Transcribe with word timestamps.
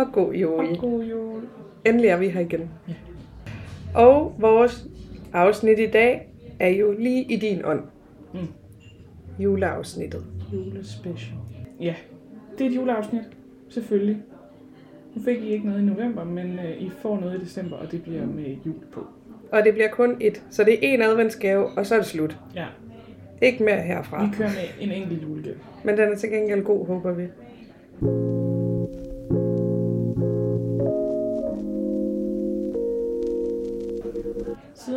og 0.00 0.12
god 0.12 0.32
jul. 0.34 0.64
Og 0.64 0.76
god 0.78 1.02
jul. 1.04 1.42
Endelig 1.86 2.08
er 2.08 2.16
vi 2.16 2.28
her 2.28 2.40
igen. 2.40 2.70
Ja. 2.88 2.94
Og 3.94 4.34
vores 4.38 4.86
afsnit 5.32 5.78
i 5.78 5.86
dag 5.86 6.28
er 6.58 6.68
jo 6.68 6.94
lige 6.98 7.22
i 7.32 7.36
din 7.36 7.64
ånd. 7.64 7.82
Mm. 8.34 8.40
Juleafsnittet. 9.38 10.24
Julespecial. 10.52 11.36
Ja, 11.80 11.94
det 12.58 12.66
er 12.66 12.70
et 12.70 12.76
juleafsnit. 12.76 13.22
Selvfølgelig. 13.68 14.16
Nu 15.14 15.22
fik 15.22 15.38
I 15.42 15.48
ikke 15.48 15.66
noget 15.66 15.80
i 15.82 15.84
november, 15.84 16.24
men 16.24 16.58
øh, 16.58 16.70
I 16.82 16.90
får 17.02 17.20
noget 17.20 17.40
i 17.40 17.44
december, 17.44 17.76
og 17.76 17.92
det 17.92 18.02
bliver 18.02 18.26
med 18.26 18.56
jul 18.66 18.74
på. 18.92 19.06
Og 19.52 19.64
det 19.64 19.72
bliver 19.74 19.88
kun 19.88 20.16
et, 20.20 20.42
så 20.50 20.64
det 20.64 20.72
er 20.74 20.94
en 20.94 21.02
adventsgave, 21.02 21.66
og 21.66 21.86
så 21.86 21.94
er 21.94 21.98
det 21.98 22.06
slut. 22.06 22.38
Ja, 22.54 22.66
Ikke 23.42 23.64
mere 23.64 23.80
herfra. 23.80 24.24
vi 24.24 24.30
kører 24.36 24.48
med 24.48 24.86
en 24.88 24.92
enkelt 25.02 25.22
julegave. 25.22 25.56
Men 25.84 25.96
den 25.96 26.12
er 26.12 26.16
til 26.16 26.30
gengæld 26.30 26.62
god, 26.64 26.86
håber 26.86 27.12
vi. 27.12 27.26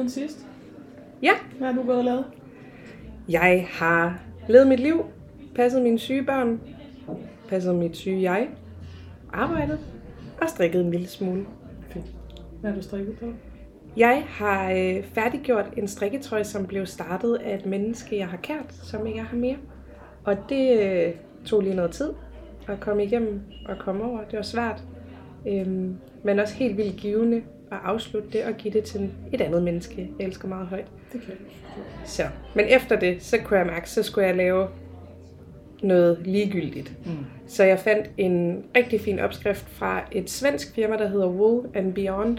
Siden 0.10 0.30
sidst, 0.30 0.46
Ja, 1.22 1.32
hvad 1.58 1.68
har 1.68 1.76
du 1.82 1.84
gået 1.86 1.98
og 1.98 2.04
lavet? 2.04 2.26
jeg 3.30 3.68
har 3.70 4.20
levet 4.48 4.68
mit 4.68 4.80
liv, 4.80 5.06
passet 5.56 5.82
mine 5.82 6.00
syge 6.00 6.24
børn, 6.24 6.62
passet 7.50 7.76
mit 7.76 7.98
syge 7.98 8.22
jeg, 8.22 8.50
arbejdet 9.34 9.80
og 10.42 10.50
strikket 10.50 10.82
en 10.82 10.92
lille 10.92 11.08
smule. 11.08 11.46
Fedt. 11.90 12.06
Hvad 12.62 12.72
har 12.72 12.78
du 12.78 12.84
strikket 12.84 13.18
på? 13.20 13.26
Jeg 13.98 14.24
har 14.28 14.72
øh, 14.72 15.04
færdiggjort 15.04 15.66
en 15.78 15.88
strikketrøje, 15.88 16.44
som 16.44 16.68
blev 16.68 16.86
startet 16.86 17.36
af 17.36 17.56
et 17.56 17.66
menneske, 17.66 18.18
jeg 18.18 18.28
har 18.28 18.38
kært, 18.38 18.74
som 18.74 19.08
ikke 19.08 19.20
er 19.20 19.26
her 19.32 19.38
mere. 19.38 19.58
Og 20.24 20.36
det 20.50 20.80
øh, 20.80 21.14
tog 21.46 21.62
lige 21.62 21.76
noget 21.76 21.92
tid 21.92 22.10
at 22.68 22.80
komme 22.80 23.04
igennem 23.04 23.42
og 23.66 23.78
komme 23.80 24.04
over. 24.04 24.20
Det 24.24 24.38
var 24.38 24.44
svært, 24.44 24.84
øhm, 25.48 25.96
men 26.24 26.40
også 26.40 26.54
helt 26.54 26.78
vildt 26.78 26.96
givende 26.96 27.42
at 27.74 27.80
afslutte 27.84 28.30
det 28.32 28.46
og 28.46 28.54
give 28.54 28.74
det 28.74 28.84
til 28.84 29.10
et 29.34 29.42
andet 29.42 29.64
menneske, 29.64 30.10
jeg 30.20 30.26
elsker 30.26 30.48
meget 30.48 30.68
højt. 30.68 30.88
Det 31.14 31.22
kan 31.22 31.30
jeg. 31.30 31.38
Så. 32.06 32.24
Men 32.56 32.66
efter 32.70 33.00
det, 33.00 33.24
så 33.24 33.38
kunne 33.44 33.60
jeg 33.60 33.68
mærke, 33.68 33.90
så 33.90 34.04
skulle 34.04 34.28
jeg 34.28 34.36
lave 34.36 34.68
noget 35.84 36.18
ligegyldigt. 36.26 36.94
Mm. 37.06 37.12
Så 37.48 37.64
jeg 37.64 37.80
fandt 37.80 38.10
en 38.18 38.64
rigtig 38.76 39.02
fin 39.02 39.20
opskrift 39.20 39.70
fra 39.70 40.04
et 40.12 40.30
svensk 40.30 40.76
firma, 40.76 40.98
der 40.98 41.08
hedder 41.08 41.28
Wool 41.28 41.70
and 41.74 41.94
Beyond. 41.94 42.38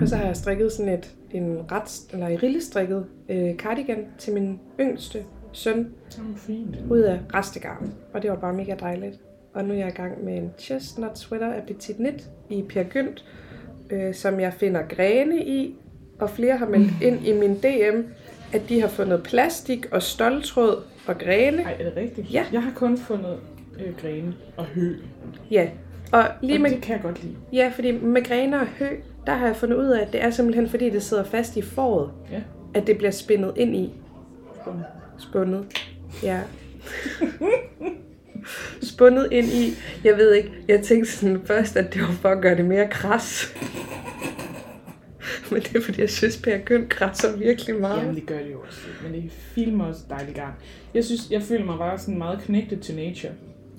Og 0.00 0.08
så 0.08 0.16
har 0.16 0.26
jeg 0.26 0.36
strikket 0.36 0.72
sådan 0.72 0.92
et 0.92 1.16
en 1.30 1.60
ret, 1.72 2.12
eller 2.12 2.26
en 2.26 2.42
rillestrikket 2.42 3.06
øh, 3.28 3.54
cardigan 3.54 4.06
til 4.18 4.34
min 4.34 4.60
yngste 4.80 5.24
søn 5.52 5.88
fint. 6.36 6.76
ud 6.90 6.98
af 6.98 7.20
restegarn. 7.34 7.92
Og 8.12 8.22
det 8.22 8.30
var 8.30 8.36
bare 8.36 8.52
mega 8.52 8.74
dejligt. 8.80 9.20
Og 9.54 9.64
nu 9.64 9.74
er 9.74 9.78
jeg 9.78 9.88
i 9.88 9.90
gang 9.90 10.24
med 10.24 10.36
en 10.36 10.50
chestnut 10.58 11.18
sweater 11.18 11.52
af 11.52 11.62
Petit 11.66 11.96
Knit 11.96 12.30
i 12.50 12.62
Per 12.62 12.82
Gynt, 12.82 13.24
øh, 13.90 14.14
som 14.14 14.40
jeg 14.40 14.52
finder 14.52 14.82
grene 14.88 15.44
i. 15.46 15.74
Og 16.20 16.30
flere 16.30 16.56
har 16.56 16.66
meldt 16.66 16.92
ind 17.02 17.26
i 17.26 17.32
min 17.32 17.54
DM, 17.54 18.00
at 18.52 18.62
de 18.68 18.80
har 18.80 18.88
fundet 18.88 19.22
plastik 19.22 19.86
og 19.92 20.02
stoltråd 20.02 20.82
og 21.06 21.18
grene. 21.18 21.62
Ej, 21.62 21.76
er 21.80 21.84
det 21.84 21.96
rigtigt? 21.96 22.32
Ja. 22.32 22.44
Jeg 22.52 22.62
har 22.62 22.72
kun 22.74 22.98
fundet 22.98 23.38
øh, 23.86 23.96
grene 24.00 24.34
og 24.56 24.64
hø. 24.64 24.94
Ja, 25.50 25.68
og 26.12 26.24
lige 26.42 26.56
og 26.56 26.60
med 26.62 26.70
det 26.70 26.82
kan 26.82 26.94
jeg 26.94 27.02
godt 27.02 27.22
lide. 27.22 27.36
Ja, 27.52 27.72
fordi 27.74 27.92
med 27.92 28.24
grener 28.24 28.60
og 28.60 28.66
hø, 28.66 28.86
der 29.26 29.34
har 29.34 29.46
jeg 29.46 29.56
fundet 29.56 29.76
ud 29.76 29.86
af, 29.86 30.02
at 30.02 30.12
det 30.12 30.22
er 30.24 30.30
simpelthen 30.30 30.68
fordi, 30.68 30.90
det 30.90 31.02
sidder 31.02 31.24
fast 31.24 31.56
i 31.56 31.62
foråret, 31.62 32.10
Ja. 32.32 32.42
at 32.74 32.86
det 32.86 32.98
bliver 32.98 33.10
spændet 33.10 33.52
ind 33.56 33.76
i. 33.76 33.94
Spændende. 34.62 34.86
Spundet. 35.18 35.64
Ja. 36.22 36.40
Spundet 38.82 39.28
ind 39.32 39.46
i. 39.46 39.74
Jeg 40.04 40.16
ved 40.16 40.34
ikke, 40.34 40.50
jeg 40.68 40.82
tænkte 40.82 41.12
sådan 41.12 41.40
først, 41.44 41.76
at 41.76 41.94
det 41.94 42.02
var 42.02 42.12
for 42.12 42.28
at 42.28 42.42
gøre 42.42 42.56
det 42.56 42.64
mere 42.64 42.88
kras. 42.88 43.54
Men 45.50 45.62
det 45.62 45.76
er 45.76 45.80
fordi, 45.82 46.00
jeg 46.00 46.10
synes, 46.10 46.36
Per 46.36 46.58
Køn 46.58 46.86
krasser 46.88 47.36
virkelig 47.36 47.80
meget. 47.80 48.00
Jamen, 48.00 48.14
det 48.14 48.26
gør 48.26 48.38
det 48.38 48.52
jo 48.52 48.60
også. 48.66 48.80
Men 49.02 49.22
det 49.22 49.32
filmer 49.32 49.84
også 49.84 50.00
dejligt 50.10 50.36
gang. 50.36 50.54
Jeg 50.94 51.04
synes, 51.04 51.30
jeg 51.30 51.42
føler 51.42 51.64
mig 51.64 51.78
bare 51.78 51.98
sådan 51.98 52.18
meget 52.18 52.40
knægtet 52.42 52.80
to 52.80 52.94
nature. 52.94 53.32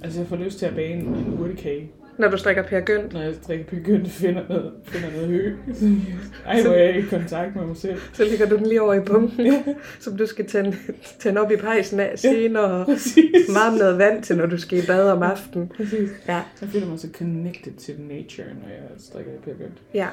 Altså, 0.03 0.19
jeg 0.19 0.27
får 0.27 0.35
lyst 0.35 0.59
til 0.59 0.66
at 0.66 0.75
bage 0.75 0.94
en, 0.94 1.06
en 1.06 1.38
urtekage, 1.39 1.91
når 2.17 2.28
du 2.29 2.38
strikker 2.38 2.63
Per 2.63 2.79
Gynt. 2.79 3.13
når 3.13 3.22
jeg 3.22 3.33
drikker 3.47 3.66
begyndt 3.66 4.05
og 4.05 4.11
finder 4.11 4.41
noget, 4.50 4.72
finder 4.85 5.11
noget 5.11 5.28
hø. 5.28 5.55
Ej, 6.47 6.61
hvor 6.61 6.72
er 6.72 6.83
jeg 6.83 6.97
i 6.97 7.01
kontakt 7.01 7.55
med 7.55 7.66
mig 7.66 7.78
selv. 7.78 7.97
Så 8.13 8.23
lægger 8.23 8.45
du 8.50 8.57
den 8.57 8.66
lige 8.66 8.81
over 8.81 8.94
i 8.94 9.00
bunken, 9.00 9.53
som 10.00 10.17
du 10.17 10.25
skal 10.25 10.45
tænde, 10.45 10.77
tænde 11.19 11.41
op 11.41 11.51
i 11.51 11.56
pejsen 11.56 12.00
af 12.00 12.19
senere. 12.19 12.63
Og 12.63 12.85
Præcis. 12.85 13.47
varme 13.56 13.77
noget 13.77 13.97
vand 13.97 14.23
til, 14.23 14.38
når 14.38 14.45
du 14.45 14.57
skal 14.57 14.77
i 14.83 14.85
bad 14.88 15.11
om 15.11 15.23
aftenen. 15.23 15.72
Præcis. 15.77 16.09
Ja. 16.27 16.41
Jeg 16.61 16.69
føler 16.69 16.88
mig 16.88 17.00
så 17.00 17.07
connected 17.17 17.73
to 17.73 17.94
nature, 18.09 18.47
når 18.61 18.67
jeg 18.69 18.81
strikker 19.00 19.31
det 19.31 19.41
begyndt. 19.41 19.77
Ja, 19.94 20.07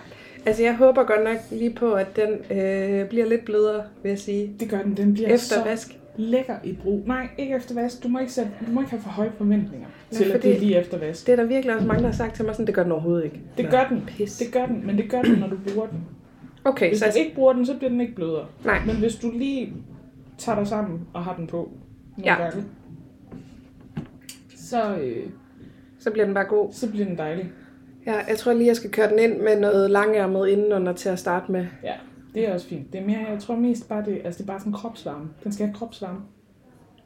altså 0.47 0.63
jeg 0.63 0.77
håber 0.77 1.05
godt 1.05 1.25
nok 1.25 1.37
lige 1.51 1.75
på, 1.75 1.93
at 1.93 2.07
den 2.17 2.59
øh, 2.59 3.09
bliver 3.09 3.27
lidt 3.27 3.45
blødere, 3.45 3.83
vil 4.03 4.09
jeg 4.09 4.19
sige. 4.19 4.57
Det 4.61 4.69
gør 4.71 4.83
den. 4.83 4.97
Den 4.97 5.15
bliver 5.15 5.29
Efter 5.29 5.55
så 5.57 5.65
vask. 5.65 5.99
Lækker 6.17 6.55
i 6.65 6.73
brug. 6.73 7.03
Nej, 7.07 7.29
ikke 7.39 7.55
efter 7.55 7.75
vask. 7.75 8.03
Du 8.03 8.09
må 8.09 8.19
ikke, 8.19 8.33
sætte, 8.33 8.51
du 8.67 8.73
må 8.73 8.81
ikke 8.81 8.91
have 8.91 9.01
for 9.03 9.11
høje 9.11 9.33
forventninger 9.39 9.87
Nej, 10.13 10.19
til, 10.23 10.31
at 10.33 10.43
det 10.43 10.57
er 10.57 10.61
lige 10.61 10.79
efter 10.81 10.99
vask. 10.99 11.27
Det 11.27 11.33
er 11.33 11.37
der 11.37 11.45
virkelig 11.45 11.75
også 11.75 11.87
mange, 11.87 12.03
der 12.03 12.09
har 12.09 12.15
sagt 12.17 12.35
til 12.35 12.45
mig, 12.45 12.55
sådan, 12.55 12.67
det 12.67 12.75
gør 12.75 12.83
den 12.83 12.93
overhovedet 12.93 13.25
ikke. 13.25 13.41
Det 13.57 13.71
gør 13.71 13.87
den. 13.89 14.03
Pis. 14.07 14.39
Det 14.39 14.53
gør 14.53 14.67
den, 14.67 14.87
men 14.87 14.97
det 14.99 15.11
gør 15.11 15.23
den, 15.23 15.39
når 15.39 15.47
du 15.49 15.57
bruger 15.69 15.87
den. 15.87 15.99
Okay, 16.65 16.89
Hvis 16.89 16.99
så 16.99 17.05
du 17.05 17.07
altså, 17.07 17.21
ikke 17.21 17.35
bruger 17.35 17.53
den, 17.53 17.67
så 17.67 17.77
bliver 17.77 17.91
den 17.91 18.01
ikke 18.01 18.15
blødere. 18.15 18.47
nej, 18.65 18.79
Men 18.87 18.97
hvis 18.97 19.15
du 19.17 19.31
lige 19.35 19.73
tager 20.39 20.59
dig 20.59 20.67
sammen 20.69 21.01
og 21.15 21.25
har 21.25 21.37
den 21.37 21.47
på 21.47 21.57
nogle 22.17 22.33
Ja. 22.33 22.43
gange, 22.43 22.65
så, 24.57 24.97
øh, 24.97 25.27
så 25.99 26.11
bliver 26.11 26.25
den 26.25 26.35
bare 26.35 26.45
god. 26.45 26.73
så 26.73 26.91
bliver 26.91 27.07
den 27.07 27.19
dejlig. 27.19 27.51
Ja, 28.07 28.15
jeg 28.29 28.37
tror 28.39 28.53
lige, 28.53 28.67
jeg 28.67 28.77
skal 28.77 28.91
køre 28.91 29.11
den 29.11 29.19
ind 29.19 29.41
med 29.41 29.61
noget 29.61 29.91
langærmet 29.91 30.49
indenunder 30.49 30.93
til 30.93 31.09
at 31.09 31.19
starte 31.19 31.53
med. 31.53 31.67
Ja, 31.83 31.93
det 32.35 32.49
er 32.49 32.55
også 32.55 32.69
fint. 32.69 32.93
Det 32.93 33.01
er 33.01 33.05
mere, 33.05 33.19
jeg 33.31 33.41
tror 33.41 33.57
mest 33.57 33.89
bare, 33.89 34.05
det, 34.05 34.21
altså 34.25 34.39
det 34.39 34.45
er 34.49 34.53
bare 34.53 34.61
sådan 34.61 34.73
kropsvarme. 34.73 35.29
Den 35.45 35.53
skal 35.53 35.67
have 35.67 35.75
kropsvarme. 35.75 36.21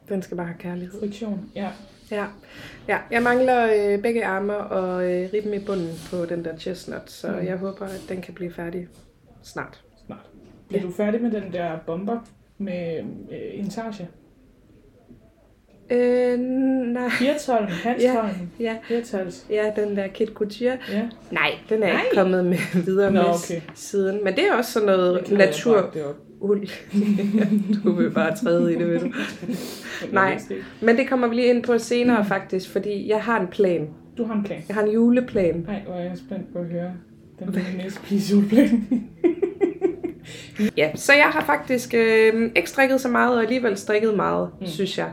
Den 0.09 0.21
skal 0.21 0.37
bare 0.37 0.47
have 0.47 0.57
kærlighed. 0.59 0.99
Friktion. 0.99 1.51
Ja. 1.55 1.69
Ja, 2.11 2.25
ja 2.87 2.97
jeg 3.11 3.23
mangler 3.23 3.65
øh, 3.93 4.01
begge 4.01 4.25
arme 4.25 4.57
og 4.57 5.11
øh, 5.11 5.29
ribben 5.33 5.53
i 5.53 5.59
bunden 5.59 5.89
på 6.11 6.25
den 6.25 6.45
der 6.45 6.57
chestnut, 6.57 7.11
så 7.11 7.27
Mm. 7.31 7.45
jeg 7.45 7.57
håber, 7.57 7.85
at 7.85 8.01
den 8.09 8.21
kan 8.21 8.33
blive 8.33 8.51
færdig 8.53 8.87
snart. 9.43 9.83
Snart. 10.05 10.29
Bliver 10.67 10.81
du 10.83 10.91
færdig 10.91 11.21
med 11.21 11.31
den 11.31 11.53
der 11.53 11.77
bomber 11.85 12.19
med 12.57 12.99
øh, 13.31 13.37
intage? 13.53 14.07
Øh, 15.91 16.39
nej. 16.39 17.09
Firtollen, 17.09 17.69
halstollen, 17.83 18.51
Ja, 18.59 18.75
firtals. 18.83 19.45
ja, 19.49 19.71
den 19.75 19.95
der 19.97 20.07
Kit 20.07 20.29
Couture. 20.29 20.77
Ja. 20.91 21.01
Nej, 21.31 21.51
den 21.69 21.83
er 21.83 21.87
Nej. 21.93 22.01
ikke 22.01 22.15
kommet 22.15 22.45
med 22.45 22.57
videre 22.85 23.11
Nå, 23.11 23.21
med 23.21 23.29
okay. 23.29 23.61
siden. 23.75 24.23
Men 24.23 24.35
det 24.35 24.43
er 24.47 24.53
også 24.53 24.71
sådan 24.71 24.85
noget 24.85 25.31
natur 25.31 25.95
uld. 26.39 26.67
du 27.83 27.91
vil 27.91 28.11
bare 28.11 28.35
træde 28.35 28.73
i 28.73 28.75
det, 28.75 28.87
ved 28.87 28.99
du. 28.99 29.07
Nej. 30.11 30.39
Men 30.81 30.97
det 30.97 31.09
kommer 31.09 31.27
vi 31.27 31.35
lige 31.35 31.47
ind 31.47 31.63
på 31.63 31.77
senere 31.77 32.25
faktisk, 32.25 32.69
fordi 32.69 33.09
jeg 33.09 33.21
har 33.21 33.39
en 33.39 33.47
plan. 33.47 33.87
Du 34.17 34.23
har 34.23 34.33
en 34.33 34.43
plan. 34.43 34.63
Jeg 34.67 34.75
har 34.75 34.83
en 34.83 34.91
juleplan. 34.91 35.65
Nej, 35.67 35.81
hvor 35.85 35.95
er 35.95 36.03
jeg 36.03 36.17
spændt 36.17 36.53
på 36.53 36.59
at 36.59 36.65
høre 36.65 36.91
den 37.39 37.63
næste 37.77 37.99
pige 38.01 38.21
juleplan. 38.35 38.87
Ja, 40.77 40.91
så 40.95 41.13
jeg 41.13 41.25
har 41.25 41.43
faktisk 41.45 41.93
øh, 41.93 42.51
ikke 42.55 42.69
strikket 42.69 43.01
så 43.01 43.09
meget, 43.09 43.35
og 43.35 43.41
alligevel 43.43 43.77
strikket 43.77 44.15
meget, 44.15 44.49
mm. 44.61 44.67
synes 44.67 44.97
jeg. 44.97 45.07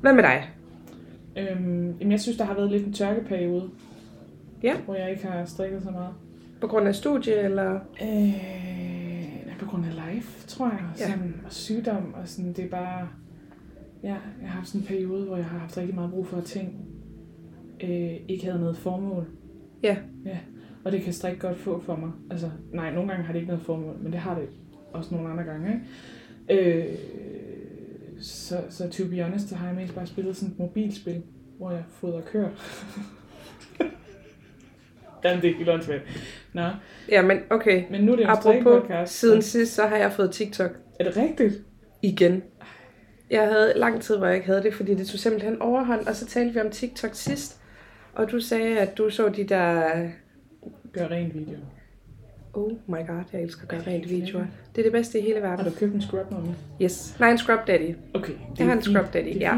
Hvad 0.00 0.12
med 0.14 0.22
dig? 0.22 0.50
øhm, 1.38 1.96
jamen, 2.00 2.12
jeg 2.12 2.20
synes, 2.20 2.36
der 2.36 2.44
har 2.44 2.54
været 2.54 2.70
lidt 2.70 2.86
en 2.86 2.92
tørkeperiode. 2.92 3.70
Ja. 4.62 4.80
Hvor 4.84 4.94
jeg 4.94 5.10
ikke 5.10 5.26
har 5.26 5.44
strikket 5.44 5.82
så 5.82 5.90
meget. 5.90 6.14
På 6.60 6.66
grund 6.66 6.88
af 6.88 6.94
studie, 6.94 7.34
eller? 7.34 7.80
Øh, 8.02 8.58
på 9.58 9.66
grund 9.66 9.84
af 9.84 10.14
life, 10.14 10.46
tror 10.46 10.66
jeg. 10.66 10.84
Ja. 10.98 11.10
Sådan, 11.10 11.34
og 11.46 11.52
sygdom, 11.52 12.14
og 12.14 12.28
sådan, 12.28 12.52
det 12.52 12.64
er 12.64 12.68
bare... 12.68 13.08
Ja, 14.02 14.16
jeg 14.42 14.48
har 14.48 14.48
haft 14.48 14.68
sådan 14.68 14.80
en 14.80 14.86
periode, 14.86 15.26
hvor 15.26 15.36
jeg 15.36 15.44
har 15.44 15.58
haft 15.58 15.76
rigtig 15.76 15.94
meget 15.94 16.10
brug 16.10 16.26
for, 16.26 16.36
at 16.36 16.44
ting 16.44 16.88
øh, 17.82 18.16
ikke 18.28 18.44
havde 18.44 18.58
noget 18.60 18.76
formål. 18.76 19.26
Ja. 19.82 19.96
Ja, 20.24 20.38
og 20.84 20.92
det 20.92 21.02
kan 21.02 21.12
strik 21.12 21.38
godt 21.38 21.56
få 21.56 21.80
for 21.80 21.96
mig. 21.96 22.10
Altså, 22.30 22.50
nej, 22.72 22.94
nogle 22.94 23.10
gange 23.10 23.24
har 23.24 23.32
det 23.32 23.40
ikke 23.40 23.48
noget 23.48 23.66
formål, 23.66 23.96
men 24.00 24.12
det 24.12 24.20
har 24.20 24.34
det 24.34 24.48
også 24.92 25.14
nogle 25.14 25.30
andre 25.30 25.44
gange, 25.44 25.82
ikke? 26.48 26.78
Øh, 26.78 26.94
så, 28.20 28.62
så 28.70 28.90
to 28.90 29.04
be 29.04 29.22
honest, 29.22 29.48
så 29.48 29.54
har 29.56 29.66
jeg 29.66 29.76
mest 29.76 29.94
bare 29.94 30.06
spillet 30.06 30.36
sådan 30.36 30.52
et 30.52 30.58
mobilspil, 30.58 31.22
hvor 31.58 31.70
jeg 31.70 31.84
fodrer 32.00 32.20
køer. 32.20 32.48
Jamen, 35.24 35.42
det 35.42 35.50
er 35.50 35.56
helt 35.56 35.68
åndssvagt. 35.68 36.02
Nå, 36.52 36.62
Ja, 37.08 37.22
men 37.22 37.38
okay. 37.50 37.84
men 37.90 38.00
nu 38.04 38.12
er 38.12 38.16
det 38.16 38.22
en 38.22 38.28
Apropos, 38.30 38.42
strikkepodcast. 38.44 39.14
siden 39.18 39.42
sidst, 39.42 39.74
så 39.74 39.86
har 39.86 39.96
jeg 39.96 40.12
fået 40.12 40.30
TikTok 40.32 40.70
Er 41.00 41.04
det 41.04 41.16
rigtigt? 41.16 41.54
igen. 42.02 42.42
Jeg 43.30 43.46
havde 43.48 43.72
lang 43.76 44.02
tid, 44.02 44.16
hvor 44.16 44.26
jeg 44.26 44.34
ikke 44.36 44.46
havde 44.46 44.62
det, 44.62 44.74
fordi 44.74 44.94
det 44.94 45.06
tog 45.06 45.18
simpelthen 45.18 45.62
overhånd, 45.62 46.06
og 46.06 46.16
så 46.16 46.26
talte 46.26 46.54
vi 46.54 46.60
om 46.60 46.70
TikTok 46.70 47.10
sidst. 47.14 47.60
Og 48.14 48.30
du 48.30 48.40
sagde, 48.40 48.78
at 48.78 48.98
du 48.98 49.10
så 49.10 49.28
de 49.28 49.44
der... 49.44 49.82
Gør 50.92 51.08
rent 51.08 51.34
video. 51.34 51.58
Oh 52.58 52.72
my 52.86 53.06
god, 53.06 53.22
jeg 53.32 53.42
elsker 53.42 53.62
at 53.62 53.68
gøre 53.68 53.80
rent 53.86 54.10
videoer. 54.10 54.44
Det 54.74 54.78
er 54.78 54.82
det 54.82 54.92
bedste 54.92 55.18
i 55.18 55.22
hele 55.22 55.40
Har 55.40 55.48
verden. 55.48 55.64
du 55.72 55.78
købt 55.78 55.94
en 55.94 56.02
scrub 56.02 56.30
mig? 56.30 56.54
Yes. 56.82 57.16
Nej, 57.20 57.30
en 57.30 57.38
scrub 57.38 57.66
daddy. 57.66 57.94
Okay. 58.14 58.32
Jeg 58.58 58.66
har 58.66 58.72
en 58.72 58.82
scrub 58.82 59.12
daddy, 59.12 59.40
ja. 59.40 59.54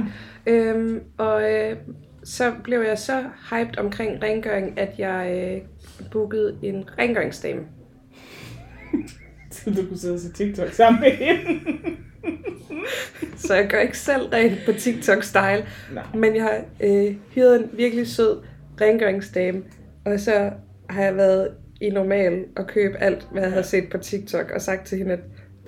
Øhm, 0.47 1.01
og 1.19 1.53
øh, 1.53 1.77
så 2.25 2.53
blev 2.65 2.81
jeg 2.81 2.99
så 2.99 3.25
hyped 3.51 3.79
omkring 3.79 4.23
rengøring, 4.23 4.79
at 4.79 4.99
jeg 4.99 5.51
øh, 5.55 5.63
bookede 6.13 6.57
en 6.63 6.85
rengøringsdame. 6.99 7.61
Så 9.51 9.71
du 9.77 9.87
kunne 9.89 9.99
sidde 9.99 10.15
og 10.15 10.21
se 10.21 10.33
TikTok 10.33 10.71
sammen 10.73 11.01
med 11.01 11.11
hende. 11.11 11.61
Så 13.37 13.55
jeg 13.55 13.69
gør 13.69 13.79
ikke 13.81 13.99
selv 13.99 14.23
rent 14.27 14.59
på 14.67 14.71
TikTok-style. 14.71 15.65
Nej. 15.95 16.05
Men 16.15 16.37
jeg 16.37 16.43
har 16.43 16.61
øh, 16.81 17.15
hyret 17.35 17.61
en 17.61 17.71
virkelig 17.73 18.07
sød 18.07 18.39
rengøringsdame, 18.81 19.63
og 20.05 20.21
så 20.21 20.51
har 20.91 21.03
jeg 21.03 21.17
været 21.17 21.49
i 21.81 21.91
normal 21.91 22.45
og 22.57 22.67
købe 22.67 22.97
alt, 22.99 23.29
hvad 23.33 23.43
jeg 23.43 23.51
havde 23.53 23.65
set 23.65 23.89
på 23.91 23.99
TikTok, 23.99 24.51
og 24.55 24.61
sagt 24.63 24.87
til 24.87 24.99
hende, 24.99 25.13
at 25.13 25.19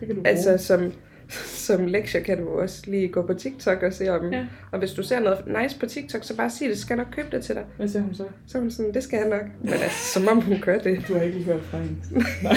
Det 0.01 0.07
kan 0.07 0.17
du 0.17 0.23
bruge. 0.23 0.29
altså, 0.29 0.59
som, 0.59 0.93
som 1.29 1.87
lektier 1.87 2.21
kan 2.23 2.39
du 2.39 2.49
også 2.49 2.83
lige 2.87 3.09
gå 3.09 3.23
på 3.27 3.35
TikTok 3.35 3.83
og 3.83 3.93
se 3.93 4.09
om. 4.09 4.33
Ja. 4.33 4.47
Og 4.73 4.79
hvis 4.79 4.91
du 4.91 5.03
ser 5.03 5.21
noget 5.21 5.39
nice 5.63 5.79
på 5.81 5.87
TikTok, 5.87 6.25
så 6.25 6.37
bare 6.37 6.51
sig 6.51 6.69
det, 6.69 6.77
så 6.77 6.83
skal 6.83 6.95
jeg 6.97 7.05
nok 7.05 7.15
købe 7.17 7.29
det 7.37 7.45
til 7.45 7.55
dig. 7.55 7.65
Hvad 7.77 7.89
siger 7.89 8.03
hun 8.03 8.15
så? 8.15 8.25
Så 8.47 8.59
hun 8.59 8.71
sådan, 8.71 8.95
det 8.95 9.03
skal 9.03 9.17
jeg 9.17 9.29
nok. 9.29 9.43
Men 9.61 9.73
altså, 9.73 10.13
som 10.13 10.29
om 10.29 10.41
hun 10.41 10.57
gør 10.61 10.79
det. 10.79 11.05
Du 11.09 11.15
har 11.15 11.21
ikke 11.23 11.37
lige 11.39 11.45
hørt 11.53 11.63
fra 11.63 11.79
hende. 11.79 11.97
Nej. 12.43 12.57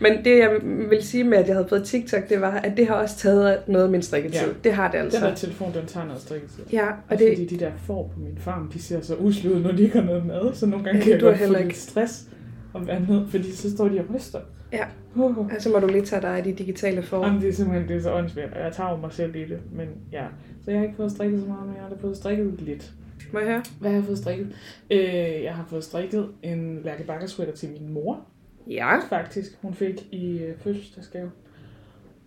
Men 0.00 0.24
det, 0.24 0.38
jeg 0.38 0.58
vil 0.90 1.02
sige 1.02 1.24
med, 1.24 1.38
at 1.38 1.46
jeg 1.46 1.54
havde 1.54 1.68
fået 1.68 1.84
TikTok, 1.84 2.28
det 2.28 2.40
var, 2.40 2.50
at 2.50 2.76
det 2.76 2.86
har 2.86 2.94
også 2.94 3.16
taget 3.16 3.58
noget 3.68 3.84
af 3.84 3.90
min 3.90 4.02
strikketid. 4.02 4.46
Ja. 4.46 4.52
Det 4.64 4.72
har 4.72 4.84
det 4.90 4.92
Den 4.94 5.04
altså. 5.04 5.20
der 5.20 5.34
telefon, 5.34 5.74
den 5.74 5.86
tager 5.86 6.06
noget 6.06 6.22
strikketid. 6.22 6.64
Ja, 6.72 6.86
Og 6.86 6.96
og 7.08 7.18
det... 7.18 7.28
fordi 7.36 7.46
de 7.56 7.64
der 7.64 7.70
får 7.76 8.10
på 8.14 8.20
min 8.20 8.38
farm, 8.38 8.70
de 8.72 8.82
ser 8.82 9.00
så 9.00 9.16
usle 9.16 9.54
ud, 9.54 9.60
når 9.60 9.72
de 9.72 9.82
ikke 9.82 9.98
har 9.98 10.06
noget 10.06 10.26
mad. 10.26 10.54
Så 10.54 10.66
nogle 10.66 10.84
gange 10.84 11.02
kan 11.02 11.12
jeg 11.12 11.20
du 11.20 11.26
godt 11.26 11.38
få 11.38 11.52
lidt 11.52 11.64
ikke. 11.64 11.78
stress 11.78 12.26
og 12.72 12.86
være 12.86 13.00
ned, 13.00 13.28
fordi 13.28 13.52
så 13.52 13.70
står 13.70 13.88
de 13.88 14.00
og 14.00 14.14
ryster. 14.14 14.38
Ja. 14.72 14.84
Uh. 15.14 15.52
altså 15.52 15.70
må 15.70 15.78
du 15.78 15.86
lige 15.86 16.04
tage 16.04 16.22
dig 16.22 16.36
af 16.36 16.44
de 16.44 16.52
digitale 16.52 17.02
for. 17.02 17.26
Jamen, 17.26 17.40
det 17.40 17.48
er 17.48 17.52
simpelthen 17.52 17.88
det 17.88 17.96
er 17.96 18.00
så 18.00 18.12
åndssvagt, 18.14 18.54
og 18.54 18.60
jeg 18.60 18.72
tager 18.72 18.96
mig 18.96 19.12
selv 19.12 19.36
i 19.36 19.44
det. 19.44 19.58
Men 19.72 19.88
ja, 20.12 20.24
så 20.64 20.70
jeg 20.70 20.80
har 20.80 20.84
ikke 20.86 20.96
fået 20.96 21.10
strikket 21.10 21.40
så 21.40 21.46
meget, 21.46 21.66
men 21.66 21.74
jeg 21.74 21.82
har 21.82 21.90
da 21.90 21.96
fået 22.00 22.16
strikket 22.16 22.54
lidt. 22.60 22.92
Må 23.32 23.38
jeg 23.38 23.48
høre? 23.48 23.62
Hvad 23.80 23.90
har 23.90 23.96
jeg 23.96 24.04
fået 24.04 24.18
strikket? 24.18 24.46
Øh, 24.90 24.98
jeg 25.44 25.54
har 25.54 25.66
fået 25.70 25.84
strikket 25.84 26.28
en 26.42 26.80
Lærke 26.84 27.04
Bakker 27.04 27.26
sweater 27.26 27.52
til 27.54 27.68
min 27.68 27.92
mor, 27.92 28.20
Ja. 28.68 28.98
faktisk. 29.08 29.58
Hun 29.62 29.74
fik 29.74 30.06
i 30.12 30.38
øh, 30.38 30.58
fødselsdagsgave. 30.58 31.30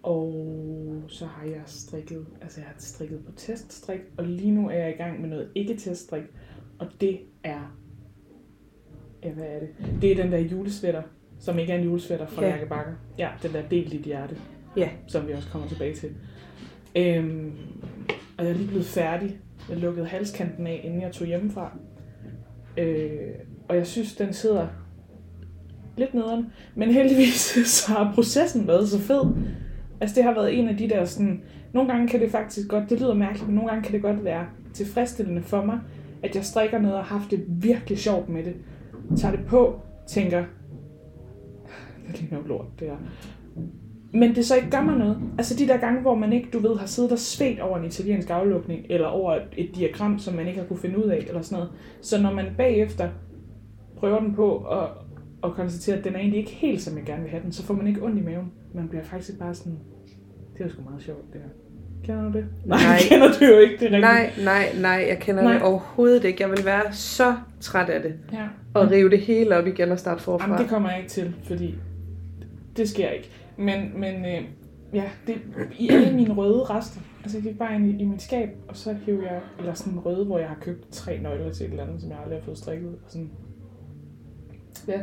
Og 0.04 1.04
så 1.08 1.26
har 1.26 1.46
jeg 1.46 1.62
strikket, 1.66 2.26
altså 2.42 2.60
jeg 2.62 2.68
har 2.68 2.76
strikket 2.78 3.26
på 3.26 3.32
teststrik, 3.32 4.00
og 4.18 4.26
lige 4.26 4.52
nu 4.52 4.70
er 4.70 4.74
jeg 4.74 4.90
i 4.90 4.98
gang 4.98 5.22
med 5.22 5.30
noget 5.30 5.50
ikke-teststrik, 5.56 6.24
og 6.80 6.88
det 7.02 7.20
er, 7.44 7.78
ja 9.24 9.32
hvad 9.34 9.46
er 9.46 9.60
det? 9.60 9.70
Det 10.02 10.12
er 10.12 10.16
den 10.24 10.32
der 10.32 10.38
julesvætter, 10.38 11.02
som 11.40 11.60
ikke 11.60 11.74
er 11.74 11.78
en 11.78 11.84
julesvætter 11.84 12.28
fra 12.28 12.46
Ja. 12.46 12.66
Bakker. 12.70 12.94
Ja, 13.18 13.30
den 13.44 13.54
der 13.54 13.70
del 13.70 13.92
dit 13.92 14.02
hjerte, 14.02 14.36
Ja. 14.78 14.90
som 15.08 15.28
vi 15.28 15.34
også 15.34 15.50
kommer 15.50 15.68
tilbage 15.68 15.96
til. 15.96 16.16
Øhm, 16.96 17.52
og 18.38 18.44
jeg 18.46 18.52
er 18.52 18.56
lige 18.58 18.68
blevet 18.68 18.86
færdig. 18.86 19.40
Jeg 19.70 19.78
lukkede 19.78 20.06
halskanten 20.08 20.68
af, 20.68 20.82
inden 20.84 21.02
jeg 21.02 21.12
tog 21.12 21.28
hjemmefra. 21.28 21.78
Øh, 22.78 23.30
og 23.70 23.76
jeg 23.76 23.88
synes, 23.88 24.16
den 24.16 24.34
sidder 24.34 24.68
lidt 26.02 26.14
nederen. 26.14 26.46
Men 26.76 26.92
heldigvis 26.92 27.58
så 27.78 27.92
har 27.92 28.12
processen 28.16 28.68
været 28.68 28.90
så 28.90 29.00
fed. 29.00 29.22
Altså 30.02 30.16
det 30.16 30.24
har 30.24 30.34
været 30.34 30.60
en 30.60 30.68
af 30.68 30.78
de 30.78 30.90
der 30.90 31.06
sådan... 31.06 31.42
Nogle 31.74 31.92
gange 31.92 32.08
kan 32.08 32.20
det 32.20 32.32
faktisk 32.32 32.68
godt, 32.68 32.90
det 32.90 33.00
lyder 33.00 33.14
mærkeligt, 33.14 33.48
men 33.48 33.56
nogle 33.56 33.70
gange 33.70 33.84
kan 33.84 33.94
det 33.94 34.02
godt 34.02 34.24
være 34.24 34.46
tilfredsstillende 34.74 35.42
for 35.42 35.66
mig, 35.66 35.80
at 36.24 36.36
jeg 36.36 36.46
strikker 36.46 36.80
noget 36.80 36.98
og 36.98 37.04
har 37.04 37.18
haft 37.18 37.32
det 37.32 37.46
virkelig 37.48 37.98
sjovt 37.98 38.30
med 38.30 38.44
det. 38.44 38.54
Tager 39.18 39.36
det 39.36 39.46
på, 39.46 39.82
tænker, 40.08 40.44
det 42.08 42.22
ligner 42.22 42.38
jo 42.38 42.48
lort, 42.48 42.66
det 42.80 42.88
er. 42.88 42.98
Men 44.14 44.36
det 44.36 44.46
så 44.46 44.56
ikke 44.56 44.70
gør 44.70 44.82
mig 44.82 44.98
noget. 44.98 45.18
Altså 45.38 45.56
de 45.56 45.68
der 45.68 45.78
gange, 45.78 46.02
hvor 46.02 46.16
man 46.16 46.34
ikke, 46.34 46.50
du 46.54 46.60
ved, 46.60 46.78
har 46.78 46.86
siddet 46.86 47.12
og 47.12 47.20
svedt 47.20 47.60
over 47.60 47.78
en 47.78 47.86
italiensk 47.86 48.30
aflukning, 48.30 48.86
eller 48.90 49.08
over 49.08 49.36
et, 49.36 49.48
et 49.58 49.76
diagram, 49.76 50.20
som 50.20 50.34
man 50.34 50.48
ikke 50.48 50.60
har 50.60 50.68
kunne 50.68 50.80
finde 50.80 51.06
ud 51.06 51.10
af, 51.10 51.26
eller 51.28 51.42
sådan 51.42 51.58
noget. 51.58 51.72
Så 52.02 52.22
når 52.22 52.34
man 52.34 52.46
bagefter 52.58 53.10
prøver 53.98 54.20
den 54.20 54.34
på, 54.34 54.50
og, 54.50 54.90
og 55.42 55.54
konstaterer, 55.56 55.98
at 55.98 56.04
den 56.04 56.16
er 56.16 56.20
egentlig 56.20 56.40
ikke 56.40 56.52
helt, 56.52 56.82
som 56.82 56.98
jeg 56.98 57.06
gerne 57.06 57.22
vil 57.22 57.32
have 57.32 57.44
den, 57.44 57.52
så 57.52 57.64
får 57.64 57.74
man 57.74 57.88
ikke 57.88 58.04
ondt 58.04 58.18
i 58.18 58.22
maven. 58.22 58.52
Man 58.74 58.88
bliver 58.88 59.04
faktisk 59.04 59.40
bare 59.40 59.54
sådan, 59.54 59.80
det 60.54 60.62
er 60.62 60.66
jo 60.66 60.70
sgu 60.72 60.82
meget 60.82 61.04
sjovt, 61.04 61.34
det 61.34 61.42
her. 61.42 61.50
Kender 62.04 62.32
du 62.32 62.38
det? 62.38 62.46
Nej, 62.66 62.80
Nej. 62.84 62.98
kender 63.10 63.28
du 63.40 63.46
jo 63.46 63.60
ikke, 63.60 63.74
det 63.74 63.82
rigtigt. 63.82 64.02
Nej, 64.02 64.32
nej, 64.44 64.66
nej, 64.82 65.06
jeg 65.10 65.18
kender 65.20 65.44
Nej. 65.44 65.52
nej. 65.52 65.60
det 65.60 65.68
overhovedet 65.68 66.24
ikke. 66.26 66.44
Jeg 66.44 66.50
vil 66.50 66.66
være 66.66 66.94
så 66.94 67.36
træt 67.60 67.90
af 67.90 68.02
det. 68.02 68.14
Ja. 68.34 68.48
Og 68.74 68.92
rive 68.92 69.10
det 69.10 69.20
hele 69.20 69.58
op 69.58 69.68
igen 69.68 69.92
og 69.92 70.00
starte 70.00 70.24
forfra. 70.24 70.46
Jamen, 70.46 70.62
det 70.62 70.70
kommer 70.70 70.90
jeg 70.90 71.00
ikke 71.00 71.10
til, 71.10 71.36
fordi 71.44 71.76
det 72.78 72.90
sker 72.90 73.10
ikke. 73.10 73.30
Men, 73.58 74.00
men 74.00 74.26
øh, 74.26 74.42
ja, 74.94 75.04
det, 75.28 75.36
i 75.80 75.90
alle 75.90 76.16
mine 76.16 76.34
røde 76.34 76.64
rester, 76.64 77.02
altså 77.24 77.38
jeg 77.38 77.44
gik 77.44 77.58
bare 77.60 77.76
ind 77.76 77.86
i, 77.86 78.04
i 78.04 78.06
mit 78.06 78.22
skab, 78.22 78.50
og 78.68 78.78
så 78.78 78.96
hævde 79.06 79.24
jeg, 79.24 79.40
eller 79.60 79.74
sådan 79.74 79.94
en 79.94 80.00
røde, 80.00 80.26
hvor 80.26 80.40
jeg 80.40 80.48
har 80.48 80.58
købt 80.62 80.92
tre 80.92 81.20
nøgler 81.22 81.52
til 81.52 81.66
et 81.66 81.70
eller 81.72 81.84
andet, 81.84 82.02
som 82.02 82.10
jeg 82.10 82.20
aldrig 82.24 82.40
har 82.40 82.46
fået 82.46 82.58
strikket, 82.58 82.90
og 82.90 83.12
sådan, 83.12 83.30
ja. 84.88 85.00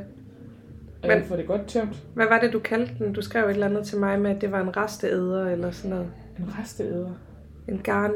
Og 1.03 1.09
Men- 1.09 1.19
jeg 1.19 1.27
får 1.27 1.37
det 1.37 1.47
godt 1.47 1.67
tømt. 1.67 1.97
Hvad 2.15 2.27
var 2.27 2.41
det, 2.41 2.53
du 2.53 2.59
kaldte 2.59 2.95
den? 3.05 3.13
Du 3.13 3.23
skrev 3.23 3.45
et 3.45 3.51
eller 3.51 3.67
andet 3.67 3.87
til 3.87 3.99
mig 3.99 4.21
med, 4.21 4.31
at 4.31 4.41
det 4.41 4.53
var 4.53 4.61
en 4.61 4.77
resteæder 4.77 5.49
eller 5.49 5.71
sådan 5.71 5.91
noget. 5.91 6.11
En 6.39 6.45
resteæder. 6.61 7.11
En 7.69 7.79
garn 7.79 8.13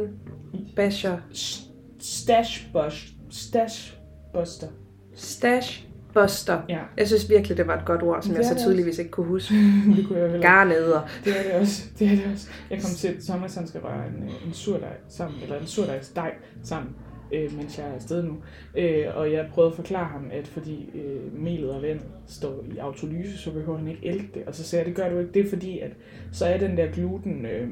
basher. 0.77 1.17
S- 1.35 1.63
Stash 2.01 2.67
bush. 2.73 3.13
Stash 3.31 3.95
buster. 4.35 4.67
Stash 5.15 5.87
buster. 6.15 6.61
Ja, 6.69 6.79
Jeg 6.99 7.07
synes 7.07 7.31
virkelig, 7.31 7.57
det 7.57 7.67
var 7.67 7.77
et 7.79 7.85
godt 7.85 8.03
ord, 8.03 8.23
som 8.23 8.31
Det 8.35 8.39
jeg 8.39 8.45
så 8.59 8.65
tydeligvis 8.65 8.99
ikke 8.99 9.11
kunne 9.11 9.27
huske. 9.27 9.55
det 9.97 10.07
kunne 10.07 10.19
jeg 10.19 10.31
heller 10.31 10.49
Garnæder. 10.49 11.01
Det 11.25 11.39
er 11.39 11.43
det 11.43 11.61
også. 11.61 11.83
Det 11.99 12.07
er 12.07 12.11
det 12.17 12.33
også. 12.33 12.49
Jeg 12.71 12.81
kom 12.83 12.91
til, 12.91 13.09
at 13.09 13.15
Thomas 13.29 13.55
han 13.55 13.67
skal 13.67 13.81
røre 13.81 14.07
en, 14.07 14.23
øh, 14.23 14.47
en 14.47 14.53
surdej 14.53 14.97
sammen, 15.09 15.43
eller 15.43 15.59
en 15.61 15.67
surdejsdej 15.67 16.35
sammen, 16.65 16.93
øh, 17.33 17.57
mens 17.57 17.79
jeg 17.79 17.89
er 17.89 17.95
afsted 17.95 18.23
nu. 18.23 18.37
Øh, 18.77 19.05
og 19.15 19.33
jeg 19.33 19.47
prøvede 19.53 19.71
at 19.71 19.77
forklare 19.77 20.05
ham, 20.09 20.31
at 20.33 20.47
fordi 20.49 20.91
øh, 20.95 21.41
melet 21.43 21.71
og 21.71 21.83
vand 21.83 22.01
står 22.27 22.65
i 22.75 22.79
autolyse, 22.79 23.39
så 23.39 23.53
behøver 23.53 23.79
han 23.79 23.89
ikke 23.89 24.01
ælte 24.07 24.27
det. 24.35 24.43
Og 24.47 24.55
så 24.55 24.65
sagde 24.65 24.81
jeg, 24.85 24.89
det 24.97 25.03
gør 25.05 25.11
du 25.11 25.19
ikke. 25.19 25.33
Det 25.33 25.45
er 25.47 25.49
fordi, 25.51 25.79
at 25.79 25.91
så 26.33 26.47
er 26.47 26.59
den 26.59 26.77
der 26.77 26.87
gluten, 26.93 27.47
øh, 27.47 27.69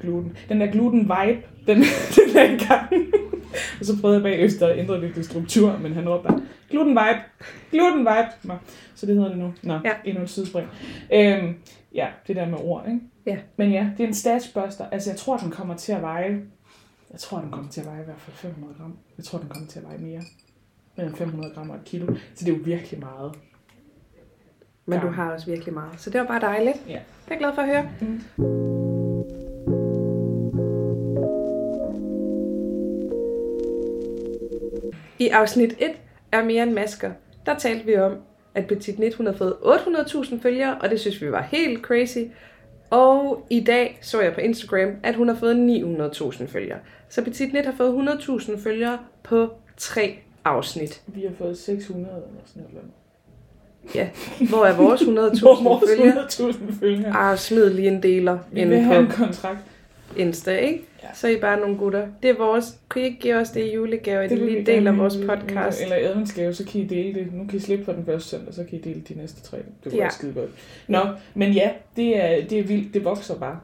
gluten 0.00 0.36
den 0.48 0.60
der 0.60 0.66
gluten 0.66 1.00
vibe, 1.00 1.42
den, 1.66 1.76
den 2.16 2.36
er 2.36 2.44
i 2.44 2.56
gang. 2.68 2.90
og 3.80 3.84
så 3.86 4.00
prøvede 4.00 4.16
jeg 4.16 4.22
bagefter 4.22 4.66
at 4.66 4.78
ændre 4.78 5.00
lidt 5.00 5.24
struktur, 5.24 5.78
men 5.82 5.92
han 5.92 6.08
råbte 6.08 6.28
bare, 6.28 6.42
gluten 6.70 6.90
vibe, 6.92 7.20
gluten 7.70 8.00
vibe. 8.00 8.28
Nå, 8.44 8.54
så 8.94 9.06
det 9.06 9.14
hedder 9.14 9.28
det 9.28 9.38
nu. 9.38 9.52
Nå, 9.62 9.74
Ja. 9.84 9.92
endnu 10.04 10.22
et 10.22 10.30
sidespring. 10.30 10.68
Øhm, 11.12 11.54
ja, 11.94 12.06
det 12.26 12.36
der 12.36 12.48
med 12.48 12.58
ord, 12.62 12.84
ikke? 12.88 13.00
Ja. 13.26 13.36
Men 13.56 13.70
ja, 13.72 13.90
det 13.96 14.04
er 14.04 14.08
en 14.08 14.14
stagebuster. 14.14 14.84
Altså, 14.92 15.10
jeg 15.10 15.16
tror, 15.18 15.36
den 15.36 15.50
kommer 15.50 15.76
til 15.76 15.92
at 15.92 16.02
veje... 16.02 16.40
Jeg 17.14 17.20
tror, 17.20 17.40
den 17.40 17.50
kommer 17.50 17.70
til 17.70 17.80
at 17.80 17.86
veje 17.86 18.00
i 18.00 18.04
hvert 18.04 18.20
fald 18.20 18.36
500 18.36 18.74
gram. 18.78 18.98
Jeg 19.16 19.24
tror, 19.24 19.38
den 19.38 19.48
kommer 19.48 19.68
til 19.68 19.78
at 19.78 19.84
veje 19.84 19.98
mere. 19.98 20.22
Mellem 20.96 21.14
500 21.14 21.54
gram 21.54 21.70
og 21.70 21.76
et 21.76 21.84
kilo. 21.84 22.14
Så 22.34 22.44
det 22.44 22.52
er 22.52 22.56
jo 22.56 22.62
virkelig 22.64 23.00
meget. 23.00 23.34
Men 24.86 25.00
du 25.00 25.06
har 25.06 25.32
også 25.32 25.46
virkelig 25.46 25.74
meget. 25.74 26.00
Så 26.00 26.10
det 26.10 26.20
var 26.20 26.26
bare 26.26 26.40
dejligt. 26.40 26.76
Ja. 26.88 26.92
Det 26.92 26.98
er 26.98 27.30
jeg 27.30 27.38
glad 27.38 27.54
for 27.54 27.62
at 27.62 27.68
høre. 27.68 27.88
Mm. 28.00 28.20
I 35.18 35.28
afsnit 35.28 35.74
1 35.78 35.90
er 36.32 36.44
mere 36.44 36.62
end 36.62 36.72
masker, 36.72 37.12
der 37.46 37.58
talte 37.58 37.86
vi 37.86 37.96
om, 37.96 38.16
at 38.54 38.66
Petit 38.66 38.98
Nit 38.98 39.14
hun 39.14 39.26
havde 39.26 39.38
fået 39.38 39.56
800.000 39.62 40.42
følgere, 40.42 40.78
og 40.80 40.90
det 40.90 41.00
synes 41.00 41.22
vi 41.22 41.32
var 41.32 41.42
helt 41.42 41.82
crazy. 41.82 42.18
Og 42.90 43.46
i 43.50 43.60
dag 43.60 43.98
så 44.02 44.20
jeg 44.20 44.34
på 44.34 44.40
Instagram, 44.40 44.90
at 45.02 45.14
hun 45.14 45.28
har 45.28 45.34
fået 45.34 45.54
900.000 46.14 46.46
følgere. 46.46 46.78
Så 47.08 47.22
Petit 47.24 47.52
Nit 47.52 47.64
har 47.66 47.74
fået 47.76 48.08
100.000 48.08 48.58
følgere 48.64 48.98
på 49.22 49.50
tre 49.76 50.18
afsnit. 50.44 51.02
Vi 51.06 51.22
har 51.22 51.32
fået 51.38 51.58
600 51.58 52.14
eller 52.14 52.26
sådan 52.46 52.62
noget. 52.72 52.88
Ja, 53.94 54.08
hvor 54.48 54.64
er 54.64 54.76
vores 54.76 55.00
100.000 55.38 55.44
Vores 55.64 55.84
følgere? 55.98 56.24
100.000 56.24 56.80
følgere. 56.80 57.10
Ah, 57.16 57.38
smid 57.38 57.70
lige 57.70 57.88
en 57.88 58.02
deler 58.02 58.38
Vi 58.52 58.64
vil 58.64 58.78
have 58.80 59.00
en 59.00 59.10
kontrakt. 59.10 59.58
Insta, 60.16 60.56
ikke? 60.56 60.84
Ja. 61.04 61.14
Så 61.14 61.26
er 61.26 61.30
I 61.30 61.40
bare 61.40 61.60
nogle 61.60 61.76
gutter. 61.78 62.08
Det 62.22 62.30
er 62.30 62.36
vores. 62.38 62.78
Kan 62.90 63.02
I 63.02 63.04
ikke 63.04 63.18
give 63.20 63.34
os 63.36 63.50
det 63.50 63.60
i 63.64 63.74
julegave? 63.74 64.22
Det 64.22 64.32
er 64.32 64.36
vil 64.36 64.44
lige 64.44 64.52
vi 64.54 64.60
en 64.60 64.66
del 64.66 64.76
af 64.76 64.82
gerne 64.82 64.98
vores 64.98 65.16
podcast. 65.28 65.82
Eller 65.82 65.96
i 65.96 66.04
adventsgave, 66.04 66.54
så 66.54 66.64
kan 66.64 66.80
I 66.80 66.84
dele 66.86 67.20
det. 67.20 67.32
Nu 67.32 67.46
kan 67.46 67.56
I 67.56 67.60
slippe 67.60 67.84
for 67.84 67.92
den 67.92 68.04
første 68.04 68.28
søndag, 68.28 68.54
så 68.54 68.64
kan 68.64 68.78
I 68.78 68.82
dele 68.82 69.00
de 69.00 69.14
næste 69.14 69.42
tre. 69.42 69.56
Det 69.56 69.92
var 69.92 69.98
Ja. 69.98 70.04
ja. 70.04 70.08
skide 70.10 70.32
godt. 70.32 70.50
Nå, 70.88 71.00
men 71.34 71.52
ja, 71.52 71.70
det 71.96 72.24
er, 72.24 72.46
det 72.48 72.58
er 72.58 72.62
vildt. 72.64 72.94
Det 72.94 73.04
vokser 73.04 73.38
bare. 73.38 73.60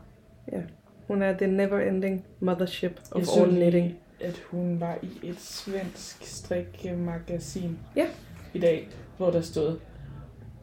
Hun 1.06 1.22
er 1.22 1.32
the 1.38 1.46
never 1.46 1.80
ending 1.80 2.24
mothership 2.40 3.00
of 3.10 3.20
Jeg 3.36 3.42
all 3.42 3.52
lige, 3.52 3.60
knitting. 3.70 3.94
at 4.20 4.42
hun 4.50 4.80
var 4.80 4.98
i 5.02 5.28
et 5.28 5.40
svensk 5.40 6.24
strikkemagasin 6.26 7.78
Ja. 7.96 8.06
i 8.54 8.58
dag, 8.58 8.88
hvor 9.16 9.30
der 9.30 9.40
stod, 9.40 9.78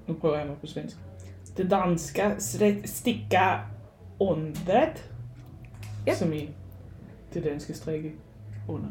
nu 0.08 0.14
prøver 0.14 0.38
jeg 0.38 0.48
mig 0.48 0.56
på 0.62 0.68
svensk, 0.68 0.96
det 1.58 1.72
danska 1.72 2.30
stri- 2.40 2.86
sticka 2.88 3.58
undret, 4.20 5.12
Ja. 6.08 6.14
som 6.16 6.34
i 6.34 6.50
det 7.38 7.52
danske 7.52 7.74
strikke 7.74 8.12
under. 8.68 8.88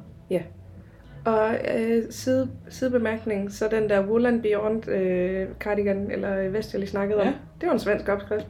Og 1.24 1.56
øh, 1.78 2.02
side, 2.10 2.50
sidebemærkning, 2.68 3.52
så 3.52 3.68
den 3.70 3.88
der 3.88 4.06
Wool 4.06 4.26
and 4.26 4.42
Beyond 4.42 4.88
øh, 4.88 5.48
cardigan, 5.60 6.10
eller 6.10 6.48
vest, 6.48 6.72
jeg 6.72 6.78
lige 6.80 6.90
snakkede 6.90 7.20
om, 7.20 7.26
Ja. 7.26 7.32
det 7.60 7.66
var 7.66 7.72
en 7.72 7.78
svensk 7.78 8.08
opskrift. 8.08 8.46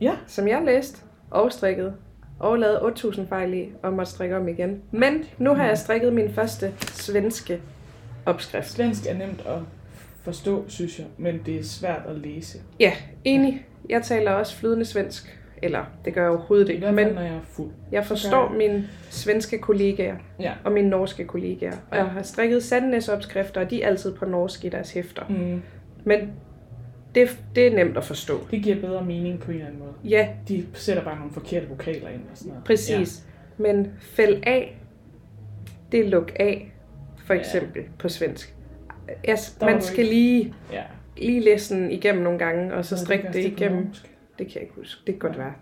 Ja. 0.00 0.12
Som 0.26 0.48
jeg 0.48 0.62
læste 0.64 0.98
og 1.30 1.52
strikkede. 1.52 1.94
og 2.38 2.58
lavet 2.58 2.76
8.000 2.76 3.28
fejl 3.28 3.54
i, 3.54 3.72
og 3.82 3.92
måtte 3.92 4.10
strikke 4.12 4.36
om 4.36 4.48
igen. 4.48 4.82
Men 4.90 5.24
nu 5.38 5.54
har 5.54 5.66
jeg 5.66 5.78
strikket 5.78 6.12
min 6.12 6.30
første 6.32 6.72
svenske 6.80 7.60
opskrift. 8.26 8.68
Svensk 8.70 9.06
er 9.06 9.14
nemt 9.14 9.40
at 9.46 9.58
forstå, 10.22 10.64
synes 10.68 10.98
jeg, 10.98 11.06
men 11.18 11.40
det 11.46 11.56
er 11.58 11.64
svært 11.64 12.02
at 12.08 12.16
læse. 12.16 12.58
Ja, 12.80 12.92
enig. 13.24 13.66
Jeg 13.88 14.02
taler 14.02 14.30
også 14.32 14.56
flydende 14.56 14.84
svensk. 14.84 15.38
Eller, 15.62 15.84
det 16.04 16.14
gør 16.14 16.22
jeg 16.22 16.30
overhovedet 16.30 16.68
ikke. 16.68 16.92
Men 16.92 17.06
når 17.14 17.20
jeg 17.22 17.34
er 17.34 17.40
fuld. 17.44 17.70
jeg 17.92 18.06
forstår 18.06 18.52
mine 18.52 18.88
svenske 19.10 19.58
kollegaer 19.58 20.16
Ja. 20.40 20.52
og 20.64 20.72
mine 20.72 20.88
norske 20.88 21.24
kollegaer. 21.24 21.76
Og 21.90 21.96
jeg 21.96 22.06
har 22.06 22.22
strikket 22.22 22.62
Sandnes 22.62 23.08
opskrifter, 23.08 23.60
og 23.60 23.70
de 23.70 23.82
er 23.82 23.86
altid 23.86 24.14
på 24.14 24.24
norsk 24.24 24.64
i 24.64 24.68
deres 24.68 24.92
hæfter. 24.92 25.22
Mm. 25.28 25.62
Men 26.04 26.32
det, 27.14 27.40
det 27.54 27.66
er 27.66 27.74
nemt 27.74 27.96
at 27.96 28.04
forstå. 28.04 28.40
Det 28.50 28.62
giver 28.62 28.80
bedre 28.80 29.04
mening 29.04 29.40
på 29.40 29.50
en 29.50 29.54
eller 29.54 29.66
anden 29.66 29.80
måde. 29.80 29.92
Ja, 30.04 30.28
De 30.48 30.66
sætter 30.74 31.04
bare 31.04 31.16
nogle 31.16 31.32
forkerte 31.32 31.68
vokaler 31.68 32.08
ind 32.08 32.20
og 32.32 32.36
sådan 32.36 32.48
noget. 32.50 32.64
præcis. 32.64 33.24
Ja. 33.58 33.62
Men 33.62 33.92
fæld 34.00 34.42
af, 34.46 34.78
det 35.92 36.00
er 36.00 36.08
luk 36.08 36.32
af, 36.36 36.72
for 37.26 37.34
Ja. 37.34 37.40
eksempel 37.40 37.82
på 37.98 38.08
svensk. 38.08 38.54
Jeg, 39.26 39.38
man 39.60 39.82
skal 39.82 39.98
ikke- 40.04 40.14
lige, 40.14 40.54
Ja. 40.72 40.82
lige 41.16 41.40
læse 41.40 41.74
den 41.74 41.90
igennem 41.90 42.22
nogle 42.22 42.38
gange, 42.38 42.74
og 42.74 42.84
så 42.84 42.96
strikke 42.98 43.28
det 43.32 43.42
jeg 43.44 43.52
på 43.52 43.62
igennem. 43.62 43.84
norsk. 43.86 44.10
Det 44.38 44.46
kan 44.46 44.54
jeg 44.54 44.62
ikke 44.62 44.74
huske. 44.74 45.00
Det 45.06 45.14
kan 45.14 45.28
godt 45.28 45.38
være. 45.38 45.54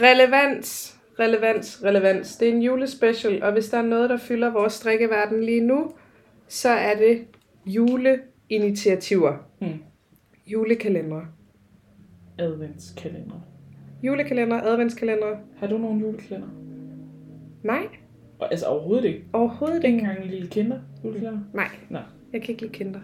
Relevans, 0.00 1.00
relevans, 1.18 1.84
relevans. 1.84 2.36
Det 2.36 2.48
er 2.48 2.52
en 2.52 2.62
julespecial, 2.62 3.42
og 3.42 3.52
hvis 3.52 3.68
der 3.68 3.78
er 3.78 3.82
noget, 3.82 4.10
der 4.10 4.16
fylder 4.16 4.50
vores 4.50 4.72
strikkeverden 4.72 5.44
lige 5.44 5.60
nu, 5.60 5.90
så 6.48 6.68
er 6.68 6.96
det 6.96 7.26
juleinitiativer. 7.66 9.36
Mm. 9.60 9.68
Julekalendere. 10.46 11.26
Adventskalender. 12.38 13.40
Julekalender, 14.02 14.60
adventskalender. 14.62 15.36
Har 15.56 15.66
du 15.66 15.78
nogen 15.78 16.00
julekalender? 16.00 16.48
Nej, 17.62 17.86
Og, 18.40 18.48
altså 18.50 18.66
overhovedet 18.66 19.04
ikke. 19.04 19.24
overhovedet 19.32 19.76
Ikke 19.76 19.86
ikke. 19.88 19.98
engang 19.98 20.24
en 20.24 20.30
lille 20.30 20.48
kinder 20.48 20.78
julekalender? 21.04 21.40
Nej, 21.54 21.68
Nej. 21.88 22.02
jeg 22.32 22.42
kan 22.42 22.50
ikke 22.52 22.62
lide 22.62 22.72
kinder. 22.72 23.00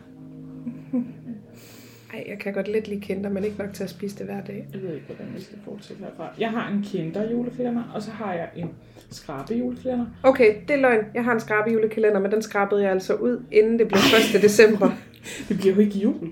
Ej, 2.15 2.25
jeg 2.29 2.39
kan 2.39 2.53
godt 2.53 2.69
lidt 2.69 2.89
lide 2.89 3.01
kinder, 3.01 3.31
men 3.31 3.45
ikke 3.45 3.59
nok 3.59 3.73
til 3.73 3.85
at 3.85 3.91
spise 3.91 4.19
det 4.19 4.27
hver 4.27 4.41
dag. 4.45 4.67
Jeg 4.73 4.83
ved 4.83 4.95
ikke, 4.95 5.07
hvordan 5.07 5.27
vi 5.37 5.41
skal 5.43 5.59
fortsætte 5.65 6.03
herfra. 6.05 6.29
Jeg 6.39 6.51
har 6.51 6.69
en 6.73 6.83
kinder 6.83 7.31
julekalender, 7.31 7.83
og 7.95 8.03
så 8.03 8.11
har 8.11 8.33
jeg 8.35 8.49
en 8.57 8.71
skrabe 9.11 9.55
julekalender. 9.55 10.07
Okay, 10.23 10.55
det 10.69 10.77
er 10.77 10.81
løgn. 10.81 11.05
Jeg 11.15 11.25
har 11.25 11.33
en 11.33 11.41
skrabe 11.41 11.71
julekalender, 11.71 12.21
men 12.21 12.31
den 12.33 12.43
skrabede 12.43 12.83
jeg 12.83 12.91
altså 12.91 13.15
ud, 13.15 13.43
inden 13.53 13.79
det 13.79 13.89
blev 13.89 13.99
1. 14.37 14.43
december. 14.43 14.91
Det 15.49 15.57
bliver 15.59 15.75
jo 15.75 15.81
ikke 15.81 15.99
jul. 15.99 16.29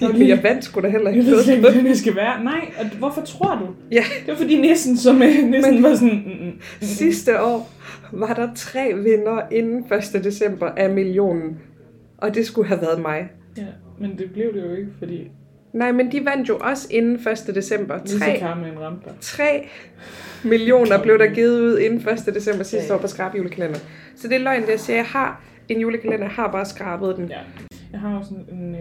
Men 0.00 0.28
jeg 0.28 0.42
vandt 0.42 0.64
sgu 0.64 0.80
da 0.80 0.88
heller 0.88 1.10
Jeg 1.10 1.18
ikke 1.18 1.30
ved 1.30 1.42
slet 1.42 1.54
ikke, 1.54 1.68
hvordan 1.68 1.86
det 1.86 1.98
skal 1.98 2.16
være. 2.16 2.44
Nej, 2.44 2.70
og 2.80 2.86
hvorfor 2.98 3.20
tror 3.20 3.54
du? 3.54 3.68
Ja, 3.92 4.04
Det 4.20 4.28
var 4.28 4.34
fordi 4.36 4.60
næsten, 4.60 4.96
som 4.96 5.22
øh, 5.22 5.28
næsten 5.50 5.74
Men- 5.74 5.82
var 5.82 5.94
sådan... 5.94 6.22
Mm, 6.26 6.32
mm, 6.46 6.46
mm. 6.46 6.60
sidste 6.80 7.42
år 7.42 7.70
var 8.12 8.34
der 8.34 8.48
tre 8.56 8.92
vinder 9.02 9.40
inden 9.52 9.84
1. 10.16 10.24
december 10.24 10.66
af 10.66 10.90
millionen. 10.90 11.58
Og 12.18 12.34
det 12.34 12.46
skulle 12.46 12.68
have 12.68 12.80
været 12.80 13.00
mig. 13.02 13.28
Ja, 13.56 13.62
men 14.00 14.18
det 14.18 14.30
blev 14.32 14.54
det 14.54 14.62
jo 14.68 14.74
ikke, 14.74 14.90
fordi 14.98 15.30
Nej, 15.72 15.92
men 15.92 16.12
de 16.12 16.24
vandt 16.24 16.48
jo 16.48 16.56
også 16.56 16.88
inden 16.90 17.14
1. 17.48 17.54
december. 17.54 17.98
Tre, 17.98 18.38
Carmen 18.38 18.80
ramte. 18.80 19.10
3 19.20 19.68
millioner 20.44 21.02
blev 21.02 21.18
der 21.18 21.26
givet 21.26 21.60
ud 21.60 21.78
inden 21.78 22.08
1. 22.28 22.34
december 22.34 22.64
sidste 22.64 22.86
Ja. 22.88 22.94
år 22.94 22.98
på 22.98 23.06
skrab 23.06 23.34
julekalender. 23.36 23.78
Så 24.16 24.28
det 24.28 24.34
er 24.34 24.40
løgn, 24.40 24.62
jeg 24.70 24.80
siger. 24.80 24.96
Jeg 24.96 25.04
har 25.06 25.42
en 25.68 25.80
julekalender, 25.80 26.24
jeg 26.26 26.30
har 26.34 26.52
bare 26.52 26.64
skrabet 26.64 27.16
den. 27.16 27.28
Ja. 27.28 27.38
Jeg 27.92 28.00
har 28.00 28.18
også 28.18 28.34
en, 28.34 28.58
en, 28.58 28.74
øh, 28.74 28.80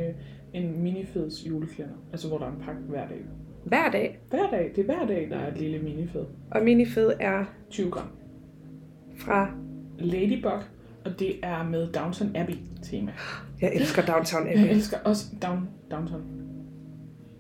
en 0.54 0.84
minifeds 0.84 1.48
julekalender, 1.48 1.98
altså 2.12 2.28
hvor 2.28 2.38
der 2.38 2.46
er 2.46 2.52
en 2.52 2.62
pakke 2.66 2.82
hver 2.82 3.08
dag. 3.08 3.22
Hver 3.66 3.92
dag. 3.92 4.20
Hver 4.30 4.50
dag, 4.52 4.72
det 4.76 4.82
er 4.82 4.86
hver 4.96 5.06
dag, 5.08 5.28
der 5.30 5.38
er 5.38 5.52
et 5.52 5.58
lille 5.58 5.80
minifed. 5.80 6.26
Og 6.52 6.64
minifed 6.64 7.12
er 7.20 7.46
20 7.70 7.92
gram. 7.92 8.08
fra... 9.18 9.52
Ladybug, 10.00 10.52
og 11.06 11.20
det 11.20 11.36
er 11.44 11.64
med 11.64 11.88
Downton 11.92 12.36
Abbey 12.36 12.56
tema. 12.82 13.12
Jeg 13.62 13.72
elsker 13.76 14.02
Downtown 14.06 14.48
Jeg 14.48 14.56
Abbey. 14.56 14.70
elsker 14.70 14.98
også 15.06 15.26
Down, 15.42 15.70
Downton. 15.92 16.22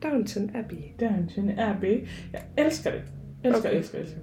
Downton 0.03 0.51
Abbey. 0.55 0.77
Downton 0.99 1.49
Abbey. 1.59 2.07
Jeg 2.33 2.41
elsker 2.57 2.91
det. 2.91 3.01
Elsker, 3.43 3.69
Okay. 3.69 3.77
elsker, 3.77 3.99
elsker. 3.99 4.19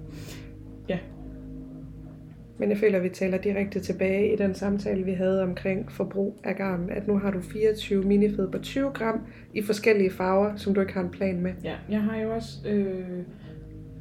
Men 2.61 2.69
jeg 2.69 2.77
føler, 2.77 2.97
at 2.97 3.03
vi 3.03 3.09
taler 3.09 3.37
direkte 3.37 3.79
tilbage 3.79 4.33
i 4.33 4.35
den 4.35 4.53
samtale, 4.55 5.03
vi 5.03 5.11
havde 5.11 5.43
omkring 5.43 5.91
forbrug 5.91 6.37
af 6.43 6.55
garn. 6.55 6.89
At 6.91 7.07
nu 7.07 7.17
har 7.19 7.31
du 7.31 7.41
24 7.41 8.03
minifed 8.03 8.51
på 8.51 8.57
20 8.59 8.89
gram 8.89 9.19
i 9.53 9.61
forskellige 9.61 10.11
farver, 10.11 10.55
som 10.55 10.73
du 10.73 10.81
ikke 10.81 10.93
har 10.93 11.01
en 11.01 11.09
plan 11.09 11.41
med. 11.41 11.51
Ja, 11.63 11.75
jeg 11.89 12.01
har 12.01 12.17
jo 12.17 12.33
også 12.35 12.67
øh, 12.67 13.19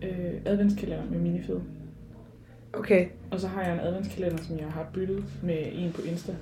øh, 0.03 0.33
adventskalender 0.45 1.05
med 1.11 1.19
minifed. 1.19 1.61
Okay. 2.73 3.07
Og 3.31 3.41
så 3.41 3.47
har 3.47 3.63
jeg 3.63 3.73
en 3.75 3.81
adventskalender, 3.81 4.43
som 4.43 4.59
jeg 4.59 4.67
har 4.67 4.91
byttet 4.95 5.25
med 5.43 5.59
en 5.73 5.93
på 5.93 6.01
Insta. 6.03 6.33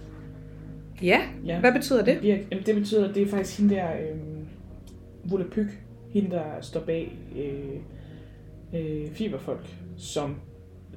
Ja, 1.02 1.20
Ja. 1.46 1.60
hvad 1.60 1.72
betyder 1.72 2.04
det? 2.04 2.18
Jamen, 2.24 2.46
det 2.66 2.74
betyder, 2.74 3.08
at 3.08 3.14
det 3.14 3.22
er 3.22 3.26
faktisk 3.26 3.60
hende 3.60 3.74
der, 3.74 3.88
øh, 3.92 4.16
Volapyk, 5.30 5.82
hende 6.10 6.30
der 6.30 6.44
står 6.60 6.80
bag 6.80 7.18
øh, 7.36 8.80
øh, 8.80 9.10
Fiberfolk, 9.10 9.66
som 9.96 10.36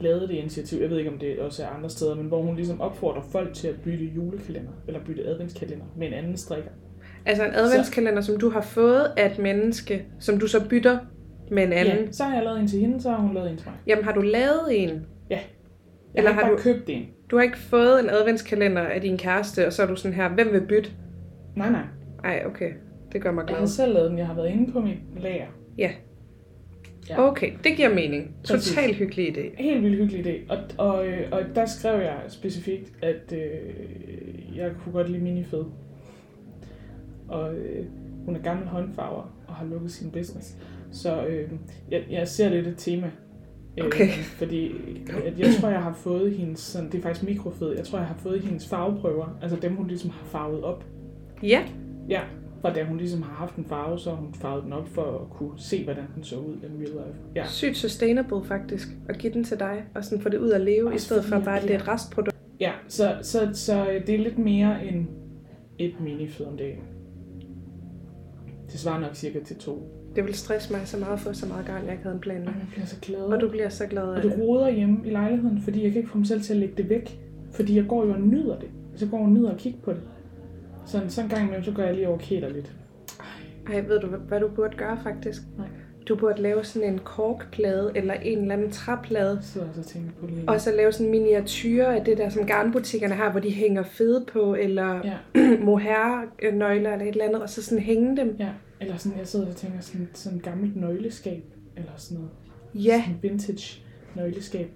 lavede 0.01 0.27
det 0.27 0.34
initiativ. 0.34 0.81
Jeg 0.81 0.89
ved 0.89 0.98
ikke, 0.98 1.12
om 1.12 1.17
det 1.20 1.39
også 1.39 1.63
er 1.63 1.67
andre 1.67 1.89
steder, 1.89 2.15
men 2.15 2.25
hvor 2.25 2.41
hun 2.41 2.55
ligesom 2.55 2.81
opfordrer 2.81 3.22
folk 3.31 3.53
til 3.53 3.67
at 3.67 3.75
bytte 3.84 4.05
julekalender, 4.05 4.72
eller 4.88 5.00
bytte 5.05 5.24
adventskalender 5.27 5.86
med 5.98 6.08
en 6.08 6.13
anden 6.13 6.38
strikker. 6.38 6.70
Altså 7.25 7.46
en 7.46 7.51
adventskalender, 7.55 8.22
som 8.22 8.38
du 8.39 8.50
har 8.50 8.62
fået 8.62 9.08
af 9.17 9.31
et 9.31 9.39
menneske, 9.39 10.05
som 10.20 10.39
du 10.39 10.48
så 10.48 10.67
bytter 10.70 10.98
med 11.51 11.63
en 11.63 11.74
anden. 11.74 12.05
Ja, 12.05 12.12
så 12.12 12.24
har 12.24 12.36
jeg 12.36 12.43
lavet 12.43 12.60
en 12.60 12.67
til 12.67 12.79
hende, 12.79 13.01
så 13.01 13.10
har 13.10 13.17
hun 13.17 13.34
lavet 13.34 13.51
en 13.51 13.58
til 13.58 13.67
mig. 13.67 13.75
Jamen 13.88 14.05
har 14.05 14.13
du 14.13 14.22
lavet 14.22 14.67
en? 14.72 15.05
Jeg 15.29 15.43
Eller 16.15 16.31
har, 16.31 16.41
har 16.43 16.50
du- 16.51 16.58
købt 16.58 16.89
en. 16.89 17.05
Du 17.31 17.36
har 17.36 17.43
ikke 17.43 17.58
fået 17.58 18.00
en 18.03 18.10
adventskalender 18.10 18.81
af 18.81 19.01
din 19.01 19.17
kæreste, 19.17 19.67
og 19.67 19.74
så 19.74 19.84
er 19.84 19.88
du 19.88 19.96
sådan 19.96 20.15
her, 20.15 20.29
hvem 20.29 20.48
vil 20.53 20.62
bytte? 20.67 20.89
Nej, 21.55 21.72
nej. 21.72 21.81
Ej, 22.24 22.43
okay. 22.46 22.72
Det 23.13 23.22
gør 23.22 23.31
mig 23.31 23.41
Jeg 23.41 23.48
glad. 23.48 23.60
har 23.60 23.65
selv 23.65 23.93
lavet 23.93 24.10
den. 24.10 24.17
Jeg 24.17 24.27
har 24.27 24.34
været 24.36 24.50
inde 24.50 24.72
på 24.72 24.79
mit 24.79 24.98
lager. 25.17 25.46
Ja. 25.77 25.91
Ja. 27.10 27.27
Okay, 27.29 27.51
det 27.63 27.75
giver 27.75 27.89
mening. 27.93 28.36
Præcis. 28.48 28.70
Totalt 28.74 28.96
hyggelig 28.96 29.38
idé. 29.38 29.62
Helt 29.63 29.84
vildt 29.84 29.98
hyggelig 29.98 30.25
idé. 30.25 30.51
Og, 30.51 30.58
og, 30.88 31.08
øh, 31.08 31.27
og 31.31 31.41
der 31.55 31.65
skrev 31.65 32.01
jeg 32.01 32.17
specifikt, 32.27 32.93
at 33.01 33.34
øh, 33.34 34.58
jeg 34.58 34.72
kunne 34.84 34.93
godt 34.93 35.10
lide 35.10 35.24
minifed. 35.24 35.63
Og 37.27 37.55
øh, 37.55 37.86
hun 38.25 38.36
er 38.36 38.39
gammel 38.39 38.67
håndfarver 38.67 39.36
og 39.48 39.53
har 39.55 39.65
lukket 39.65 39.91
sin 39.91 40.12
business. 40.12 40.55
Så 40.91 41.25
øh, 41.25 41.50
jeg, 41.91 42.03
jeg 42.10 42.27
ser 42.27 42.50
lidt 42.50 42.67
et 42.67 42.77
tema. 42.77 43.08
Øh, 43.08 43.86
Okay. 43.86 44.08
Fordi 44.10 44.72
at 45.25 45.39
jeg 45.39 45.48
tror, 45.60 45.70
jeg 45.70 45.84
har 45.84 45.93
fået 45.93 46.31
hendes, 46.31 46.60
sådan, 46.60 46.91
det 46.91 46.98
er 46.98 47.01
faktisk 47.01 47.25
mikrofed, 47.25 47.75
jeg 47.75 47.86
tror, 47.86 47.98
jeg 48.00 48.08
har 48.08 48.17
fået 48.17 48.41
hendes 48.41 48.67
farveprøver. 48.67 49.38
Altså 49.41 49.58
dem, 49.62 49.75
hun 49.75 49.88
ligesom 49.88 50.10
har 50.10 50.25
farvet 50.25 50.63
op. 50.63 50.86
Ja, 51.43 51.63
Ja, 52.10 52.22
fra 52.62 52.74
da 52.74 52.84
hun 52.84 52.98
ligesom 52.98 53.22
har 53.22 53.34
haft 53.34 53.56
en 53.56 53.65
farve, 53.65 54.00
så 54.00 54.10
har 54.10 54.18
hun 54.18 54.34
farvet 54.34 54.63
den 54.63 54.74
op 54.74 54.88
for 54.88 55.20
at 55.22 55.30
kunne 55.30 55.60
se, 55.60 55.84
hvordan 55.84 56.03
den 56.15 56.24
så 56.24 56.36
ud 56.36 56.56
i 56.56 56.65
real 56.65 56.80
life. 56.80 57.20
Ja, 57.36 57.46
sygt 57.46 57.77
sustainable 57.77 58.44
faktisk, 58.44 58.88
at 59.10 59.18
give 59.18 59.34
den 59.34 59.44
til 59.44 59.60
dig, 59.60 59.84
og 59.96 60.03
sådan 60.03 60.22
få 60.22 60.30
det 60.30 60.38
ud 60.38 60.50
at 60.50 60.62
leve, 60.62 60.91
i 60.91 60.94
Også 60.94 61.06
stedet 61.06 61.25
for 61.25 61.39
bare, 61.39 61.58
at 61.58 61.63
det 61.63 61.72
er 61.72 61.80
et 61.80 61.88
restprodukt. 61.88 62.38
Ja, 62.60 62.72
så, 62.88 63.18
så, 63.22 63.50
så 63.53 63.89
øh, 63.91 64.08
det 64.08 64.15
er 64.15 64.20
lidt 64.20 64.38
mere 64.38 64.86
end 64.86 65.08
et 65.77 65.94
minifed 66.01 66.46
om 66.46 66.58
dagen. 66.58 66.80
Det 68.72 68.80
svarer 68.80 69.00
nok 69.00 69.15
cirka 69.15 69.39
til 69.44 69.56
to. 69.56 69.98
Det 70.15 70.25
vil 70.25 70.34
stresse 70.34 70.74
mig 70.74 70.82
så 70.88 70.98
meget 70.98 71.20
få 71.20 71.34
så 71.34 71.46
meget 71.46 71.65
garn, 71.65 71.84
jeg 71.84 71.91
ikke 71.91 72.03
havde 72.03 72.15
en 72.15 72.22
plan 72.22 72.39
med. 72.39 72.48
Og 72.48 72.53
jeg 72.60 72.68
bliver 72.72 72.86
så 72.86 72.96
glad. 73.01 73.22
Og 73.22 73.41
du 73.41 73.50
bliver 73.50 73.70
så 73.70 73.88
glad 73.88 74.03
og 74.03 74.24
det 74.24 74.39
roder 74.39 74.70
hjemme 74.70 74.98
i 75.06 75.10
lejligheden, 75.10 75.62
fordi 75.62 75.84
jeg 75.84 75.91
kan 75.91 76.00
ikke 76.00 76.12
få 76.12 76.18
mig 76.18 76.27
selv 76.27 76.41
til 76.41 76.53
at 76.53 76.60
lægge 76.60 76.75
det 76.77 76.89
væk. 76.89 77.20
Fordi 77.51 77.75
jeg 77.75 77.86
går 77.88 78.06
jo 78.06 78.13
og 78.13 78.22
nyder 78.22 78.60
det. 78.60 78.70
Så 78.96 79.06
jeg 79.06 79.12
går 79.12 79.20
og 79.20 79.30
nyder 79.30 79.51
og 79.51 79.58
kigger 79.58 79.80
på 79.80 79.94
det. 79.94 80.01
Så 80.86 81.02
så 81.08 81.22
en 81.22 81.30
gang 81.30 81.42
imellem, 81.44 81.64
så 81.64 81.72
går 81.72 81.84
jeg 81.84 81.94
lige 81.94 82.08
over 82.08 82.18
kæler 82.18 82.50
lidt. 82.50 82.72
Ej, 83.74 83.82
ved 83.82 84.00
du, 84.00 84.08
hvad- 84.08 84.40
du 84.40 84.48
burde 84.48 84.78
gøre 84.78 84.98
faktisk? 85.04 85.42
Nej. 85.58 85.68
Du 86.08 86.16
burde 86.16 86.42
lave 86.42 86.64
sådan 86.64 86.94
en 86.94 87.00
korkplade, 87.00 87.92
eller 87.96 88.14
en 88.14 88.38
eller 88.40 88.54
anden 88.56 88.72
træplade, 88.72 89.40
Så 89.42 89.54
så 89.74 89.80
og 89.80 89.86
tænker 89.86 90.12
på 90.20 90.26
lige. 90.28 90.44
og 90.50 90.62
så 90.62 90.72
lave 90.76 90.92
sådan 90.92 91.06
en 91.06 91.12
miniature 91.12 91.96
af 91.98 92.06
det 92.06 92.18
der, 92.18 92.30
som 92.30 92.46
garnbutikkerne 92.46 93.14
har, 93.16 93.32
hvor 93.32 93.40
de 93.40 93.52
hænger 93.52 93.84
fede 93.84 94.26
på, 94.34 94.56
eller 94.56 95.02
Ja, 95.04 95.18
mohair-nøgler 95.66 96.90
eller 96.94 97.06
et 97.06 97.08
eller 97.12 97.26
andet, 97.26 97.42
og 97.42 97.50
så 97.50 97.64
sådan 97.64 97.84
hænge 97.84 98.18
dem. 98.18 98.36
ja. 98.40 98.50
Eller 98.82 98.98
sådan, 98.98 99.18
jeg 99.18 99.28
sidder 99.28 99.48
og 99.48 99.56
tænker 99.56 99.82
sådan, 99.82 100.10
sådan 100.14 100.38
et 100.38 100.44
gammelt 100.44 100.76
nøgleskab. 100.76 101.44
Eller 101.78 101.92
sådan 101.98 102.18
noget. 102.18 102.32
Ja, 102.86 103.04
Sådan 103.08 103.20
vintage 103.32 103.82
nøgleskab. 104.16 104.72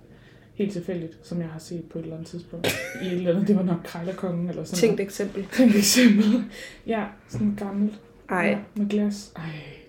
Helt 0.55 0.71
tilfældigt, 0.73 1.17
som 1.23 1.39
jeg 1.41 1.47
har 1.49 1.59
set 1.59 1.83
på 1.89 1.99
et 1.99 2.03
eller 2.03 2.15
andet 2.15 2.29
tidspunkt. 2.29 2.67
I 3.03 3.05
et 3.05 3.11
eller 3.13 3.31
andet, 3.33 3.47
det 3.47 3.55
var 3.55 3.63
nok 3.63 3.77
Krejlerkongen 3.83 4.49
eller 4.49 4.63
sådan 4.63 4.77
tænkt 4.79 4.95
noget. 4.97 5.07
eksempel. 5.07 5.45
Tænkt 5.51 5.75
eksempel. 5.75 6.43
Ja, 6.87 7.05
sådan 7.27 7.47
en 7.47 7.55
gammel. 7.55 7.95
Ej, 8.29 8.45
Ja, 8.45 8.57
med 8.75 8.89
glas. 8.89 9.33
Ej, 9.35 9.43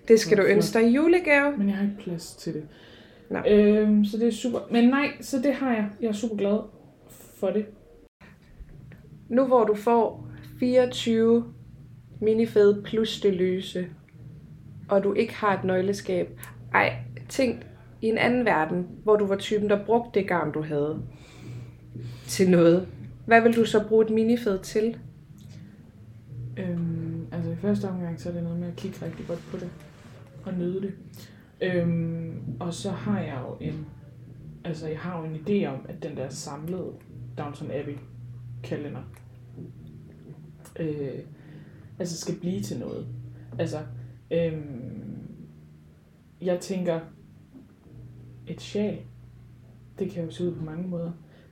det 0.07 0.19
skal 0.19 0.37
du 0.37 0.41
flot. 0.43 0.55
ønske 0.55 0.79
dig 0.79 0.87
i 0.89 0.95
julegave. 0.95 1.57
Men 1.57 1.69
jeg 1.69 1.77
har 1.77 1.83
ikke 1.83 1.97
plads 2.03 2.35
til 2.35 2.53
det. 2.53 2.63
Nå. 3.31 3.39
Øhm, 3.49 4.05
så 4.05 4.17
det 4.17 4.27
er 4.27 4.31
super. 4.31 4.59
Men 4.71 4.89
nej, 4.89 5.07
så 5.21 5.37
det 5.43 5.53
har 5.53 5.71
jeg. 5.73 5.89
Jeg 6.01 6.07
er 6.07 6.13
super 6.13 6.35
glad 6.35 6.59
for 7.39 7.49
det. 7.49 7.65
Nu 9.29 9.45
hvor 9.45 9.63
du 9.63 9.75
får 9.75 10.27
24 10.59 11.53
minifed 12.21 12.83
plus 12.83 13.21
det 13.21 13.33
løse, 13.35 13.87
og 14.89 15.03
du 15.03 15.13
ikke 15.13 15.33
har 15.35 15.57
et 15.57 15.63
nøgleskab. 15.63 16.39
Ej, 16.73 16.93
tænk 17.29 17.65
i 18.01 18.07
en 18.07 18.17
anden 18.17 18.45
verden, 18.45 18.87
hvor 19.03 19.15
du 19.15 19.25
var 19.25 19.35
typen, 19.35 19.69
der 19.69 19.85
brugte 19.85 20.19
det 20.19 20.27
garn, 20.27 20.51
du 20.51 20.61
havde 20.61 21.01
til 22.27 22.49
noget. 22.49 22.87
Hvad 23.25 23.41
vil 23.41 23.55
du 23.55 23.65
så 23.65 23.87
bruge 23.87 24.05
et 24.05 24.11
minifed 24.11 24.59
til? 24.59 24.97
Øhm, 26.57 27.27
altså 27.31 27.51
i 27.51 27.55
første 27.55 27.85
omgang, 27.85 28.19
så 28.19 28.29
er 28.29 28.33
det 28.33 28.43
noget 28.43 28.59
med 28.59 28.67
at 28.67 28.75
kigge 28.75 29.05
rigtig 29.05 29.27
godt 29.27 29.39
på 29.51 29.57
det. 29.57 29.69
Og 30.45 30.53
nyde 30.53 30.81
det. 30.81 30.93
Øhm, 31.61 32.41
og 32.59 32.73
så 32.73 32.91
har 32.91 33.19
jeg 33.19 33.39
jo 33.47 33.57
en, 33.61 33.85
altså 34.63 34.87
jeg 34.87 34.99
har 34.99 35.19
jo 35.19 35.25
en 35.25 35.35
idé 35.35 35.65
om, 35.65 35.85
at 35.89 36.03
den 36.03 36.17
der 36.17 36.29
samlede 36.29 36.91
Downton 37.37 37.71
Abbey 37.71 37.97
kalender, 38.63 39.01
øh, 40.79 41.19
altså 41.99 42.17
skal 42.17 42.35
blive 42.35 42.61
til 42.61 42.79
noget. 42.79 43.07
Altså, 43.59 43.79
øhm, 44.31 45.27
jeg 46.41 46.59
tænker, 46.59 46.99
et 48.47 48.61
sjal, 48.61 48.99
det 49.99 50.11
kan 50.11 50.23
jo 50.23 50.31
se 50.31 50.49
ud 50.49 50.55
på 50.55 50.63
mange 50.63 50.87
måder. 50.87 51.11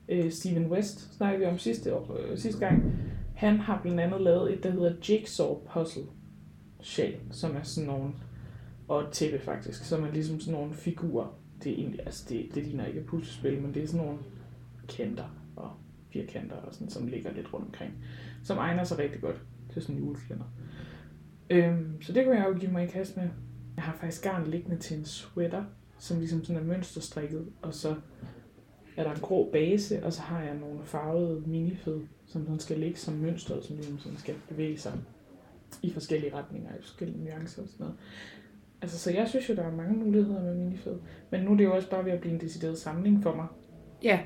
Øh, 0.09 0.31
Steven 0.31 0.71
West 0.71 1.15
snakkede 1.15 1.39
vi 1.39 1.51
om 1.51 1.57
sidste, 1.57 1.95
år, 1.95 2.17
øh, 2.19 2.37
sidste 2.37 2.59
gang. 2.59 2.83
Han 3.35 3.59
har 3.59 3.79
blandt 3.81 3.99
andet 3.99 4.21
lavet 4.21 4.53
et, 4.53 4.63
der 4.63 4.71
hedder 4.71 4.93
Jigsaw 5.09 5.57
Puzzle 5.73 6.03
sjal, 6.81 7.15
som 7.31 7.55
er 7.55 7.63
sådan 7.63 7.87
nogle, 7.87 8.13
og 8.87 9.01
et 9.01 9.09
tæppe 9.11 9.39
faktisk, 9.39 9.85
som 9.85 10.03
er 10.03 10.11
ligesom 10.11 10.39
sådan 10.39 10.59
nogle 10.59 10.73
figurer. 10.73 11.39
Det 11.63 11.71
er 11.71 11.75
egentlig, 11.75 11.99
altså 12.05 12.25
det, 12.29 12.55
det 12.55 12.63
ligner 12.63 12.85
ikke 12.85 12.99
et 12.99 13.05
puslespil, 13.05 13.61
men 13.61 13.73
det 13.73 13.83
er 13.83 13.87
sådan 13.87 14.05
nogle 14.05 14.19
kanter 14.89 15.37
og 15.55 15.71
firkanter 16.13 16.55
og 16.55 16.73
sådan, 16.73 16.89
som 16.89 17.07
ligger 17.07 17.33
lidt 17.33 17.53
rundt 17.53 17.65
omkring, 17.65 17.93
som 18.43 18.57
egner 18.57 18.83
sig 18.83 18.99
rigtig 18.99 19.21
godt 19.21 19.41
til 19.73 19.81
sådan 19.81 19.95
en 19.95 20.03
juleklænder. 20.03 20.45
Øhm, 21.49 22.01
så 22.01 22.13
det 22.13 22.25
kunne 22.25 22.35
jeg 22.35 22.47
jo 22.47 22.59
give 22.59 22.71
mig 22.71 22.83
i 22.83 22.87
kast 22.87 23.17
med. 23.17 23.29
Jeg 23.75 23.83
har 23.83 23.97
faktisk 23.99 24.23
garn 24.23 24.47
liggende 24.47 24.77
til 24.77 24.97
en 24.97 25.05
sweater, 25.05 25.63
som 25.99 26.19
ligesom 26.19 26.43
sådan 26.43 26.61
er 26.61 26.65
mønsterstrikket, 26.65 27.45
og 27.61 27.73
så 27.73 27.95
er 28.97 29.03
der 29.03 29.11
en 29.11 29.19
grå 29.21 29.49
base, 29.51 30.03
og 30.03 30.13
så 30.13 30.21
har 30.21 30.41
jeg 30.41 30.53
nogle 30.55 30.79
farvede 30.83 31.43
minifed, 31.45 31.99
som 32.25 32.43
sådan 32.43 32.59
skal 32.59 32.79
ligge 32.79 32.99
som 32.99 33.13
mønster, 33.13 33.61
som 33.61 33.75
ligesom 33.75 33.99
sådan 33.99 34.17
skal 34.17 34.35
bevæge 34.49 34.77
sig 34.77 34.93
i 35.81 35.93
forskellige 35.93 36.35
retninger, 36.35 36.69
i 36.69 36.81
forskellige 36.81 37.23
nuancer 37.23 37.61
og 37.61 37.67
sådan 37.67 37.83
noget. 37.83 37.95
Altså, 38.81 38.99
så 38.99 39.11
jeg 39.11 39.27
synes 39.29 39.49
jo, 39.49 39.55
der 39.55 39.63
er 39.63 39.71
mange 39.71 39.93
muligheder 40.05 40.43
med 40.43 40.55
minifed. 40.55 40.95
Men 41.29 41.41
nu 41.41 41.51
er 41.51 41.57
det 41.57 41.63
jo 41.63 41.75
også 41.75 41.89
bare 41.89 42.05
ved 42.05 42.11
at 42.11 42.19
blive 42.21 42.33
en 42.33 42.41
decideret 42.41 42.77
samling 42.77 43.23
for 43.23 43.35
mig. 43.35 43.47
Ja, 44.03 44.19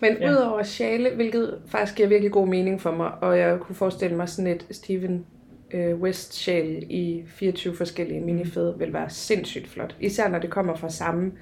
men 0.00 0.16
Ja. 0.20 0.32
udover 0.32 0.62
sjale, 0.62 1.14
hvilket 1.14 1.62
faktisk 1.66 1.96
giver 1.96 2.08
virkelig 2.08 2.32
god 2.32 2.48
mening 2.48 2.80
for 2.80 2.90
mig, 2.96 3.14
og 3.22 3.38
jeg 3.38 3.60
kunne 3.60 3.74
forestille 3.74 4.16
mig 4.16 4.28
sådan 4.28 4.46
et 4.52 4.66
Steven 4.70 5.26
øh, 5.70 6.00
West 6.00 6.34
sjal 6.34 6.82
i 6.90 7.24
24 7.26 7.74
forskellige 7.76 8.20
minifed 8.20 8.78
vil 8.78 8.92
være 8.92 9.10
sindssygt 9.10 9.68
flot. 9.68 9.96
Især 10.00 10.28
når 10.28 10.38
det 10.38 10.50
kommer 10.50 10.74
fra 10.74 10.90
samme 10.90 11.32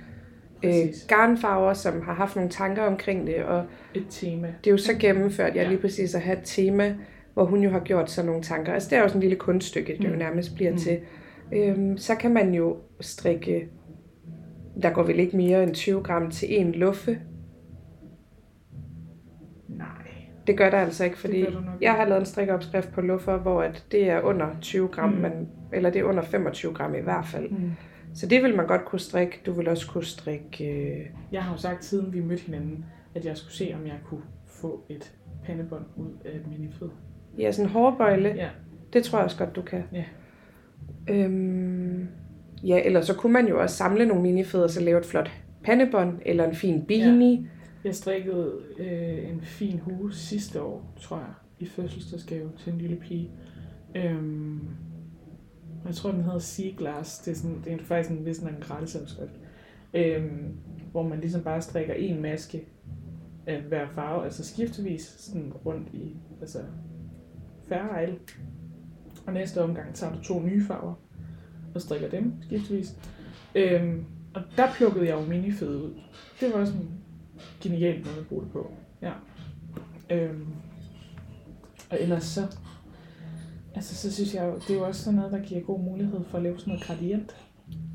øh, 0.65 0.73
garnfarver, 1.09 1.73
som 1.75 2.03
har 2.03 2.15
haft 2.15 2.37
nogle 2.37 2.51
tanker 2.51 2.83
omkring 2.83 3.27
det, 3.27 3.37
og 3.45 3.65
Et 3.95 4.07
tema. 4.11 4.47
det 4.65 4.67
er 4.67 4.71
jo 4.71 4.77
så 4.79 4.93
gennemført, 5.01 5.55
jeg 5.55 5.63
Ja. 5.63 5.69
lige 5.69 5.81
præcis 5.81 6.15
at 6.15 6.21
have 6.21 6.39
et 6.39 6.45
tema, 6.45 6.97
hvor 7.35 7.45
hun 7.45 7.63
jo 7.63 7.71
har 7.71 7.81
gjort 7.81 8.11
sådan 8.11 8.27
nogle 8.27 8.43
tanker. 8.43 8.73
Altså 8.73 8.91
det 8.91 8.99
er 8.99 9.03
jo 9.03 9.09
sådan 9.09 9.19
en 9.19 9.23
lille 9.23 9.37
kunststykke, 9.37 9.97
det 9.99 10.05
jo 10.05 10.13
Mm. 10.13 10.19
nærmest 10.19 10.55
bliver 10.55 10.71
Mm. 10.71 10.77
til. 10.79 10.99
Øhm, 11.55 11.97
så 11.99 12.15
kan 12.15 12.35
man 12.35 12.55
jo 12.55 12.77
strikke, 13.01 13.69
der 14.83 14.91
går 14.91 15.03
vel 15.03 15.19
ikke 15.19 15.37
mere 15.37 15.63
end 15.63 15.75
20 15.75 16.01
gram 16.03 16.31
til 16.31 16.61
en 16.61 16.73
luffe. 16.73 17.19
Nej. 19.69 19.87
Det 20.53 20.59
gør 20.59 20.71
der 20.71 20.79
altså 20.79 21.05
ikke, 21.05 21.19
fordi 21.19 21.47
jeg 21.81 21.93
har 21.93 22.05
lavet 22.05 22.21
en 22.21 22.27
strikkeopskrift 22.27 22.93
på 22.93 23.01
luffer, 23.01 23.37
hvor 23.37 23.63
at 23.63 23.85
det 23.93 24.11
er 24.11 24.21
under 24.21 24.47
20 24.61 24.89
gram, 24.89 25.09
Mm. 25.11 25.17
men, 25.21 25.49
eller 25.73 25.91
det 25.91 26.01
er 26.01 26.05
under 26.05 26.23
25 26.23 26.73
gram 26.75 26.95
i 26.95 27.01
hvert 27.01 27.27
fald. 27.27 27.51
Mm. 27.51 27.71
Så 28.15 28.27
det 28.27 28.43
vil 28.43 28.57
man 28.57 28.67
godt 28.67 28.85
kunne 28.85 28.99
strikke. 29.01 29.41
Du 29.47 29.53
vil 29.53 29.69
også 29.69 29.91
kunne 29.91 30.05
strikke... 30.05 30.65
Øh, 30.71 31.07
Jeg 31.33 31.43
har 31.43 31.53
jo 31.55 31.59
sagt, 31.59 31.85
siden 31.85 32.13
vi 32.13 32.21
mødte 32.21 32.43
hinanden, 32.43 32.85
at 33.15 33.25
jeg 33.25 33.37
skulle 33.37 33.55
se, 33.55 33.75
om 33.81 33.87
jeg 33.87 33.97
kunne 34.05 34.21
få 34.47 34.85
et 34.89 35.13
pandebånd 35.47 35.85
ud 35.97 36.11
af 36.25 36.31
et 36.37 36.47
minifed. 36.59 36.89
ja, 37.39 37.53
sådan 37.53 37.67
en 37.69 37.73
hårbøjle. 37.73 38.29
Ja. 38.37 38.49
Det 38.93 39.05
tror 39.05 39.19
jeg 39.19 39.25
også 39.25 39.39
godt, 39.39 39.57
du 39.57 39.63
kan. 39.63 39.83
Ja. 39.93 40.05
Øhm, 41.09 42.09
ja, 42.65 42.83
eller 42.85 43.01
så 43.01 43.15
kunne 43.15 43.33
man 43.33 43.49
jo 43.49 43.61
også 43.63 43.77
samle 43.77 44.07
nogle 44.07 44.23
minifed 44.23 44.61
og 44.63 44.71
så 44.71 44.81
lave 44.81 44.99
et 45.01 45.07
flot 45.07 45.31
pandebånd, 45.65 46.19
eller 46.27 46.45
en 46.49 46.55
fin 46.55 46.85
beanie. 46.89 47.49
Jeg 47.85 47.95
strikkede 47.95 48.53
øh, 48.79 49.31
en 49.31 49.41
fin 49.41 49.79
hue 49.79 50.13
sidste 50.13 50.63
år, 50.63 50.95
tror 51.01 51.19
jeg, 51.19 51.35
i 51.59 51.67
fødselsdagsgave 51.67 52.51
til 52.59 52.73
en 52.73 52.79
lille 52.79 52.97
pige. 52.97 53.31
Øhm, 53.97 54.69
jeg 55.87 55.95
tror, 55.95 56.13
den 56.13 56.23
hedder 56.23 56.39
Sea 56.39 56.71
Glass. 56.77 57.19
Det 57.19 57.31
er, 57.31 57.37
sådan, 57.37 57.63
det 57.65 57.73
er 57.73 57.79
faktisk 57.79 58.11
en, 58.11 58.27
vis 58.27 58.39
en 58.39 58.57
gratis 58.61 58.95
opskrift. 58.95 59.41
Øhm, 59.95 60.57
hvor 60.91 61.03
man 61.03 61.21
ligesom 61.21 61.43
bare 61.43 61.63
strikker 61.63 61.95
en 61.95 62.23
maske 62.23 62.67
af 63.47 63.61
hver 63.63 63.89
farve, 63.95 64.25
altså 64.25 64.45
skiftevis 64.45 65.15
sådan 65.19 65.53
rundt 65.53 65.89
i 65.93 66.17
altså 66.41 66.59
færre 67.69 68.09
Og 69.27 69.33
næste 69.33 69.63
omgang 69.63 69.95
tager 69.95 70.15
du 70.15 70.23
to 70.23 70.41
nye 70.41 70.65
farver 70.65 70.95
og 71.75 71.81
strikker 71.81 72.11
dem 72.11 72.33
skiftevis. 72.43 72.97
Øhm, 73.55 74.05
og 74.35 74.43
der 74.57 74.73
plukkede 74.73 75.07
jeg 75.07 75.15
jo 75.15 75.27
minifed 75.27 75.77
ud. 75.77 75.95
Det 76.41 76.53
var 76.55 76.65
sådan, 76.65 76.89
en 77.65 77.71
genialt 77.71 78.07
måde 78.07 78.19
at 78.19 78.27
bruge 78.27 78.43
det 78.43 78.53
på. 78.53 78.73
Ja. 79.03 79.13
Øhm, 80.11 80.47
og 81.91 81.97
ellers 82.01 82.25
så, 82.25 82.41
altså 83.75 83.95
så 83.95 84.13
synes 84.15 84.35
jeg 84.35 84.45
jo, 84.45 84.55
det 84.55 84.71
er 84.71 84.75
jo 84.75 84.87
også 84.87 85.03
sådan 85.03 85.17
noget, 85.19 85.33
der 85.33 85.43
giver 85.43 85.61
god 85.61 85.81
mulighed 85.81 86.21
for 86.31 86.37
at 86.37 86.43
lave 86.43 86.59
sådan 86.59 86.71
noget 86.73 86.87
gradient 86.87 87.37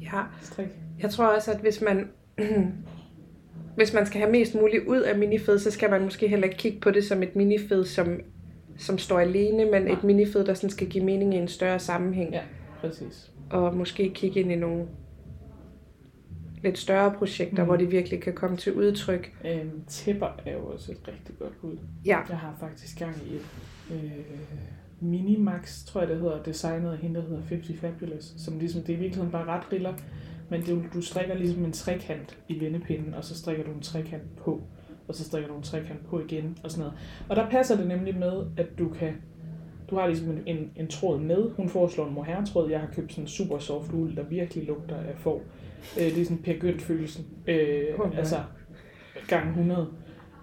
Ja, 0.01 0.23
strik. 0.41 0.67
jeg 1.01 1.09
tror 1.09 1.25
også, 1.25 1.51
at 1.51 1.59
hvis 1.59 1.81
man, 1.81 2.07
hvis 3.77 3.93
man 3.93 4.05
skal 4.05 4.21
have 4.21 4.31
mest 4.31 4.55
muligt 4.55 4.87
ud 4.87 4.99
af 5.01 5.17
minifed, 5.17 5.59
så 5.59 5.71
skal 5.71 5.89
man 5.89 6.03
måske 6.03 6.27
heller 6.27 6.45
ikke 6.45 6.57
kigge 6.57 6.79
på 6.79 6.91
det 6.91 7.03
som 7.03 7.23
et 7.23 7.35
minifed, 7.35 7.83
som, 7.85 8.19
som 8.77 8.97
står 8.97 9.19
alene, 9.19 9.65
men 9.71 9.81
Nej. 9.81 9.91
et 9.93 10.03
minifed, 10.03 10.45
der 10.45 10.53
sådan 10.53 10.69
skal 10.69 10.87
give 10.89 11.03
mening 11.05 11.33
i 11.33 11.37
en 11.37 11.47
større 11.47 11.79
sammenhæng. 11.79 12.31
Ja. 12.33 12.41
Præcis. 12.81 13.31
Og 13.49 13.75
måske 13.77 14.09
kigge 14.13 14.39
ind 14.39 14.51
i 14.51 14.55
nogle 14.55 14.85
lidt 16.63 16.77
større 16.77 17.11
projekter, 17.17 17.63
Mm. 17.63 17.67
hvor 17.67 17.75
det 17.75 17.91
virkelig 17.91 18.21
kan 18.21 18.33
komme 18.33 18.57
til 18.57 18.73
udtryk. 18.73 19.33
Øhm, 19.45 19.81
tæpper 19.87 20.27
er 20.45 20.53
jo 20.53 20.59
også 20.65 20.91
et 20.91 21.07
rigtig 21.07 21.35
godt 21.39 21.61
bud. 21.61 21.77
Ja, 22.05 22.19
Jeg 22.29 22.37
har 22.37 22.55
faktisk 22.59 22.99
gang 22.99 23.15
i 23.31 23.35
et 23.35 23.45
øh, 23.91 24.11
Minimax, 25.01 25.85
tror 25.85 26.01
jeg 26.01 26.09
det 26.09 26.19
hedder, 26.19 26.43
designet 26.43 26.91
af 26.91 26.97
hende, 26.97 27.15
der 27.15 27.21
hedder 27.27 27.41
50 27.49 27.79
Fabulous, 27.79 28.33
som 28.37 28.59
ligesom, 28.59 28.81
det 28.81 28.93
er 28.93 28.97
i 28.97 28.99
virkeligheden 28.99 29.31
bare 29.31 29.45
ret 29.45 29.73
riller, 29.73 29.93
men 30.49 30.61
du, 30.63 30.81
du 30.93 31.01
strikker 31.01 31.35
ligesom 31.35 31.65
en 31.65 31.71
trekant 31.71 32.37
i 32.47 32.59
vendepinden, 32.59 33.13
og 33.13 33.23
så 33.23 33.35
strikker 33.37 33.63
du 33.63 33.71
en 33.71 33.81
trekant 33.81 34.35
på, 34.37 34.61
og 35.07 35.15
så 35.15 35.23
strikker 35.23 35.49
du 35.49 35.55
en 35.57 35.63
trekant 35.63 36.05
på 36.05 36.19
igen, 36.19 36.57
og 36.63 36.71
sådan 36.71 36.79
noget. 36.85 36.99
Og 37.29 37.35
der 37.35 37.49
passer 37.49 37.77
det 37.77 37.87
nemlig 37.87 38.17
med, 38.17 38.45
at 38.57 38.67
du 38.79 38.89
kan, 38.89 39.13
du 39.89 39.95
har 39.95 40.07
ligesom 40.07 40.29
en, 40.31 40.41
en, 40.45 40.71
en 40.75 40.87
tråd 40.87 41.19
med, 41.19 41.49
hun 41.57 41.69
foreslår 41.69 42.07
en 42.07 42.13
mohair-tråd, 42.13 42.69
jeg 42.69 42.79
har 42.79 42.87
købt 42.95 43.11
sådan 43.11 43.23
en 43.23 43.27
super 43.27 43.57
soft 43.59 43.93
uld, 43.93 44.15
der 44.15 44.23
virkelig 44.23 44.65
lugter 44.67 44.95
af 44.97 45.15
får. 45.17 45.41
Øh, 45.99 46.03
det 46.05 46.17
er 46.21 46.23
sådan 46.25 46.37
Per 46.43 46.53
Gynt 46.59 46.81
følelsen, 46.81 47.25
øh, 47.47 47.83
altså 48.17 48.35
gang 49.27 49.49
100 49.49 49.87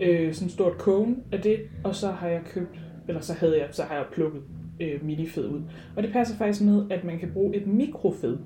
øh, 0.01 0.35
sådan 0.35 0.47
et 0.47 0.53
stort 0.53 0.73
cone 0.79 1.17
af 1.33 1.41
det, 1.43 1.61
og 1.85 1.95
så 1.95 2.11
har 2.11 2.29
jeg 2.29 2.41
købt, 2.47 2.79
eller 3.09 3.21
så 3.21 3.33
havde 3.33 3.59
jeg, 3.59 3.69
så 3.71 3.83
har 3.83 3.95
jeg 3.95 4.05
plukket 4.13 4.43
øh, 4.81 5.05
minifed 5.05 5.49
ud. 5.49 5.63
Og 5.97 6.03
det 6.03 6.13
passer 6.13 6.37
faktisk 6.37 6.65
med, 6.65 6.85
at 6.91 7.05
man 7.05 7.19
kan 7.19 7.31
bruge 7.33 7.57
et 7.57 7.67
mikrofed 7.67 8.39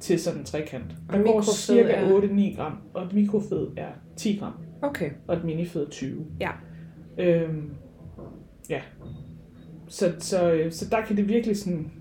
til 0.00 0.18
sådan 0.20 0.40
en 0.40 0.44
trekant. 0.46 0.84
Der 1.10 1.22
går 1.22 1.42
cirka 1.42 1.92
er- 1.92 2.20
8-9 2.52 2.56
gram, 2.56 2.76
og 2.94 3.04
et 3.04 3.12
mikrofed 3.12 3.66
er 3.76 3.88
10 4.16 4.36
gram, 4.36 4.52
okay. 4.82 5.10
og 5.28 5.36
et 5.36 5.44
minifed 5.44 5.82
er 5.86 5.90
20. 5.90 6.26
Ja. 6.40 6.50
Øhm, 7.18 7.70
ja. 8.70 8.80
Så, 9.88 10.12
så, 10.18 10.52
øh, 10.52 10.72
så 10.72 10.88
der 10.90 11.00
kan 11.00 11.16
det 11.16 11.28
virkelig 11.28 11.56
sådan 11.56 11.92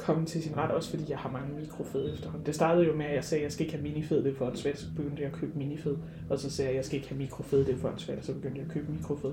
komme 0.00 0.26
til 0.26 0.42
sin 0.42 0.56
ret, 0.56 0.70
også 0.70 0.90
fordi 0.90 1.04
jeg 1.08 1.18
har 1.18 1.30
mange 1.30 1.54
mikrofed 1.60 2.12
efterhånden. 2.14 2.46
Det 2.46 2.54
startede 2.54 2.86
jo 2.86 2.96
med, 2.96 3.06
at 3.06 3.14
jeg 3.14 3.24
sagde, 3.24 3.40
at 3.40 3.44
jeg 3.44 3.52
skal 3.52 3.66
ikke 3.66 3.76
have 3.78 3.88
minifed, 3.88 4.24
det 4.24 4.36
for 4.36 4.50
en 4.50 4.56
svært, 4.56 4.78
så 4.78 4.86
begyndte 4.96 5.22
jeg 5.22 5.30
at 5.32 5.36
købe 5.38 5.58
minifed. 5.58 5.96
Og 6.30 6.38
så 6.38 6.50
sagde 6.50 6.66
jeg, 6.68 6.72
at 6.72 6.76
jeg 6.76 6.84
skal 6.84 6.96
ikke 6.96 7.08
have 7.08 7.18
mikrofed, 7.18 7.64
det 7.64 7.78
for 7.78 7.88
en 7.88 7.98
svært, 7.98 8.24
så 8.24 8.34
begyndte 8.34 8.58
jeg 8.58 8.66
at 8.66 8.72
købe 8.72 8.92
mikrofed. 8.92 9.32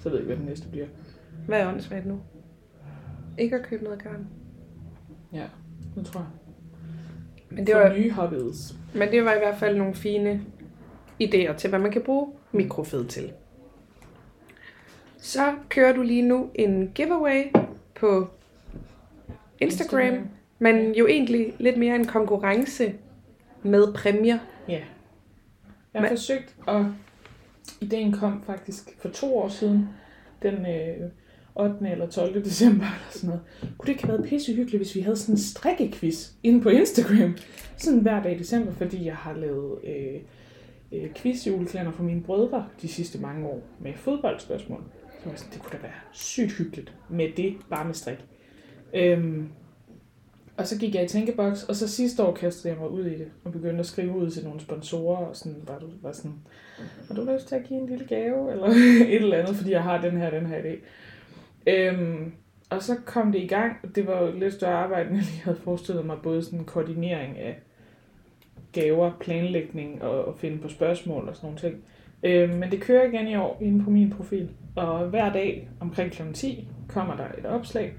Så 0.00 0.08
ved 0.08 0.12
jeg 0.12 0.20
ikke, 0.20 0.26
hvad 0.26 0.36
den 0.36 0.46
næste 0.46 0.68
bliver. 0.68 0.86
Hvad 1.46 1.60
er 1.60 1.68
åndssvagt 1.68 2.06
nu? 2.06 2.20
Ikke 3.38 3.56
at 3.56 3.62
købe 3.66 3.84
noget 3.84 4.02
garn. 4.02 4.26
Ja, 5.32 5.44
det 5.94 6.06
tror 6.06 6.20
jeg. 6.20 6.28
Men 7.50 7.66
det, 7.66 7.74
For 7.74 7.80
var, 7.80 7.96
nye 7.96 8.10
hobbies. 8.12 8.74
men 8.94 9.10
det 9.10 9.24
var 9.24 9.34
i 9.34 9.38
hvert 9.38 9.56
fald 9.58 9.76
nogle 9.78 9.94
fine 9.94 10.42
idéer 11.22 11.56
til, 11.56 11.70
hvad 11.70 11.78
man 11.78 11.90
kan 11.92 12.02
bruge 12.02 12.32
mikrofed 12.52 13.04
til. 13.04 13.32
Så 15.18 15.54
kører 15.68 15.92
du 15.92 16.02
lige 16.02 16.22
nu 16.22 16.50
en 16.54 16.90
giveaway 16.94 17.42
på 17.94 18.28
Instagram, 19.60 20.00
Instagram. 20.00 20.28
men 20.58 20.94
jo 20.94 21.06
egentlig 21.06 21.54
lidt 21.58 21.76
mere 21.78 21.94
en 21.94 22.04
konkurrence 22.04 22.94
med 23.62 23.92
præmier. 23.94 24.38
Ja. 24.68 24.72
Jeg 24.72 24.82
har 25.94 26.00
Men- 26.00 26.10
forsøgt, 26.10 26.56
og 26.66 26.92
ideen 27.80 28.12
kom 28.12 28.42
faktisk 28.46 28.88
for 29.00 29.08
to 29.08 29.36
år 29.38 29.48
siden. 29.48 29.88
Den 30.42 30.54
øh, 30.54 31.10
8. 31.54 31.90
eller 31.90 32.06
12. 32.10 32.44
december 32.44 32.84
eller 32.84 33.10
sådan 33.10 33.28
noget. 33.28 33.42
Kunne 33.78 33.86
det 33.86 33.92
ikke 33.92 34.06
have 34.06 34.18
været 34.18 34.28
pissehyggeligt, 34.28 34.82
hvis 34.82 34.94
vi 34.94 35.00
havde 35.00 35.16
sådan 35.16 35.34
en 35.34 35.38
strikkequiz 35.38 36.30
inde 36.42 36.60
på 36.60 36.68
Instagram? 36.68 37.36
Sådan 37.76 38.00
hver 38.00 38.22
dag 38.22 38.34
i 38.34 38.38
december, 38.38 38.72
fordi 38.72 39.04
jeg 39.06 39.16
har 39.16 39.32
lavet 39.34 39.78
øh, 39.84 40.20
øh, 40.92 41.10
quiz-juleklæder 41.14 41.90
for 41.90 42.02
mine 42.02 42.22
brødre 42.22 42.66
de 42.82 42.88
sidste 42.88 43.18
mange 43.20 43.46
år 43.46 43.62
med 43.80 43.92
fodboldspørgsmål. 43.94 44.82
Så 45.22 45.28
var 45.28 45.36
sådan, 45.36 45.52
det 45.52 45.62
kunne 45.62 45.72
da 45.78 45.82
være 45.82 45.92
sygt 46.12 46.52
hyggeligt 46.52 46.94
med 47.10 47.28
det, 47.36 47.54
bare 47.70 47.84
med 47.84 47.94
strik. 47.94 48.18
Øhm, 48.94 49.48
og 50.56 50.66
så 50.66 50.78
gik 50.78 50.94
jeg 50.94 51.04
i 51.04 51.08
tænkeboks, 51.08 51.62
og 51.62 51.76
så 51.76 51.88
sidste 51.88 52.24
år 52.24 52.34
kastede 52.34 52.74
jeg 52.74 52.80
mig 52.80 52.90
ud 52.90 53.04
i 53.04 53.18
det, 53.18 53.28
og 53.44 53.52
begyndte 53.52 53.80
at 53.80 53.86
skrive 53.86 54.16
ud 54.16 54.30
til 54.30 54.44
nogle 54.44 54.60
sponsorer, 54.60 55.26
og 55.26 55.36
sådan, 55.36 55.62
var, 55.66 55.78
du, 55.78 55.86
var 56.02 56.12
sådan, 56.12 56.34
har 57.08 57.14
du 57.14 57.32
lyst 57.32 57.48
til 57.48 57.54
at 57.54 57.64
give 57.64 57.80
en 57.80 57.88
lille 57.88 58.06
gave, 58.06 58.50
eller 58.52 58.66
et 58.66 59.14
eller 59.14 59.36
andet, 59.36 59.56
fordi 59.56 59.70
jeg 59.70 59.82
har 59.82 60.00
den 60.00 60.16
her, 60.16 60.30
den 60.30 60.46
her 60.46 60.62
idé. 60.62 60.76
Øhm, 61.66 62.32
og 62.70 62.82
så 62.82 62.96
kom 63.04 63.32
det 63.32 63.42
i 63.42 63.46
gang, 63.46 63.94
det 63.94 64.06
var 64.06 64.22
jo 64.22 64.38
lidt 64.38 64.54
større 64.54 64.74
arbejde, 64.74 65.08
end 65.08 65.16
jeg 65.16 65.24
lige 65.24 65.42
havde 65.42 65.58
forestillet 65.64 66.06
mig, 66.06 66.16
både 66.22 66.42
sådan 66.44 66.64
koordinering 66.64 67.38
af 67.38 67.58
gaver, 68.72 69.12
planlægning 69.20 70.02
og, 70.02 70.24
og 70.24 70.38
finde 70.38 70.58
på 70.58 70.68
spørgsmål 70.68 71.28
og 71.28 71.36
sådan 71.36 71.46
nogle 71.46 71.60
ting. 71.60 71.84
Øhm, 72.22 72.58
men 72.58 72.70
det 72.70 72.80
kører 72.80 73.08
igen 73.08 73.28
i 73.28 73.36
år 73.36 73.58
inde 73.60 73.84
på 73.84 73.90
min 73.90 74.10
profil, 74.10 74.50
og 74.76 75.06
hver 75.06 75.32
dag 75.32 75.68
omkring 75.80 76.12
kl. 76.12 76.22
10 76.34 76.68
kommer 76.88 77.16
der 77.16 77.26
et 77.38 77.46
opslag, 77.46 77.92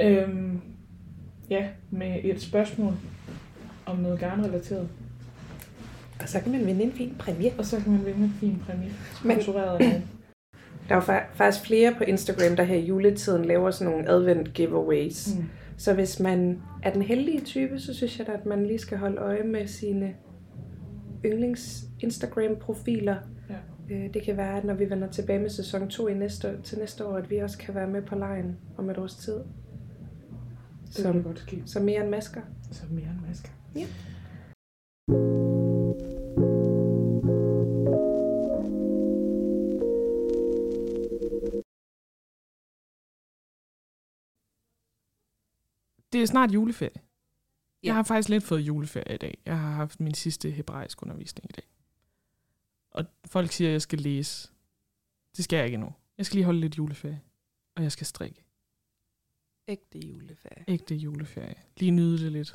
øhm, 0.00 0.60
ja, 1.50 1.68
med 1.90 2.16
et 2.24 2.40
spørgsmål 2.42 2.92
om 3.86 3.96
noget 3.96 4.18
garnrelateret. 4.20 4.88
Og 6.20 6.28
så 6.28 6.40
kan 6.40 6.52
man 6.52 6.66
vinde 6.66 6.82
en 6.82 6.92
fin 6.92 7.14
præmie. 7.18 7.52
Og 7.58 7.64
så 7.66 7.76
kan 7.80 7.92
man 7.92 8.04
vinde 8.06 8.24
en 8.24 8.34
fin 8.40 8.62
præmie, 8.66 8.90
Men- 9.24 9.40
sponsoreret 9.40 9.80
af. 9.82 10.02
Der 10.88 10.94
er 10.96 11.20
faktisk 11.34 11.66
flere 11.66 11.94
på 11.98 12.04
Instagram, 12.04 12.56
der 12.56 12.62
her 12.62 12.76
i 12.76 12.84
juletiden 12.86 13.44
laver 13.44 13.70
sådan 13.70 13.92
nogle 13.92 14.08
advent 14.10 14.54
giveaways. 14.54 15.36
Mm. 15.36 15.44
Så 15.76 15.94
hvis 15.94 16.20
man 16.20 16.62
er 16.82 16.92
den 16.92 17.02
heldige 17.02 17.40
type, 17.40 17.78
så 17.78 17.94
synes 17.94 18.18
jeg 18.18 18.26
da, 18.26 18.32
at 18.32 18.46
man 18.46 18.66
lige 18.66 18.78
skal 18.78 18.98
holde 18.98 19.16
øje 19.16 19.42
med 19.42 19.66
sine 19.66 20.14
yndlings 21.24 21.84
Instagram-profiler. 22.00 23.16
Ja. 23.50 23.94
Øh, 23.94 24.14
Det 24.14 24.22
kan 24.22 24.36
være, 24.36 24.56
at 24.58 24.64
når 24.64 24.74
vi 24.74 24.90
vender 24.90 25.08
tilbage 25.08 25.38
med 25.38 25.50
sæson 25.50 25.88
2 25.88 26.08
i 26.08 26.14
næste, 26.14 26.48
til 26.64 26.78
næste 26.78 27.06
år, 27.06 27.16
at 27.16 27.30
vi 27.30 27.38
også 27.38 27.58
kan 27.58 27.74
være 27.74 27.86
med 27.88 28.02
på 28.02 28.14
lejen 28.14 28.56
om 28.78 28.90
et 28.90 28.98
års 28.98 29.14
tid. 29.16 29.36
Det 30.96 31.04
kan 31.04 31.12
Som, 31.12 31.22
godt 31.22 31.38
ske. 31.38 31.62
som 31.66 31.82
mere 31.82 32.00
end 32.00 32.10
masker. 32.10 32.42
Så 32.72 32.86
mere 32.90 33.10
end 33.10 33.20
masker. 33.20 33.50
Ja. 33.74 33.86
Det 46.12 46.22
er 46.22 46.26
snart 46.26 46.50
juleferie. 46.54 46.90
Ja. 46.96 47.00
Jeg 47.82 47.94
har 47.94 48.02
faktisk 48.02 48.28
lidt 48.28 48.44
fået 48.44 48.60
juleferie 48.60 49.14
i 49.14 49.18
dag. 49.18 49.38
Jeg 49.46 49.58
har 49.60 49.70
haft 49.70 50.00
min 50.00 50.14
sidste 50.14 50.50
hebraisk 50.50 51.02
undervisning 51.02 51.50
i 51.50 51.52
dag. 51.52 51.64
Og 52.90 53.04
folk 53.26 53.52
siger, 53.52 53.68
at 53.68 53.72
jeg 53.72 53.82
skal 53.82 53.98
læse. 53.98 54.50
Det 55.36 55.44
skal 55.44 55.56
jeg 55.56 55.64
ikke 55.66 55.74
endnu. 55.74 55.92
Jeg 56.18 56.26
skal 56.26 56.36
lige 56.36 56.44
holde 56.44 56.60
lidt 56.60 56.78
juleferie. 56.78 57.20
Og 57.76 57.82
jeg 57.82 57.92
skal 57.92 58.06
strikke. 58.06 58.43
Ægte 59.68 59.98
juleferie. 59.98 60.64
Ægte 60.68 60.94
juleferie. 60.94 61.54
Lige 61.76 61.90
nyde 61.90 62.24
det 62.24 62.32
lidt. 62.32 62.54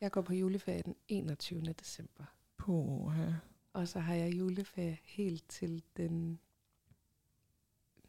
Jeg 0.00 0.10
går 0.12 0.20
på 0.22 0.34
juleferie 0.34 0.82
den 0.84 0.94
21. 1.08 1.60
december. 1.80 2.24
På 2.56 3.08
her. 3.16 3.34
Og 3.72 3.88
så 3.88 4.00
har 4.00 4.14
jeg 4.14 4.38
juleferie 4.38 4.98
helt 5.04 5.48
til 5.48 5.82
den 5.96 6.38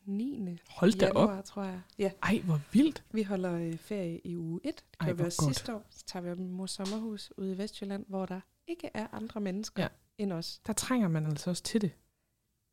9. 0.05 0.57
Hold 0.69 0.99
da 0.99 1.09
op. 1.09 1.15
januar, 1.29 1.41
tror 1.41 1.63
jeg. 1.63 1.81
Ja, 1.99 2.11
Ej, 2.23 2.41
hvor 2.45 2.59
vildt. 2.73 3.03
vi 3.11 3.23
holder 3.23 3.53
øh, 3.53 3.77
ferie 3.77 4.19
i 4.23 4.37
uge 4.37 4.59
1. 4.63 4.75
Det 4.75 4.83
Ej, 4.99 5.07
vi 5.11 5.15
hvor 5.15 5.25
også 5.25 5.41
godt. 5.41 5.55
sidste 5.55 5.75
år. 5.75 5.85
Så 5.89 6.05
tager 6.05 6.23
vi 6.23 6.29
op 6.29 6.39
i 6.39 6.43
mors 6.43 6.71
sommerhus 6.71 7.31
ude 7.37 7.53
i 7.53 7.57
Vestjylland, 7.57 8.05
hvor 8.07 8.25
der 8.25 8.41
ikke 8.67 8.89
er 8.93 9.07
andre 9.11 9.41
mennesker 9.41 9.83
Ja. 9.83 9.87
ja. 10.17 10.23
end 10.23 10.33
os. 10.33 10.59
Der 10.67 10.73
trænger 10.73 11.07
man 11.07 11.25
altså 11.25 11.49
også 11.49 11.63
til 11.63 11.81
det. 11.81 11.91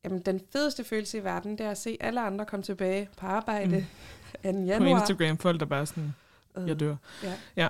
Jamen, 0.04 0.20
den 0.22 0.40
fedeste 0.52 0.84
følelse 0.84 1.18
i 1.18 1.24
verden, 1.24 1.58
det 1.58 1.66
er 1.66 1.70
at 1.70 1.78
se 1.78 1.96
alle 2.00 2.20
andre 2.20 2.46
komme 2.46 2.62
tilbage 2.62 3.08
på 3.16 3.26
arbejde 3.26 3.76
Mm. 3.76 4.50
mm. 4.52 4.52
2. 4.52 4.61
På 4.61 4.66
januar. 4.66 5.00
Instagram, 5.00 5.38
folk 5.38 5.61
der 5.61 5.66
bare 5.66 5.87
sådan, 5.87 6.14
Øh, 6.56 6.68
jeg 6.68 6.80
dør. 6.80 6.96
Ja. 7.22 7.38
Ja. 7.56 7.68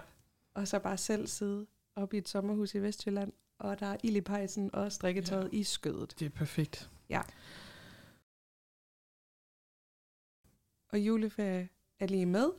Og 0.54 0.68
så 0.68 0.78
bare 0.78 0.96
selv 0.96 1.26
sidde 1.26 1.66
oppe 1.96 2.16
i 2.16 2.18
et 2.18 2.28
sommerhus 2.28 2.74
i 2.74 2.78
Vestjylland, 2.82 3.32
og 3.58 3.80
der 3.80 3.86
er 3.86 3.96
ild 4.02 4.16
i 4.16 4.20
pejsen 4.20 4.70
og 4.74 4.92
strikketøjet 4.92 5.48
ja. 5.52 5.58
i 5.58 5.62
skødet. 5.62 6.14
Det 6.18 6.26
er 6.26 6.30
perfekt. 6.30 6.90
Og 10.92 10.98
juleferie 10.98 11.68
er 12.00 12.06
lige 12.06 12.26
med. 12.26 12.50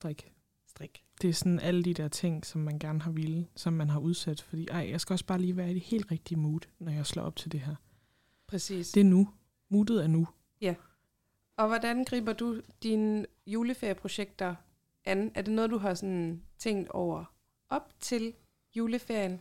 Strik. 0.00 0.32
Strik. 0.66 1.04
Det 1.22 1.30
er 1.30 1.34
sådan 1.34 1.60
alle 1.60 1.82
de 1.84 1.94
der 1.94 2.08
ting, 2.08 2.46
som 2.46 2.60
man 2.60 2.78
gerne 2.78 3.00
har 3.02 3.10
ville, 3.10 3.46
som 3.56 3.72
man 3.72 3.90
har 3.90 4.00
udsat. 4.00 4.42
Fordi 4.42 4.68
ej, 4.68 4.88
jeg 4.90 5.00
skal 5.00 5.14
også 5.14 5.26
bare 5.26 5.38
lige 5.38 5.56
være 5.56 5.70
i 5.70 5.74
det 5.74 5.82
helt 5.82 6.10
rigtige 6.10 6.38
mood, 6.38 6.60
når 6.78 6.92
jeg 6.92 7.06
slår 7.06 7.22
op 7.22 7.36
til 7.36 7.52
det 7.52 7.60
her. 7.60 7.74
Præcis. 8.46 8.90
Det 8.90 9.00
er 9.00 9.04
nu. 9.04 9.28
Moodet 9.68 10.02
er 10.04 10.06
nu. 10.06 10.28
Og 11.56 11.66
hvordan 11.66 12.04
griber 12.04 12.32
du 12.32 12.60
dine 12.82 13.26
juleferieprojekter 13.46 14.54
an? 15.04 15.30
Er 15.34 15.42
det 15.42 15.54
noget, 15.54 15.70
du 15.70 15.78
har 15.78 15.94
sådan 15.94 16.42
tænkt 16.58 16.88
over 16.88 17.24
op 17.70 17.92
til 18.00 18.34
juleferien? 18.76 19.40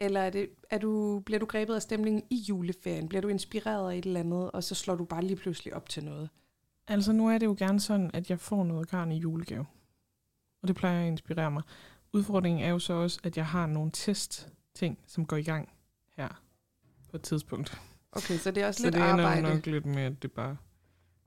Eller 0.00 0.20
er 0.20 0.30
det, 0.30 0.50
er 0.70 0.78
du, 0.78 1.20
bliver 1.26 1.38
du 1.38 1.46
grebet 1.46 1.74
af 1.74 1.82
stemningen 1.82 2.22
i 2.30 2.36
juleferien? 2.36 3.08
Bliver 3.08 3.22
du 3.22 3.28
inspireret 3.28 3.92
af 3.92 3.98
et 3.98 4.06
eller 4.06 4.20
andet, 4.20 4.50
og 4.50 4.64
så 4.64 4.74
slår 4.74 4.94
du 4.94 5.04
bare 5.04 5.24
lige 5.24 5.36
pludselig 5.36 5.74
op 5.74 5.88
til 5.88 6.04
noget? 6.04 6.30
Altså 6.88 7.12
nu 7.12 7.28
er 7.28 7.38
det 7.38 7.46
jo 7.46 7.56
gerne 7.58 7.80
sådan, 7.80 8.10
at 8.14 8.30
jeg 8.30 8.40
får 8.40 8.64
noget 8.64 8.88
garn 8.88 9.12
i 9.12 9.18
julegave. 9.18 9.66
Og 10.62 10.68
det 10.68 10.76
plejer 10.76 11.02
at 11.02 11.06
inspirere 11.06 11.50
mig. 11.50 11.62
Udfordringen 12.12 12.64
er 12.64 12.68
jo 12.68 12.78
så 12.78 12.92
også, 12.92 13.20
at 13.24 13.36
jeg 13.36 13.46
har 13.46 13.66
nogle 13.66 13.90
test-ting, 13.94 14.98
som 15.06 15.26
går 15.26 15.36
i 15.36 15.42
gang 15.42 15.68
her 16.16 16.42
på 17.10 17.16
et 17.16 17.22
tidspunkt. 17.22 17.80
Okay, 18.18 18.38
så 18.38 18.50
det 18.50 18.62
er 18.62 18.66
også 18.66 18.80
Så 18.80 18.86
lidt 18.86 18.94
det 18.94 19.00
arbejde. 19.00 19.48
jo 19.48 19.54
nok 19.54 19.66
lidt 19.66 19.86
med, 19.86 20.02
at 20.02 20.22
det 20.22 20.32
bare 20.32 20.56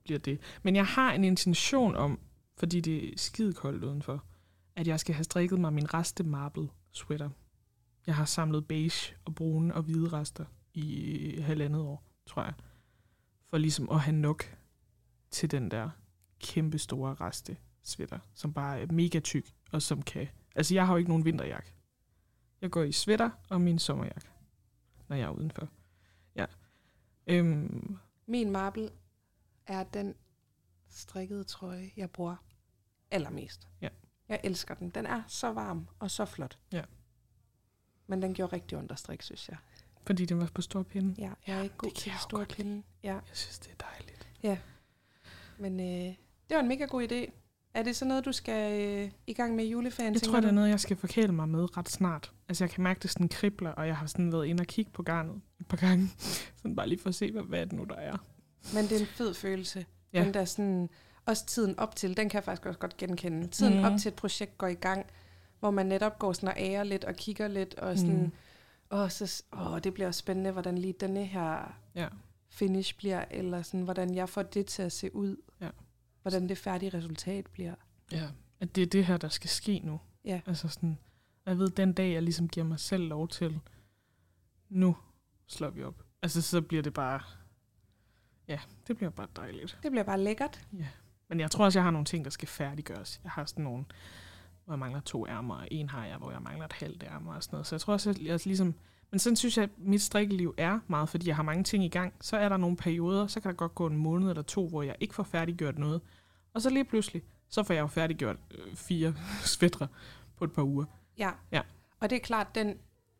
bliver 0.04 0.19
det. 0.19 0.39
Men 0.63 0.75
jeg 0.75 0.86
har 0.86 1.13
en 1.13 1.23
intention 1.23 1.95
om, 1.95 2.19
fordi 2.58 2.82
det 2.82 3.13
er 3.13 3.17
skide 3.17 3.54
koldt 3.54 3.84
udenfor, 3.84 4.23
at 4.75 4.88
jeg 4.88 4.99
skal 4.99 5.15
have 5.15 5.23
strikket 5.23 5.60
mig 5.60 5.73
min 5.73 5.93
reste 5.93 6.23
marble 6.23 6.69
sweater. 6.91 7.30
Jeg 8.08 8.15
har 8.15 8.25
samlet 8.25 8.67
beige 8.67 9.15
og 9.25 9.36
brune 9.36 9.73
og 9.75 9.84
hvide 9.84 10.08
rester 10.10 10.45
i 10.73 11.39
halvandet 11.41 11.82
år, 11.82 12.04
tror 12.25 12.43
jeg. 12.43 12.54
For 13.49 13.58
ligesom 13.58 13.89
at 13.91 13.99
have 13.99 14.15
nok 14.15 14.58
til 15.32 15.51
den 15.51 15.71
der 15.71 15.89
kæmpe 16.39 16.77
store 16.77 17.13
reste 17.13 17.58
sweater, 17.84 18.19
som 18.34 18.54
bare 18.54 18.82
er 18.82 18.91
mega 18.91 19.19
tyk, 19.19 19.51
og 19.71 19.82
som 19.82 20.01
kan... 20.01 20.27
Altså, 20.56 20.73
jeg 20.73 20.86
har 20.88 20.93
jo 20.93 20.97
ikke 20.97 21.10
nogen 21.10 21.25
vinterjakke. 21.25 21.73
Jeg 22.62 22.71
går 22.71 22.84
i 22.84 22.91
sweater 22.91 23.30
og 23.49 23.62
min 23.62 23.80
sommerjakke, 23.80 24.27
når 25.10 25.15
jeg 25.15 25.25
er 25.25 25.30
udenfor. 25.30 25.69
Ja. 27.27 27.34
Øhm, 27.34 27.97
Min 28.25 28.51
marble 28.51 28.89
er 29.67 29.84
den 29.84 30.15
strikkede 30.89 31.43
trøje, 31.43 31.91
jeg 31.97 32.12
bruger 32.12 32.36
allermest. 33.12 33.67
Ja. 33.81 33.89
Jeg 34.29 34.39
elsker 34.43 34.73
den. 34.75 34.89
Den 34.89 35.05
er 35.05 35.23
så 35.27 35.53
varm 35.53 35.88
og 35.99 36.12
så 36.12 36.25
flot. 36.25 36.60
Ja. 36.71 36.84
Men 38.07 38.21
den 38.21 38.34
gjorde 38.34 38.55
rigtig 38.55 38.77
ondt 38.77 38.91
at 38.91 38.99
strikke, 38.99 39.23
synes 39.25 39.49
jeg. 39.49 39.57
fordi 40.05 40.25
den 40.25 40.39
var 40.39 40.49
på 40.55 40.62
stor 40.62 40.84
pinde. 40.84 41.15
Ja, 41.21 41.34
jeg 41.47 41.57
er 41.60 41.62
ikke 41.63 41.77
god 41.77 41.91
til 41.91 42.12
lide. 42.31 42.45
pinde. 42.45 42.84
Ja, 43.03 43.13
Jeg 43.13 43.21
synes, 43.38 43.60
det 43.60 43.71
er 43.71 43.86
dejligt. 43.89 44.29
men 45.60 45.79
øh, 45.79 46.15
det 46.49 46.55
var 46.55 46.60
en 46.60 46.67
mega 46.67 46.86
god 46.86 47.12
idé. 47.12 47.31
Er 47.73 47.84
det 47.84 47.95
så 47.95 48.05
noget, 48.05 48.25
du 48.25 48.31
skal 48.31 48.81
øh, 48.81 49.12
i 49.27 49.34
gang 49.34 49.55
med 49.55 49.65
i 49.65 49.69
juleferien? 49.71 50.13
Jeg 50.13 50.21
tror, 50.21 50.36
det 50.36 50.45
er 50.45 50.49
du? 50.49 50.55
noget, 50.55 50.69
jeg 50.69 50.79
skal 50.79 50.97
forkæle 50.97 51.31
mig 51.34 51.49
med 51.49 51.77
ret 51.77 51.89
snart. 51.89 52.31
Altså, 52.49 52.63
jeg 52.63 52.71
kan 52.71 52.84
mærke, 52.84 52.99
det 52.99 53.12
sådan 53.12 53.29
kribler, 53.29 53.69
og 53.69 53.88
jeg 53.88 53.97
har 53.97 54.05
sådan 54.07 54.31
været 54.34 54.45
inde 54.45 54.62
og 54.62 54.67
kigge 54.67 54.91
på 54.91 55.03
garnet 55.03 55.41
et 55.60 55.67
par 55.67 55.77
gange. 55.77 56.10
sådan 56.62 56.75
bare 56.75 56.89
lige 56.89 56.99
for 56.99 57.10
at 57.10 57.15
se, 57.15 57.31
hvad, 57.31 57.43
hvad 57.43 57.65
det 57.65 57.73
nu, 57.73 57.84
der 57.84 57.95
er. 57.95 58.17
Men 58.73 58.84
det 58.84 58.91
er 58.91 58.99
en 58.99 59.05
fed 59.05 59.34
følelse. 59.34 59.86
Ja. 60.13 60.23
Den 60.23 60.34
der 60.34 60.45
sådan, 60.45 60.89
også 61.25 61.45
tiden 61.45 61.79
op 61.79 61.95
til, 61.95 62.17
den 62.17 62.29
kan 62.29 62.38
jeg 62.38 62.43
faktisk 62.43 62.65
også 62.65 62.79
godt 62.79 62.97
genkende. 62.97 63.47
Tiden 63.47 63.73
Mhm. 63.73 63.81
mm. 63.88 63.93
op 63.93 63.99
til 63.99 64.10
et 64.10 64.15
projekt 64.15 64.57
går 64.57 64.67
i 64.67 64.73
gang, 64.73 65.05
hvor 65.60 65.71
man 65.71 65.86
netop 65.86 66.19
går 66.19 66.34
sådan 66.34 66.49
og 66.49 66.55
ærer 66.57 66.84
lidt 66.84 67.03
og 67.05 67.15
kigger 67.15 67.47
lidt, 67.47 67.75
og 67.75 67.97
sådan, 67.97 68.21
Mm. 68.23 68.31
åh, 68.91 69.10
så, 69.10 69.43
åh, 69.53 69.79
det 69.84 69.93
bliver 69.93 70.12
spændende, 70.12 70.51
hvordan 70.51 70.77
lige 70.77 70.93
denne 70.99 71.25
her 71.25 71.75
Ja. 71.95 72.07
finish 72.49 72.97
bliver, 72.97 73.23
eller 73.31 73.62
sådan, 73.62 73.81
hvordan 73.81 74.15
jeg 74.15 74.29
får 74.29 74.43
det 74.43 74.65
til 74.65 74.81
at 74.84 74.91
se 74.91 75.15
ud. 75.15 75.36
Ja. 75.62 75.67
Hvordan 76.21 76.49
det 76.49 76.57
færdige 76.57 76.97
resultat 76.97 77.47
bliver. 77.47 77.75
Ja. 78.12 78.29
At 78.60 78.75
det 78.75 78.81
er 78.81 78.88
det 78.88 79.05
her, 79.05 79.17
der 79.17 79.29
skal 79.29 79.49
ske 79.49 79.79
nu. 79.84 79.99
Ja. 80.25 80.41
Altså 80.45 80.67
sådan, 80.67 80.97
jeg 81.45 81.57
ved, 81.57 81.69
den 81.69 81.93
dag, 81.93 82.13
jeg 82.13 82.23
ligesom 82.23 82.49
giver 82.49 82.65
mig 82.65 82.79
selv 82.79 83.03
lov 83.03 83.27
til, 83.27 83.60
nu 84.69 84.95
slår 85.47 85.69
vi 85.69 85.84
op. 85.84 86.03
Altså, 86.21 86.41
så 86.41 86.62
bliver 86.62 86.84
det 86.84 86.93
bare, 86.93 87.21
ja, 88.47 88.60
det 88.88 88.97
bliver 88.97 89.10
bare 89.10 89.27
dejligt. 89.36 89.79
Det 89.84 89.91
bliver 89.91 90.03
bare 90.03 90.19
lækkert. 90.19 90.67
Ja. 90.73 90.88
Men 91.27 91.39
jeg 91.39 91.51
tror 91.51 91.65
også, 91.65 91.79
jeg 91.79 91.84
har 91.84 91.91
nogle 91.91 92.05
ting, 92.05 92.25
der 92.25 92.31
skal 92.31 92.47
færdiggøres. 92.47 93.21
Jeg 93.23 93.31
har 93.31 93.45
sådan 93.45 93.63
nogle, 93.63 93.86
hvor 94.65 94.73
jeg 94.73 94.79
mangler 94.79 94.99
to 94.99 95.27
ærmer, 95.27 95.55
og 95.55 95.67
en 95.71 95.89
har 95.89 96.05
jeg, 96.05 96.17
hvor 96.17 96.31
jeg 96.31 96.41
mangler 96.41 96.65
et 96.65 96.73
halvt 96.73 97.03
ærmer 97.03 97.34
og 97.36 97.43
sådan 97.43 97.55
noget. 97.55 97.67
Så 97.67 97.75
jeg 97.75 97.81
tror 97.81 97.93
også, 97.93 98.10
at 98.10 98.19
jeg 98.19 98.39
ligesom 98.45 98.75
Men 99.12 99.19
sådan 99.19 99.36
synes 99.36 99.58
jeg, 99.58 99.63
at 99.63 99.69
mit 99.78 100.02
strikkeliv 100.02 100.54
er 100.58 100.80
meget, 100.88 101.10
fordi 101.10 101.28
jeg 101.28 101.36
har 101.36 101.43
mange 101.43 101.63
ting 101.63 101.84
i 101.84 101.89
gang. 101.89 102.13
Så 102.21 102.38
er 102.38 102.50
der 102.50 102.58
nogle 102.58 102.78
perioder, 102.78 103.28
så 103.28 103.39
kan 103.39 103.52
der 103.52 103.56
godt 103.56 103.76
gå 103.76 103.88
en 103.88 103.97
måned 103.97 104.30
eller 104.30 104.43
to, 104.43 104.67
hvor 104.67 104.84
jeg 104.84 104.95
ikke 105.00 105.15
får 105.15 105.24
færdiggjort 105.24 105.78
noget. 105.78 106.02
Og 106.54 106.62
så 106.62 106.69
lige 106.69 106.86
pludselig, 106.86 107.24
så 107.50 107.63
får 107.63 107.74
jeg 107.74 107.82
jo 107.82 107.88
færdiggjort 107.88 108.38
øh, 108.52 108.76
fire 108.76 109.15
svætre 109.56 109.88
på 110.38 110.43
et 110.43 110.52
par 110.54 110.63
uger. 110.63 110.86
Ja. 111.17 111.32
Ja. 111.52 111.62
Og 112.00 112.10
det 112.10 112.15
er 112.15 112.19
klart, 112.19 112.56
den, 112.56 112.78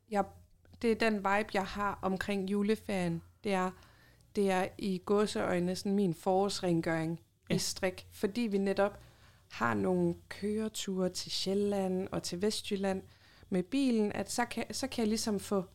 jeg, 0.10 0.26
det 0.82 0.92
er 0.92 0.96
den 0.96 1.16
vibe, 1.16 1.50
jeg 1.54 1.66
har 1.66 2.00
omkring 2.02 2.52
juleferien. 2.52 3.22
Det 3.44 3.54
er, 3.54 3.72
det 4.36 4.52
er 4.52 4.68
i 4.78 5.02
gåseøjne 5.06 5.76
sådan 5.76 5.96
min 5.96 6.14
forårsrengøring. 6.14 7.20
Ja. 7.52 7.56
i 7.56 7.60
strik. 7.60 8.08
Fordi 8.12 8.42
vi 8.42 8.58
netop 8.58 9.00
har 9.52 9.74
nogle 9.74 10.16
køreture 10.30 11.10
til 11.10 11.32
Sjælland 11.32 12.08
og 12.12 12.24
til 12.24 12.42
Vestjylland 12.42 13.04
med 13.50 13.64
bilen, 13.64 14.12
at 14.12 14.32
så 14.32 14.46
kan, 14.46 14.66
så 14.72 14.88
kan 14.88 15.02
jeg 15.02 15.08
ligesom 15.08 15.40
få 15.40 15.66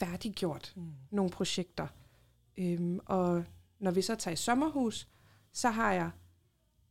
færdiggjort 0.00 0.72
Mm. 0.76 0.82
nogle 1.10 1.30
projekter. 1.30 1.86
Øhm, 2.56 2.98
og 3.06 3.44
når 3.78 3.90
vi 3.90 4.02
så 4.02 4.14
tager 4.14 4.32
i 4.32 4.36
sommerhus, 4.36 5.08
så 5.52 5.70
har 5.70 5.92
jeg 5.92 6.10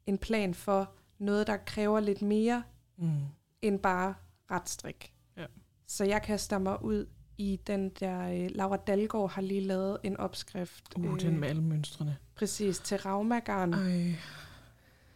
en 0.06 0.17
plan 0.17 0.54
for 0.54 0.93
noget, 1.19 1.48
der 1.48 1.58
kræver 1.58 2.00
lidt 2.00 2.22
mere 2.22 2.63
Mm. 2.98 3.12
end 3.62 3.80
bare 3.80 4.13
retstrik. 4.52 5.13
Ja. 5.38 5.45
Så 5.88 6.04
jeg 6.06 6.22
kaster 6.22 6.58
mig 6.58 6.84
ud 6.84 7.06
i 7.38 7.60
den 7.67 7.89
der, 7.89 8.43
øh, 8.43 8.50
Laura 8.56 8.78
Dalgaard 8.78 9.32
har 9.32 9.41
lige 9.41 9.62
lavet 9.62 9.98
en 10.04 10.17
opskrift. 10.17 10.84
Uh, 10.98 11.19
den 11.19 11.39
med 11.39 11.48
alle 11.50 11.62
mønstrene. 11.62 12.17
Præcis, 12.36 12.80
til 12.80 12.98
Raumagarn. 12.98 13.74
Ej. 13.74 14.15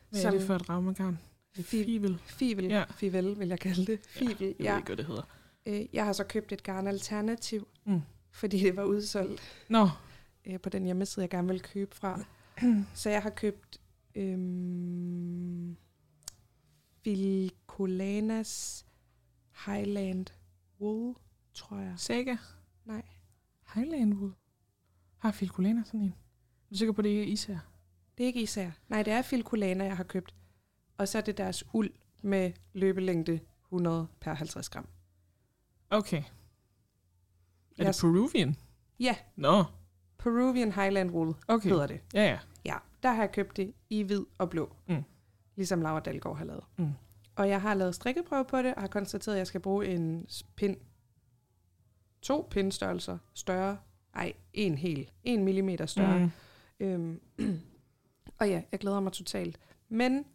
Hvad 0.09 0.19
er 0.19 0.21
Som- 0.21 0.33
det 0.37 0.47
for 0.47 0.55
et 0.55 0.69
ravmegarn? 0.69 1.19
Fi- 1.57 1.61
Fivel. 1.63 2.19
Fivel, 2.25 2.65
Ja. 2.65 2.77
ja. 2.77 2.83
Fivel 2.91 3.39
vil 3.39 3.47
jeg 3.47 3.59
kalde 3.59 3.85
det. 3.85 3.99
Fivel, 4.05 4.35
Jeg 4.41 4.55
ja. 4.59 4.71
ved 4.71 4.77
ikke, 4.79 4.87
hvad 4.87 4.97
det 4.97 5.05
hedder. 5.05 5.21
Øh, 5.65 5.85
jeg 5.93 6.05
har 6.05 6.13
så 6.13 6.23
købt 6.23 6.51
et 6.51 6.63
garn 6.63 6.87
alternativ, 6.87 7.67
Mm. 7.85 8.01
fordi 8.31 8.59
det 8.59 8.75
var 8.75 8.83
udsolgt 8.83 9.41
Nå, 9.69 9.89
øh, 10.45 10.59
på 10.59 10.69
den 10.69 10.83
hjemmeside, 10.85 11.23
jeg 11.23 11.29
gerne 11.29 11.47
vil 11.47 11.61
købe 11.61 11.95
fra. 11.95 12.19
så 12.93 13.09
jeg 13.09 13.21
har 13.21 13.29
købt 13.29 13.81
øhm, 14.15 15.77
Filcolanas 17.03 18.85
Highland 19.65 20.25
Wool, 20.81 21.15
tror 21.53 21.77
jeg. 21.77 21.93
Sega. 21.97 22.35
Nej. 22.85 23.01
Highland 23.75 24.13
Wool. 24.13 24.33
Har 25.17 25.31
Filcolana 25.31 25.83
sådan 25.85 25.99
en? 26.01 26.07
Er 26.07 26.13
du 26.71 26.77
sikker 26.77 26.91
på, 26.93 27.01
at 27.01 27.03
det 27.03 27.09
ikke 27.09 27.21
er 27.23 27.27
især? 27.27 27.57
Det 28.17 28.23
er 28.23 28.27
ikke 28.27 28.41
især. 28.41 28.71
Nej, 28.89 29.03
det 29.03 29.13
er 29.13 29.21
Filcolana, 29.21 29.83
jeg 29.83 29.97
har 29.97 30.03
købt. 30.03 30.35
Og 30.97 31.07
så 31.07 31.17
er 31.17 31.21
det 31.21 31.37
deres 31.37 31.63
uld 31.73 31.91
med 32.21 32.51
løbelængde 32.73 33.39
100 33.65 34.07
per 34.21 34.33
50 34.33 34.69
gram. 34.69 34.87
Okay. 35.93 36.17
Er 36.17 36.23
Jeg 37.77 37.87
det 37.87 38.01
Peruvian? 38.01 38.55
Ja, 38.99 39.15
Nå, 39.35 39.63
Peruvian 40.17 40.71
Highland 40.71 41.11
Wool 41.11 41.35
okay. 41.47 41.69
hedder 41.69 41.87
det. 41.87 42.01
Ja, 42.13 42.23
ja. 42.23 42.39
Ja, 42.65 42.77
der 43.03 43.11
har 43.11 43.23
jeg 43.23 43.31
købt 43.31 43.57
det 43.57 43.73
i 43.89 44.01
hvid 44.01 44.25
og 44.37 44.49
blå. 44.49 44.75
Mm. 44.87 45.03
Ligesom 45.55 45.81
Laura 45.81 45.99
Dalgaard 45.99 46.37
har 46.37 46.45
lavet. 46.45 46.63
Mm. 46.77 46.89
Og 47.35 47.49
jeg 47.49 47.61
har 47.61 47.73
lavet 47.73 47.95
strikkeprøve 47.95 48.45
på 48.45 48.61
det, 48.61 48.75
og 48.75 48.81
har 48.81 48.87
konstateret, 48.87 49.35
at 49.35 49.39
jeg 49.39 49.47
skal 49.47 49.61
bruge 49.61 49.87
en 49.87 50.27
pind. 50.55 50.77
To 52.21 52.47
pindstørrelser 52.51 53.17
større. 53.33 53.77
Ej, 54.15 54.33
en 54.53 54.77
hel. 54.77 55.11
En 55.23 55.43
millimeter 55.43 55.85
større. 55.85 56.19
Mm. 56.19 56.31
Øhm, 56.79 57.21
og 58.39 58.49
ja, 58.49 58.61
jeg 58.71 58.79
glæder 58.79 58.99
mig 58.99 59.11
totalt. 59.11 59.59
Men 59.89 60.25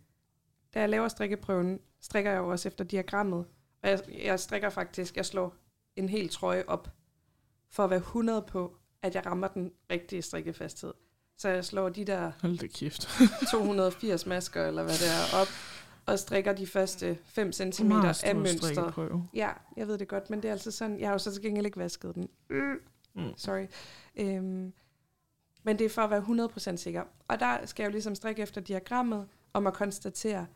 da 0.74 0.80
jeg 0.80 0.88
laver 0.88 1.08
strikkeprøven, 1.08 1.80
strikker 2.00 2.30
jeg 2.30 2.38
jo 2.38 2.48
også 2.48 2.68
efter 2.68 2.84
diagrammet. 2.84 3.44
Og 3.82 3.88
jeg, 3.90 4.00
jeg 4.24 4.40
strikker 4.40 4.70
faktisk, 4.70 5.16
jeg 5.16 5.26
slår 5.26 5.54
en 5.96 6.08
hel 6.08 6.28
trøje 6.28 6.64
op, 6.66 6.88
for 7.70 7.84
at 7.84 7.90
være 7.90 7.98
100 7.98 8.42
på, 8.42 8.76
at 9.02 9.14
jeg 9.14 9.26
rammer 9.26 9.48
den 9.48 9.72
rigtige 9.90 10.22
strikkefasthed. 10.22 10.92
Så 11.36 11.48
jeg 11.48 11.64
slår 11.64 11.88
de 11.88 12.04
der 12.04 12.32
Hold 12.40 12.58
da 12.58 12.66
kæft. 12.66 13.08
280 13.52 14.26
masker, 14.26 14.66
eller 14.66 14.82
hvad 14.82 14.94
det 14.94 15.08
er, 15.08 15.40
op, 15.40 15.48
og 16.06 16.18
strikker 16.18 16.52
de 16.52 16.66
første 16.66 17.18
5 17.24 17.52
cm 17.52 17.92
af 17.92 18.36
mønstret. 18.36 18.94
Ja, 19.34 19.50
jeg 19.76 19.88
ved 19.88 19.98
det 19.98 20.08
godt, 20.08 20.30
men 20.30 20.42
det 20.42 20.48
er 20.48 20.52
altså 20.52 20.70
sådan, 20.70 21.00
jeg 21.00 21.08
har 21.08 21.12
jo 21.12 21.18
så 21.18 21.32
til 21.32 21.42
gengæld 21.42 21.66
ikke 21.66 21.78
vasket 21.78 22.14
den. 22.14 22.28
Mm. 23.14 23.32
Sorry. 23.36 23.66
Øhm, 24.16 24.72
men 25.62 25.78
det 25.78 25.84
er 25.84 25.88
for 25.88 26.02
at 26.02 26.10
være 26.10 26.48
100% 26.72 26.76
sikker. 26.76 27.02
Og 27.28 27.40
der 27.40 27.66
skal 27.66 27.82
jeg 27.82 27.88
jo 27.88 27.92
ligesom 27.92 28.14
strikke 28.14 28.42
efter 28.42 28.60
diagrammet, 28.60 29.28
om 29.52 29.66
at 29.66 29.74
konstatere, 29.74 30.46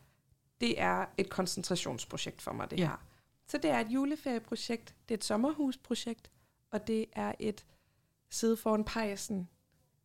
det 0.60 0.80
er 0.80 1.04
et 1.18 1.30
koncentrationsprojekt 1.30 2.42
for 2.42 2.52
mig, 2.52 2.70
det 2.70 2.78
ja. 2.78 2.86
her. 2.86 3.06
Så 3.52 3.58
det 3.58 3.70
er 3.70 3.78
et 3.80 3.86
juleferieprojekt, 3.90 4.94
det 5.08 5.14
er 5.14 5.18
et 5.18 5.24
sommerhusprojekt, 5.24 6.30
og 6.70 6.86
det 6.86 7.06
er 7.12 7.32
et 7.38 7.64
sidde 8.30 8.56
foran 8.56 8.84
pejsen 8.84 9.48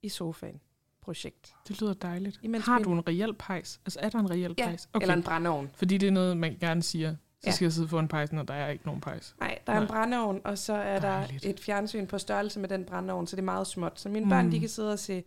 i 0.02 0.10
sofaen 0.10 0.62
projekt. 1.02 1.54
Det 1.68 1.82
lyder 1.82 1.94
dejligt. 1.94 2.40
Imens 2.42 2.66
Har 2.66 2.80
du 2.80 2.94
en 2.94 3.08
reel 3.08 3.34
pejs? 3.34 3.80
Altså, 3.86 4.00
er 4.00 4.10
der 4.10 4.20
en 4.20 4.30
reel 4.32 4.56
Ja, 4.58 4.66
pejs? 4.66 4.90
okay. 4.94 5.04
eller 5.04 5.16
en 5.16 5.24
brændeovn. 5.24 5.70
Fordi 5.74 5.98
det 5.98 6.08
er 6.08 6.12
noget, 6.12 6.38
man 6.38 6.58
gerne 6.60 6.84
siger. 6.84 7.12
Så 7.12 7.18
Ja. 7.46 7.52
skal 7.52 7.66
jeg 7.66 7.74
sidde 7.74 7.88
foran 7.88 8.08
pejsen, 8.08 8.38
og 8.38 8.48
der 8.48 8.54
er 8.54 8.70
ikke 8.70 8.86
nogen 8.86 9.02
pejs. 9.02 9.36
Nej, 9.40 9.60
der 9.68 9.74
er 9.74 9.76
Nej. 9.78 9.84
en 9.84 9.88
brændeovn, 9.88 10.42
og 10.44 10.58
så 10.58 10.74
er 10.74 11.00
Dejligt. 11.00 11.44
der 11.44 11.50
et 11.50 11.60
fjernsyn 11.60 12.08
på 12.08 12.18
størrelse 12.18 12.60
med 12.60 12.70
den 12.70 12.86
brændeovn, 12.86 13.28
så 13.28 13.36
det 13.36 13.42
er 13.42 13.46
meget 13.46 13.68
småt. 13.68 14.00
Så 14.00 14.10
mine 14.10 14.30
børn, 14.30 14.46
Mm. 14.46 14.52
de 14.52 14.60
kan 14.60 14.70
sidde 14.70 14.92
og 14.94 15.00
se 15.00 15.24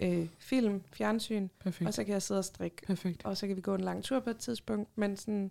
øh, 0.00 0.28
film, 0.38 0.82
fjernsyn, 0.92 1.48
Perfekt. 1.60 1.88
og 1.88 1.94
så 1.94 2.04
kan 2.04 2.12
jeg 2.12 2.22
sidde 2.22 2.38
og 2.38 2.44
strikke. 2.44 2.76
Perfekt. 2.86 3.24
Og 3.24 3.36
så 3.36 3.46
kan 3.46 3.56
vi 3.56 3.60
gå 3.60 3.74
en 3.74 3.80
lang 3.80 4.04
tur 4.04 4.20
på 4.20 4.30
et 4.30 4.36
tidspunkt, 4.38 4.98
men 4.98 5.16
sådan. 5.16 5.50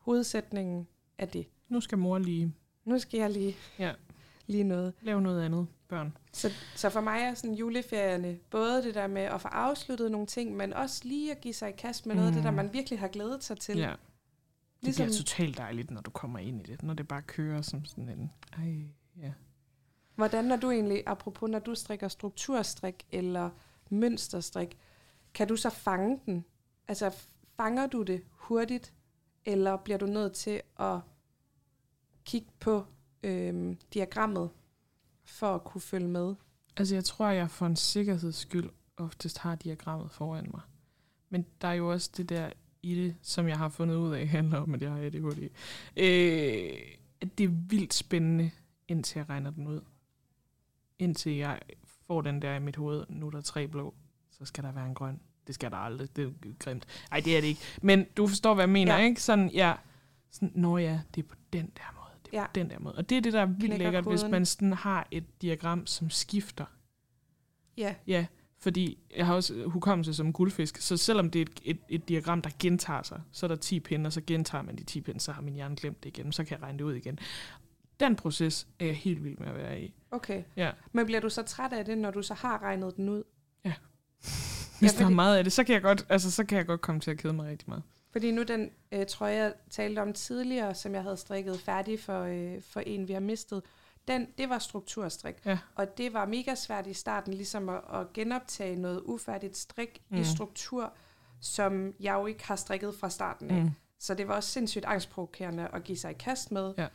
Hovedsætningen 0.00 0.86
er 1.18 1.26
det. 1.26 1.46
Nu 1.68 1.80
skal 1.80 1.98
mor 1.98 2.18
lige 2.18 2.54
Nu 2.84 2.98
skal 2.98 3.18
jeg 3.20 3.30
lige, 3.30 3.56
Ja. 3.78 3.92
lige 4.46 4.64
noget. 4.64 4.94
lave 5.02 5.20
noget 5.22 5.42
andet, 5.42 5.66
børn. 5.88 6.16
Så, 6.32 6.50
så 6.76 6.90
for 6.90 7.00
mig 7.00 7.20
er 7.22 7.34
sådan 7.34 7.54
juleferierne 7.54 8.38
både 8.50 8.82
det 8.82 8.94
der 8.94 9.06
med 9.06 9.22
at 9.22 9.40
få 9.40 9.48
afsluttet 9.48 10.10
nogle 10.10 10.26
ting, 10.26 10.56
men 10.56 10.72
også 10.72 11.00
lige 11.04 11.30
at 11.32 11.40
give 11.40 11.54
sig 11.54 11.68
i 11.68 11.72
kast 11.78 12.06
med 12.06 12.14
noget 12.14 12.28
af 12.28 12.34
det, 12.34 12.44
der 12.44 12.50
Mm. 12.50 12.56
man 12.56 12.72
virkelig 12.72 12.98
har 12.98 13.08
glædet 13.08 13.44
sig 13.44 13.58
til. 13.58 13.78
Ja. 13.78 13.90
Det 13.90 13.98
Ligesom- 14.86 15.04
bliver 15.06 15.16
totalt 15.16 15.58
dejligt, 15.58 15.90
når 15.90 16.00
du 16.00 16.10
kommer 16.10 16.38
ind 16.38 16.60
i 16.60 16.64
det. 16.72 16.82
Når 16.82 16.94
det 16.94 17.08
bare 17.08 17.22
kører 17.22 17.62
som 17.62 17.84
sådan 17.84 18.08
en... 18.08 18.32
Ej, 18.58 18.84
ja. 19.22 19.32
Hvordan 20.14 20.44
når 20.44 20.56
du 20.56 20.70
egentlig, 20.70 21.02
apropos 21.06 21.50
når 21.50 21.58
du 21.58 21.74
strikker 21.74 22.08
strukturstrik 22.08 23.06
eller 23.12 23.50
mønsterstrik, 23.90 24.78
kan 25.34 25.48
du 25.48 25.56
så 25.56 25.70
fange 25.70 26.20
den? 26.26 26.44
Altså 26.88 27.16
fanger 27.56 27.86
du 27.86 28.02
det 28.02 28.22
hurtigt, 28.30 28.92
eller 29.44 29.76
bliver 29.76 29.98
du 29.98 30.06
nødt 30.06 30.32
til 30.32 30.60
at 30.78 31.00
kigge 32.24 32.48
på 32.60 32.84
øhm, 33.22 33.78
diagrammet 33.94 34.50
for 35.24 35.54
at 35.54 35.64
kunne 35.64 35.80
følge 35.80 36.08
med? 36.08 36.34
Altså, 36.76 36.94
jeg 36.94 37.04
tror, 37.04 37.28
jeg 37.28 37.50
for 37.50 37.66
en 37.66 37.76
sikkerheds 37.76 38.36
skyld 38.36 38.70
oftest 38.96 39.38
har 39.38 39.54
diagrammet 39.54 40.10
foran 40.10 40.48
mig. 40.50 40.60
Men 41.28 41.46
der 41.60 41.68
er 41.68 41.72
jo 41.72 41.92
også 41.92 42.10
det 42.16 42.28
der 42.28 42.50
i 42.82 42.94
det, 42.94 43.16
som 43.22 43.48
jeg 43.48 43.58
har 43.58 43.68
fundet 43.68 43.96
ud 43.96 44.14
af, 44.14 44.28
handler 44.38 44.58
om, 44.58 44.74
at 44.74 44.82
jeg 44.82 44.90
har 44.90 44.98
ADHD. 44.98 45.42
Øh, 45.96 46.78
at 47.20 47.38
det 47.38 47.44
er 47.44 47.48
vildt 47.68 47.94
spændende, 47.94 48.50
indtil 48.88 49.18
jeg 49.18 49.28
regner 49.28 49.50
den 49.50 49.66
ud. 49.66 49.80
Indtil 50.98 51.32
jeg 51.32 51.60
får 52.06 52.20
den 52.20 52.42
der 52.42 52.54
i 52.54 52.58
mit 52.58 52.76
hoved, 52.76 53.06
nu 53.08 53.26
er 53.26 53.30
der 53.30 53.40
tre 53.40 53.68
blå, 53.68 53.94
så 54.30 54.44
skal 54.44 54.64
der 54.64 54.72
være 54.72 54.86
en 54.86 54.94
grøn. 54.94 55.20
Det 55.50 55.54
skal 55.54 55.70
der 55.70 55.76
aldrig, 55.76 56.16
det 56.16 56.24
er 56.24 56.30
grimt. 56.58 56.86
Nej, 57.10 57.20
det 57.20 57.36
er 57.36 57.40
det 57.40 57.48
ikke. 57.48 57.60
Men 57.82 58.06
du 58.16 58.26
forstår, 58.26 58.54
hvad 58.54 58.62
jeg 58.62 58.68
mener, 58.70 58.92
ja. 58.94 59.00
Ja. 59.00 59.06
ikke? 59.06 59.22
Sådan, 59.22 59.50
ja, 59.50 59.74
sådan, 60.30 60.52
når 60.54 60.78
ja, 60.78 61.00
det 61.14 61.24
er 61.24 61.28
på 61.28 61.34
den 61.52 61.66
der 61.76 61.94
måde. 61.94 62.10
Det 62.24 62.32
er 62.32 62.36
ja. 62.36 62.40
Ja. 62.40 62.46
på 62.46 62.52
den 62.54 62.70
der 62.70 62.78
måde. 62.78 62.94
Og 62.94 63.10
det 63.10 63.16
er 63.18 63.22
det, 63.22 63.32
der 63.32 63.40
er 63.40 63.46
vildt 63.46 63.60
Knækker 63.64 63.84
lækkert, 63.84 64.04
hvis 64.04 64.20
koden. 64.20 64.30
man 64.30 64.46
sådan 64.46 64.72
har 64.72 65.06
et 65.10 65.42
diagram, 65.42 65.86
som 65.86 66.10
skifter. 66.10 66.64
Ja, 67.76 67.94
Ja, 68.06 68.26
fordi 68.58 68.98
jeg 69.16 69.26
har 69.26 69.34
også 69.34 69.64
hukommelse 69.66 70.14
som 70.14 70.32
guldfisk, 70.32 70.76
så 70.76 70.96
selvom 70.96 71.30
det 71.30 71.38
er 71.38 71.42
et, 71.42 71.60
et, 71.64 71.78
et 71.88 72.08
diagram, 72.08 72.42
der 72.42 72.50
gentager 72.58 73.02
sig, 73.02 73.20
så 73.32 73.46
er 73.46 73.48
der 73.48 73.56
10 73.56 73.80
pinde, 73.80 74.06
og 74.08 74.12
så 74.12 74.20
gentager 74.26 74.62
man 74.62 74.76
de 74.76 74.84
10 74.84 75.00
pinde, 75.00 75.20
så 75.20 75.32
har 75.32 75.42
min 75.42 75.54
hjerne 75.54 75.76
glemt 75.76 76.04
det 76.04 76.18
igen, 76.18 76.32
så 76.32 76.44
kan 76.44 76.56
jeg 76.58 76.62
regne 76.62 76.78
det 76.78 76.84
ud 76.84 76.94
igen. 76.94 77.18
Den 78.00 78.16
proces 78.16 78.68
er 78.78 78.86
jeg 78.86 78.96
helt 78.96 79.24
vild 79.24 79.38
med 79.38 79.48
at 79.48 79.54
være 79.54 79.80
i. 79.82 79.94
okay. 80.10 80.42
Ja. 80.56 80.70
Men 80.92 81.06
bliver 81.06 81.20
du 81.20 81.28
så 81.28 81.42
træt 81.42 81.72
af 81.72 81.84
det, 81.84 81.98
når 81.98 82.10
du 82.10 82.22
så 82.22 82.34
har 82.34 82.62
regnet 82.62 82.96
den 82.96 83.08
ud? 83.08 83.22
Hvis 84.80 84.92
Ja, 84.92 84.96
der 84.98 85.00
er 85.02 85.06
fordi- 85.06 85.14
meget 85.14 85.36
af 85.38 85.44
det, 85.44 85.52
så 85.52 85.64
kan 85.64 85.72
jeg 85.72 85.82
godt, 85.82 86.06
altså, 86.08 86.30
så 86.30 86.44
kan 86.44 86.58
jeg 86.58 86.66
godt 86.66 86.80
komme 86.80 87.00
til 87.00 87.10
at 87.10 87.18
kede 87.18 87.32
mig 87.32 87.50
rigtig 87.50 87.68
meget. 87.68 87.82
Fordi 88.12 88.30
nu 88.30 88.42
den 88.42 88.70
øh, 88.92 89.06
trøje, 89.06 89.34
jeg 89.34 89.52
talte 89.70 90.00
om 90.02 90.12
tidligere, 90.12 90.74
som 90.74 90.94
jeg 90.94 91.02
havde 91.02 91.16
strikket 91.16 91.60
færdig 91.60 92.00
for, 92.00 92.20
øh, 92.22 92.62
for 92.62 92.80
en, 92.80 93.08
vi 93.08 93.12
har 93.12 93.20
mistet, 93.20 93.62
den, 94.08 94.26
det 94.38 94.48
var 94.48 94.58
strukturstrik. 94.58 95.34
Ja. 95.44 95.58
Og 95.74 95.98
det 95.98 96.12
var 96.12 96.26
mega 96.26 96.54
svært 96.54 96.86
i 96.86 96.92
starten, 96.94 97.34
ligesom 97.34 97.68
at, 97.68 97.80
at 97.92 98.12
genoptage 98.14 98.76
noget 98.76 99.00
ufærdigt 99.04 99.56
strik 99.56 100.02
mm. 100.08 100.16
I 100.20 100.24
struktur, 100.24 100.92
som 101.40 101.94
jeg 102.00 102.14
jo 102.14 102.26
ikke 102.26 102.46
har 102.46 102.56
strikket 102.56 102.94
fra 102.94 103.10
starten 103.10 103.50
af. 103.50 103.62
Mm. 103.62 103.70
Så 103.98 104.14
det 104.14 104.28
var 104.28 104.34
også 104.34 104.50
sindssygt 104.50 104.84
angstprovokerende 104.84 105.68
at 105.72 105.84
give 105.84 105.98
sig 105.98 106.10
i 106.10 106.14
kast 106.18 106.52
med. 106.52 106.74
Ja. 106.78 106.86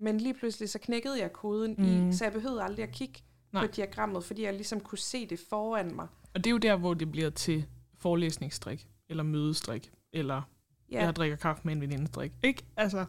Men 0.00 0.18
lige 0.18 0.34
pludselig 0.34 0.70
så 0.70 0.78
knækkede 0.78 1.20
jeg 1.20 1.32
koden. 1.32 1.74
Mm. 1.78 2.08
i, 2.08 2.12
så 2.16 2.24
jeg 2.24 2.32
behøvede 2.32 2.62
aldrig 2.62 2.82
at 2.82 2.92
kigge 2.92 3.20
Nej. 3.52 3.66
på 3.66 3.72
diagrammet, 3.72 4.24
fordi 4.24 4.42
jeg 4.44 4.52
ligesom 4.54 4.80
kunne 4.80 4.98
se 4.98 5.26
det 5.26 5.40
foran 5.50 5.94
mig. 5.94 6.06
Og 6.34 6.44
det 6.44 6.46
er 6.46 6.50
jo 6.50 6.58
der, 6.58 6.76
hvor 6.76 6.94
det 6.94 7.12
bliver 7.12 7.30
til 7.30 7.66
forelæsningsstrik, 7.98 8.88
eller 9.08 9.22
mødestrik, 9.22 9.92
eller 10.12 10.42
ja. 10.90 11.04
Jeg 11.04 11.16
drikker 11.16 11.36
kaffe 11.36 11.62
med 11.64 11.72
en 11.74 11.80
venindestrik. 11.80 12.32
Ikke? 12.42 12.62
Altså, 12.76 13.04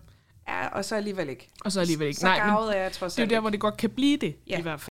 Ja, 0.48 0.68
og 0.68 0.86
så 0.86 0.96
alligevel 0.96 1.30
ikke. 1.30 1.50
Og 1.66 1.72
så 1.72 1.80
alligevel 1.80 2.08
ikke. 2.08 2.20
Så 2.20 2.26
Nej, 2.26 2.46
men 2.46 2.56
gavet 2.56 2.78
er 2.78 2.82
jeg 2.82 2.92
trods 2.92 3.16
det 3.16 3.22
er 3.22 3.26
jo 3.26 3.30
der, 3.30 3.40
hvor 3.40 3.50
det 3.50 3.60
godt 3.60 3.78
kan 3.78 3.90
blive 3.90 4.18
det, 4.18 4.36
Ja. 4.48 4.60
i 4.60 4.62
hvert 4.62 4.80
fald. 4.82 4.90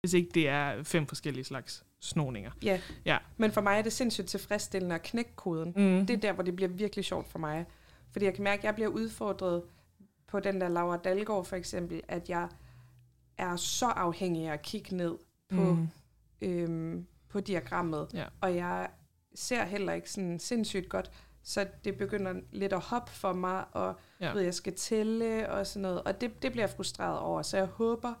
Hvis 0.00 0.12
ikke 0.12 0.30
det 0.34 0.48
er 0.48 0.82
fem 0.82 1.06
forskellige 1.06 1.44
slags 1.44 1.84
snoninger. 2.00 2.50
Ja. 2.62 2.80
Ja. 3.04 3.18
Men 3.36 3.52
for 3.52 3.60
mig 3.60 3.78
er 3.78 3.82
det 3.82 3.92
sindssygt 3.92 4.28
tilfredsstillende 4.28 4.94
at 4.94 5.02
knække 5.02 5.30
koden. 5.36 5.68
Mm. 5.76 6.06
Det 6.06 6.10
er 6.16 6.20
der, 6.20 6.32
hvor 6.32 6.42
det 6.42 6.56
bliver 6.56 6.68
virkelig 6.68 7.04
sjovt 7.04 7.28
for 7.28 7.38
mig. 7.38 7.66
Fordi 8.12 8.24
jeg 8.24 8.34
kan 8.34 8.44
mærke, 8.44 8.60
at 8.60 8.64
jeg 8.64 8.74
bliver 8.74 8.88
udfordret 8.90 9.62
på 10.26 10.40
den 10.40 10.60
der 10.60 10.68
Laura 10.68 10.96
Dalgaard 10.96 11.44
for 11.44 11.56
eksempel, 11.56 12.00
at 12.08 12.28
jeg 12.28 12.48
er 13.42 13.56
så 13.56 13.86
afhængig 13.86 14.48
af 14.48 14.52
at 14.52 14.62
kigge 14.62 14.96
ned 14.96 15.14
på, 15.54 15.60
mm. 15.74 15.88
Øhm, 16.42 17.06
på 17.28 17.40
diagrammet. 17.40 18.08
Ja. 18.14 18.24
Og 18.40 18.56
jeg 18.56 18.88
ser 19.34 19.64
heller 19.64 19.92
ikke 19.92 20.10
sådan 20.10 20.38
sindssygt 20.38 20.88
godt, 20.88 21.10
så 21.42 21.66
det 21.84 21.98
begynder 21.98 22.34
lidt 22.52 22.72
at 22.72 22.80
hoppe 22.80 23.10
for 23.12 23.32
mig, 23.32 23.64
og 23.72 23.94
Ja. 24.20 24.26
ja. 24.26 24.32
ved, 24.32 24.40
jeg 24.42 24.54
skal 24.54 24.74
tælle 24.74 25.50
og 25.50 25.66
sådan 25.66 25.82
noget. 25.82 26.02
Og 26.02 26.20
det, 26.20 26.42
det 26.42 26.52
bliver 26.52 26.62
jeg 26.66 26.70
frustreret 26.76 27.18
over, 27.18 27.42
så 27.42 27.56
jeg 27.56 27.66
håber, 27.66 28.14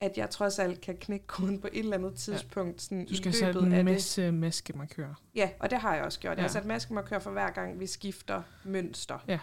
at 0.00 0.18
jeg 0.18 0.30
trods 0.30 0.58
alt 0.58 0.80
kan 0.80 0.96
knække 0.96 1.26
koden 1.26 1.60
på 1.60 1.66
et 1.72 1.78
eller 1.78 1.96
andet 1.96 2.14
tidspunkt. 2.14 2.82
Sådan 2.82 3.06
Du 3.06 3.12
i 3.12 3.16
skal 3.16 3.24
løbet 3.26 3.38
sætte 3.38 3.60
en 3.60 3.70
det. 3.72 3.84
masse 3.84 4.32
maskemarkører. 4.32 5.14
Ja, 5.34 5.50
og 5.60 5.70
det 5.70 5.78
har 5.78 5.94
jeg 5.94 6.04
også 6.04 6.20
gjort. 6.20 6.36
Jeg 6.36 6.42
har 6.44 6.48
Ja. 6.48 6.52
sat 6.52 6.64
maskemarkør 6.64 7.18
for 7.18 7.30
hver 7.30 7.50
gang, 7.50 7.80
vi 7.80 7.86
skifter 7.86 8.42
mønster. 8.64 9.18
Ja. 9.28 9.38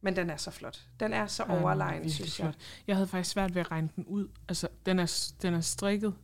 Men 0.00 0.16
den 0.16 0.30
er 0.30 0.36
så 0.36 0.50
flot. 0.50 0.86
Den 1.00 1.12
er 1.12 1.26
så 1.26 1.44
Ja, 1.48 1.52
er 1.54 1.60
overlegen, 1.62 1.94
virkelig 1.94 2.14
synes 2.14 2.38
jeg. 2.40 2.44
flot. 2.54 2.56
Jeg 2.86 2.96
havde 2.96 3.06
faktisk 3.08 3.30
svært 3.32 3.54
ved 3.54 3.60
at 3.60 3.70
regne 3.70 3.88
den 3.96 4.04
ud. 4.06 4.28
Altså, 4.48 4.68
den 4.86 4.98
er, 4.98 5.32
den 5.42 5.54
er 5.54 5.60
strikket 5.60 6.14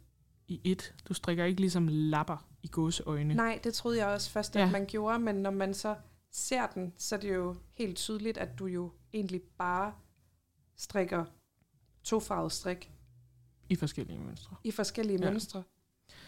i 0.49 0.61
et. 0.65 0.95
Du 1.09 1.15
strikker 1.15 1.45
ikke 1.45 1.61
ligesom 1.61 1.89
lapper 1.91 2.47
i 2.63 2.69
gåseøjne. 2.69 3.35
Nej, 3.35 3.61
det 3.65 3.75
troede 3.75 3.99
jeg 3.99 4.07
også 4.07 4.31
først, 4.31 4.57
at 4.57 4.63
Ja. 4.63 4.71
man 4.71 4.87
gjorde, 4.87 5.19
men 5.19 5.35
når 5.35 5.51
man 5.51 5.75
så 5.75 5.95
ser 6.31 6.67
den, 6.67 6.93
så 6.99 7.15
er 7.15 7.21
det 7.21 7.35
jo 7.35 7.57
helt 7.75 7.97
tydeligt, 7.97 8.39
at 8.39 8.59
du 8.59 8.67
jo 8.67 8.93
egentlig 9.13 9.41
bare 9.59 9.93
strikker 10.77 11.25
tofarvet 12.05 12.53
strik 12.53 12.91
I 13.69 13.77
forskellige 13.77 14.19
mønstre. 14.19 14.57
i 14.65 14.71
forskellige 14.71 15.19
ja. 15.25 15.31
mønstre. 15.31 15.63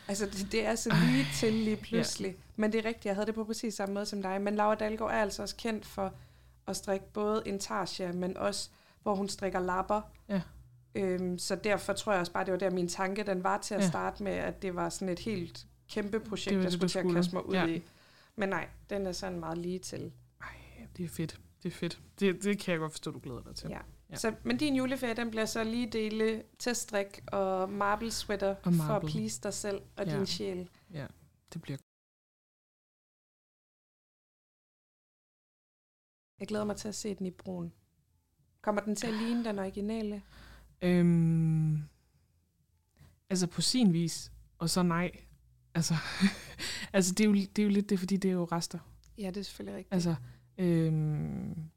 Altså, 0.09 0.27
det, 0.27 0.49
det 0.53 0.67
er 0.67 0.75
så 0.75 0.95
lige 1.07 1.27
til 1.35 1.53
lige 1.53 1.77
pludselig. 1.77 2.31
Ja. 2.31 2.37
Men 2.57 2.73
det 2.73 2.79
er 2.79 2.85
rigtigt, 2.89 3.05
jeg 3.07 3.15
havde 3.15 3.27
det 3.27 3.35
på 3.35 3.45
præcis 3.45 3.75
samme 3.75 3.95
måde 3.95 4.07
som 4.07 4.23
dig. 4.23 4.41
Men 4.43 4.55
Laura 4.57 4.75
Dalgaard 4.75 5.11
er 5.11 5.15
altså 5.23 5.43
også 5.43 5.57
kendt 5.57 5.87
for 5.87 6.15
at 6.69 6.77
strikke 6.77 7.07
både 7.13 7.43
intarsia, 7.47 8.13
men 8.13 8.37
også, 8.37 8.71
hvor 9.03 9.15
hun 9.15 9.29
strikker 9.29 9.61
lapper. 9.61 10.01
Ja. 10.29 10.43
Øhm, 10.95 11.39
så 11.39 11.57
derfor 11.57 11.93
tror 11.93 12.13
jeg 12.13 12.21
også 12.21 12.33
bare, 12.33 12.45
det 12.45 12.53
var 12.53 12.59
der 12.59 12.71
min 12.71 12.89
tanke, 12.89 13.23
den 13.23 13.45
var 13.45 13.59
til 13.59 13.75
at 13.75 13.81
Ja. 13.81 13.89
starte 13.89 14.23
med, 14.23 14.33
at 14.33 14.63
det 14.63 14.75
var 14.75 14.89
sådan 14.89 15.09
et 15.09 15.19
helt 15.19 15.67
kæmpe 15.91 16.21
projekt, 16.21 16.57
Det 16.57 16.65
jeg 16.65 16.73
skulle 16.73 16.89
til 16.89 16.99
at 16.99 17.13
kaste 17.13 17.35
mig 17.35 17.47
ud 17.47 17.55
Ja. 17.55 17.67
i. 17.67 17.83
Men 18.37 18.49
nej, 18.49 18.69
den 18.91 19.07
er 19.07 19.13
sådan 19.13 19.41
meget 19.41 19.59
lige 19.59 19.79
til. 19.79 20.13
Ej, 20.43 20.49
det 20.97 21.05
er 21.05 21.09
fedt. 21.09 21.41
Det 21.63 21.69
er 21.69 21.73
fedt. 21.77 21.99
Det, 22.21 22.45
det 22.45 22.59
kan 22.59 22.73
jeg 22.73 22.79
godt 22.81 22.93
forstå, 22.93 23.11
du 23.11 23.19
glæder 23.23 23.43
dig 23.43 23.55
til. 23.57 23.69
Ja. 23.71 23.79
Ja. 24.11 24.17
Så, 24.17 24.35
men 24.43 24.57
din 24.57 24.77
juleferie, 24.77 25.15
den 25.15 25.31
bliver 25.31 25.45
så 25.47 25.65
lige 25.65 25.87
dele 25.87 26.43
teststrik 26.59 27.21
og 27.27 27.71
marble 27.71 28.11
sweater 28.11 28.49
Og 28.49 28.57
for 28.63 28.71
at 28.71 28.75
marble. 28.77 29.09
please 29.09 29.41
dig 29.43 29.55
selv 29.55 29.81
og 29.97 30.07
Ja. 30.07 30.17
din 30.17 30.27
sjæl. 30.27 30.69
ja 30.95 31.07
det 31.53 31.63
bliver 31.63 31.79
Jeg 36.41 36.49
glæder 36.49 36.65
mig 36.65 36.77
til 36.77 36.89
at 36.89 36.95
se 36.95 37.15
den 37.15 37.27
i 37.27 37.31
brun. 37.31 37.73
Kommer 38.61 38.83
den 38.83 38.97
til 38.97 39.07
at 39.07 39.15
ligne 39.15 39.45
den 39.45 39.59
originale? 39.59 40.23
Øhm, 40.83 41.83
altså 43.31 43.47
på 43.47 43.61
sin 43.61 43.93
vis, 43.93 44.33
og 44.59 44.71
så 44.71 44.83
nej. 44.83 45.11
Altså, 45.75 45.95
altså 46.93 47.15
det, 47.15 47.25
er 47.25 47.29
jo, 47.29 47.35
det 47.35 47.59
er 47.59 47.63
jo 47.63 47.69
lidt 47.69 47.91
det, 47.91 47.99
fordi 47.99 48.17
det 48.17 48.29
er 48.29 48.33
jo 48.33 48.45
rester. 48.45 48.79
Ja, 49.19 49.27
det 49.27 49.37
er 49.37 49.43
selvfølgelig 49.43 49.77
rigtigt. 49.77 49.95
Altså, 49.95 50.15
øhm, 50.59 51.71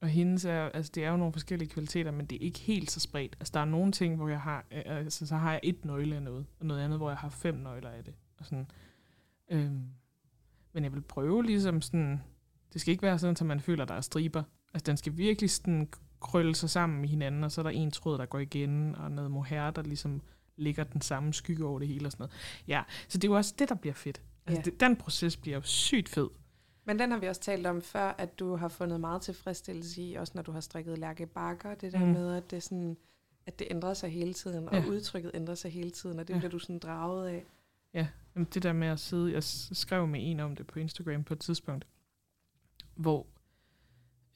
og 0.00 0.08
hendes 0.08 0.44
er, 0.44 0.68
altså 0.68 0.92
det 0.94 1.04
er 1.04 1.10
jo 1.10 1.16
nogle 1.16 1.32
forskellige 1.32 1.68
kvaliteter, 1.68 2.10
men 2.10 2.26
det 2.26 2.36
er 2.36 2.46
ikke 2.46 2.58
helt 2.58 2.90
så 2.90 3.00
spredt. 3.00 3.36
Altså 3.40 3.52
der 3.54 3.60
er 3.60 3.64
nogle 3.64 3.92
ting, 3.92 4.16
hvor 4.16 4.28
jeg 4.28 4.40
har, 4.40 4.66
øh, 4.70 4.82
altså 4.86 5.26
så 5.26 5.36
har 5.36 5.52
jeg 5.52 5.60
et 5.62 5.84
nøgle 5.84 6.16
af 6.16 6.22
noget, 6.22 6.46
og 6.60 6.66
noget 6.66 6.80
andet, 6.80 6.98
hvor 6.98 7.10
jeg 7.10 7.18
har 7.18 7.28
fem 7.28 7.54
nøgler 7.54 7.90
af 7.90 8.04
det. 8.04 8.14
Og 8.38 8.44
sådan. 8.44 8.66
Øhm, 9.50 9.84
men 10.72 10.84
jeg 10.84 10.92
vil 10.92 11.00
prøve 11.00 11.44
ligesom 11.44 11.80
sådan, 11.80 12.20
det 12.72 12.80
skal 12.80 12.92
ikke 12.92 13.02
være 13.02 13.18
sådan, 13.18 13.36
at 13.40 13.46
man 13.46 13.60
føler, 13.60 13.84
der 13.84 13.94
er 13.94 14.00
striber. 14.00 14.42
Altså 14.74 14.84
den 14.86 14.96
skal 14.96 15.16
virkelig 15.16 15.50
sådan 15.50 15.88
krølle 16.20 16.54
sig 16.54 16.70
sammen 16.70 17.00
med 17.00 17.08
hinanden, 17.08 17.44
og 17.44 17.52
så 17.52 17.60
er 17.60 17.62
der 17.62 17.70
en 17.70 17.90
tråd, 17.90 18.18
der 18.18 18.26
går 18.26 18.38
igen, 18.38 18.94
og 18.96 19.10
noget 19.10 19.30
mohair, 19.30 19.70
der 19.70 19.82
ligesom 19.82 20.22
ligger 20.56 20.84
den 20.84 21.00
samme 21.00 21.34
skygge 21.34 21.64
over 21.66 21.78
det 21.78 21.88
hele 21.88 22.06
og 22.06 22.12
sådan 22.12 22.22
noget. 22.22 22.32
Ja, 22.68 22.82
så 23.08 23.18
det 23.18 23.24
er 23.28 23.32
jo 23.32 23.36
også 23.36 23.54
det, 23.58 23.68
der 23.68 23.74
bliver 23.74 23.94
fedt. 23.94 24.22
Altså 24.46 24.60
Ja. 24.66 24.70
det, 24.70 24.80
den 24.80 24.96
proces 24.96 25.36
bliver 25.36 25.56
jo 25.56 25.62
sygt 25.62 26.08
fed. 26.08 26.28
Men 26.84 26.98
den 26.98 27.10
har 27.10 27.18
vi 27.18 27.26
også 27.26 27.40
talt 27.40 27.66
om 27.66 27.82
før, 27.82 28.14
at 28.18 28.38
du 28.38 28.56
har 28.56 28.68
fundet 28.68 29.00
meget 29.00 29.22
tilfredsstillelse 29.22 30.02
i, 30.02 30.14
også 30.14 30.32
når 30.36 30.42
du 30.42 30.52
har 30.52 30.60
strikket 30.60 30.98
Lærke 30.98 31.26
Bakker, 31.26 31.74
det 31.74 31.92
der 31.92 31.98
Mm. 32.04 32.06
med, 32.12 32.34
at 32.36 32.50
det, 32.50 32.62
sådan, 32.62 32.96
at 33.46 33.58
det 33.58 33.66
ændrer 33.70 33.94
sig 33.94 34.10
hele 34.10 34.34
tiden, 34.34 34.68
og 34.68 34.74
Ja. 34.74 34.84
udtrykket 34.88 35.30
ændrer 35.34 35.54
sig 35.54 35.70
hele 35.72 35.90
tiden, 35.90 36.18
og 36.18 36.28
det 36.28 36.34
Ja. 36.34 36.38
bliver 36.38 36.50
du 36.50 36.58
sådan 36.58 36.78
draget 36.78 37.28
af. 37.28 37.44
Jamen, 37.94 38.46
det 38.54 38.62
der 38.62 38.72
med 38.72 38.88
at 38.88 39.00
sidde, 39.00 39.32
jeg 39.32 39.42
skrev 39.42 40.06
med 40.06 40.20
en 40.22 40.40
om 40.40 40.56
det 40.56 40.66
på 40.66 40.78
Instagram 40.78 41.24
på 41.24 41.34
et 41.34 41.40
tidspunkt, 41.40 41.86
hvor 43.00 43.26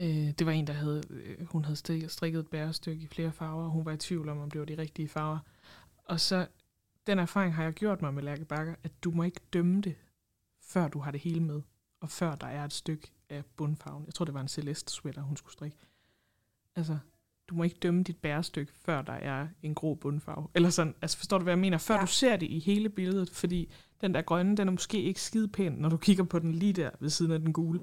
øh, 0.00 0.30
det 0.38 0.46
var 0.46 0.52
en, 0.52 0.66
der 0.66 0.72
havde, 0.72 1.02
øh, 1.10 1.46
hun 1.46 1.64
havde 1.64 2.08
strikket 2.08 2.40
et 2.40 2.48
bærestykke 2.48 3.02
i 3.02 3.06
flere 3.06 3.32
farver, 3.32 3.64
og 3.64 3.70
hun 3.70 3.84
var 3.84 3.92
i 3.92 3.96
tvivl 3.96 4.28
om, 4.28 4.38
om 4.38 4.50
det 4.50 4.60
var 4.60 4.64
de 4.64 4.78
rigtige 4.78 5.08
farver. 5.08 5.38
Og 6.04 6.20
så, 6.20 6.46
den 7.06 7.18
erfaring 7.18 7.54
har 7.54 7.64
jeg 7.64 7.72
gjort 7.72 8.02
mig 8.02 8.14
med 8.14 8.22
Lærke 8.22 8.44
Bakker, 8.44 8.74
at 8.82 8.92
du 9.04 9.10
må 9.10 9.22
ikke 9.22 9.40
dømme 9.52 9.80
det, 9.80 9.94
før 10.62 10.88
du 10.88 10.98
har 10.98 11.10
det 11.10 11.20
hele 11.20 11.40
med, 11.40 11.62
og 12.00 12.10
før 12.10 12.34
der 12.34 12.46
er 12.46 12.64
et 12.64 12.72
stykke 12.72 13.12
af 13.30 13.44
bundfarven. 13.56 14.06
Jeg 14.06 14.14
tror, 14.14 14.24
det 14.24 14.34
var 14.34 14.40
en 14.40 14.48
Celeste 14.48 14.92
sweater, 14.92 15.22
hun 15.22 15.36
skulle 15.36 15.52
strikke. 15.52 15.76
Altså, 16.76 16.98
du 17.48 17.54
må 17.54 17.62
ikke 17.62 17.78
dømme 17.82 18.02
dit 18.02 18.16
bærestykke, 18.16 18.72
før 18.72 19.02
der 19.02 19.12
er 19.12 19.48
en 19.62 19.74
grå 19.74 19.94
bundfarve. 19.94 20.48
Eller 20.54 20.70
sådan, 20.70 20.94
altså 21.02 21.18
forstår 21.18 21.38
du, 21.38 21.42
hvad 21.42 21.52
jeg 21.52 21.58
mener? 21.58 21.78
Før. 21.78 21.94
Ja. 21.94 22.00
du 22.00 22.06
ser 22.06 22.36
det 22.36 22.46
i 22.46 22.58
hele 22.58 22.88
billedet, 22.88 23.30
fordi 23.30 23.72
den 24.00 24.14
der 24.14 24.22
grønne, 24.22 24.56
den 24.56 24.68
er 24.68 24.72
måske 24.72 25.02
ikke 25.02 25.20
skide 25.20 25.48
pæn, 25.48 25.72
når 25.72 25.88
du 25.88 25.96
kigger 25.96 26.24
på 26.24 26.38
den 26.38 26.52
lige 26.52 26.72
der 26.72 26.90
ved 27.00 27.10
siden 27.10 27.32
af 27.32 27.38
den 27.38 27.52
gule. 27.52 27.80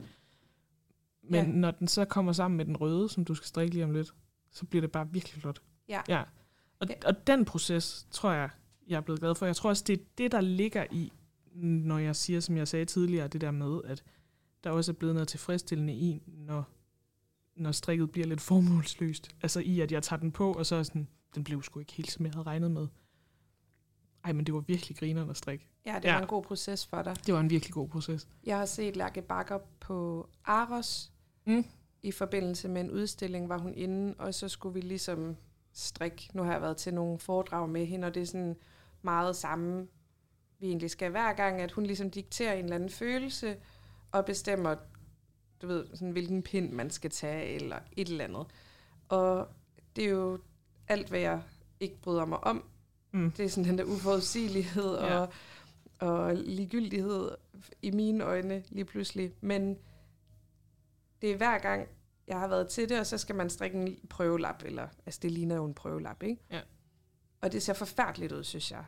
Men 1.31 1.45
ja. 1.45 1.51
Når 1.51 1.71
den 1.71 1.87
så 1.87 2.05
kommer 2.05 2.33
sammen 2.33 2.57
med 2.57 2.65
den 2.65 2.77
røde, 2.77 3.09
som 3.09 3.25
du 3.25 3.33
skal 3.35 3.47
strikke 3.47 3.73
lige 3.73 3.83
om 3.83 3.91
lidt, 3.91 4.13
så 4.51 4.65
bliver 4.65 4.81
det 4.81 4.91
bare 4.91 5.09
virkelig 5.11 5.41
flot. 5.41 5.61
Ja. 5.89 6.01
ja. 6.07 6.23
Og, 6.79 6.87
Ja. 6.89 6.93
og 7.05 7.27
den 7.27 7.45
proces, 7.45 8.07
tror 8.11 8.31
jeg, 8.31 8.49
jeg 8.87 8.97
er 8.97 9.01
blevet 9.01 9.19
glad 9.19 9.35
for. 9.35 9.45
Jeg 9.45 9.55
tror 9.55 9.69
også, 9.69 9.83
det 9.87 9.99
er 9.99 10.03
det, 10.17 10.31
der 10.31 10.41
ligger 10.41 10.85
i, 10.91 11.11
når 11.55 11.97
jeg 11.97 12.15
siger, 12.15 12.39
som 12.39 12.57
jeg 12.57 12.67
sagde 12.67 12.85
tidligere, 12.85 13.27
det 13.27 13.41
der 13.41 13.51
med, 13.51 13.81
at 13.85 14.03
der 14.63 14.69
også 14.69 14.91
er 14.91 14.95
blevet 14.95 15.15
noget 15.15 15.27
tilfredsstillende 15.27 15.93
i, 15.93 16.21
når, 16.27 16.63
når 17.55 17.71
strikket 17.71 18.11
bliver 18.11 18.27
lidt 18.27 18.41
formålsløst. 18.41 19.35
Altså 19.41 19.59
i, 19.59 19.79
at 19.79 19.91
jeg 19.91 20.03
tager 20.03 20.19
den 20.19 20.31
på, 20.31 20.53
og 20.53 20.65
så 20.65 20.75
er 20.75 20.83
sådan, 20.83 21.07
den 21.35 21.43
blev 21.43 21.63
sgu 21.63 21.79
ikke 21.79 21.93
helt, 21.93 22.11
som 22.11 22.25
jeg 22.25 22.33
havde 22.33 22.45
regnet 22.45 22.71
med. 22.71 22.87
Ej, 24.23 24.31
men 24.33 24.45
det 24.45 24.53
var 24.53 24.59
virkelig 24.59 24.97
grineren 24.97 25.29
at 25.29 25.37
strikke. 25.37 25.67
Ja, 25.85 25.95
det 25.95 26.03
Ja. 26.05 26.13
var 26.13 26.21
en 26.21 26.27
god 26.27 26.43
proces 26.43 26.85
for 26.87 27.01
dig. 27.01 27.15
Det 27.25 27.33
var 27.33 27.39
en 27.39 27.49
virkelig 27.49 27.73
god 27.73 27.87
proces. 27.89 28.27
Jeg 28.43 28.57
har 28.57 28.65
set 28.65 28.95
Lærke 28.95 29.21
Bakker 29.21 29.59
på 29.79 30.29
Aros 30.45 31.10
Mm. 31.45 31.65
i 32.03 32.11
forbindelse 32.11 32.67
med 32.69 32.81
en 32.81 32.91
udstilling, 32.91 33.49
var 33.49 33.57
hun 33.57 33.73
inde, 33.73 34.15
og 34.17 34.33
så 34.33 34.49
skulle 34.49 34.73
vi 34.73 34.81
ligesom 34.81 35.37
strikke. 35.73 36.29
Nu 36.33 36.43
har 36.43 36.51
jeg 36.51 36.61
været 36.61 36.77
til 36.77 36.93
nogle 36.93 37.19
foredrag 37.19 37.69
med 37.69 37.85
hende, 37.85 38.07
og 38.07 38.13
det 38.15 38.21
er 38.21 38.25
sådan 38.25 38.55
meget 39.01 39.35
samme, 39.35 39.87
vi 40.59 40.67
egentlig 40.67 40.89
skal 40.89 41.11
hver 41.11 41.33
gang, 41.33 41.61
at 41.61 41.71
hun 41.71 41.85
ligesom 41.85 42.09
dikterer 42.09 42.53
en 42.53 42.63
eller 42.63 42.75
anden 42.75 42.89
følelse, 42.89 43.55
og 44.11 44.25
bestemmer, 44.25 44.75
du 45.61 45.67
ved, 45.67 45.85
sådan, 45.93 46.11
hvilken 46.11 46.41
pind 46.43 46.71
man 46.71 46.89
skal 46.89 47.09
tage, 47.11 47.45
eller 47.55 47.79
et 47.97 48.09
eller 48.09 48.23
andet. 48.23 48.45
Og 49.09 49.47
det 49.95 50.05
er 50.05 50.09
jo 50.09 50.39
alt, 50.87 51.09
hvad 51.09 51.19
jeg 51.19 51.41
ikke 51.79 52.01
bryder 52.01 52.25
mig 52.25 52.43
om. 52.43 52.63
Mm. 53.11 53.31
Det 53.31 53.45
er 53.45 53.49
sådan 53.49 53.69
den 53.69 53.77
der 53.77 53.83
uforudsigelighed 53.83 54.97
Ja. 54.99 55.19
og, 55.19 55.29
og 55.99 56.35
ligegyldighed 56.35 57.31
i 57.81 57.91
mine 57.91 58.23
øjne 58.23 58.63
lige 58.69 58.85
pludselig. 58.85 59.31
Men 59.41 59.77
det 61.21 61.31
er 61.31 61.37
hver 61.37 61.57
gang, 61.59 61.87
jeg 62.27 62.39
har 62.39 62.47
været 62.47 62.67
til 62.69 62.89
det, 62.89 62.99
og 62.99 63.05
så 63.05 63.17
skal 63.17 63.35
man 63.35 63.49
strikke 63.49 63.77
en 63.77 63.97
prøvelap, 64.09 64.63
eller 64.65 64.87
altså 65.05 65.19
det 65.23 65.31
ligner 65.31 65.55
jo 65.55 65.65
en 65.65 65.73
prøvelap, 65.73 66.23
ikke? 66.23 66.41
Ja. 66.51 66.61
Og 67.41 67.51
det 67.51 67.63
ser 67.63 67.73
forfærdeligt 67.73 68.31
ud, 68.31 68.43
synes 68.43 68.71
jeg. 68.71 68.85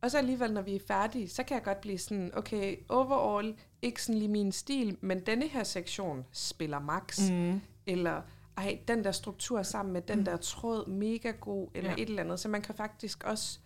Og 0.00 0.10
så 0.10 0.18
alligevel, 0.18 0.52
når 0.52 0.62
vi 0.62 0.74
er 0.76 0.80
færdige, 0.88 1.28
så 1.28 1.42
kan 1.42 1.54
jeg 1.54 1.64
godt 1.64 1.80
blive 1.80 1.98
sådan, 1.98 2.30
okay, 2.34 2.76
overall, 2.88 3.56
ikke 3.82 4.02
sådan 4.02 4.18
lige 4.18 4.28
min 4.28 4.52
stil, 4.52 4.96
men 5.00 5.20
denne 5.26 5.48
her 5.48 5.64
sektion 5.64 6.26
spiller 6.32 6.78
max. 6.78 7.30
Mm. 7.30 7.60
Eller, 7.86 8.22
ej, 8.56 8.80
den 8.88 9.04
der 9.04 9.12
struktur 9.12 9.62
sammen 9.62 9.92
med 9.92 10.02
den 10.02 10.26
der 10.26 10.36
tråd, 10.36 10.86
mega 10.88 11.30
god, 11.30 11.68
eller 11.74 11.90
Ja. 11.90 11.96
ja. 11.96 12.02
et 12.02 12.08
eller 12.08 12.22
andet. 12.22 12.40
Så 12.40 12.48
man 12.48 12.62
kan 12.62 12.74
faktisk 12.74 13.24
også 13.24 13.58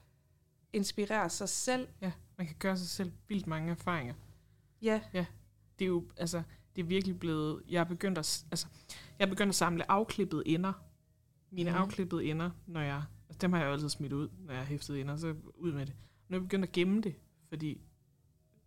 inspirere 0.72 1.30
sig 1.30 1.48
selv. 1.48 1.88
Ja, 2.00 2.12
man 2.38 2.46
kan 2.46 2.56
gøre 2.58 2.76
sig 2.76 2.88
selv 2.88 3.12
vildt 3.28 3.46
mange 3.46 3.70
erfaringer. 3.70 4.14
Ja, 4.82 5.00
Det 5.78 5.84
er 5.84 5.88
jo, 5.88 6.04
altså, 6.16 6.42
det 6.76 6.82
er 6.82 6.86
virkelig 6.86 7.18
blevet, 7.18 7.62
jeg 7.68 7.80
er 7.80 7.84
begyndt 7.84 8.18
at, 8.18 8.44
altså, 8.50 8.66
jeg 9.18 9.26
er 9.26 9.30
begyndt 9.30 9.48
at 9.48 9.54
samle 9.54 9.90
afklippede 9.90 10.48
ender. 10.48 10.72
Mine 11.50 11.70
mm. 11.70 11.76
Afklippede 11.76 12.24
ender, 12.24 12.50
når 12.66 12.80
jeg, 12.80 13.02
altså, 13.28 13.38
dem 13.40 13.52
har 13.52 13.60
jeg 13.60 13.66
jo 13.66 13.72
altid 13.72 13.88
smidt 13.88 14.12
ud, 14.12 14.28
når 14.38 14.52
jeg 14.52 14.60
har 14.60 14.66
hæftet 14.66 15.00
ender, 15.00 15.16
så 15.16 15.34
ud 15.54 15.72
med 15.72 15.86
det. 15.86 15.94
Nu 16.28 16.36
er 16.36 16.40
jeg 16.40 16.42
begyndt 16.42 16.64
at 16.64 16.72
gemme 16.72 17.00
det, 17.00 17.14
fordi 17.48 17.80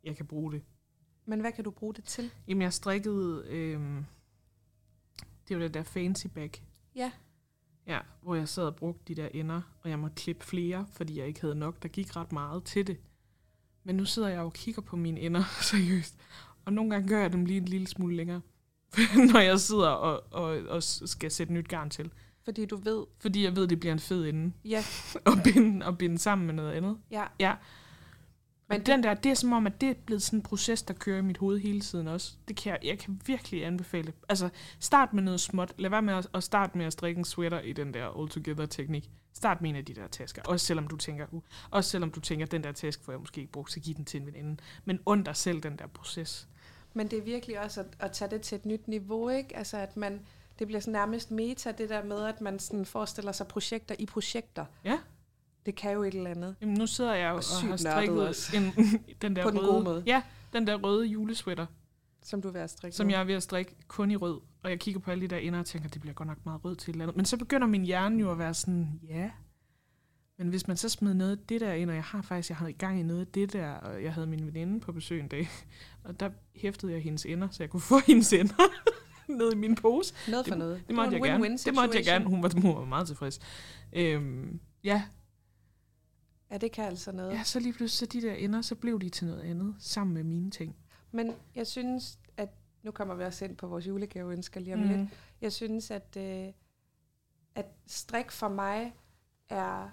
jeg 0.04 0.18
kan 0.18 0.26
bruge 0.26 0.52
det 0.52 0.62
Men 1.26 1.40
hvad 1.40 1.52
kan 1.52 1.64
du 1.64 1.72
bruge 1.72 1.94
det 1.94 2.04
til? 2.04 2.32
Jamen, 2.48 2.62
jeg 2.62 2.74
strikkede... 2.74 3.46
Øh, 3.48 4.04
det 5.48 5.58
var 5.58 5.64
det 5.64 5.74
der 5.74 5.84
fancy 5.84 6.28
bag. 6.28 6.52
Ja. 6.96 7.12
Ja, 7.88 8.00
hvor 8.22 8.36
jeg 8.36 8.48
sad 8.48 8.64
og 8.64 8.76
brugte 8.76 9.02
de 9.08 9.22
der 9.22 9.28
ender, 9.34 9.62
og 9.82 9.90
jeg 9.90 10.00
måtte 10.00 10.16
klippe 10.16 10.46
flere, 10.46 10.88
fordi 10.92 11.20
jeg 11.20 11.28
ikke 11.28 11.42
havde 11.42 11.56
nok. 11.56 11.84
Der 11.84 11.90
gik 11.90 12.16
ret 12.16 12.32
meget 12.32 12.64
til 12.64 12.88
det. 12.88 12.98
Men 13.84 13.96
nu 13.96 14.06
sidder 14.06 14.28
jeg 14.28 14.40
og 14.40 14.54
kigger 14.54 14.82
på 14.82 14.96
mine 14.96 15.20
ender, 15.20 15.44
seriøst. 15.72 16.20
Og 16.66 16.74
nogle 16.74 16.92
gange 16.92 17.08
gør 17.08 17.22
jeg 17.22 17.34
dem 17.34 17.46
lige 17.46 17.58
en 17.58 17.66
lille 17.66 17.88
smule 17.88 18.16
længere, 18.16 18.42
når 19.34 19.40
jeg 19.40 19.60
sidder 19.60 19.90
og, 19.90 20.24
og, 20.32 20.58
og 20.70 20.84
skal 20.84 21.32
sætte 21.32 21.54
nyt 21.54 21.68
garn 21.68 21.90
til. 21.90 22.12
Fordi 22.44 22.66
du 22.66 22.76
ved... 22.76 23.06
Fordi 23.20 23.44
jeg 23.44 23.56
ved, 23.56 23.68
det 23.68 23.80
bliver 23.80 23.94
en 23.94 24.00
fed 24.00 24.26
ende. 24.26 24.54
Ja. 24.66 24.84
og 25.26 25.34
binde, 25.44 25.86
og 25.86 25.98
binde 25.98 26.18
sammen 26.18 26.46
med 26.46 26.54
noget 26.54 26.72
andet. 26.72 26.98
Ja. 27.12 27.24
Ja. 27.40 27.54
Men 28.70 28.86
den 28.86 29.04
der, 29.04 29.14
det 29.14 29.30
er 29.30 29.36
som 29.36 29.54
om, 29.54 29.68
at 29.68 29.82
det 29.82 29.90
er 29.90 29.94
blevet 30.06 30.22
sådan 30.22 30.40
en 30.40 30.44
proces, 30.44 30.82
der 30.84 30.94
kører 30.94 31.18
i 31.18 31.22
mit 31.22 31.38
hoved 31.38 31.60
hele 31.60 31.82
tiden 31.82 32.08
også. 32.08 32.34
Det 32.48 32.56
kan 32.56 32.72
jeg, 32.72 32.80
jeg 32.84 33.00
kan 33.00 33.22
virkelig 33.26 33.66
anbefale. 33.66 34.14
Altså, 34.30 34.50
start 34.80 35.14
med 35.14 35.24
noget 35.24 35.40
småt. 35.40 35.74
Lad 35.78 35.90
være 35.90 36.02
med 36.02 36.14
at, 36.14 36.28
at 36.34 36.44
starte 36.44 36.78
med 36.78 36.86
at 36.86 36.94
strikke 36.94 37.20
en 37.20 37.26
sweater 37.26 37.60
i 37.60 37.74
den 37.74 37.94
der 37.94 38.20
all-together-teknik. 38.20 39.10
Start 39.34 39.62
med 39.62 39.70
en 39.70 39.76
af 39.76 39.86
de 39.86 39.94
der 39.94 40.08
tasker. 40.08 40.42
Også 40.48 40.66
selvom 40.66 40.88
du 40.88 40.98
tænker, 40.98 41.26
uh, 41.32 41.42
også 41.72 41.90
selvom 41.90 42.12
du 42.12 42.20
tænker, 42.20 42.46
den 42.46 42.64
der 42.64 42.72
taske 42.72 43.04
får 43.04 43.12
jeg 43.12 43.20
måske 43.20 43.42
ikke 43.42 43.52
brugt, 43.52 43.72
så 43.72 43.80
giv 43.80 43.96
den 43.96 44.06
til 44.06 44.22
en 44.22 44.28
veninde. 44.28 44.58
Men 44.86 45.00
und 45.06 45.26
dig 45.26 45.36
selv 45.36 45.62
den 45.62 45.78
der 45.78 45.88
proces. 45.88 46.48
Men 46.94 47.08
det 47.08 47.20
er 47.20 47.24
virkelig 47.24 47.60
også 47.60 47.80
at, 47.80 47.88
at 48.00 48.12
tage 48.12 48.32
det 48.32 48.42
til 48.42 48.56
et 48.56 48.66
nyt 48.66 48.88
niveau, 48.88 49.30
ikke? 49.30 49.58
Altså 49.58 49.78
at 49.78 49.98
man, 49.98 50.22
det 50.60 50.68
bliver 50.68 50.80
sådan 50.80 50.92
nærmest 50.92 51.32
meta, 51.32 51.72
det 51.72 51.90
der 51.90 52.04
med, 52.04 52.26
at 52.26 52.42
man 52.42 52.60
sådan 52.60 52.86
forestiller 52.86 53.32
sig 53.32 53.48
projekter 53.48 53.96
i 54.00 54.06
projekter. 54.06 54.66
Ja. 54.86 55.00
Det 55.70 55.78
kan 55.78 55.94
jo 55.94 56.04
et 56.04 56.14
eller 56.14 56.30
andet. 56.30 56.56
Jamen, 56.62 56.76
nu 56.78 56.88
sidder 56.88 57.14
jeg 57.14 57.30
jo 57.30 57.36
Og 57.36 57.44
og, 57.64 57.68
har 57.70 57.78
strikket 57.78 58.28
også. 58.28 58.52
en, 58.58 58.64
den 59.22 59.36
der 59.36 59.44
På 59.44 59.50
den 59.52 59.60
røde, 59.60 59.68
gode 59.72 59.84
måde. 59.84 60.04
Ja, 60.06 60.22
den 60.54 60.68
der 60.68 60.76
røde 60.76 61.06
julesweater, 61.06 61.66
Som 62.24 62.42
du 62.42 62.48
er 62.48 62.52
ved 62.52 62.62
at 62.62 62.70
strikke 62.70 62.98
som 62.98 63.08
nu. 63.08 63.12
jeg 63.12 63.20
er 63.22 63.24
ved 63.24 63.34
at 63.34 63.44
strikke 63.44 63.76
kun 63.88 64.12
i 64.12 64.16
rød. 64.16 64.40
Og 64.64 64.70
jeg 64.70 64.80
kigger 64.80 65.00
på 65.02 65.12
alle 65.12 65.22
de 65.22 65.28
der 65.28 65.38
ender 65.38 65.60
og 65.60 65.66
tænker, 65.66 65.90
det 65.90 66.02
bliver 66.02 66.14
godt 66.14 66.28
nok 66.28 66.38
meget 66.46 66.66
rød 66.66 66.76
til 66.76 66.90
et 66.92 66.94
eller 66.94 67.06
andet. 67.06 67.16
Men 67.16 67.26
så 67.26 67.38
begynder 67.38 67.68
min 67.68 67.84
hjerne 67.86 68.20
jo 68.20 68.32
at 68.32 68.38
være 68.40 68.54
sådan, 68.54 69.00
ja. 69.10 69.30
Men 70.38 70.48
hvis 70.50 70.68
man 70.68 70.78
så 70.78 70.90
smider 70.90 71.14
noget 71.16 71.32
af 71.32 71.38
det 71.50 71.62
der 71.62 71.74
ind, 71.74 71.90
og 71.90 71.96
jeg 71.96 72.04
har 72.04 72.22
faktisk, 72.22 72.50
jeg 72.50 72.58
havde 72.58 72.72
i 72.72 72.76
gang 72.78 73.00
i 73.00 73.04
noget 73.04 73.22
af 73.22 73.28
det 73.28 73.54
der, 73.54 73.72
og 73.72 74.04
jeg 74.04 74.14
havde 74.14 74.28
min 74.28 74.46
veninde 74.48 74.80
på 74.80 74.92
besøg 74.92 75.20
en 75.20 75.28
dag, 75.28 75.50
og 76.04 76.20
der 76.20 76.30
hæftede 76.56 76.92
jeg 76.92 77.02
hendes 77.02 77.26
ender, 77.26 77.48
så 77.52 77.64
jeg 77.64 77.70
kunne 77.70 77.82
få 77.94 78.00
hendes 78.08 78.34
ender 78.34 78.54
ned 79.28 79.52
i 79.52 79.56
min 79.56 79.76
pose. 79.76 80.14
Noget 80.30 80.46
for 80.46 80.52
Det- 80.52 80.60
noget. 80.60 80.84
Det 80.88 80.96
måtte 80.96 81.12
jeg 81.12 81.18
en 81.20 81.24
gerne. 81.26 81.44
win-win 81.46 81.66
Det 81.66 81.76
måtte 81.76 81.98
jeg 81.98 82.06
gerne. 82.06 82.26
Hun 82.26 82.44
var, 82.44 82.52
hun 82.62 82.76
var 82.76 82.86
meget 82.86 83.08
tilfreds. 83.08 83.40
Øhm, 83.94 84.60
ja, 84.84 85.04
Ja, 86.52 86.58
det 86.58 86.72
kan 86.72 86.86
altså 86.86 87.12
noget. 87.12 87.34
ja, 87.34 87.44
så 87.44 87.60
lige 87.60 87.74
pludselig 87.74 88.10
så 88.10 88.20
de 88.20 88.28
der 88.28 88.34
ender, 88.34 88.62
så 88.62 88.76
blev 88.76 89.00
de 89.02 89.10
til 89.10 89.28
noget 89.28 89.42
andet, 89.42 89.76
sammen 89.80 90.14
med 90.14 90.24
mine 90.24 90.52
ting. 90.52 90.76
Men 91.12 91.34
jeg 91.56 91.68
synes, 91.68 92.20
at 92.38 92.50
nu 92.84 92.92
kommer 92.92 93.16
vi 93.16 93.24
også 93.24 93.46
ind 93.46 93.58
på 93.58 93.68
vores 93.68 93.88
julegaveønsker 93.88 94.60
lige 94.60 94.74
om 94.74 94.80
mm. 94.80 94.88
lidt. 94.88 95.10
Jeg 95.42 95.54
synes, 95.54 95.92
at, 95.92 96.18
øh, 96.18 96.54
at 97.56 97.66
strik 97.88 98.32
for 98.32 98.48
mig 98.48 98.94
er 99.50 99.90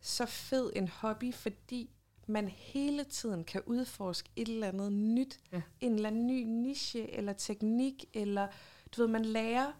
så 0.00 0.26
fed 0.26 0.72
en 0.76 0.88
hobby, 0.88 1.34
fordi 1.34 1.90
man 2.26 2.48
hele 2.48 3.04
tiden 3.04 3.44
kan 3.44 3.62
udforske 3.66 4.30
et 4.36 4.48
eller 4.48 4.68
andet 4.68 4.92
nyt. 4.92 5.40
Ja. 5.52 5.62
En 5.80 5.94
eller 5.94 6.08
anden 6.08 6.26
ny 6.26 6.42
niche 6.42 7.10
eller 7.10 7.32
teknik, 7.32 8.04
eller 8.14 8.48
du 8.96 9.00
ved, 9.02 9.08
man 9.08 9.24
lærer 9.24 9.72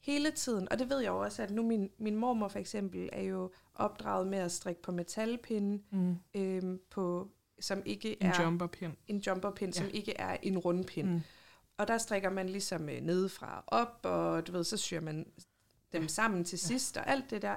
hele 0.00 0.30
tiden. 0.30 0.68
Og 0.72 0.78
det 0.78 0.90
ved 0.90 0.98
jeg 0.98 1.08
jo 1.08 1.18
også, 1.18 1.42
at 1.42 1.50
nu 1.50 1.62
min, 1.62 1.90
min 1.98 2.16
mormor 2.16 2.48
for 2.48 2.58
eksempel 2.58 3.08
er 3.12 3.22
jo 3.22 3.50
opdraget 3.74 4.26
med 4.26 4.38
at 4.38 4.52
strikke 4.52 4.82
på 4.82 4.92
metalpinde, 4.92 5.82
Mm. 5.90 6.16
øhm, 6.34 6.80
på, 6.90 7.30
som 7.60 7.82
ikke 7.84 8.22
En 8.22 8.28
er 8.28 8.42
jumperpind. 8.42 8.92
en 9.06 9.18
jumperpind, 9.18 9.74
ja. 9.74 9.80
Ja. 9.82 9.86
som 9.88 9.94
ikke 9.96 10.16
er 10.16 10.36
en 10.42 10.58
rundpind. 10.58 11.08
Mm. 11.10 11.20
Og 11.76 11.88
der 11.88 11.98
strikker 11.98 12.30
man 12.30 12.48
ligesom 12.48 12.88
øh, 12.88 13.00
nedefra 13.00 13.64
op, 13.66 14.00
og 14.02 14.46
du 14.46 14.52
ved, 14.52 14.64
så 14.64 14.76
syr 14.76 15.00
man 15.00 15.26
dem 15.92 16.02
Ja. 16.02 16.08
sammen 16.08 16.44
til 16.44 16.56
Ja. 16.56 16.66
sidst, 16.66 16.96
og 16.96 17.06
alt 17.10 17.30
det 17.30 17.42
der. 17.42 17.56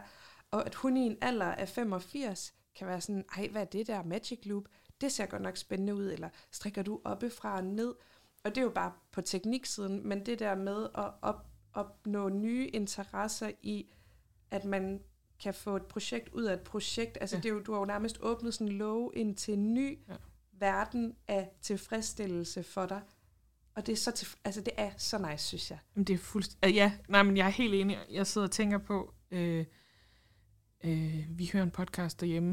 Og 0.51 0.65
at 0.65 0.75
hun 0.75 0.97
i 0.97 1.05
en 1.05 1.17
alder 1.21 1.45
af 1.45 1.69
85 1.69 2.53
kan 2.75 2.87
være 2.87 3.01
sådan, 3.01 3.25
ej, 3.37 3.47
hvad 3.51 3.61
er 3.61 3.65
det 3.65 3.87
der 3.87 4.03
Magic 4.03 4.39
Loop? 4.45 4.63
Det 5.01 5.11
ser 5.11 5.25
godt 5.25 5.41
nok 5.41 5.57
spændende 5.57 5.95
ud, 5.95 6.05
eller 6.11 6.29
strikker 6.51 6.83
du 6.83 7.01
oppefra 7.03 7.55
og 7.57 7.63
ned? 7.63 7.95
Og 8.43 8.49
det 8.55 8.57
er 8.57 8.61
jo 8.61 8.69
bare 8.69 8.91
på 9.11 9.21
tekniksiden, 9.21 10.07
men 10.07 10.25
det 10.25 10.39
der 10.39 10.55
med 10.55 10.83
at 10.97 11.11
op, 11.21 11.45
opnå 11.73 12.29
nye 12.29 12.67
interesser 12.67 13.51
i, 13.61 13.93
at 14.51 14.65
man 14.65 15.01
kan 15.39 15.53
få 15.53 15.75
et 15.75 15.85
projekt 15.85 16.29
ud 16.33 16.43
af 16.43 16.53
et 16.53 16.61
projekt. 16.61 17.17
Altså 17.21 17.35
Ja. 17.35 17.41
det 17.41 17.49
er 17.49 17.53
jo, 17.53 17.59
du 17.59 17.71
har 17.71 17.79
jo 17.79 17.85
nærmest 17.85 18.17
åbnet 18.21 18.53
sådan 18.53 18.67
en 18.67 18.73
låge 18.77 19.11
ind 19.15 19.35
til 19.35 19.53
en 19.53 19.73
ny 19.73 19.99
Ja. 20.09 20.13
verden 20.59 21.13
af 21.27 21.49
tilfredsstillelse 21.61 22.63
for 22.63 22.85
dig. 22.85 23.01
Og 23.75 23.85
det 23.85 23.91
er 23.93 23.97
så, 23.97 24.11
til, 24.11 24.27
altså 24.43 24.61
det 24.61 24.73
er 24.77 24.91
så 24.97 25.17
nice, 25.31 25.45
synes 25.47 25.71
jeg. 25.71 25.79
Jamen, 25.95 26.03
det 26.05 26.13
er 26.13 26.17
fuldstændig... 26.17 26.75
Ja, 26.75 26.91
nej, 27.09 27.23
men 27.23 27.37
jeg 27.37 27.45
er 27.45 27.49
helt 27.51 27.73
enig. 27.73 27.97
Jeg 28.11 28.27
sidder 28.27 28.47
og 28.47 28.51
tænker 28.51 28.77
på... 28.77 29.13
Øh, 29.31 29.65
øh, 30.83 31.25
vi 31.29 31.49
hører 31.53 31.63
en 31.63 31.71
podcast 31.71 32.19
derhjemme, 32.21 32.51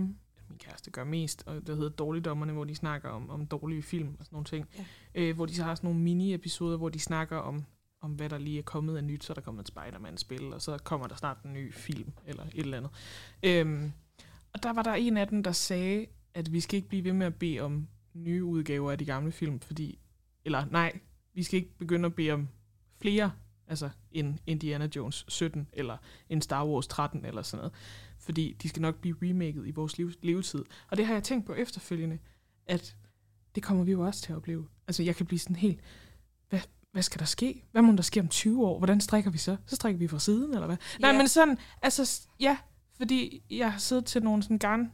min 0.48 0.58
kæreste 0.58 0.90
gør 0.90 1.04
mest, 1.04 1.42
og 1.46 1.66
det 1.66 1.76
hedder 1.76 1.90
Dårligdommerne, 1.90 2.52
hvor 2.52 2.64
de 2.64 2.74
snakker 2.74 3.08
om, 3.08 3.30
om 3.30 3.46
dårlige 3.46 3.82
film 3.82 4.16
og 4.18 4.24
sådan 4.24 4.34
nogle 4.34 4.44
ting. 4.44 4.66
Ja. 4.78 4.84
Øh, 5.14 5.34
hvor 5.34 5.46
de 5.46 5.54
så 5.54 5.62
har 5.64 5.74
sådan 5.74 5.88
nogle 5.90 6.00
mini-episoder, 6.00 6.76
hvor 6.76 6.88
de 6.88 6.98
snakker 7.00 7.36
om, 7.36 7.64
om 8.02 8.10
hvad 8.10 8.28
der 8.28 8.38
lige 8.38 8.58
er 8.58 8.62
kommet 8.62 8.96
af 8.96 9.04
nyt. 9.04 9.24
Så 9.24 9.32
er 9.32 9.34
der 9.34 9.40
kommet 9.40 9.62
et 9.62 9.68
Spider-Man-spil, 9.68 10.52
og 10.52 10.62
så 10.62 10.78
kommer 10.78 11.06
der 11.06 11.16
snart 11.16 11.42
en 11.44 11.52
ny 11.52 11.72
film, 11.74 12.12
eller 12.26 12.44
et 12.44 12.50
eller 12.54 12.76
andet. 12.76 12.90
Øhm, 13.42 13.92
og 14.52 14.62
der 14.62 14.72
var 14.72 14.82
der 14.82 14.94
en 14.94 15.16
af 15.16 15.28
dem, 15.28 15.42
der 15.42 15.52
sagde, 15.52 16.06
at 16.34 16.52
vi 16.52 16.60
skal 16.60 16.76
ikke 16.76 16.88
blive 16.88 17.04
ved 17.04 17.12
med 17.12 17.26
at 17.26 17.34
bede 17.34 17.60
om 17.60 17.88
nye 18.14 18.44
udgaver 18.44 18.90
af 18.90 18.98
de 18.98 19.04
gamle 19.04 19.32
film, 19.32 19.60
fordi... 19.60 19.98
Eller 20.44 20.64
nej, 20.70 21.00
vi 21.34 21.42
skal 21.42 21.56
ikke 21.56 21.78
begynde 21.78 22.06
at 22.06 22.14
bede 22.14 22.30
om 22.30 22.48
flere, 23.00 23.32
altså 23.66 23.90
en 24.10 24.38
Indiana 24.46 24.88
Jones 24.96 25.24
17, 25.28 25.68
eller 25.72 25.96
en 26.28 26.42
Star 26.42 26.66
Wars 26.66 26.86
13, 26.86 27.24
eller 27.24 27.42
sådan 27.42 27.58
noget. 27.58 27.72
Fordi 28.18 28.56
de 28.62 28.68
skal 28.68 28.82
nok 28.82 29.00
blive 29.00 29.16
remaket 29.22 29.66
i 29.66 29.70
vores 29.70 29.98
liv, 29.98 30.10
levetid. 30.22 30.64
Og 30.90 30.96
det 30.96 31.06
har 31.06 31.14
jeg 31.14 31.22
tænkt 31.22 31.46
på 31.46 31.54
efterfølgende, 31.54 32.18
at 32.66 32.96
det 33.54 33.62
kommer 33.62 33.84
vi 33.84 33.92
jo 33.92 34.00
også 34.00 34.22
til 34.22 34.32
at 34.32 34.36
opleve. 34.36 34.68
Altså 34.86 35.02
jeg 35.02 35.16
kan 35.16 35.26
blive 35.26 35.38
sådan 35.38 35.56
helt, 35.56 35.80
hvad, 36.48 36.60
hvad 36.92 37.02
skal 37.02 37.18
der 37.18 37.24
ske? 37.24 37.64
Hvad 37.72 37.82
må 37.82 37.92
der 37.92 38.02
ske 38.02 38.20
om 38.20 38.28
20 38.28 38.66
år? 38.66 38.78
Hvordan 38.78 39.00
strikker 39.00 39.30
vi 39.30 39.38
så? 39.38 39.56
Så 39.66 39.76
strikker 39.76 39.98
vi 39.98 40.08
fra 40.08 40.18
siden, 40.18 40.54
eller 40.54 40.66
hvad? 40.66 40.76
Nej, 41.00 41.10
Ja. 41.10 41.18
men 41.18 41.28
sådan, 41.28 41.58
altså 41.82 42.28
ja, 42.40 42.56
fordi 42.96 43.42
jeg 43.50 43.72
har 43.72 43.78
siddet 43.78 44.04
til 44.04 44.22
nogle 44.22 44.42
sådan 44.42 44.58
garn 44.58 44.92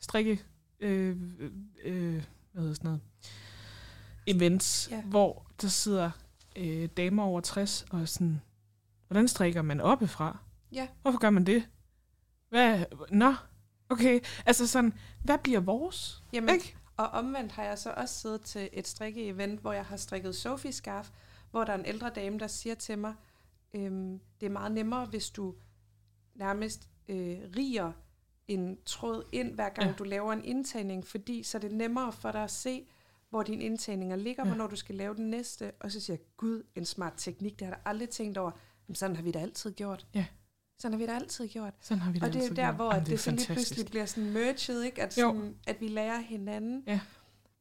strikke, 0.00 0.42
øh, 0.80 1.16
øh, 1.38 1.50
øh, 1.84 2.22
hvad 2.52 2.62
hedder 2.62 2.74
sådan 2.74 2.88
noget, 2.88 3.00
events, 4.26 4.88
ja. 4.90 5.02
hvor 5.02 5.46
der 5.62 5.68
sidder 5.68 6.10
øh, 6.56 6.88
damer 6.96 7.22
over 7.22 7.40
60 7.40 7.86
og 7.90 8.08
sådan, 8.08 8.40
hvordan 9.06 9.28
strikker 9.28 9.62
man 9.62 9.80
oppefra? 9.80 10.38
Ja. 10.72 10.86
Hvorfor 11.02 11.18
gør 11.18 11.30
man 11.30 11.44
det? 11.46 11.68
Hvad? 12.48 12.84
Nå, 13.10 13.34
okay. 13.88 14.20
Altså 14.46 14.66
sådan, 14.66 14.92
hvad 15.24 15.38
bliver 15.38 15.60
vores? 15.60 16.22
Jamen, 16.32 16.54
Ikke? 16.54 16.76
Og 16.98 17.06
omvendt 17.06 17.52
har 17.52 17.64
jeg 17.64 17.78
så 17.78 17.94
også 17.96 18.14
siddet 18.14 18.40
til 18.40 18.68
et 18.72 18.88
strikke-event, 18.88 19.60
hvor 19.60 19.72
jeg 19.72 19.84
har 19.84 19.96
strikket 19.96 20.34
Sophie 20.34 20.72
scarf, 20.72 21.10
hvor 21.50 21.64
der 21.64 21.72
er 21.72 21.78
en 21.78 21.86
ældre 21.86 22.10
dame, 22.10 22.38
der 22.38 22.46
siger 22.46 22.74
til 22.74 22.98
mig, 22.98 23.14
øhm, 23.74 24.20
det 24.40 24.46
er 24.46 24.50
meget 24.50 24.72
nemmere, 24.72 25.06
hvis 25.06 25.30
du 25.30 25.54
nærmest 26.34 26.88
øh, 27.08 27.38
riger 27.56 27.92
en 28.48 28.78
tråd 28.86 29.24
ind, 29.32 29.54
hver 29.54 29.68
gang 29.68 29.88
ja. 29.88 29.94
Du 29.98 30.04
laver 30.04 30.32
en 30.32 30.44
indtagning, 30.44 31.06
fordi 31.06 31.42
så 31.42 31.58
er 31.58 31.60
det 31.60 31.72
nemmere 31.72 32.12
for 32.12 32.32
dig 32.32 32.44
at 32.44 32.50
se, 32.50 32.86
hvor 33.30 33.42
dine 33.42 33.64
indtagninger 33.64 34.16
ligger, 34.16 34.44
ja. 34.44 34.48
Hvornår 34.48 34.66
du 34.66 34.76
skal 34.76 34.94
lave 34.94 35.14
den 35.14 35.30
næste. 35.30 35.72
Og 35.80 35.92
så 35.92 36.00
siger 36.00 36.16
jeg, 36.16 36.26
gud, 36.36 36.62
en 36.74 36.84
smart 36.84 37.14
teknik, 37.16 37.58
det 37.58 37.66
har 37.66 37.74
jeg 37.74 37.82
aldrig 37.84 38.10
tænkt 38.10 38.38
over. 38.38 38.50
Men 38.86 38.94
sådan 38.94 39.16
har 39.16 39.22
vi 39.22 39.30
da 39.30 39.38
altid 39.38 39.72
gjort. 39.72 40.06
Ja. 40.14 40.26
Sådan 40.78 40.92
har 40.92 40.98
vi 40.98 41.06
da 41.06 41.12
altid 41.14 41.48
gjort. 41.48 41.74
Sådan 41.80 42.00
har 42.00 42.12
vi 42.12 42.18
det 42.18 42.26
Og 42.28 42.32
det 42.32 42.42
er 42.42 42.48
jo 42.48 42.54
der, 42.54 42.62
gjort. 42.64 42.74
hvor 42.74 42.90
at 42.90 43.00
det, 43.00 43.06
det 43.10 43.20
så 43.20 43.30
lige 43.30 43.46
pludselig 43.46 43.86
bliver 43.86 44.06
sådan 44.06 44.30
merged, 44.32 44.82
ikke? 44.82 45.02
At, 45.02 45.18
Jo. 45.18 45.34
sådan, 45.34 45.56
at 45.66 45.80
vi 45.80 45.88
lærer 45.88 46.18
hinanden. 46.18 46.82
Ja. 46.86 47.00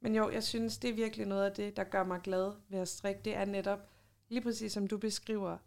Men 0.01 0.15
jo, 0.15 0.29
jeg 0.29 0.43
synes, 0.43 0.77
det 0.77 0.89
er 0.89 0.93
virkelig 0.93 1.25
noget 1.25 1.45
af 1.45 1.51
det, 1.51 1.77
der 1.77 1.83
gør 1.83 2.03
mig 2.03 2.21
glad 2.21 2.51
ved 2.69 2.79
at 2.79 2.87
strikke. 2.87 3.21
Det 3.25 3.35
er 3.35 3.45
netop, 3.45 3.89
lige 4.29 4.41
præcis 4.41 4.73
som 4.73 4.87
du 4.87 4.97
beskriver, 4.97 5.57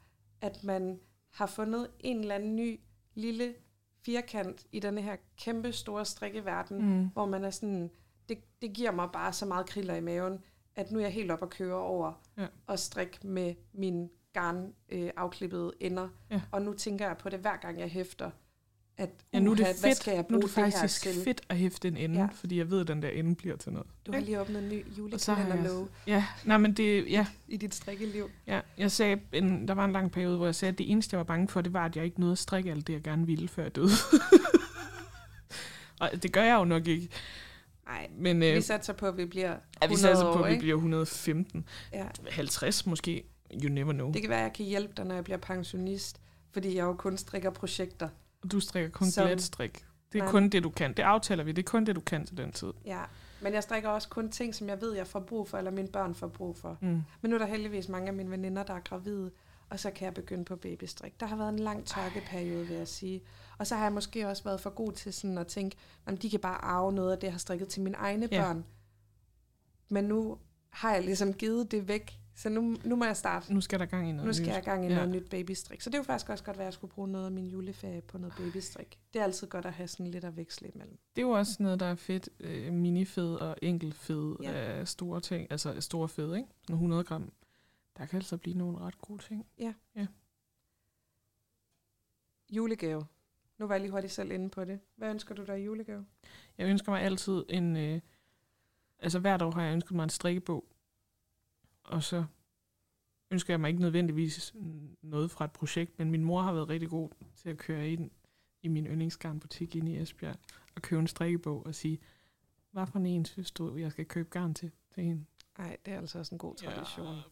at 0.40 0.64
man 0.64 1.00
har 1.30 1.46
fundet 1.46 1.90
en 2.00 2.20
eller 2.20 2.34
anden 2.34 2.56
ny 2.56 2.80
lille 3.14 3.54
firkant 4.04 4.66
i 4.72 4.80
denne 4.80 5.02
her 5.02 5.16
kæmpe 5.38 5.72
store 5.72 6.04
strikkeverden, 6.04 6.98
mm. 6.98 7.06
Hvor 7.12 7.26
man 7.26 7.44
er 7.44 7.50
sådan, 7.50 7.90
det, 8.28 8.38
det 8.62 8.72
giver 8.72 8.90
mig 8.90 9.08
bare 9.12 9.32
så 9.32 9.46
meget 9.46 9.66
kriller 9.66 9.94
i 9.94 10.00
maven, 10.00 10.38
at 10.76 10.90
nu 10.90 10.98
er 10.98 11.02
jeg 11.02 11.12
helt 11.12 11.30
op 11.30 11.42
at 11.42 11.50
køre 11.50 11.74
over 11.76 12.12
Ja. 12.38 12.46
og 12.66 12.78
strikke 12.78 13.26
med 13.26 13.54
min 13.72 14.10
garn 14.32 14.72
øh, 14.92 15.10
afklippede 15.16 15.72
ender. 15.80 16.08
Ja. 16.30 16.40
Og 16.52 16.62
nu 16.62 16.72
tænker 16.72 17.06
jeg 17.06 17.16
på 17.16 17.28
det 17.28 17.38
hver 17.38 17.56
gang 17.56 17.80
jeg 17.80 17.88
hæfter, 17.88 18.30
at 18.98 19.10
Ja, 19.32 19.40
nu 19.40 19.50
er 19.50 19.54
det 19.56 19.64
hvad 19.64 19.74
fedt, 19.74 19.96
skal 19.96 20.14
jeg 20.14 20.24
nu 20.30 20.36
er 20.36 20.40
bruge 20.40 20.48
det 20.48 20.56
det 20.56 20.64
her 20.64 20.70
faktisk 20.70 21.02
til? 21.02 21.24
fedt 21.24 21.40
at 21.48 21.56
hæfte 21.56 21.88
en 21.88 21.96
ende, 21.96 22.20
Ja. 22.20 22.28
fordi 22.34 22.58
jeg 22.58 22.70
ved, 22.70 22.80
at 22.80 22.88
den 22.88 23.02
der 23.02 23.08
ende 23.08 23.34
bliver 23.34 23.56
til 23.56 23.72
noget. 23.72 23.86
Du 24.06 24.12
har 24.12 24.20
lige 24.20 24.40
åbnet 24.40 24.62
en 24.62 24.68
ny 24.68 24.72
jeg- 24.72 24.98
julekalenderlåge 24.98 25.88
Ja, 26.06 26.24
nej, 26.44 26.58
men 26.58 26.72
det, 26.72 27.10
ja, 27.10 27.26
i 27.48 27.56
dit 27.56 27.74
strikkeliv. 27.74 28.30
ja, 28.46 28.60
jeg 28.78 28.90
sagde, 28.90 29.20
en, 29.32 29.68
der 29.68 29.74
var 29.74 29.84
en 29.84 29.92
lang 29.92 30.12
periode, 30.12 30.36
hvor 30.36 30.46
jeg 30.46 30.54
sagde, 30.54 30.72
at 30.72 30.78
det 30.78 30.90
eneste, 30.90 31.14
jeg 31.14 31.18
var 31.18 31.24
bange 31.24 31.48
for, 31.48 31.60
det 31.60 31.72
var, 31.72 31.84
at 31.84 31.96
jeg 31.96 32.04
ikke 32.04 32.20
nåede 32.20 32.32
at 32.32 32.38
strikke 32.38 32.70
alt 32.70 32.86
det, 32.86 32.92
jeg 32.92 33.02
gerne 33.02 33.26
ville, 33.26 33.48
før 33.48 33.62
jeg 33.62 33.76
døde. 33.76 33.90
Og 36.00 36.10
det 36.22 36.32
gør 36.32 36.42
jeg 36.42 36.54
jo 36.58 36.64
nok 36.64 36.86
ikke. 36.86 37.08
Nej, 37.86 38.08
Men 38.18 38.42
øh, 38.42 38.54
vi 38.56 38.60
satser 38.60 38.92
på, 38.92 39.06
at 39.06 39.16
vi 39.16 39.24
bliver 39.24 39.50
100 39.50 39.62
ja, 39.82 39.86
vi 39.88 39.96
satser 39.96 40.24
på, 40.24 40.30
år, 40.38 40.42
at 40.44 40.48
vi 40.48 40.52
ikke? 40.52 40.62
bliver 40.62 40.76
115. 40.76 41.64
Ja. 41.92 42.06
50 42.30 42.86
måske. 42.86 43.24
You 43.54 43.68
never 43.68 43.92
know. 43.92 44.12
Det 44.12 44.20
kan 44.22 44.30
være, 44.30 44.38
at 44.38 44.44
jeg 44.44 44.52
kan 44.52 44.66
hjælpe 44.66 44.92
dig, 44.96 45.04
når 45.04 45.14
jeg 45.14 45.24
bliver 45.24 45.36
pensionist, 45.38 46.20
fordi 46.52 46.76
jeg 46.76 46.82
jo 46.84 46.92
kun 46.94 47.16
strikker 47.16 47.50
projekter. 47.50 48.08
Du 48.52 48.60
strikker 48.60 48.90
kun 48.90 49.10
Som- 49.10 49.26
glatstrik. 49.26 49.84
Det 50.12 50.18
er 50.18 50.22
Nej. 50.22 50.30
kun 50.30 50.48
det, 50.48 50.62
du 50.62 50.70
kan. 50.70 50.92
Det 50.92 51.02
aftaler 51.02 51.44
vi. 51.44 51.52
Det 51.52 51.62
er 51.66 51.70
kun 51.70 51.84
det, 51.86 51.96
du 51.96 52.00
kan 52.00 52.26
til 52.26 52.36
den 52.36 52.52
tid. 52.52 52.72
Ja, 52.84 53.00
men 53.42 53.52
jeg 53.54 53.62
strikker 53.62 53.88
også 53.88 54.08
kun 54.08 54.30
ting, 54.30 54.54
som 54.54 54.68
jeg 54.68 54.80
ved, 54.80 54.94
jeg 54.94 55.06
får 55.06 55.20
brug 55.20 55.48
for, 55.48 55.58
eller 55.58 55.70
mine 55.70 55.88
børn 55.88 56.14
får 56.14 56.26
brug 56.28 56.56
for. 56.56 56.78
Mm. 56.80 57.02
Men 57.20 57.30
nu 57.30 57.34
er 57.34 57.38
der 57.38 57.46
heldigvis 57.46 57.88
mange 57.88 58.08
af 58.08 58.14
mine 58.14 58.30
veninder, 58.30 58.62
der 58.62 58.74
er 58.74 58.80
gravide, 58.80 59.30
og 59.68 59.80
så 59.80 59.90
kan 59.90 60.04
jeg 60.04 60.14
begynde 60.14 60.44
på 60.44 60.56
babystrik. 60.56 61.20
Der 61.20 61.26
har 61.26 61.36
været 61.36 61.48
en 61.48 61.58
lang 61.58 61.86
tørkeperiode, 61.86 62.66
vil 62.66 62.76
jeg 62.76 62.88
sige. 62.88 63.20
Og 63.58 63.66
så 63.66 63.74
har 63.76 63.82
jeg 63.82 63.92
måske 63.92 64.28
også 64.28 64.44
været 64.44 64.60
for 64.60 64.70
god 64.70 64.92
til 64.92 65.12
sådan 65.12 65.38
at 65.38 65.46
tænke, 65.46 65.76
at 66.06 66.22
de 66.22 66.30
kan 66.30 66.40
bare 66.40 66.64
arve 66.64 66.92
noget 66.92 67.12
af 67.12 67.18
det, 67.18 67.24
jeg 67.26 67.32
har 67.34 67.38
strikket 67.38 67.68
til 67.68 67.82
mine 67.82 67.96
egne 67.96 68.28
Ja. 68.32 68.42
børn. 68.42 68.64
Men 69.88 70.04
nu 70.04 70.38
har 70.70 70.92
jeg 70.94 71.04
ligesom 71.04 71.32
givet 71.34 71.70
det 71.70 71.88
væk, 71.88 72.18
så 72.34 72.48
nu, 72.48 72.76
nu 72.84 72.96
må 72.96 73.04
jeg 73.04 73.16
starte. 73.16 73.54
Nu 73.54 73.60
skal 73.60 73.80
der 73.80 73.86
gang 73.86 74.08
i 74.08 74.12
noget 74.12 74.26
Nu 74.26 74.32
skal 74.32 74.46
nyt. 74.48 74.54
jeg 74.54 74.62
gang 74.62 74.84
i 74.84 74.88
Ja. 74.88 74.94
noget 74.94 75.10
nyt 75.10 75.30
babystrik. 75.30 75.80
Så 75.80 75.90
det 75.90 75.94
er 75.94 75.98
jo 75.98 76.02
faktisk 76.02 76.30
også 76.30 76.44
godt, 76.44 76.56
at 76.56 76.64
jeg 76.64 76.72
skulle 76.72 76.92
bruge 76.92 77.08
noget 77.08 77.26
af 77.26 77.32
min 77.32 77.46
juleferie 77.46 78.00
på 78.00 78.18
noget 78.18 78.34
babystrik. 78.36 78.98
Det 79.12 79.18
er 79.18 79.24
altid 79.24 79.46
godt 79.46 79.66
at 79.66 79.72
have 79.72 79.88
sådan 79.88 80.06
lidt 80.06 80.24
at 80.24 80.36
veksle 80.36 80.68
imellem. 80.74 80.98
Det 81.16 81.22
er 81.22 81.26
jo 81.26 81.32
også 81.32 81.56
noget, 81.62 81.80
der 81.80 81.86
er 81.86 81.94
fedt. 81.94 82.28
Øh, 82.40 82.72
minifed 82.72 83.34
og 83.34 83.56
enkeltfed 83.62 84.36
Ja. 84.42 84.50
ja. 84.50 84.58
af 84.58 84.88
store 84.88 85.20
ting. 85.20 85.46
Altså 85.50 85.80
store 85.80 86.08
fed, 86.08 86.34
ikke? 86.36 86.48
Sådan 86.62 86.74
100 86.74 87.04
gram. 87.04 87.32
Der 87.98 88.06
kan 88.06 88.16
altså 88.16 88.36
blive 88.36 88.58
nogle 88.58 88.78
ret 88.78 88.98
gode 88.98 89.22
ting. 89.22 89.46
Julegave. 92.50 93.06
Nu 93.58 93.66
var 93.66 93.74
jeg 93.74 93.80
lige 93.80 93.90
hurtigt 93.90 94.12
selv 94.12 94.30
inde 94.32 94.48
på 94.50 94.64
det. 94.64 94.80
Hvad 94.96 95.10
ønsker 95.10 95.34
du 95.34 95.44
dig 95.44 95.60
i 95.60 95.64
julegave? 95.64 96.06
Jeg 96.58 96.66
ønsker 96.68 96.92
mig 96.92 97.02
altid 97.02 97.44
en... 97.48 97.76
Øh, 97.76 98.00
altså 98.98 99.18
hvert 99.18 99.42
år 99.42 99.50
har 99.50 99.62
jeg 99.62 99.72
ønsket 99.72 99.92
mig 99.96 100.04
en 100.04 100.10
strikkebog. 100.10 100.64
Og 101.90 102.02
så 102.02 102.24
ønsker 103.30 103.52
jeg 103.52 103.60
mig 103.60 103.68
ikke 103.68 103.80
nødvendigvis 103.80 104.54
noget 105.02 105.30
fra 105.30 105.44
et 105.44 105.52
projekt, 105.52 105.98
men 105.98 106.10
min 106.10 106.24
mor 106.24 106.42
har 106.42 106.52
været 106.52 106.68
rigtig 106.68 106.90
god 106.90 107.10
til 107.36 107.48
at 107.48 107.58
køre 107.58 107.88
ind 107.88 108.10
i 108.62 108.68
min 108.68 108.86
yndlingsgarnbutik 108.86 109.76
inde 109.76 109.92
i 109.92 109.98
Esbjerg 109.98 110.36
og 110.76 110.82
købe 110.82 111.00
en 111.00 111.06
strikkebog 111.06 111.66
og 111.66 111.74
sige, 111.74 111.98
hvad 112.70 112.86
for 112.86 112.98
en 112.98 113.24
synes 113.24 113.50
du, 113.50 113.76
jeg 113.76 113.92
skal 113.92 114.06
købe 114.06 114.28
garn 114.28 114.54
til, 114.54 114.70
til 114.94 115.04
hende? 115.04 115.24
Nej, 115.58 115.76
det 115.84 115.94
er 115.94 115.98
altså 115.98 116.18
også 116.18 116.34
en 116.34 116.38
god 116.38 116.56
tradition. 116.56 117.16
Ja. 117.16 117.22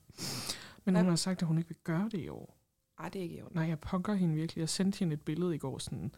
Men 0.84 0.96
hun 0.96 1.08
har 1.08 1.16
sagt, 1.16 1.42
at 1.42 1.48
hun 1.48 1.58
ikke 1.58 1.68
vil 1.68 1.78
gøre 1.84 2.08
det 2.12 2.20
i 2.20 2.28
år. 2.28 2.57
Ej, 3.00 3.08
det 3.08 3.18
er 3.18 3.22
ikke 3.22 3.36
i 3.36 3.42
orden. 3.42 3.56
Nej, 3.56 3.64
jeg 3.68 3.78
punker 3.78 4.14
hende 4.14 4.34
virkelig. 4.34 4.60
Jeg 4.60 4.68
sendte 4.68 4.98
hende 4.98 5.14
et 5.14 5.20
billede 5.22 5.54
i 5.54 5.58
går 5.58 5.78
sådan, 5.78 6.12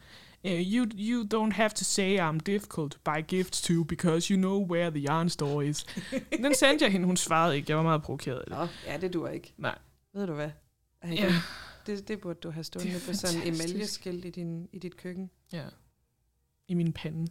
uh, 0.44 0.50
you, 0.50 0.86
you 0.98 1.24
don't 1.34 1.52
have 1.52 1.70
to 1.70 1.84
say 1.84 2.18
I'm 2.18 2.38
difficult 2.38 2.92
to 2.92 2.98
buy 3.04 3.26
gifts 3.28 3.62
to, 3.62 3.84
because 3.84 4.34
you 4.34 4.36
know 4.38 4.66
where 4.70 4.90
the 4.90 5.00
yarn 5.08 5.28
store 5.28 5.66
is. 5.68 5.84
Den 6.44 6.54
sendte 6.54 6.84
jeg 6.84 6.92
hende, 6.92 7.06
hun 7.06 7.16
svarede 7.16 7.56
ikke. 7.56 7.66
Jeg 7.70 7.76
var 7.76 7.82
meget 7.82 8.02
provokeret. 8.02 8.44
Nå, 8.48 8.66
ja, 8.86 8.96
det 9.00 9.12
duer 9.14 9.28
ikke. 9.30 9.52
Nej. 9.56 9.78
Ved 10.14 10.26
du 10.26 10.34
hvad? 10.34 10.50
Ej, 11.02 11.10
Ja. 11.10 11.32
det, 11.86 12.08
det 12.08 12.20
burde 12.20 12.38
du 12.42 12.50
have 12.50 12.64
stående 12.64 12.92
på 13.06 13.12
sådan 13.14 13.36
en 13.42 13.54
emaljeskilt 13.54 14.24
i, 14.24 14.30
din, 14.30 14.68
i 14.72 14.78
dit 14.78 14.96
køkken. 14.96 15.30
Ja. 15.52 15.64
I 16.68 16.74
min 16.74 16.92
pande. 16.92 17.26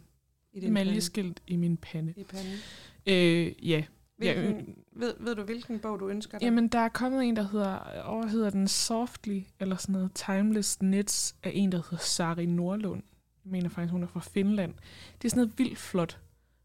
I 0.52 0.60
din 0.60 0.68
Emaljeskilt 0.68 1.42
i 1.46 1.56
min 1.56 1.76
pande. 1.76 2.12
pande. 2.12 2.20
I 2.20 2.24
panden. 2.24 2.58
Øh, 3.06 3.68
ja. 3.70 3.84
Hvilken, 4.20 4.76
ved, 4.92 5.14
ved 5.20 5.34
du, 5.34 5.42
hvilken 5.42 5.80
bog 5.80 6.00
du 6.00 6.08
ønsker 6.08 6.38
dig? 6.38 6.44
Jamen, 6.44 6.68
der 6.68 6.78
er 6.78 6.88
kommet 6.88 7.24
en, 7.24 7.36
der 7.36 7.42
hedder, 7.42 8.02
over 8.02 8.26
hedder 8.26 8.50
den 8.50 8.68
Softly, 8.68 9.40
eller 9.60 9.76
sådan 9.76 9.92
noget, 9.92 10.12
Timeless 10.14 10.76
Knits, 10.76 11.36
af 11.42 11.52
en, 11.54 11.72
der 11.72 11.78
hedder 11.78 11.96
Sari 11.96 12.46
Nordlund. 12.46 13.02
Jeg 13.44 13.50
mener 13.50 13.68
faktisk, 13.68 13.92
hun 13.92 14.02
er 14.02 14.06
fra 14.06 14.20
Finland. 14.20 14.74
Det 15.22 15.24
er 15.24 15.30
sådan 15.30 15.40
noget 15.40 15.58
vildt 15.58 15.78
flot. 15.78 16.20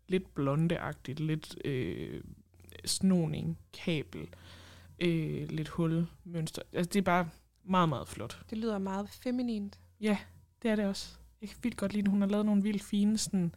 Lidt 0.08 0.36
blondeagtigt, 0.36 1.20
lidt 1.20 1.58
øh, 1.66 2.24
snoning, 2.86 3.58
kabel, 3.74 4.28
øh, 5.00 5.50
lidt 5.50 5.68
hulmønster. 5.68 6.62
Altså, 6.74 6.90
det 6.94 7.00
er 7.00 7.04
bare 7.04 7.30
meget, 7.64 7.90
meget 7.90 8.08
flot. 8.08 8.40
Det 8.50 8.58
lyder 8.58 8.78
meget 8.78 9.10
feminint. 9.10 9.80
Ja, 10.02 10.18
det 10.62 10.72
er 10.72 10.76
det 10.76 10.86
også. 10.86 11.18
Jeg 11.42 11.50
kan 11.50 11.58
vildt 11.64 11.78
godt 11.78 11.94
lide, 11.94 12.02
den. 12.04 12.12
hun 12.12 12.22
har 12.22 12.28
lavet 12.28 12.46
nogle 12.46 12.64
vildt 12.64 12.84
fine 12.84 13.18
sådan, 13.18 13.56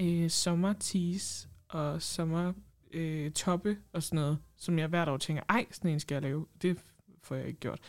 øh, 0.00 0.30
sommertees 0.30 1.48
og 1.68 2.02
sommer 2.02 2.52
øh, 2.92 3.30
toppe 3.32 3.78
og 3.92 4.02
sådan 4.02 4.16
noget, 4.16 4.38
som 4.56 4.78
jeg 4.78 4.88
hvert 4.88 5.08
år 5.08 5.16
tænker, 5.16 5.42
ej, 5.48 5.66
sådan 5.70 5.90
en 5.90 6.00
skal 6.00 6.14
jeg 6.14 6.22
lave. 6.22 6.46
Det 6.62 6.78
får 7.22 7.34
jeg 7.34 7.46
ikke 7.46 7.60
gjort. 7.60 7.80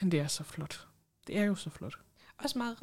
Men 0.00 0.10
det 0.12 0.20
er 0.20 0.26
så 0.26 0.44
flot. 0.44 0.86
Det 1.26 1.38
er 1.38 1.44
jo 1.44 1.54
så 1.54 1.70
flot. 1.70 1.94
Også 2.38 2.58
meget 2.58 2.76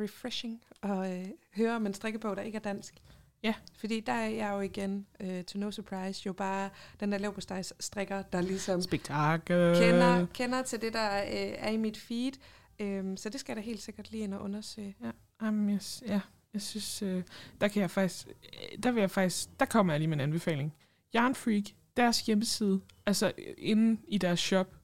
refreshing 0.00 0.62
at 0.82 1.20
øh, 1.20 1.28
høre 1.56 1.76
om 1.76 1.86
en 1.86 1.94
strikkebog, 1.94 2.36
der 2.36 2.42
ikke 2.42 2.56
er 2.56 2.60
dansk. 2.62 2.94
Ja. 3.42 3.54
Fordi 3.76 4.00
der 4.00 4.12
er 4.12 4.28
jeg 4.28 4.50
jo 4.52 4.60
igen, 4.60 5.06
øh, 5.20 5.44
to 5.44 5.58
no 5.58 5.70
surprise, 5.70 6.22
jo 6.26 6.32
bare 6.32 6.70
den 7.00 7.12
der 7.12 7.18
lav 7.18 7.40
strikker, 7.80 8.22
der 8.22 8.40
ligesom 8.40 8.80
Spektakel. 8.82 9.74
kender, 9.76 10.26
kender 10.34 10.62
til 10.62 10.80
det, 10.80 10.92
der 10.92 11.22
øh, 11.22 11.30
er 11.58 11.70
i 11.70 11.76
mit 11.76 11.96
feed. 11.96 12.32
Øhm, 12.78 13.16
så 13.16 13.28
det 13.28 13.40
skal 13.40 13.52
jeg 13.52 13.56
da 13.56 13.62
helt 13.66 13.82
sikkert 13.82 14.10
lige 14.10 14.24
ind 14.24 14.34
og 14.34 14.40
undersøge. 14.42 14.96
Jamen, 15.42 15.70
jeg, 15.70 15.82
s- 15.82 16.02
ja, 16.06 16.20
jeg 16.54 16.62
synes, 16.62 17.02
øh, 17.02 17.22
der 17.60 17.68
kan 17.68 17.82
jeg 17.82 17.90
faktisk, 17.90 18.26
øh, 18.28 18.82
der 18.82 18.90
vil 18.90 19.00
jeg 19.00 19.10
faktisk, 19.10 19.48
der 19.60 19.66
kommer 19.66 19.92
jeg 19.92 20.00
lige 20.00 20.08
med 20.08 20.16
en 20.16 20.20
anbefaling. 20.20 20.74
Yarn 21.16 21.34
Freak, 21.34 21.62
deres 21.96 22.20
hjemmeside, 22.20 22.80
altså 23.06 23.32
øh, 23.38 23.54
inde 23.58 24.00
i 24.08 24.18
deres 24.18 24.40
shop, 24.40 24.76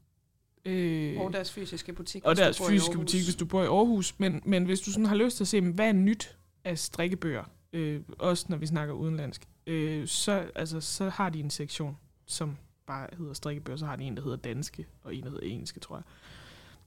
øh, 0.65 1.21
Og 1.21 1.33
deres 1.33 1.53
fysiske 1.53 1.93
butik. 1.93 2.25
og 2.25 2.31
hvis 2.31 2.39
du 2.39 2.45
deres 2.45 2.59
bor 2.59 2.67
i 2.67 2.69
fysiske 2.71 2.91
Aarhus. 2.91 3.03
butik, 3.05 3.25
hvis 3.25 3.35
du 3.37 3.45
bor 3.47 3.63
i 3.63 3.67
Aarhus. 3.67 4.19
Men, 4.19 4.43
men 4.45 4.65
hvis 4.65 4.81
du 4.81 4.91
sådan 4.93 5.07
har 5.07 5.17
lyst 5.17 5.37
til 5.37 5.45
at 5.45 5.49
se, 5.49 5.61
hvad 5.61 5.89
er 5.89 5.93
nyt 5.93 6.37
af 6.65 6.79
strikkebøger, 6.79 7.45
øh, 7.73 8.01
også 8.19 8.47
når 8.49 8.57
vi 8.57 8.67
snakker 8.67 8.95
udenlandsk, 8.95 9.49
øh, 9.67 10.07
så, 10.07 10.51
altså, 10.55 10.81
så 10.81 11.09
har 11.09 11.29
de 11.31 11.41
en 11.41 11.51
sektion, 11.51 11.97
som 12.27 12.57
bare 12.87 13.07
hedder 13.19 13.33
strikkebøger. 13.33 13.77
Så 13.77 13.87
har 13.87 13.97
de 13.97 14.05
en, 14.05 14.17
der 14.17 14.23
hedder 14.23 14.37
danske, 14.37 14.87
og 15.03 15.15
en, 15.15 15.25
der 15.25 15.31
hedder 15.31 15.47
engelske, 15.47 15.81
tror 15.81 15.97
jeg. 15.97 16.03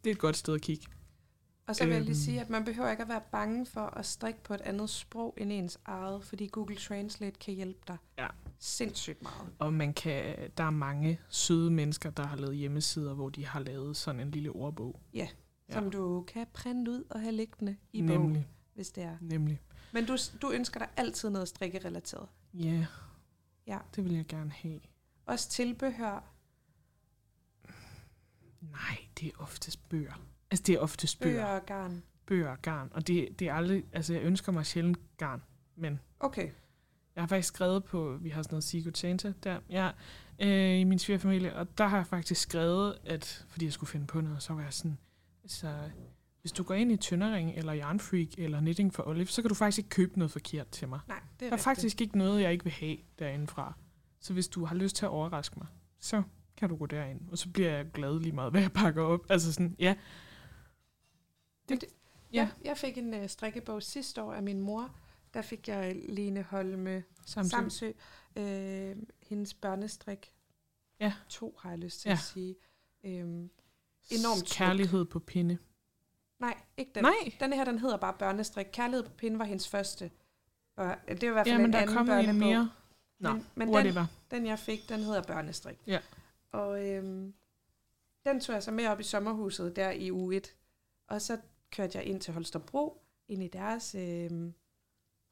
Det 0.03 0.09
er 0.09 0.13
et 0.13 0.19
godt 0.19 0.37
sted 0.37 0.53
at 0.53 0.61
kigge. 0.61 0.85
Og 1.67 1.75
så 1.75 1.83
vil 1.85 1.93
jeg 1.93 2.01
lige 2.01 2.09
Øhm. 2.11 2.15
sige, 2.15 2.41
at 2.41 2.49
man 2.49 2.65
behøver 2.65 2.91
ikke 2.91 3.03
at 3.03 3.09
være 3.09 3.21
bange 3.31 3.65
for 3.65 3.81
at 3.81 4.05
strikke 4.05 4.43
på 4.43 4.53
et 4.53 4.61
andet 4.61 4.89
sprog 4.89 5.33
end 5.37 5.51
ens 5.51 5.79
eget, 5.85 6.23
fordi 6.23 6.47
Google 6.47 6.75
Translate 6.75 7.39
kan 7.39 7.53
hjælpe 7.53 7.79
dig 7.87 7.97
Ja. 8.17 8.27
sindssygt 8.59 9.21
meget. 9.21 9.53
Og 9.59 9.73
man 9.73 9.93
kan, 9.93 10.35
der 10.57 10.63
er 10.63 10.69
mange 10.69 11.19
søde 11.29 11.71
mennesker, 11.71 12.09
der 12.09 12.23
har 12.27 12.35
lavet 12.37 12.55
hjemmesider, 12.57 13.13
hvor 13.13 13.29
de 13.29 13.45
har 13.45 13.59
lavet 13.59 13.97
sådan 13.97 14.21
en 14.21 14.31
lille 14.31 14.49
ordbog. 14.51 14.99
Ja, 15.13 15.27
Ja. 15.69 15.73
som 15.73 15.91
du 15.91 16.21
kan 16.27 16.47
printe 16.53 16.91
ud 16.91 17.03
og 17.09 17.19
have 17.21 17.31
liggende 17.31 17.77
i 17.93 18.01
Nemlig, 18.01 18.47
hvis 18.73 18.91
det 18.91 19.03
er. 19.03 19.17
nemlig. 19.21 19.61
Men 19.91 20.05
du, 20.05 20.17
du 20.41 20.51
ønsker 20.51 20.79
dig 20.79 20.89
altid 20.97 21.29
noget 21.29 21.47
strikkerelateret. 21.47 22.29
Ja, 22.53 22.85
Ja. 23.67 23.79
det 23.95 24.03
vil 24.03 24.13
jeg 24.15 24.25
gerne 24.27 24.51
have. 24.51 24.79
Også 25.25 25.49
tilbehør, 25.49 26.29
Nej, 28.61 28.97
det 29.19 29.27
er 29.27 29.31
oftest 29.37 29.89
bøger. 29.89 30.13
Altså, 30.53 30.63
det 30.67 30.75
er 30.75 30.79
oftest 30.79 31.19
bøger. 31.19 31.33
bøger 31.35 31.45
og 31.59 31.65
garn. 31.65 32.03
Bøger 32.25 32.49
og 32.49 32.61
garn. 32.61 32.89
Og 32.93 33.07
det, 33.07 33.39
det 33.39 33.47
er 33.49 33.53
aldrig... 33.53 33.83
Altså, 33.93 34.13
jeg 34.13 34.23
ønsker 34.23 34.51
mig 34.51 34.65
sjældent 34.65 34.97
garn. 35.17 35.43
Men 35.75 35.99
Okay. 36.19 36.49
jeg 37.15 37.21
har 37.21 37.27
faktisk 37.27 37.47
skrevet 37.47 37.83
på... 37.83 38.17
Vi 38.21 38.29
har 38.29 38.41
sådan 38.41 38.53
noget 38.53 38.63
Sigotanta 38.63 39.33
der. 39.43 39.59
Ja, 39.69 39.89
øh, 40.39 40.79
i 40.79 40.83
min 40.83 40.99
svigerfamilie. 40.99 41.55
Og 41.55 41.77
der 41.77 41.87
har 41.87 41.97
jeg 41.97 42.07
faktisk 42.07 42.41
skrevet, 42.41 42.97
at... 43.05 43.45
Fordi 43.49 43.65
jeg 43.65 43.73
skulle 43.73 43.89
finde 43.89 44.07
på 44.07 44.21
noget, 44.21 44.43
så 44.43 44.53
var 44.53 44.61
jeg 44.61 44.73
sådan... 44.73 44.97
Så 45.45 45.73
hvis 46.41 46.51
du 46.51 46.63
går 46.63 46.73
ind 46.73 46.91
i 46.91 46.97
Tøndering, 46.97 47.51
eller 47.55 47.75
Yarn 47.77 47.99
Freak, 47.99 48.27
eller 48.37 48.59
Knitting 48.59 48.93
for 48.93 49.07
Olive, 49.07 49.25
så 49.27 49.41
kan 49.41 49.49
du 49.49 49.55
faktisk 49.55 49.77
ikke 49.77 49.89
købe 49.89 50.19
noget 50.19 50.31
forkert 50.31 50.67
til 50.67 50.87
mig. 50.87 50.99
Nej, 51.07 51.19
det 51.19 51.25
er, 51.25 51.37
Der 51.39 51.45
er 51.45 51.51
rigtigt. 51.51 51.63
faktisk 51.63 52.01
ikke 52.01 52.17
noget, 52.17 52.41
jeg 52.41 52.51
ikke 52.51 52.63
vil 52.63 52.73
have 52.73 52.97
derindefra. 53.19 53.73
Så 54.19 54.33
hvis 54.33 54.47
du 54.47 54.65
har 54.65 54.75
lyst 54.75 54.95
til 54.95 55.05
at 55.05 55.09
overraske 55.09 55.55
mig, 55.59 55.67
så 55.99 56.23
kan 56.57 56.69
du 56.69 56.75
gå 56.75 56.85
derind. 56.85 57.21
Og 57.31 57.37
så 57.37 57.49
bliver 57.49 57.69
jeg 57.69 57.85
glad 57.93 58.19
lige 58.19 58.31
meget, 58.35 58.51
hvad 58.51 58.61
jeg 58.61 58.71
pakker 58.71 59.03
op. 59.03 59.19
Altså 59.29 59.53
sådan, 59.53 59.75
ja. 59.79 59.95
Det, 61.81 61.89
Ja. 62.33 62.49
ja. 62.63 62.67
Jeg 62.69 62.77
fik 62.77 62.97
en 62.97 63.13
uh, 63.13 63.27
strikkebog 63.27 63.83
sidste 63.83 64.21
år 64.23 64.33
af 64.33 64.43
min 64.43 64.59
mor. 64.61 64.95
Der 65.33 65.41
fik 65.41 65.67
jeg 65.67 65.95
Lene 66.09 66.41
Holme 66.43 67.03
Samtidig. 67.25 67.51
Samsø. 67.51 67.91
Øh, 68.35 68.95
hendes 69.21 69.53
børnestrik. 69.53 70.31
Ja. 70.99 71.13
To 71.29 71.57
har 71.59 71.69
jeg 71.69 71.79
lyst 71.79 72.01
til 72.01 72.09
Ja. 72.09 72.13
at 72.13 72.19
sige. 72.19 72.55
Øhm, 73.03 73.49
enormt 74.09 74.37
smukt. 74.37 74.51
Kærlighed 74.53 75.05
på 75.05 75.19
pinde. 75.19 75.57
nej, 76.39 76.57
ikke 76.77 76.91
den. 76.95 77.03
Nej, 77.03 77.13
Den 77.39 77.53
her, 77.53 77.65
den 77.65 77.79
hedder 77.79 77.97
bare 77.97 78.13
børnestrik. 78.19 78.67
Kærlighed 78.71 79.03
på 79.03 79.11
pinde 79.11 79.39
var 79.39 79.45
hendes 79.45 79.67
første. 79.67 80.11
Og 80.75 80.95
det 81.07 81.21
var 81.21 81.27
i 81.27 81.31
hvert 81.31 81.47
fald 81.47 81.53
ja, 81.53 81.57
men 81.57 81.65
en 81.65 81.73
der 81.73 81.77
er 81.79 81.81
anden 81.81 81.95
kommet 81.95 82.29
en 82.29 82.39
mere. 82.39 82.71
Nå, 83.19 83.33
men, 83.33 83.45
men 83.55 83.73
den, 83.73 83.97
den, 84.31 84.45
jeg 84.45 84.59
fik, 84.59 84.89
den 84.89 84.99
hedder 84.99 85.23
børnestrik. 85.23 85.77
Ja. 85.87 85.99
Og 86.51 86.87
øhm, 86.87 87.33
den 88.25 88.39
tog 88.39 88.53
jeg 88.53 88.63
så 88.63 88.71
med 88.71 88.87
op 88.87 88.99
i 88.99 89.03
sommerhuset 89.03 89.75
der 89.75 89.91
i 89.91 90.11
uge 90.11 90.35
1. 90.35 90.55
Og 91.07 91.21
så 91.21 91.37
kørte 91.73 91.97
jeg 91.97 92.05
ind 92.07 92.21
til 92.21 92.33
Holstebro, 92.33 93.01
ind 93.27 93.43
i 93.43 93.47
deres 93.47 93.95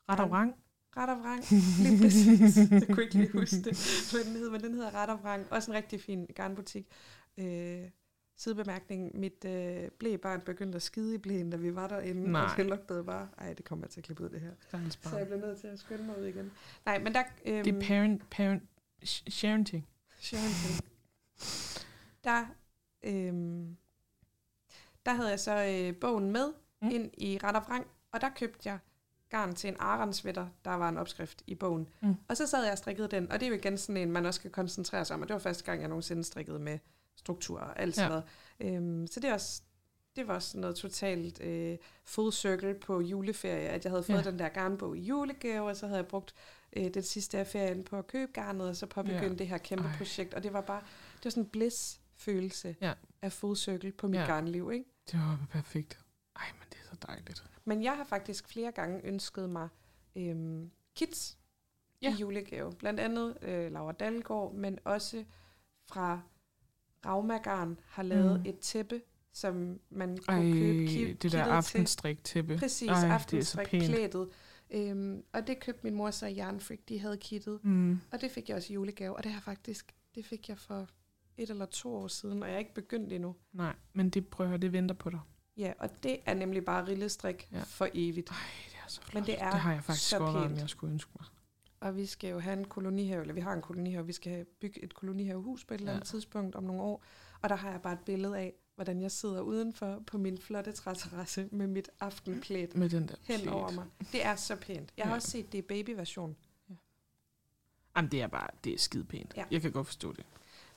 Ret 0.10 0.20
og 0.20 0.30
vrang. 0.30 0.56
ret 0.98 1.10
og 1.10 1.18
vrang. 1.20 1.44
Lige 1.84 2.02
præcis. 2.02 2.58
Jeg 2.72 2.88
kunne 2.88 3.04
ikke 3.04 3.16
lige 3.16 3.32
huske 3.32 3.56
det, 3.56 4.10
hvad 4.12 4.24
den 4.26 4.34
hed, 4.36 4.50
men 4.50 4.62
den 4.62 4.74
hedder 4.74 4.94
ret 4.96 5.10
og 5.10 5.24
vrang. 5.24 5.52
Også 5.52 5.72
en 5.72 5.78
rigtig 5.78 6.02
fin 6.02 6.26
garnbutik. 6.36 6.88
Øh, 7.38 7.90
Sidebemærkning, 8.38 9.20
mit 9.20 9.46
øh, 9.46 9.90
blæbarn 10.00 10.42
begyndte 10.42 10.76
at 10.76 10.82
skide 10.82 11.16
i 11.16 11.18
blæen, 11.18 11.50
da 11.50 11.58
vi 11.58 11.76
var 11.76 11.88
derinde, 11.88 12.32
Nej. 12.32 12.42
og 12.42 12.58
det 12.58 12.66
lugtede 12.66 13.04
bare. 13.04 13.30
Ej, 13.38 13.54
det 13.54 13.66
kommer 13.66 13.86
jeg 13.86 13.90
til 13.92 14.00
at 14.00 14.04
klippe 14.04 14.24
ud, 14.24 14.30
det 14.30 14.42
her. 14.42 14.52
Så 15.02 15.18
jeg 15.18 15.28
blev 15.28 15.40
nødt 15.40 15.60
til 15.60 15.68
at 15.68 15.80
skynde 15.80 16.04
mig 16.04 16.20
ud 16.20 16.26
igen. 16.26 16.52
Nej, 16.86 17.00
men 17.00 17.14
der... 17.14 17.24
Øhm, 17.46 17.64
Det 17.64 17.76
er 17.76 17.88
parent, 17.88 18.30
parent, 18.30 18.64
sh- 19.06 19.30
sharenting. 19.30 19.88
Sharing. 20.20 20.84
Der, 22.24 22.46
øhm, 23.04 23.78
der 25.06 25.14
havde 25.14 25.30
jeg 25.30 25.40
så 25.40 25.66
øh, 25.66 25.96
bogen 25.96 26.32
med 26.32 26.54
Mm. 26.84 26.90
ind 26.90 27.12
i 27.18 27.40
ret 27.44 27.56
og 27.56 27.62
vrang, 27.68 27.88
og 28.12 28.22
der 28.22 28.30
købte 28.30 28.70
jeg 28.70 28.78
garn 29.30 29.56
til 29.56 29.68
en 29.68 29.76
aronsvætter, 29.80 30.48
der 30.66 30.72
var 30.72 30.90
en 30.90 30.98
opskrift 30.98 31.44
i 31.48 31.56
bogen. 31.56 31.88
Mm. 32.02 32.16
Og 32.28 32.38
så 32.38 32.48
sad 32.48 32.64
jeg 32.64 32.72
og 32.72 32.78
strikkede 32.78 33.08
den, 33.08 33.32
og 33.32 33.40
det 33.40 33.46
er 33.46 33.50
jo 33.50 33.56
igen 33.56 33.78
sådan 33.78 33.98
en, 33.98 34.12
man 34.12 34.26
også 34.26 34.38
skal 34.40 34.52
koncentrere 34.52 35.06
sig 35.06 35.14
om, 35.16 35.22
og 35.22 35.28
det 35.28 35.34
var 35.34 35.40
første 35.40 35.64
gang, 35.64 35.80
jeg 35.82 35.88
nogensinde 35.90 36.24
strikkede 36.24 36.60
med 36.60 36.80
struktur 37.16 37.60
og 37.60 37.80
alt 37.80 37.96
sådan 37.96 38.12
Ja. 38.12 38.22
noget. 38.60 38.78
Øhm, 38.78 39.08
så 39.08 39.20
det 39.20 39.30
er 39.30 39.34
også 39.34 39.62
det 40.16 40.28
var 40.28 40.34
også 40.34 40.58
noget 40.60 40.76
totalt 40.76 41.42
øh, 41.42 41.78
full 42.06 42.32
circle 42.34 42.74
på 42.74 43.02
juleferie, 43.02 43.70
at 43.70 43.84
jeg 43.84 43.92
havde 43.92 44.04
fået 44.04 44.26
Ja. 44.26 44.30
den 44.32 44.40
der 44.40 44.50
garnbog 44.50 44.98
i 44.98 45.02
julegave, 45.02 45.70
og 45.70 45.76
så 45.76 45.86
havde 45.88 45.98
jeg 46.00 46.08
brugt 46.08 46.34
øh, 46.74 46.94
den 46.94 47.04
sidste 47.04 47.38
af 47.38 47.48
ferien 47.48 47.84
på 47.84 47.98
at 47.98 48.08
købe 48.08 48.32
garnet, 48.32 48.68
og 48.70 48.76
så 48.76 48.86
påbegynde 48.86 49.28
Ja. 49.28 49.34
det 49.34 49.48
her 49.48 49.58
kæmpe 49.58 49.88
Ej. 49.88 49.98
Projekt. 49.98 50.34
Og 50.34 50.44
det 50.44 50.54
var 50.54 50.62
bare, 50.62 50.82
det 51.18 51.24
var 51.26 51.30
sådan 51.32 51.44
en 51.44 51.50
bliss-følelse 51.50 52.76
Ja. 52.82 52.94
Af 53.22 53.32
full 53.32 53.56
circle 53.58 53.92
på 53.92 54.08
mit 54.08 54.20
Ja. 54.20 54.26
garnliv, 54.26 54.72
ikke? 54.74 54.86
Det 55.12 55.20
var 55.20 55.48
perfekt. 55.50 56.00
Ej, 56.36 56.46
men 56.60 56.68
det 56.70 56.78
er 56.80 56.84
så 56.96 56.98
dejligt. 57.08 57.44
Men 57.66 57.84
jeg 57.84 57.98
har 57.98 58.04
faktisk 58.04 58.48
flere 58.48 58.72
gange 58.72 59.02
ønsket 59.06 59.50
mig 59.50 59.68
øhm, 60.16 60.72
kits 60.96 61.38
Ja. 62.02 62.16
i 62.16 62.18
julegave. 62.22 62.74
Blandt 62.74 63.00
andet 63.00 63.38
øh, 63.42 63.72
Laura 63.72 63.92
Dalgaard, 63.92 64.54
men 64.54 64.80
også 64.86 65.24
fra 65.88 66.22
Rauma-garn 67.06 67.80
har 67.86 68.04
lavet 68.04 68.40
Mm. 68.40 68.46
et 68.50 68.60
tæppe, 68.60 69.02
som 69.34 69.80
man 69.90 70.20
Ej, 70.28 70.36
kunne 70.36 70.54
købe 70.54 70.86
ki- 70.86 71.14
det 71.22 71.32
der 71.32 71.44
aftenstrik 71.44 72.24
tæppe. 72.24 72.58
Præcis, 72.58 72.90
Ej, 72.90 73.08
er 73.08 73.14
aftenstrik 73.14 73.68
pænt. 73.68 73.84
klædet. 73.86 74.30
Øhm, 74.72 75.24
og 75.34 75.48
det 75.48 75.60
købte 75.60 75.80
min 75.84 75.96
mor 75.96 76.12
så 76.12 76.26
i 76.26 76.36
Jernfrik, 76.38 76.90
de 76.90 77.00
havde 77.00 77.18
kittet. 77.18 77.64
Mm. 77.66 78.00
Og 78.12 78.22
det 78.22 78.32
fik 78.32 78.50
jeg 78.50 78.58
også 78.58 78.74
i 78.74 78.76
julegave, 78.76 79.16
og 79.16 79.24
det 79.24 79.32
har 79.32 79.42
faktisk, 79.42 79.96
det 80.16 80.26
fik 80.26 80.50
jeg 80.50 80.58
for 80.58 80.88
et 81.44 81.50
eller 81.50 81.66
to 81.66 81.96
år 81.96 82.08
siden, 82.08 82.44
og 82.44 82.50
jeg 82.50 82.56
er 82.56 82.60
ikke 82.60 82.74
begyndt 82.74 83.14
endnu. 83.14 83.36
Nej, 83.54 83.76
men 83.94 84.10
det 84.10 84.28
prøver 84.28 84.58
det 84.58 84.72
venter 84.74 84.96
på 84.96 85.10
dig. 85.10 85.20
Ja, 85.58 85.74
og 85.80 86.04
det 86.04 86.18
er 86.26 86.34
nemlig 86.34 86.66
bare 86.66 86.88
rillestrik 86.88 87.48
Ja. 87.52 87.58
ja. 87.58 87.64
for 87.64 87.88
evigt. 87.94 88.30
Ej, 88.30 88.36
det 88.70 88.76
er 88.86 88.90
så 88.90 89.02
flot. 89.02 89.14
Men 89.14 89.26
det 89.26 89.42
er 89.42 89.52
det 89.52 89.60
har 89.60 89.74
jeg 89.74 89.84
faktisk 89.84 90.20
overvejet, 90.22 90.46
om 90.52 90.58
jeg 90.58 90.70
skulle 90.70 90.94
ønske 90.94 91.12
mig. 91.20 91.28
Og 91.80 91.96
vi 91.98 92.06
skal 92.06 92.30
jo 92.30 92.40
have 92.40 92.58
en 92.60 92.66
kolonihave, 92.66 93.22
eller 93.22 93.34
vi 93.34 93.42
har 93.42 93.54
en 93.54 93.62
kolonihave, 93.62 94.06
vi 94.06 94.14
skal 94.14 94.46
bygge 94.46 94.84
et 94.84 94.94
kolonihavehus 94.94 95.66
på 95.66 95.74
et 95.74 95.80
eller 95.80 95.92
andet 95.94 96.06
Ja. 96.06 96.12
tidspunkt 96.12 96.56
om 96.56 96.64
nogle 96.64 96.82
år. 96.82 97.04
Og 97.42 97.50
der 97.50 97.56
har 97.56 97.72
jeg 97.72 97.82
bare 97.82 97.94
et 97.94 98.00
billede 98.06 98.38
af, 98.38 98.54
hvordan 98.76 99.02
jeg 99.02 99.12
sidder 99.12 99.42
udenfor 99.42 100.04
på 100.08 100.18
min 100.18 100.38
flotte 100.38 100.72
træterrasse 100.72 101.50
med 101.52 101.68
mit 101.68 101.90
aftenplæt 102.00 102.76
Med 102.78 102.90
den 102.90 103.08
der 103.08 103.16
hen 103.24 103.40
plet. 103.40 103.54
over 103.54 103.72
mig. 103.72 103.86
Det 104.12 104.26
er 104.26 104.36
så 104.36 104.56
pænt. 104.56 104.94
Jeg 104.98 105.06
har 105.06 105.12
Ja. 105.12 105.16
også 105.16 105.30
set 105.30 105.52
det 105.52 105.58
i 105.58 105.62
babyversion. 105.62 106.36
Jamen, 107.96 108.12
det 108.12 108.22
er 108.22 108.28
bare, 108.28 108.48
det 108.64 108.74
er 108.74 108.78
skide 108.78 109.04
pænt. 109.04 109.34
Ja. 109.38 109.44
Jeg 109.52 109.62
kan 109.62 109.72
godt 109.72 109.88
forstå 109.88 110.14
det. 110.14 110.26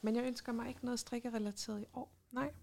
Men 0.05 0.17
jeg 0.17 0.25
ønsker 0.25 0.53
mig 0.53 0.69
ikke 0.69 0.85
noget 0.85 1.01
strikkerelateret 1.01 1.83
i 1.83 1.87
år. 1.93 2.13
Nej. 2.33 2.55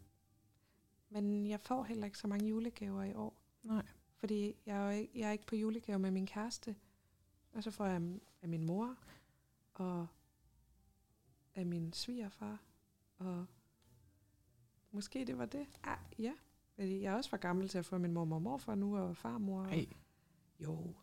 Men 1.10 1.48
jeg 1.48 1.60
får 1.60 1.84
heller 1.84 2.06
ikke 2.06 2.18
så 2.18 2.28
mange 2.28 2.48
julegaver 2.50 3.04
i 3.04 3.14
år. 3.14 3.42
Nej. 3.64 3.86
Fordi 4.16 4.56
jeg 4.66 4.88
er, 4.88 4.92
ikke, 4.92 5.20
jeg 5.20 5.28
er 5.28 5.32
ikke 5.32 5.46
på 5.46 5.56
julegave 5.56 6.00
med 6.00 6.12
min 6.12 6.26
kæreste. 6.26 6.76
Og 7.54 7.64
så 7.64 7.72
får 7.72 7.86
jeg 7.86 8.02
af 8.42 8.50
min 8.50 8.66
mor, 8.66 8.98
og 9.74 10.08
af 11.56 11.66
min 11.66 11.94
svigerfar, 11.94 12.64
og 13.18 13.46
måske 14.92 15.26
det 15.26 15.38
var 15.38 15.46
det. 15.46 15.68
Ah, 15.84 15.98
ja, 16.20 16.34
fordi 16.76 17.02
jeg 17.02 17.14
er 17.14 17.18
også 17.18 17.30
for 17.30 17.38
gammel 17.38 17.70
til 17.70 17.78
at 17.78 17.86
få 17.86 17.98
min 17.98 18.14
mormor 18.14 18.36
og 18.36 18.42
morfar 18.42 18.76
nu, 18.76 18.98
og 18.98 19.18
farmor. 19.18 19.64
Ej, 19.64 19.86
Jo, 20.60 20.94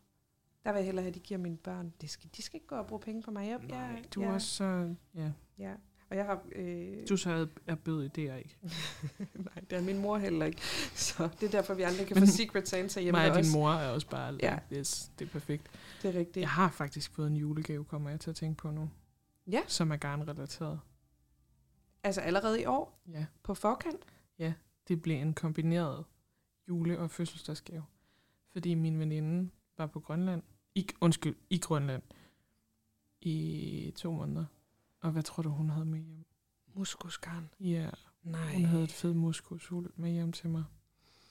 der 0.65 0.73
vil 0.73 0.79
jeg 0.79 0.85
hellere 0.85 1.03
have, 1.03 1.09
at 1.09 1.15
de 1.15 1.21
giver 1.21 1.39
mine 1.39 1.57
børn. 1.57 1.95
Det 2.01 2.11
skal, 2.11 2.31
de 2.37 2.43
skal 2.43 2.57
ikke 2.57 2.67
gå 2.67 2.77
og 2.77 2.87
bruge 2.87 3.01
penge 3.01 3.23
på 3.23 3.31
mig. 3.31 3.49
Jeg, 3.49 3.59
nej, 3.59 3.79
jeg, 3.79 4.05
du 4.15 4.23
er 4.23 4.33
også 4.33 4.49
så... 4.49 4.95
Ja. 5.15 5.33
Ja, 5.59 5.77
og 6.11 6.17
jeg 6.17 6.25
har... 6.25 6.43
Øh, 6.53 7.09
Du 7.09 7.17
så 7.17 7.47
er 7.67 7.75
bød 7.75 8.05
i 8.05 8.09
det, 8.09 8.39
ikke? 8.39 8.57
nej, 9.35 9.65
det 9.71 9.79
er 9.79 9.83
min 9.83 9.99
mor 9.99 10.19
heller 10.19 10.47
ikke. 10.47 10.61
Så 11.09 11.29
det 11.41 11.47
er 11.47 11.51
derfor, 11.51 11.75
vi 11.75 11.83
andre 11.83 12.05
kan 12.05 12.15
Men 12.17 12.27
få 12.27 12.33
Secret 12.33 12.69
Santa 12.69 13.01
hjemme 13.01 13.21
Mig 13.21 13.31
og 13.31 13.43
din 13.45 13.53
mor 13.53 13.71
er 13.71 13.91
også 13.91 14.09
bare... 14.09 14.39
Ja. 14.43 14.59
Yes, 14.73 15.13
det 15.19 15.25
er 15.27 15.31
perfekt. 15.31 15.71
Det 16.03 16.15
er 16.15 16.19
rigtigt. 16.19 16.37
Jeg 16.43 16.51
har 16.51 16.71
faktisk 16.71 17.13
fået 17.15 17.27
en 17.27 17.37
julegave, 17.37 17.85
kommer 17.85 18.11
jeg 18.11 18.21
til 18.21 18.31
at 18.31 18.37
tænke 18.37 18.57
på 18.57 18.71
nu. 18.71 18.91
Ja. 19.47 19.61
Som 19.67 19.91
er 19.91 19.97
garnrelateret. 19.97 20.81
Altså 22.03 22.21
allerede 22.21 22.63
i 22.63 22.65
år, 22.65 23.03
Ja. 23.13 23.27
på 23.43 23.55
forkant. 23.55 24.01
Det 24.89 25.03
blev 25.03 25.17
en 25.17 25.35
kombineret 25.35 26.05
jule- 26.69 26.99
og 26.99 27.11
fødselsdagsgave. 27.11 27.85
Fordi 28.53 28.75
min 28.75 28.99
veninde 28.99 29.51
var 29.79 29.87
på 29.87 30.01
Grønland. 30.01 30.43
I, 30.75 30.89
undskyld, 31.01 31.37
i 31.51 31.59
Grønland. 31.59 32.03
I 33.21 33.93
to 33.97 34.13
måneder. 34.13 34.45
Og 35.01 35.11
hvad 35.11 35.23
tror 35.23 35.43
du, 35.43 35.49
hun 35.49 35.71
havde 35.71 35.85
med 35.87 35.99
hjem? 36.01 36.25
Muskusgarn. 36.75 37.49
Ja, 37.61 37.91
Nej. 38.23 38.55
hun 38.55 38.65
havde 38.65 38.85
et 38.85 38.93
fed 38.93 39.15
muskusul 39.15 39.91
med 39.97 40.11
hjem 40.11 40.33
til 40.33 40.51
mig. 40.51 40.65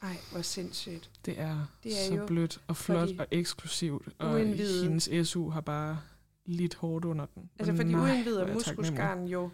Ej, 0.02 0.18
hvor 0.32 0.42
sindssygt. 0.42 1.12
Det 1.26 1.40
er, 1.40 1.66
Det 1.84 1.92
er 1.92 2.08
så 2.08 2.16
jo 2.16 2.26
blødt 2.26 2.64
og 2.68 2.76
flot 2.78 3.10
og 3.20 3.28
eksklusivt. 3.32 4.08
Og 4.20 4.32
uindvidede- 4.34 4.84
hendes 4.84 5.28
SU 5.30 5.50
har 5.50 5.62
bare 5.62 6.00
lidt 6.46 6.76
hårdt 6.76 7.06
under 7.06 7.26
den. 7.26 7.50
Altså 7.60 7.72
Og 7.72 7.76
for 7.78 7.84
de 7.84 7.92
nej, 7.92 8.02
uindvidede 8.12 8.42
hvor 8.44 8.50
er 8.50 8.54
muskusgarn 8.54 9.26
jo 9.28 9.50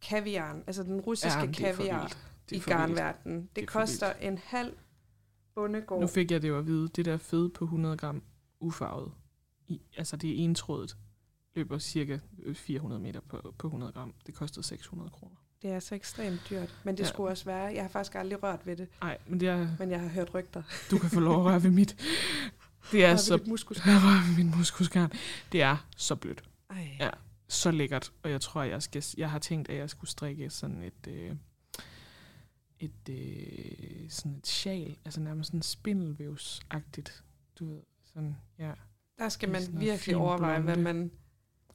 kaviaren, 0.00 0.62
altså 0.66 0.82
den 0.82 1.00
russiske 1.00 1.38
Ja, 1.40 1.52
kaviar 1.52 2.12
i 2.50 2.58
garnverdenen. 2.58 3.40
Det, 3.42 3.56
Det 3.56 3.62
er 3.62 3.66
koster 3.66 4.12
en 4.12 4.38
halv 4.38 4.76
bondegård. 5.54 6.00
Nu 6.00 6.06
fik 6.06 6.30
jeg 6.30 6.42
det 6.42 6.48
jo 6.48 6.58
at 6.58 6.66
vide, 6.66 6.88
det 6.88 7.04
der 7.04 7.16
fede 7.16 7.50
på 7.50 7.64
100 7.64 7.96
gram 7.96 8.22
ufarvet, 8.60 9.12
i, 9.66 9.80
altså 9.96 10.16
det 10.16 10.30
er 10.30 10.44
entrådet, 10.44 10.96
løber 11.58 11.78
cirka 11.78 12.18
400 12.54 13.02
meter 13.02 13.20
på, 13.20 13.54
på 13.58 13.66
100 13.66 13.92
gram. 13.92 14.14
Det 14.26 14.34
kostede 14.34 14.66
600 14.66 15.10
kroner. 15.10 15.36
Det 15.62 15.70
er 15.70 15.80
så 15.80 15.94
ekstremt 15.94 16.40
dyrt, 16.50 16.74
men 16.84 16.96
det 16.96 17.02
Ja. 17.02 17.08
skulle 17.08 17.30
også 17.30 17.44
være. 17.44 17.64
Jeg 17.74 17.82
har 17.82 17.88
faktisk 17.88 18.14
aldrig 18.14 18.42
rørt 18.42 18.66
ved 18.66 18.76
det, 18.76 18.88
Nej, 19.00 19.18
men 19.26 19.40
det 19.40 19.48
er, 19.48 19.68
men 19.78 19.90
jeg 19.90 20.00
har 20.00 20.08
hørt 20.08 20.34
rygter. 20.34 20.62
du 20.90 20.98
kan 20.98 21.10
få 21.10 21.20
lov 21.20 21.34
at 21.40 21.44
røre 21.44 21.62
ved 21.62 21.70
mit. 21.70 21.96
Det 22.92 23.04
er 23.04 23.16
så... 23.16 23.36
dit 23.36 23.46
muskusgarn. 23.46 23.96
Rør 24.04 24.28
ved 24.28 24.44
min 24.44 24.56
muskusgarn. 24.58 25.12
Det 25.52 25.62
er 25.62 25.86
så 25.96 26.16
blødt. 26.16 26.44
Ej. 26.70 26.88
Ja. 27.00 27.10
Så 27.48 27.70
lækkert. 27.70 28.12
Og 28.22 28.30
jeg 28.30 28.40
tror, 28.40 28.62
jeg, 28.62 28.82
skal, 28.82 29.04
jeg 29.16 29.30
har 29.30 29.38
tænkt, 29.38 29.68
at 29.70 29.76
jeg 29.76 29.90
skulle 29.90 30.10
strikke 30.10 30.50
sådan 30.50 30.82
et... 30.82 31.06
Øh, 31.08 31.32
et, 32.80 33.08
øh, 33.10 34.10
sådan 34.10 34.32
et 34.38 34.46
sjal, 34.46 34.96
altså 35.04 35.20
nærmest 35.20 35.48
sådan 35.48 35.62
spindelvævsagtigt, 35.62 37.24
du 37.58 37.66
ved, 37.72 37.80
sådan, 38.04 38.36
ja. 38.58 38.72
Der 39.18 39.28
skal 39.28 39.48
man 39.48 39.60
virkelig 39.72 40.16
overveje, 40.16 40.60
hvad 40.60 40.74
blonde. 40.74 40.94
man, 40.94 41.10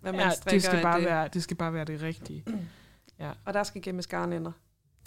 hvad 0.04 0.12
man 0.12 0.22
ja, 0.22 0.30
strikker 0.30 0.54
det 0.54 0.64
skal, 0.64 0.82
bare 0.82 0.98
det. 0.98 1.06
være, 1.06 1.28
det 1.28 1.44
skal 1.44 1.58
bare 1.58 1.74
være 1.74 1.86
det 1.86 2.02
rigtige. 2.02 2.46
Og 3.46 3.54
der 3.54 3.64
skal 3.64 3.82
gemmes 3.82 4.08
garnænder. 4.08 4.52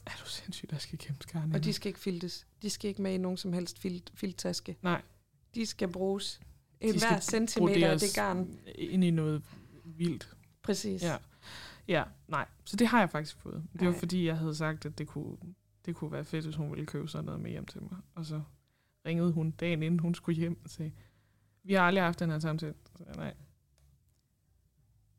Er 0.07 0.11
du 0.25 0.29
sindssygt, 0.29 0.71
der 0.71 0.79
skal 0.79 0.99
kæmpe 0.99 1.23
skarne? 1.23 1.55
Og 1.55 1.65
de 1.65 1.73
skal 1.73 1.89
ikke 1.89 2.01
filtes. 2.01 2.47
De 2.63 2.71
skal 2.71 2.89
ikke 2.89 3.03
med 3.03 3.15
i 3.15 3.19
nogen 3.19 3.37
som 3.37 3.53
helst 3.53 3.79
filt, 3.79 4.13
filttaske. 4.15 4.77
Nej. 4.83 5.03
De 5.55 5.67
skal 5.67 5.89
bruges. 5.89 6.41
De 6.83 6.87
En 6.87 6.99
skal 6.99 7.11
hver 7.11 7.21
centimeter 7.21 7.91
af 7.91 7.99
det 7.99 8.15
garn. 8.15 8.59
Ind 8.75 9.05
i 9.05 9.11
noget 9.11 9.43
vildt. 9.85 10.37
Præcis. 10.63 11.03
Ja. 11.03 11.17
Ja, 11.89 12.05
nej. 12.29 12.47
Så 12.65 12.77
det 12.77 12.87
har 12.87 12.99
jeg 12.99 13.11
faktisk 13.11 13.37
fået. 13.37 13.63
Det 13.73 13.87
var 13.87 13.93
Ej. 13.93 13.99
fordi, 13.99 14.27
jeg 14.27 14.39
havde 14.39 14.55
sagt, 14.55 14.87
at 14.87 14.99
det 14.99 15.07
kunne, 15.09 15.37
det 15.87 15.95
kunne 15.95 16.13
være 16.13 16.25
fedt, 16.25 16.45
hvis 16.45 16.57
hun 16.57 16.71
ville 16.71 16.87
købe 16.87 17.09
sådan 17.09 17.25
noget 17.25 17.41
med 17.41 17.51
hjem 17.51 17.67
til 17.67 17.83
mig. 17.83 17.99
Og 18.15 18.27
så 18.27 18.43
ringede 19.07 19.33
hun 19.33 19.51
dagen 19.51 19.83
inden 19.83 20.01
hun 20.01 20.15
skulle 20.15 20.41
hjem 20.41 20.61
og 20.65 20.71
sagde, 20.71 20.93
vi 21.65 21.75
har 21.75 21.81
aldrig 21.81 22.05
haft 22.05 22.21
den 22.21 22.31
her 22.31 22.39
samtale. 22.39 22.75
Så 22.97 23.05
nej. 23.17 23.35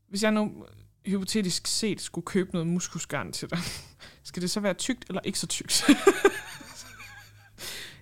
Hvis 0.08 0.24
jeg 0.24 0.32
nu 0.32 0.66
hypotetisk 1.06 1.68
set 1.68 2.02
skulle 2.02 2.26
købe 2.26 2.50
noget 2.54 2.68
muskusgarn 2.68 3.32
til 3.32 3.50
dig, 3.50 3.58
skal 4.24 4.42
det 4.42 4.52
så 4.52 4.60
være 4.60 4.74
tykt 4.74 5.06
eller 5.10 5.22
ikke 5.24 5.40
så 5.40 5.48
tykt? 5.48 5.90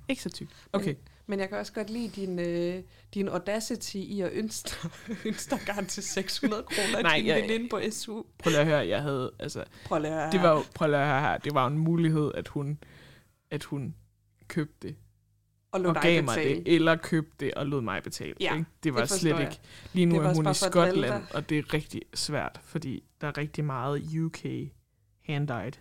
ikke 0.09 0.23
så 0.23 0.29
tykt. 0.29 0.51
Okay. 0.73 0.95
Men 1.27 1.39
jeg 1.39 1.49
kan 1.49 1.57
også 1.57 1.73
godt 1.73 1.89
lide 1.89 2.09
din, 2.21 2.39
øh, 2.39 2.83
din 3.13 3.27
audacity 3.27 3.95
i 3.95 4.21
at 4.21 4.31
ønske 4.31 4.69
dig 5.49 5.59
garn 5.65 5.85
til 5.85 6.03
600 6.03 6.63
kroner 6.63 7.01
Nej, 7.01 7.17
din 7.17 7.25
jeg- 7.27 7.41
veninde 7.41 7.69
på 7.69 7.79
SU. 7.91 8.23
Prøv 8.39 8.49
lige 8.49 8.59
at 8.59 8.65
høre, 8.65 8.87
jeg 8.87 9.01
havde, 9.01 9.31
altså, 9.39 9.63
Prøv 9.85 9.99
lige 10.01 10.11
at 10.11 10.17
høre 10.21 10.31
det 10.31 10.41
var 10.41 10.51
jo, 10.51 10.63
prøv 10.75 10.87
lige 10.87 10.99
at 10.99 11.07
høre 11.07 11.21
her, 11.21 11.37
det 11.37 11.53
var 11.53 11.67
en 11.67 11.77
mulighed, 11.77 12.31
at 12.35 12.47
hun, 12.47 12.79
at 13.51 13.63
hun 13.63 13.95
købte 14.47 14.87
det 14.87 14.95
og 15.75 15.81
lod 15.81 15.95
og 15.95 16.01
gav 16.01 16.23
mig 16.23 16.35
betale. 16.35 16.55
det, 16.55 16.75
eller 16.75 16.95
købte 16.95 17.45
det 17.45 17.53
og 17.53 17.65
lod 17.65 17.81
mig 17.81 18.03
betale. 18.03 18.33
Ja, 18.39 18.53
ikke? 18.53 18.65
Det 18.83 18.93
var 18.93 18.99
det 18.99 19.09
slet 19.09 19.31
jeg. 19.31 19.41
ikke. 19.41 19.59
Lige 19.93 20.05
nu 20.05 20.19
er 20.19 20.33
hun 20.33 20.51
i 20.51 20.53
Skotland, 20.53 21.23
og 21.33 21.49
det 21.49 21.59
er 21.59 21.73
rigtig 21.73 22.01
svært, 22.13 22.59
fordi 22.63 23.03
der 23.21 23.27
er 23.27 23.37
rigtig 23.37 23.65
meget 23.65 24.15
UK 24.17 24.43
hand-dyed 25.21 25.71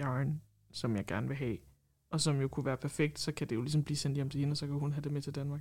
yarn, 0.00 0.40
som 0.72 0.96
jeg 0.96 1.06
gerne 1.06 1.28
vil 1.28 1.36
have. 1.36 1.56
Og 2.10 2.20
som 2.20 2.40
jo 2.40 2.48
kunne 2.48 2.66
være 2.66 2.76
perfekt, 2.76 3.18
så 3.18 3.32
kan 3.32 3.48
det 3.48 3.56
jo 3.56 3.62
ligesom 3.62 3.84
blive 3.84 3.96
sendt 3.96 4.14
hjem 4.14 4.30
til 4.30 4.40
hende, 4.40 4.52
og 4.52 4.56
så 4.56 4.66
kan 4.66 4.74
hun 4.76 4.92
have 4.92 5.02
det 5.02 5.12
med 5.12 5.22
til 5.22 5.34
Danmark. 5.34 5.60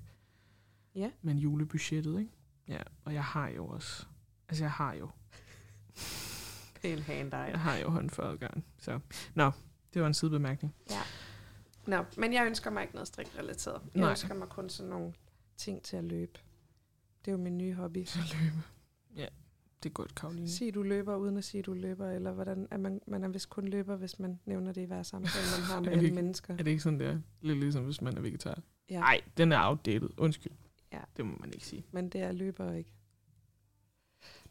Ja. 0.95 1.09
Men 1.21 1.37
julebudgettet, 1.37 2.19
ikke? 2.19 2.31
Ja, 2.67 2.79
og 3.05 3.13
jeg 3.13 3.23
har 3.23 3.49
jo 3.49 3.65
også... 3.67 4.05
Altså, 4.49 4.63
jeg 4.63 4.71
har 4.71 4.93
jo... 4.93 5.09
Pæn 6.81 6.99
hand 6.99 7.33
Jeg 7.33 7.59
har 7.59 7.77
jo 7.77 7.89
håndfarvet 7.89 8.39
garn. 8.39 8.63
Så, 8.79 8.99
nå. 9.33 9.51
Det 9.93 10.01
var 10.01 10.07
en 10.07 10.13
sidebemærkning. 10.13 10.75
Ja. 10.89 10.99
Nå, 11.87 12.03
men 12.17 12.33
jeg 12.33 12.45
ønsker 12.45 12.69
mig 12.69 12.81
ikke 12.81 12.93
noget 12.93 13.07
strikrelateret. 13.07 13.81
Jeg 13.93 14.01
Nej. 14.01 14.09
ønsker 14.09 14.33
mig 14.33 14.49
kun 14.49 14.69
sådan 14.69 14.89
nogle 14.89 15.13
ting 15.57 15.81
til 15.81 15.97
at 15.97 16.03
løbe. 16.03 16.39
Det 17.25 17.31
er 17.31 17.31
jo 17.31 17.37
min 17.43 17.57
nye 17.57 17.73
hobby. 17.73 18.05
Så 18.05 18.19
løbe. 18.41 18.55
Ja, 19.15 19.27
det 19.83 19.89
er 19.89 19.93
godt, 19.93 20.15
Karoline. 20.15 20.49
Sig 20.49 20.73
du 20.73 20.83
løber, 20.83 21.15
uden 21.15 21.37
at 21.37 21.43
sige 21.43 21.63
du 21.63 21.73
løber, 21.73 22.09
eller 22.09 22.31
hvordan 22.31 22.67
er 22.71 22.77
man, 22.77 23.01
man 23.07 23.23
er 23.23 23.27
vist 23.27 23.49
kun 23.49 23.67
løber, 23.67 23.95
hvis 23.95 24.19
man 24.19 24.39
nævner 24.45 24.71
det 24.71 24.81
i 24.81 24.85
hver 24.85 25.03
samtale, 25.03 25.45
man 25.57 25.65
har 25.65 25.79
med 25.81 25.91
alle 25.91 26.03
ikke- 26.03 26.15
mennesker. 26.15 26.53
Er 26.53 26.57
det 26.57 26.67
ikke 26.71 26.83
sådan, 26.83 26.99
der? 26.99 27.19
Lidt 27.41 27.59
ligesom, 27.59 27.83
hvis 27.85 28.01
man 28.01 28.17
er 28.17 28.21
vegetar. 28.21 28.59
Ja, 28.89 28.99
Nej, 28.99 29.21
den 29.37 29.51
er 29.51 29.67
outdated. 29.69 30.09
Undskyld. 30.17 30.51
Ja. 30.91 30.99
Det 31.17 31.25
må 31.25 31.35
man 31.39 31.53
ikke 31.53 31.65
sige. 31.65 31.85
men 31.91 32.09
det 32.09 32.21
er 32.21 32.31
løber 32.31 32.73
ikke. 32.73 32.93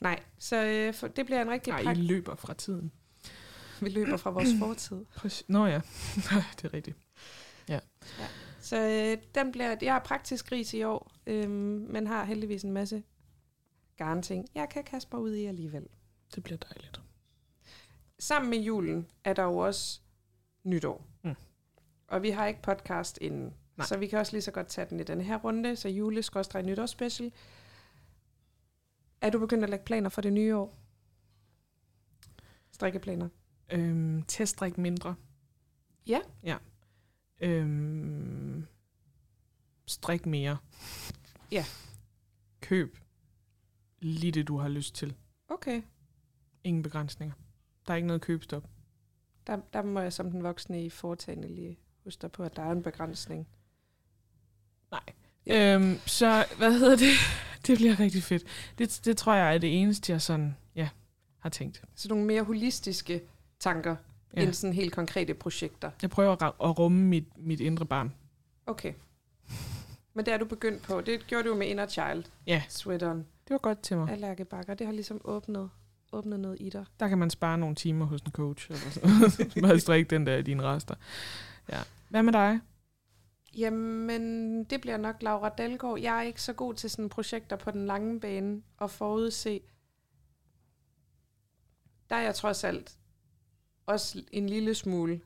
Nej, 0.01 0.23
så 0.39 0.65
øh, 0.67 0.95
for, 0.95 1.09
det 1.09 1.27
bliver 1.27 1.43
en 1.43 1.51
rigtig 1.51 1.71
Nej, 1.71 1.81
I 1.81 1.85
pragt. 1.85 1.99
løber 1.99 2.35
fra 2.35 2.55
tiden. 2.55 2.93
Vi 3.81 3.89
løber 3.89 4.17
fra 4.17 4.31
vores 4.31 4.49
fortid. 4.63 5.05
Præcis. 5.17 5.49
Nå 5.49 5.67
ja, 5.67 5.81
det 6.57 6.65
er 6.65 6.75
rigtigt. 6.75 6.97
Så 8.61 8.77
øh, 8.77 9.23
den 9.35 9.53
bliver, 9.53 9.77
jeg 9.83 9.97
er 9.97 10.01
praktisk 10.01 10.49
gris 10.49 10.75
i 10.75 10.83
år, 10.83 11.13
øh, 11.27 11.51
men 11.51 12.07
har 12.07 12.25
heldigvis 12.25 12.63
en 12.63 12.73
masse 12.73 13.03
garnting. 13.97 14.49
Jeg 14.55 14.69
kan 14.69 14.85
kaste 14.85 15.09
mig 15.13 15.23
ud 15.23 15.35
i 15.35 15.45
alligevel. 15.45 15.87
Det 16.35 16.43
bliver 16.43 16.59
dejligt. 16.59 17.01
Sammen 18.19 18.51
med 18.51 18.59
julen 18.59 19.07
er 19.25 19.33
der 19.33 19.43
jo 19.43 19.57
også 19.57 20.01
nytår. 20.65 21.07
Mm. 21.25 21.35
Og 22.09 22.23
vi 22.23 22.31
har 22.31 22.47
ikke 22.47 22.63
podcast 22.63 23.19
inden. 23.21 23.55
Nej. 23.77 23.87
Så 23.87 23.97
vi 23.97 24.07
kan 24.07 24.19
også 24.19 24.33
lige 24.33 24.43
så 24.43 24.51
godt 24.51 24.67
tage 24.67 24.87
den 24.91 25.01
i 25.01 25.03
denne 25.03 25.25
her 25.25 25.39
runde. 25.39 25.77
Så 25.77 25.89
jule 25.89 26.23
nytårsspecial. 26.65 27.33
Er 29.21 29.31
du 29.31 29.39
begyndt 29.39 29.65
at 29.65 29.71
lægge 29.71 29.85
planer 29.85 30.09
for 30.09 30.21
det 30.21 30.33
nye 30.33 30.57
år? 30.57 30.79
Strikkeplaner. 32.73 33.29
Øhm, 33.73 34.23
testdrik 34.23 34.79
mindre. 34.79 35.15
Ja. 36.07 36.21
Ja. 36.43 36.57
Øhm, 37.43 38.67
strik 39.87 40.27
mere. 40.27 40.57
Ja. 41.53 41.65
Køb 42.61 42.99
lige 44.01 44.33
det, 44.33 44.49
du 44.49 44.59
har 44.59 44.69
lyst 44.69 44.95
til. 44.95 45.15
Okay. 45.49 45.83
Ingen 46.65 46.83
begrænsninger. 46.83 47.35
Der 47.87 47.93
er 47.93 47.97
ikke 47.97 48.07
noget 48.07 48.23
købstop. 48.23 48.69
Der, 49.47 49.57
der 49.73 49.83
må 49.83 50.01
jeg 50.01 50.13
som 50.13 50.31
den 50.31 50.43
voksne 50.43 50.85
i 50.85 50.91
foretagende 50.91 51.49
lige 51.49 51.79
huske 52.05 52.29
på, 52.29 52.43
at 52.43 52.57
der 52.57 52.63
er 52.63 52.73
en 52.73 52.83
begrænsning. 52.83 53.49
Øhm, 55.47 55.99
så, 56.07 56.45
hvad 56.59 56.79
hedder 56.79 56.97
det? 56.97 57.13
Det 57.67 57.79
bliver 57.79 58.01
rigtig 58.01 58.23
fedt. 58.23 58.45
Det, 58.79 59.01
det 59.05 59.17
tror 59.17 59.35
jeg 59.35 59.55
er 59.55 59.59
det 59.59 59.81
eneste, 59.83 60.13
jeg 60.13 60.23
sådan, 60.23 60.57
ja, 60.75 60.89
har 61.39 61.51
tænkt. 61.51 61.85
Så 61.95 62.09
nogle 62.09 62.25
mere 62.25 62.43
holistiske 62.43 63.23
tanker, 63.61 63.97
ja. 64.37 64.43
End 64.43 64.53
sådan 64.53 64.75
helt 64.75 64.93
konkrete 64.93 65.35
projekter. 65.35 65.91
Jeg 66.03 66.11
prøver 66.11 66.43
at, 66.43 66.79
rumme 66.79 67.05
mit, 67.05 67.25
mit 67.37 67.61
indre 67.61 67.87
barn. 67.87 68.15
Okay. 68.67 68.93
Men 70.15 70.27
det 70.27 70.35
er 70.35 70.39
du 70.39 70.45
begyndt 70.45 70.83
på. 70.83 71.01
Det 71.01 71.27
gjorde 71.27 71.49
du 71.49 71.55
med 71.55 71.67
Inner 71.67 71.87
Child. 71.87 72.25
Ja. 72.47 72.63
Sweateren. 72.69 73.19
Det 73.19 73.51
var 73.51 73.59
godt 73.59 73.83
til 73.83 73.97
mig. 73.97 74.11
af 74.11 74.21
Lærke 74.21 74.45
Bakker. 74.45 74.75
Det 74.75 74.87
har 74.87 74.95
ligesom 74.95 75.21
åbnet, 75.25 75.71
åbnet 76.13 76.41
noget 76.41 76.57
i 76.61 76.71
dig. 76.71 76.85
Der 77.01 77.09
kan 77.09 77.19
man 77.19 77.31
spare 77.31 77.59
nogle 77.59 77.75
timer 77.75 78.05
hos 78.05 78.21
en 78.21 78.33
coach. 78.33 78.71
Eller 78.71 78.91
sådan. 78.91 79.63
Bare 79.63 79.81
strikke 79.81 80.11
den 80.11 80.27
der 80.27 80.37
i 80.37 80.43
dine 80.43 80.63
rester. 80.63 80.95
Ja. 81.69 81.79
Hvad 82.09 82.23
med 82.23 82.33
dig? 82.33 82.61
Jamen, 83.57 84.65
det 84.65 84.81
bliver 84.81 84.97
nok 84.97 85.23
Laura 85.23 85.49
Dalgaard. 85.49 86.01
Jeg 86.01 86.19
er 86.19 86.23
ikke 86.23 86.43
så 86.43 86.53
god 86.53 86.75
til 86.75 86.91
sådan 86.91 87.09
projekter 87.09 87.57
på 87.57 87.71
den 87.71 87.87
lange 87.87 88.21
bane 88.21 88.63
og 88.77 88.91
forudse. 88.91 89.61
Der 92.11 92.17
er 92.17 92.23
jeg 92.23 92.35
trods 92.35 92.65
alt 92.65 92.97
også 93.87 94.23
en 94.33 94.49
lille 94.49 94.75
smule 94.75 95.21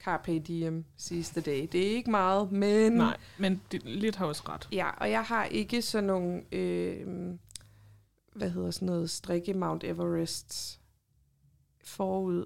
carpe 0.00 0.38
diem 0.38 0.84
sidste 0.96 1.40
dag. 1.40 1.68
Det 1.72 1.86
er 1.86 1.96
ikke 1.96 2.10
meget, 2.10 2.52
men... 2.52 2.92
Nej, 2.92 3.16
men 3.38 3.62
det, 3.72 3.82
lidt 3.84 4.16
har 4.16 4.26
også 4.26 4.42
ret. 4.48 4.68
Ja, 4.72 4.90
og 4.90 5.10
jeg 5.10 5.24
har 5.24 5.44
ikke 5.44 5.82
sådan 5.82 6.06
nogle, 6.06 6.42
øh, 6.52 7.34
hvad 8.32 8.50
hedder 8.50 8.70
sådan 8.70 8.86
noget, 8.86 9.10
strikke 9.10 9.54
Mount 9.54 9.84
Everest 9.84 10.80
forud. 11.84 12.44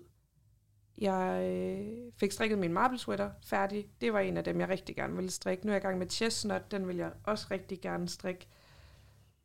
Jeg 0.98 1.50
øh, 1.52 2.12
fik 2.16 2.32
strikket 2.32 2.58
min 2.58 2.72
marble 2.72 2.98
sweater 2.98 3.30
færdig. 3.42 3.86
Det 4.00 4.12
var 4.12 4.20
en 4.20 4.36
af 4.36 4.44
dem, 4.44 4.60
jeg 4.60 4.68
rigtig 4.68 4.96
gerne 4.96 5.14
ville 5.16 5.30
strikke. 5.30 5.66
Nu 5.66 5.72
er 5.72 5.74
jeg 5.74 5.82
i 5.82 5.86
gang 5.86 5.98
med 5.98 6.10
chestnut, 6.10 6.70
den 6.70 6.88
vil 6.88 6.96
jeg 6.96 7.12
også 7.24 7.46
rigtig 7.50 7.80
gerne 7.80 8.08
strikke. 8.08 8.46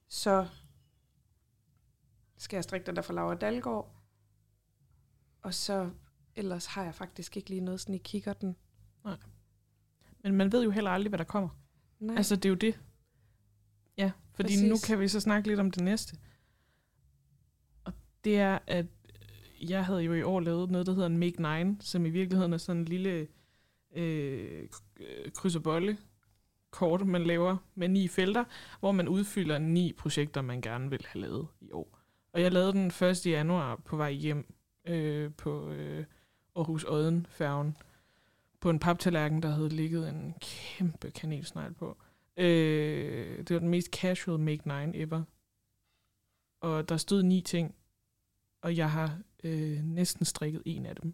Så 0.07 0.47
skal 2.37 2.57
jeg 2.57 2.63
strikke 2.63 2.85
den 2.85 2.95
der 2.95 3.01
fra 3.01 3.13
Laura 3.13 3.35
Dalgaard. 3.35 3.95
Og 5.41 5.53
så 5.53 5.89
ellers 6.35 6.65
har 6.65 6.83
jeg 6.83 6.95
faktisk 6.95 7.37
ikke 7.37 7.49
lige 7.49 7.61
noget 7.61 7.79
sådan 7.79 7.95
i 7.95 7.97
kikkerten. 7.97 8.55
Men 10.23 10.35
man 10.35 10.51
ved 10.51 10.63
jo 10.63 10.71
heller 10.71 10.91
aldrig, 10.91 11.09
hvad 11.09 11.19
der 11.19 11.23
kommer. 11.25 11.49
Nej. 11.99 12.15
Altså, 12.15 12.35
det 12.35 12.45
er 12.45 12.49
jo 12.49 12.55
det. 12.55 12.79
Ja, 13.97 14.11
fordi 14.33 14.47
Præcis. 14.47 14.69
nu 14.69 14.75
kan 14.87 14.99
vi 14.99 15.07
så 15.07 15.19
snakke 15.19 15.47
lidt 15.47 15.59
om 15.59 15.71
det 15.71 15.83
næste. 15.83 16.17
Og 17.83 17.93
det 18.23 18.39
er, 18.39 18.59
at 18.67 18.85
jeg 19.61 19.85
havde 19.85 20.01
jo 20.01 20.13
i 20.13 20.23
år 20.23 20.39
lavet 20.39 20.71
noget, 20.71 20.87
der 20.87 20.93
hedder 20.93 21.07
en 21.07 21.17
Make 21.17 21.65
9, 21.65 21.77
som 21.79 22.05
i 22.05 22.09
virkeligheden 22.09 22.53
er 22.53 22.57
sådan 22.57 22.79
en 22.81 22.85
lille 22.85 23.27
øh, 23.95 24.67
kryds 25.33 25.55
og 25.55 25.63
bolle 25.63 25.97
kort, 26.71 27.07
man 27.07 27.23
laver 27.23 27.57
med 27.75 27.89
ni 27.89 28.07
felter, 28.07 28.43
hvor 28.79 28.91
man 28.91 29.07
udfylder 29.07 29.59
ni 29.59 29.93
projekter, 29.97 30.41
man 30.41 30.61
gerne 30.61 30.89
vil 30.89 31.05
have 31.07 31.21
lavet 31.21 31.47
i 31.61 31.71
år. 31.71 31.97
Og 32.33 32.41
jeg 32.41 32.51
lavede 32.51 32.73
den 32.73 32.87
1. 32.87 33.25
januar 33.25 33.75
på 33.75 33.97
vej 33.97 34.11
hjem 34.11 34.53
øh, 34.87 35.31
på 35.37 35.69
øh, 35.71 36.05
Aarhus 36.55 36.83
Odden 36.83 37.25
færgen 37.29 37.77
på 38.59 38.69
en 38.69 38.79
paptallerken, 38.79 39.43
der 39.43 39.49
havde 39.49 39.69
ligget 39.69 40.09
en 40.09 40.35
kæmpe 40.41 41.11
kanelsnegl 41.11 41.73
på. 41.73 41.97
Øh, 42.37 43.37
det 43.37 43.53
var 43.53 43.59
den 43.59 43.69
mest 43.69 43.87
casual 43.87 44.39
Make 44.39 44.87
9 44.91 45.01
ever. 45.01 45.23
Og 46.61 46.89
der 46.89 46.97
stod 46.97 47.23
ni 47.23 47.41
ting, 47.41 47.75
og 48.61 48.77
jeg 48.77 48.91
har 48.91 49.19
øh, 49.43 49.83
næsten 49.83 50.25
strikket 50.25 50.61
en 50.65 50.85
af 50.85 50.95
dem. 50.95 51.13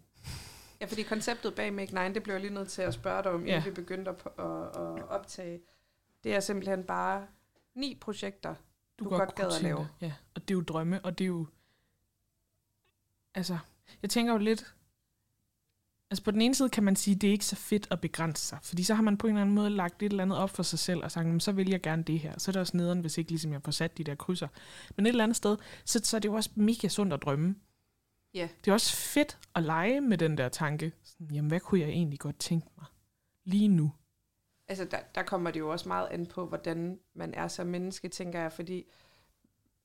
Ja, 0.80 0.86
fordi 0.86 1.02
konceptet 1.02 1.54
bag 1.54 1.72
Make 1.72 2.08
9, 2.08 2.14
det 2.14 2.22
blev 2.22 2.34
jeg 2.34 2.40
lige 2.40 2.54
nødt 2.54 2.68
til 2.68 2.82
at 2.82 2.94
spørge 2.94 3.22
dig 3.22 3.30
om, 3.32 3.40
inden 3.40 3.48
Ja. 3.54 3.64
vi 3.64 3.70
begyndte 3.70 4.10
at, 4.10 4.16
at, 4.38 4.44
at 4.76 5.08
optage. 5.08 5.60
Det 6.24 6.34
er 6.34 6.40
simpelthen 6.40 6.84
bare 6.84 7.26
ni 7.74 7.98
projekter, 8.00 8.54
du, 8.98 9.04
du 9.04 9.10
godt 9.10 9.34
gad 9.34 9.44
kunne 9.44 9.56
at 9.56 9.62
lave. 9.62 9.88
Ja, 10.00 10.12
og 10.34 10.42
det 10.42 10.50
er 10.50 10.54
jo 10.54 10.60
drømme, 10.62 11.04
og 11.04 11.18
det 11.18 11.24
er 11.24 11.28
jo... 11.28 11.46
Altså, 13.34 13.58
jeg 14.02 14.10
tænker 14.10 14.32
jo 14.32 14.38
lidt... 14.38 14.74
Altså 16.10 16.24
på 16.24 16.30
den 16.30 16.40
ene 16.40 16.54
side 16.54 16.68
kan 16.68 16.82
man 16.84 16.96
sige, 16.96 17.14
at 17.14 17.20
det 17.20 17.28
er 17.28 17.32
ikke 17.32 17.44
så 17.44 17.56
fedt 17.56 17.88
at 17.90 18.00
begrænse 18.00 18.46
sig, 18.46 18.58
fordi 18.62 18.82
så 18.84 18.94
har 18.94 19.02
man 19.02 19.16
på 19.18 19.26
en 19.26 19.32
eller 19.32 19.40
anden 19.40 19.54
måde 19.54 19.70
lagt 19.70 20.02
et 20.02 20.10
eller 20.10 20.22
andet 20.22 20.38
op 20.38 20.50
for 20.50 20.62
sig 20.62 20.78
selv 20.78 21.04
og 21.04 21.10
sagt, 21.10 21.26
"Jamen, 21.26 21.40
så 21.40 21.52
vil 21.52 21.70
jeg 21.70 21.82
gerne 21.82 22.02
det 22.02 22.18
her. 22.18 22.38
Så 22.38 22.50
er 22.50 22.52
det 22.52 22.60
også 22.60 22.76
nederen, 22.76 23.00
hvis 23.00 23.18
ikke 23.18 23.30
ligesom 23.30 23.52
jeg 23.52 23.62
får 23.64 23.72
sat 23.72 23.98
de 23.98 24.04
der 24.04 24.14
krydser. 24.14 24.48
Men 24.96 25.06
et 25.06 25.10
eller 25.10 25.24
andet 25.24 25.36
sted, 25.36 25.56
så, 25.84 26.00
så 26.04 26.16
er 26.16 26.20
det 26.20 26.28
jo 26.28 26.34
også 26.34 26.50
mega 26.54 26.88
sundt 26.88 27.12
at 27.12 27.22
drømme. 27.22 27.54
Ja. 28.34 28.48
Det 28.64 28.70
er 28.70 28.74
også 28.74 28.96
fedt 28.96 29.38
at 29.54 29.62
lege 29.62 30.00
med 30.00 30.18
den 30.18 30.38
der 30.38 30.48
tanke. 30.48 30.92
Sådan, 31.02 31.34
jamen, 31.34 31.48
hvad 31.48 31.60
kunne 31.60 31.80
jeg 31.80 31.88
egentlig 31.88 32.18
godt 32.18 32.38
tænke 32.38 32.66
mig 32.76 32.86
lige 33.44 33.68
nu? 33.68 33.92
Altså, 34.68 34.84
der, 34.84 34.98
der 35.14 35.22
kommer 35.22 35.50
det 35.50 35.60
jo 35.60 35.68
også 35.70 35.88
meget 35.88 36.08
an 36.10 36.26
på, 36.26 36.46
hvordan 36.46 36.98
man 37.14 37.34
er 37.34 37.48
som 37.48 37.66
menneske, 37.66 38.08
tænker 38.08 38.40
jeg, 38.40 38.52
fordi 38.52 38.84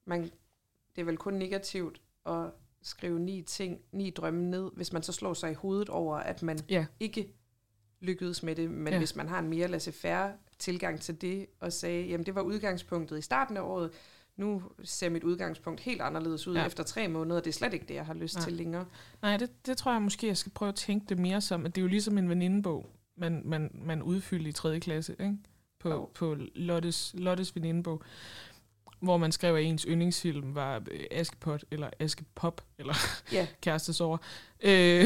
man, 0.05 0.23
det 0.95 1.01
er 1.01 1.03
vel 1.03 1.17
kun 1.17 1.33
negativt 1.33 2.01
at 2.25 2.51
skrive 2.83 3.19
ni 3.19 3.41
ting, 3.41 3.79
ni 3.91 4.09
drømme 4.09 4.43
ned, 4.49 4.71
hvis 4.75 4.93
man 4.93 5.03
så 5.03 5.11
slår 5.11 5.33
sig 5.33 5.51
i 5.51 5.53
hovedet 5.53 5.89
over, 5.89 6.17
at 6.17 6.43
man 6.43 6.59
Ja. 6.69 6.85
ikke 6.99 7.33
lykkedes 8.01 8.43
med 8.43 8.55
det. 8.55 8.71
Men 8.71 8.93
Ja. 8.93 8.99
hvis 8.99 9.15
man 9.15 9.27
har 9.27 9.39
en 9.39 9.49
mere 9.49 9.67
laissez-faire 9.67 10.31
tilgang 10.59 11.01
til 11.01 11.21
det, 11.21 11.45
og 11.59 11.73
sagde, 11.73 12.05
jamen 12.07 12.25
det 12.25 12.35
var 12.35 12.41
udgangspunktet 12.41 13.17
i 13.17 13.21
starten 13.21 13.57
af 13.57 13.61
året, 13.61 13.91
nu 14.37 14.61
ser 14.83 15.09
mit 15.09 15.23
udgangspunkt 15.23 15.81
helt 15.81 16.01
anderledes 16.01 16.47
ud 16.47 16.55
Ja. 16.55 16.65
efter 16.65 16.83
tre 16.83 17.07
måneder, 17.07 17.39
det 17.41 17.47
er 17.49 17.53
slet 17.53 17.73
ikke 17.73 17.85
det, 17.87 17.93
jeg 17.95 18.05
har 18.05 18.13
lyst 18.13 18.35
Nej. 18.35 18.43
til 18.43 18.53
længere. 18.53 18.85
Nej, 19.21 19.37
det, 19.37 19.65
det 19.65 19.77
tror 19.77 19.91
jeg 19.91 20.01
måske, 20.01 20.27
jeg 20.27 20.37
skal 20.37 20.51
prøve 20.51 20.69
at 20.69 20.75
tænke 20.75 21.05
det 21.09 21.19
mere 21.19 21.41
som, 21.41 21.65
at 21.65 21.75
det 21.75 21.81
er 21.81 21.83
jo 21.83 21.87
ligesom 21.89 22.17
en 22.17 22.29
venindebog, 22.29 22.89
man, 23.17 23.41
man, 23.45 23.71
man 23.85 24.01
udfyldte 24.01 24.49
i 24.49 24.51
3. 24.51 24.79
klasse, 24.79 25.15
ikke? 25.19 25.37
På, 25.79 26.11
på 26.13 26.35
Lottes, 26.55 27.15
Lottes 27.17 27.55
venindebog, 27.55 28.03
hvor 29.03 29.17
man 29.17 29.31
skrev, 29.31 29.55
at 29.55 29.63
ens 29.63 29.85
yndlingsfilm 29.89 30.55
var 30.55 30.81
øh, 30.91 31.03
Askepot, 31.11 31.63
eller 31.71 31.89
Askepop, 31.99 32.61
eller 32.77 32.93
Ja, 33.31 33.47
Kærestesover. 33.61 34.17
Øh, 34.63 35.05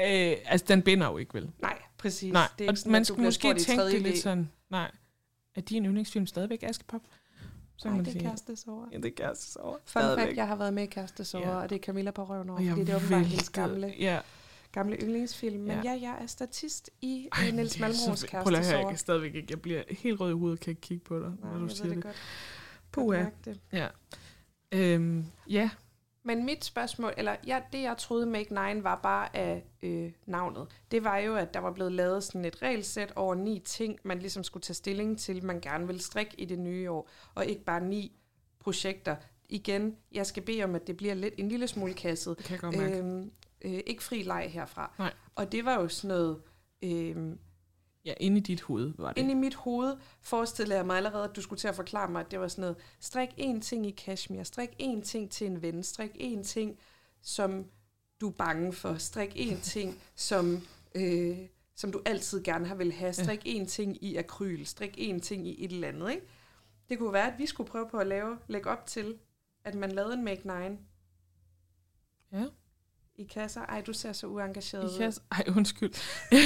øh, 0.00 0.36
altså, 0.44 0.64
den 0.68 0.82
binder 0.82 1.06
jo 1.06 1.18
ikke, 1.18 1.34
vel? 1.34 1.50
nej, 1.62 1.78
præcis. 1.98 2.32
Nej, 2.32 2.48
det 2.58 2.64
er 2.64 2.68
og 2.68 2.72
ikke 2.72 2.80
sådan, 2.80 2.92
man 2.92 3.04
skulle 3.04 3.24
måske 3.24 3.54
tænke 3.54 3.84
det 3.84 4.02
lidt 4.02 4.18
sådan, 4.18 4.50
nej, 4.70 4.90
er 5.54 5.60
din 5.60 5.84
yndlingsfilm 5.86 6.26
stadigvæk 6.26 6.62
Askepop? 6.62 7.00
Så 7.76 7.82
kan 7.82 7.90
Nej, 7.92 7.96
man 7.96 8.04
det 8.04 8.16
er 8.16 8.20
kærestesover. 8.20 8.86
Ja, 8.92 8.96
det 8.96 9.04
er 9.06 9.10
Kærestesover. 9.16 9.76
Fun 9.86 10.02
fact, 10.02 10.36
jeg 10.36 10.46
har 10.48 10.56
været 10.56 10.74
med 10.74 10.82
i 10.82 10.86
Kærestesover, 10.86 11.48
Ja. 11.48 11.54
og 11.56 11.70
det 11.70 11.76
er 11.76 11.82
Camilla 11.82 12.10
på 12.10 12.24
røven 12.24 12.50
over, 12.50 12.68
fordi 12.68 12.80
det 12.80 12.88
er 12.88 12.96
åbenbart 12.96 13.26
hendes 13.26 13.50
gamle, 13.50 13.94
Ja, 13.98 14.18
gamle 14.72 14.96
yndlingsfilm. 14.96 15.60
Men 15.62 15.70
Ja. 15.70 15.80
ja, 15.84 15.98
jeg 16.00 16.16
er 16.22 16.26
statist 16.26 16.90
i 17.00 17.28
Ej, 17.32 17.44
Ej, 17.44 17.50
Niels 17.50 17.78
Malmros 17.80 18.20
fedt. 18.20 18.30
Prøv 18.30 18.54
at 18.54 18.66
høre, 18.70 18.78
jeg 18.78 18.88
kan 18.88 18.98
stadigvæk 18.98 19.34
ikke. 19.34 19.46
Jeg 19.50 19.60
bliver 19.62 19.82
helt 19.90 20.20
rød 20.20 20.30
i 20.30 20.34
hovedet 20.34 20.60
kan 20.60 20.70
ikke 20.70 20.80
kigge 20.80 21.04
på 21.04 21.18
dig, 21.20 21.32
Nej, 21.42 21.52
når 21.52 21.58
du 21.58 21.68
siger 21.68 21.86
det. 21.86 21.96
det 21.96 22.04
godt. 22.04 22.16
Puha. 22.92 23.24
Det. 23.44 23.60
Ja. 23.72 23.88
Øhm, 24.72 25.24
ja. 25.48 25.70
Men 26.22 26.44
mit 26.44 26.64
spørgsmål, 26.64 27.12
eller 27.16 27.36
ja, 27.46 27.60
det 27.72 27.82
jeg 27.82 27.96
troede 27.98 28.26
Make 28.26 28.74
9 28.74 28.82
var 28.82 29.00
bare 29.02 29.36
af 29.36 29.64
øh, 29.82 30.12
navnet, 30.26 30.66
det 30.90 31.04
var 31.04 31.18
jo, 31.18 31.34
at 31.36 31.54
der 31.54 31.60
var 31.60 31.72
blevet 31.72 31.92
lavet 31.92 32.24
sådan 32.24 32.44
et 32.44 32.62
regelsæt 32.62 33.12
over 33.16 33.34
ni 33.34 33.62
ting, 33.64 33.98
man 34.02 34.18
ligesom 34.18 34.44
skulle 34.44 34.62
tage 34.62 34.74
stilling 34.74 35.18
til, 35.18 35.44
man 35.44 35.60
gerne 35.60 35.86
vil 35.86 36.00
strikke 36.00 36.34
i 36.40 36.44
det 36.44 36.58
nye 36.58 36.90
år, 36.90 37.10
og 37.34 37.46
ikke 37.46 37.64
bare 37.64 37.84
ni 37.84 38.12
projekter. 38.60 39.16
Igen, 39.48 39.96
jeg 40.12 40.26
skal 40.26 40.42
bede 40.42 40.64
om, 40.64 40.74
at 40.74 40.86
det 40.86 40.96
bliver 40.96 41.14
lidt 41.14 41.34
en 41.38 41.48
lille 41.48 41.68
smule 41.68 41.94
kasset. 41.94 42.38
Det 42.38 42.46
kan 42.46 42.52
jeg 42.52 42.60
godt 42.60 42.76
mærke. 42.76 42.98
Øhm, 42.98 43.30
øh, 43.62 43.80
ikke 43.86 44.02
fri 44.02 44.22
leg 44.22 44.50
herfra. 44.52 44.94
Nej. 44.98 45.12
Og 45.34 45.52
det 45.52 45.64
var 45.64 45.80
jo 45.80 45.88
sådan 45.88 46.08
noget... 46.08 46.42
Øh, 46.82 47.36
Ja, 48.04 48.14
inde 48.20 48.36
i 48.36 48.40
dit 48.40 48.60
hoved 48.60 48.94
var 48.98 49.12
det. 49.12 49.20
Inde 49.20 49.30
i 49.30 49.34
mit 49.34 49.54
hoved 49.54 49.96
forestillede 50.20 50.76
jeg 50.76 50.86
mig 50.86 50.96
allerede, 50.96 51.24
at 51.24 51.36
du 51.36 51.42
skulle 51.42 51.60
til 51.60 51.68
at 51.68 51.74
forklare 51.74 52.10
mig, 52.10 52.20
at 52.20 52.30
det 52.30 52.40
var 52.40 52.48
sådan 52.48 52.60
noget, 52.60 52.76
strik 53.00 53.28
én 53.28 53.60
ting 53.60 53.86
i 53.86 53.94
cashmere, 53.96 54.44
strik 54.44 54.68
én 54.82 55.02
ting 55.02 55.30
til 55.30 55.46
en 55.46 55.62
ven, 55.62 55.82
strik 55.82 56.10
én 56.10 56.42
ting, 56.42 56.78
som 57.22 57.66
du 58.20 58.28
er 58.28 58.32
bange 58.32 58.72
for, 58.72 58.94
strik 58.94 59.36
én 59.36 59.60
ting, 59.72 60.02
som, 60.14 60.58
øh, 60.94 61.38
som 61.74 61.92
du 61.92 62.02
altid 62.04 62.42
gerne 62.42 62.66
har 62.66 62.74
vil 62.74 62.92
have, 62.92 63.12
strik 63.12 63.46
én 63.46 63.66
ting 63.66 64.04
i 64.04 64.16
akryl, 64.16 64.64
strik 64.64 64.98
én 64.98 65.20
ting 65.20 65.48
i 65.48 65.64
et 65.64 65.72
eller 65.72 65.88
andet, 65.88 66.10
ikke? 66.10 66.26
Det 66.88 66.98
kunne 66.98 67.12
være, 67.12 67.32
at 67.32 67.38
vi 67.38 67.46
skulle 67.46 67.70
prøve 67.70 67.88
på 67.88 67.98
at 67.98 68.06
lave, 68.06 68.38
lægge 68.48 68.70
op 68.70 68.86
til, 68.86 69.18
at 69.64 69.74
man 69.74 69.92
lavede 69.92 70.14
en 70.14 70.24
Make 70.24 70.42
9 70.44 70.76
Ja. 72.32 72.46
I 73.20 73.24
kasser. 73.24 73.60
Ej, 73.60 73.80
du 73.80 73.92
ser 73.92 74.12
så 74.12 74.26
uengageret 74.26 74.82
I 74.82 74.86
ud. 74.86 74.98
kan, 74.98 75.12
ej, 75.32 75.44
undskyld. 75.56 75.90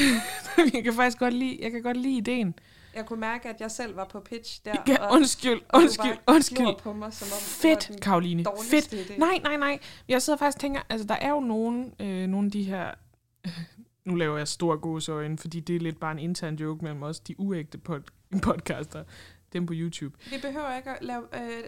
jeg 0.75 0.85
kan 0.85 0.95
faktisk 0.95 1.19
godt 1.19 1.35
lide, 1.35 1.59
jeg 1.63 1.71
kan 1.71 1.83
godt 1.83 1.97
lide 1.97 2.17
ideen. 2.17 2.55
Jeg 2.95 3.07
kunne 3.07 3.21
mærke, 3.21 3.49
at 3.49 3.61
jeg 3.61 3.71
selv 3.71 3.97
var 3.97 4.05
på 4.05 4.21
pitch 4.21 4.61
der, 4.65 4.75
Ja, 4.89 5.15
undskyld, 5.15 5.61
og 5.69 5.81
undskyld, 5.81 6.05
bare 6.27 6.35
undskyld. 6.35 6.59
glor 6.59 6.79
på 6.83 6.93
mig, 6.93 7.13
som 7.13 7.27
om 7.33 7.39
Fedt, 7.41 8.03
Karoline. 8.03 8.45
Fedt. 8.71 8.93
idé. 8.95 9.19
Nej, 9.19 9.39
nej, 9.43 9.57
nej. 9.57 9.79
Jeg 10.09 10.23
sidder 10.23 10.37
faktisk 10.39 10.57
og 10.57 10.61
tænker, 10.61 10.81
altså 10.89 11.07
der 11.07 11.15
er 11.15 11.31
jo 11.31 11.41
nogle, 11.41 11.91
øh, 12.01 12.27
nogle 12.27 12.47
af 12.47 12.53
de 12.53 12.63
her, 12.63 12.91
nu 14.07 14.15
laver 14.15 14.39
jeg 14.39 14.49
store 14.49 14.79
gåseøjne, 14.79 15.39
fordi 15.39 15.61
det 15.61 15.77
er 15.77 15.81
lidt 15.81 16.01
bare 16.01 16.13
en 16.13 16.19
intern 16.19 16.55
joke 16.55 16.85
mellem 16.85 17.03
os, 17.03 17.21
de 17.21 17.41
uægte 17.41 17.79
pod- 17.89 18.39
podcaster, 18.43 19.05
dem 19.53 19.67
på 19.67 19.73
YouTube. 19.77 20.17
Vi 20.31 20.37
behøver 20.43 20.77
ikke 20.77 20.91
at 20.91 20.99
lave 21.01 21.23
øh, 21.35 21.65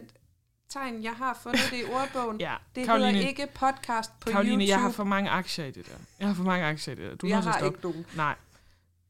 tegn. 0.69 1.03
Jeg 1.03 1.13
har 1.13 1.39
fundet 1.43 1.61
det 1.71 1.81
i 1.81 1.85
ordbogen. 1.85 2.41
Ja, 2.47 2.55
Det 2.75 2.85
Karoline, 2.87 3.13
hedder 3.13 3.29
ikke 3.29 3.47
podcast 3.55 4.21
på 4.21 4.31
Karoline, 4.31 4.53
YouTube. 4.53 4.69
jeg 4.69 4.81
har 4.81 4.91
for 4.91 5.05
mange 5.05 5.31
aktier 5.31 5.65
i 5.65 5.71
det 5.71 5.87
der. 5.87 5.95
Jeg 6.19 6.27
har 6.29 6.35
for 6.35 6.43
mange 6.45 6.67
aktier 6.67 6.95
i 6.95 6.97
det 6.97 7.11
der. 7.11 7.17
Du 7.17 7.27
jeg 7.27 7.43
har 7.43 7.53
stoppe. 7.59 7.67
ikke 7.67 7.81
nogen. 7.83 8.07
Nej, 8.17 8.35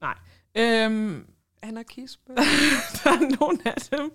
nej. 0.00 0.14
Øhm, 0.54 1.26
Anarkisme. 1.62 2.34
der 3.04 3.10
er 3.10 3.36
nogle 3.40 3.58
af 3.64 3.74
dem. 3.90 4.12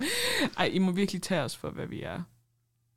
Ej, 0.58 0.66
I 0.66 0.80
må 0.80 0.92
virkelig 0.92 1.22
tage 1.22 1.42
os 1.42 1.58
for, 1.58 1.70
hvad 1.70 1.86
vi 1.88 2.02
er. 2.04 2.22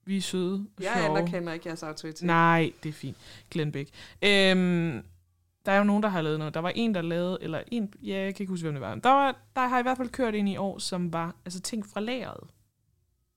Vi 0.06 0.16
er 0.16 0.20
søde 0.20 0.66
jeg 0.80 0.92
sjove. 0.96 1.18
anerkender 1.18 1.52
ikke 1.52 1.68
jeres 1.68 1.82
autoritet. 1.82 2.22
Nej, 2.26 2.72
det 2.82 2.88
er 2.88 2.92
fint. 2.92 3.16
Glenn 3.50 3.72
Beck. 3.72 3.90
Øhm, 4.22 5.02
der 5.66 5.72
er 5.72 5.78
jo 5.78 5.84
nogen, 5.84 6.02
der 6.02 6.08
har 6.08 6.22
lavet 6.22 6.38
noget. 6.38 6.54
Der 6.54 6.60
var 6.60 6.72
en, 6.74 6.94
der 6.94 7.02
lavede, 7.02 7.38
eller 7.40 7.62
en, 7.68 7.92
ja, 8.02 8.16
jeg 8.24 8.34
kan 8.34 8.42
ikke 8.42 8.50
huske, 8.50 8.62
hvem 8.64 8.74
det 8.74 8.80
var. 8.80 8.94
Der, 8.94 9.10
var, 9.10 9.36
der 9.56 9.66
har 9.68 9.78
i 9.78 9.82
hvert 9.82 9.96
fald 9.96 10.08
kørt 10.08 10.34
ind 10.34 10.48
i 10.48 10.56
år, 10.56 10.78
som 10.78 11.12
var 11.12 11.34
altså 11.44 11.60
ting 11.60 11.86
fra 11.86 12.00
lageret. 12.00 12.50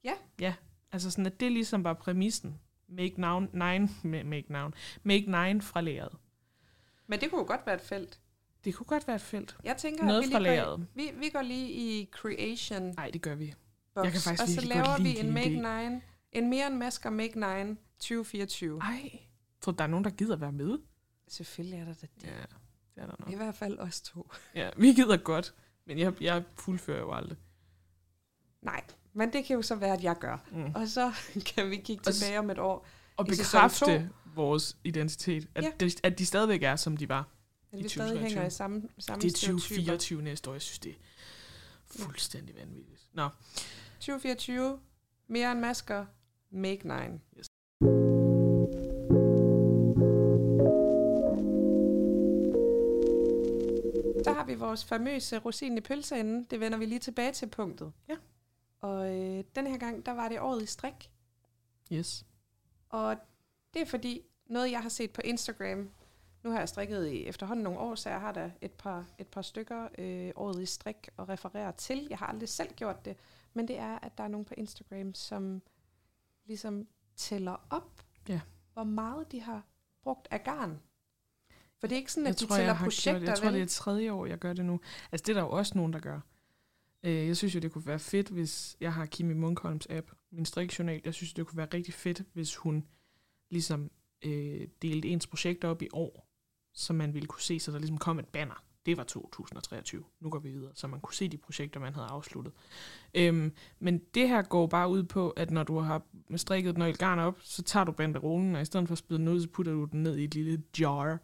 Ja. 0.03 0.13
Ja, 0.39 0.53
altså 0.91 1.11
sådan, 1.11 1.25
at 1.25 1.39
det 1.39 1.51
ligesom 1.51 1.83
var 1.83 1.93
præmissen. 1.93 2.59
Make 2.89 3.21
noun, 3.21 3.49
nine, 3.53 3.85
ma- 3.85 4.23
make 4.23 4.45
noun, 4.49 4.73
make 5.03 5.25
nine 5.25 5.61
fra 5.61 5.81
lageret. 5.81 6.17
Men 7.07 7.19
det 7.21 7.29
kunne 7.29 7.39
jo 7.41 7.47
godt 7.47 7.61
være 7.65 7.75
et 7.75 7.81
felt. 7.81 8.19
Det 8.63 8.75
kunne 8.75 8.85
godt 8.85 9.07
være 9.07 9.15
et 9.15 9.21
felt. 9.21 9.57
Jeg 9.63 9.77
tænker, 9.77 10.05
Noget 10.05 10.23
vi, 10.27 10.31
fra 10.31 10.39
går, 10.65 10.85
vi, 10.95 11.11
vi 11.19 11.29
går 11.29 11.41
lige 11.41 11.71
i 11.71 12.09
creation 12.11 12.81
Nej, 12.83 13.09
det 13.13 13.21
gør 13.21 13.35
vi. 13.35 13.53
box, 13.93 14.03
Jeg 14.03 14.11
kan 14.11 14.21
faktisk 14.21 14.41
og 14.43 14.47
så 14.49 14.67
laver 14.67 15.03
vi 15.03 15.19
en 15.19 15.33
Make 15.33 15.89
9, 15.89 16.01
en 16.31 16.49
mere 16.49 16.67
en 16.67 16.77
masker 16.79 17.09
Make 17.09 17.39
9 17.65 17.75
2024. 17.99 18.79
Ej, 18.81 19.19
tror 19.61 19.71
der 19.71 19.83
er 19.83 19.87
nogen, 19.87 20.03
der 20.03 20.09
gider 20.11 20.35
være 20.35 20.51
med? 20.51 20.77
Selvfølgelig 21.27 21.79
er 21.79 21.85
der 21.85 21.93
det. 21.93 22.09
Ja, 22.23 22.29
det 22.95 23.03
er 23.03 23.05
der 23.05 23.15
nok. 23.19 23.31
I 23.31 23.35
hvert 23.35 23.55
fald 23.55 23.79
os 23.79 24.01
to. 24.01 24.31
Ja, 24.55 24.69
vi 24.77 24.93
gider 24.93 25.17
godt, 25.17 25.53
men 25.85 25.99
jeg, 25.99 26.21
jeg 26.21 26.43
fuldfører 26.55 26.99
jo 26.99 27.13
aldrig. 27.13 27.37
Nej, 28.61 28.83
men 29.17 29.33
det 29.33 29.45
kan 29.45 29.55
jo 29.55 29.61
så 29.61 29.75
være, 29.75 29.93
at 29.93 30.03
jeg 30.03 30.15
gør. 30.19 30.37
Mm. 30.51 30.71
Og 30.75 30.87
så 30.87 31.11
kan 31.55 31.69
vi 31.69 31.75
kigge 31.77 32.11
tilbage 32.11 32.39
om 32.39 32.49
et 32.49 32.59
år. 32.59 32.85
Og 33.17 33.25
bekræfte 33.25 34.09
vores 34.35 34.77
identitet. 34.83 35.47
At, 35.55 35.63
Ja. 35.63 35.71
de, 35.79 35.91
at 36.03 36.19
de 36.19 36.25
stadigvæk 36.25 36.63
er, 36.63 36.75
som 36.75 36.97
de 36.97 37.09
var. 37.09 37.27
At 37.73 37.79
I 37.79 37.83
vi 37.83 37.89
stadig 37.89 38.07
2023. 38.09 38.29
hænger 38.29 38.47
i 38.47 38.49
samme, 38.49 38.81
samme 38.99 39.21
Det 39.21 39.33
er 39.33 39.37
stereotyper. 39.37 39.57
2024 39.59 40.21
næste 40.21 40.49
år. 40.49 40.53
Jeg 40.53 40.61
synes, 40.61 40.79
det 40.79 40.89
er 40.91 40.95
fuldstændig 42.03 42.55
vanvittigt. 42.55 43.01
Nå, 43.13 43.29
2024, 43.99 44.79
mere 45.27 45.51
end 45.51 45.59
masker, 45.59 46.05
make 46.51 46.87
9. 46.87 46.93
Yes. 47.37 47.45
Så 54.23 54.33
har 54.33 54.45
vi 54.45 54.53
vores 54.55 54.85
famøse 54.85 55.37
rosin 55.37 55.77
i 55.77 55.81
pølseenden. 55.81 56.43
Det 56.43 56.59
vender 56.59 56.77
vi 56.77 56.85
lige 56.85 56.99
tilbage 56.99 57.31
til 57.31 57.45
punktet. 57.47 57.91
Ja. 58.09 58.15
Og 58.81 59.15
øh, 59.15 59.43
den 59.55 59.67
her 59.67 59.77
gang, 59.77 60.05
der 60.05 60.11
var 60.11 60.29
det 60.29 60.39
året 60.39 60.63
i 60.63 60.65
strik. 60.65 61.11
yes. 61.91 62.25
Og 62.89 63.17
det 63.73 63.81
er 63.81 63.85
fordi, 63.85 64.21
noget 64.45 64.71
jeg 64.71 64.81
har 64.81 64.89
set 64.89 65.11
på 65.11 65.21
Instagram, 65.25 65.89
nu 66.43 66.49
har 66.51 66.59
jeg 66.59 66.69
strikket 66.69 67.07
i 67.07 67.25
efterhånden 67.25 67.63
nogle 67.63 67.79
år, 67.79 67.95
så 67.95 68.09
jeg 68.09 68.19
har 68.21 68.31
da 68.31 68.51
et 68.61 68.71
par, 68.71 69.05
et 69.17 69.27
par 69.27 69.41
stykker 69.41 69.87
øh, 69.97 70.31
året 70.35 70.61
i 70.61 70.65
strik 70.65 71.09
og 71.17 71.29
referere 71.29 71.71
til. 71.71 72.07
Jeg 72.09 72.17
har 72.17 72.25
aldrig 72.27 72.49
selv 72.49 72.73
gjort 72.73 73.05
det, 73.05 73.17
men 73.53 73.67
det 73.67 73.77
er, 73.77 73.99
at 73.99 74.17
der 74.17 74.23
er 74.23 74.27
nogen 74.27 74.45
på 74.45 74.53
Instagram, 74.57 75.13
som 75.13 75.61
ligesom 76.45 76.87
tæller 77.15 77.67
op, 77.69 78.01
Ja. 78.29 78.41
hvor 78.73 78.83
meget 78.83 79.31
de 79.31 79.41
har 79.41 79.61
brugt 80.03 80.27
af 80.31 80.43
garn. 80.43 80.79
For 81.79 81.87
det 81.87 81.95
er 81.95 81.99
ikke 81.99 82.11
sådan, 82.11 82.25
Jeg 82.25 82.31
at 82.33 82.39
de 82.39 82.45
tror, 82.45 82.55
tæller 82.55 82.65
jeg 82.69 82.77
har 82.77 82.85
projekter, 82.85 83.11
gjort 83.11 83.21
det. 83.21 83.27
Jeg 83.27 83.37
tror, 83.37 83.45
vel? 83.45 83.53
det 83.53 83.61
er 83.61 83.67
tredje 83.67 84.11
år, 84.11 84.25
jeg 84.25 84.37
gør 84.39 84.53
det 84.53 84.65
nu. 84.65 84.79
Altså, 85.11 85.23
det 85.23 85.29
er 85.29 85.33
der 85.33 85.41
jo 85.41 85.49
også 85.49 85.73
nogen, 85.77 85.93
der 85.93 85.99
gør. 85.99 86.19
Øh, 87.07 87.27
Jeg 87.27 87.37
synes 87.37 87.55
jo, 87.55 87.59
det 87.59 87.71
kunne 87.71 87.85
være 87.85 87.99
fedt, 87.99 88.29
hvis 88.29 88.77
jeg 88.81 88.93
har 88.93 89.05
Kimi 89.05 89.33
Munkholms 89.33 89.87
app, 89.89 90.11
min 90.31 90.45
strikjournal. 90.45 91.01
Jeg 91.05 91.13
synes, 91.13 91.33
det 91.33 91.47
kunne 91.47 91.57
være 91.57 91.67
rigtig 91.73 91.93
fedt, 91.93 92.23
hvis 92.33 92.55
hun 92.55 92.87
ligesom 93.51 93.91
øh, 94.25 94.67
delte 94.81 95.07
ens 95.07 95.27
projekter 95.27 95.67
op 95.67 95.81
i 95.81 95.87
år, 95.93 96.29
så 96.73 96.93
man 96.93 97.13
ville 97.13 97.27
kunne 97.27 97.41
se, 97.41 97.59
så 97.59 97.71
der 97.71 97.79
ligesom 97.79 97.97
kom 97.97 98.19
et 98.19 98.27
banner. 98.27 98.63
Det 98.85 98.97
var 98.97 99.03
2023. 99.03 100.03
Nu 100.19 100.29
går 100.29 100.39
vi 100.39 100.49
videre, 100.49 100.71
så 100.75 100.87
man 100.87 100.99
kunne 100.99 101.13
se 101.13 101.27
de 101.27 101.37
projekter, 101.37 101.79
man 101.79 101.93
havde 101.93 102.07
afsluttet. 102.07 102.53
Øhm, 103.13 103.51
men 103.79 104.01
det 104.13 104.29
her 104.29 104.41
går 104.41 104.67
bare 104.67 104.89
ud 104.89 105.03
på, 105.03 105.29
at 105.29 105.51
når 105.51 105.63
du 105.63 105.79
har 105.79 106.01
strikket 106.35 106.75
den 106.75 106.79
nøgle 106.79 106.97
garn 106.97 107.19
op, 107.19 107.37
så 107.41 107.63
tager 107.63 107.83
du 107.83 107.91
banderollen, 107.91 108.55
og 108.55 108.61
i 108.61 108.65
stedet 108.65 108.87
for 108.87 108.93
at 108.93 108.97
spide 108.97 109.19
den 109.19 109.27
ud, 109.27 109.41
så 109.41 109.49
putter 109.49 109.71
du 109.71 109.85
den 109.85 110.03
ned 110.03 110.17
i 110.17 110.23
et 110.23 110.35
lille 110.35 110.63
jar, 110.79 111.19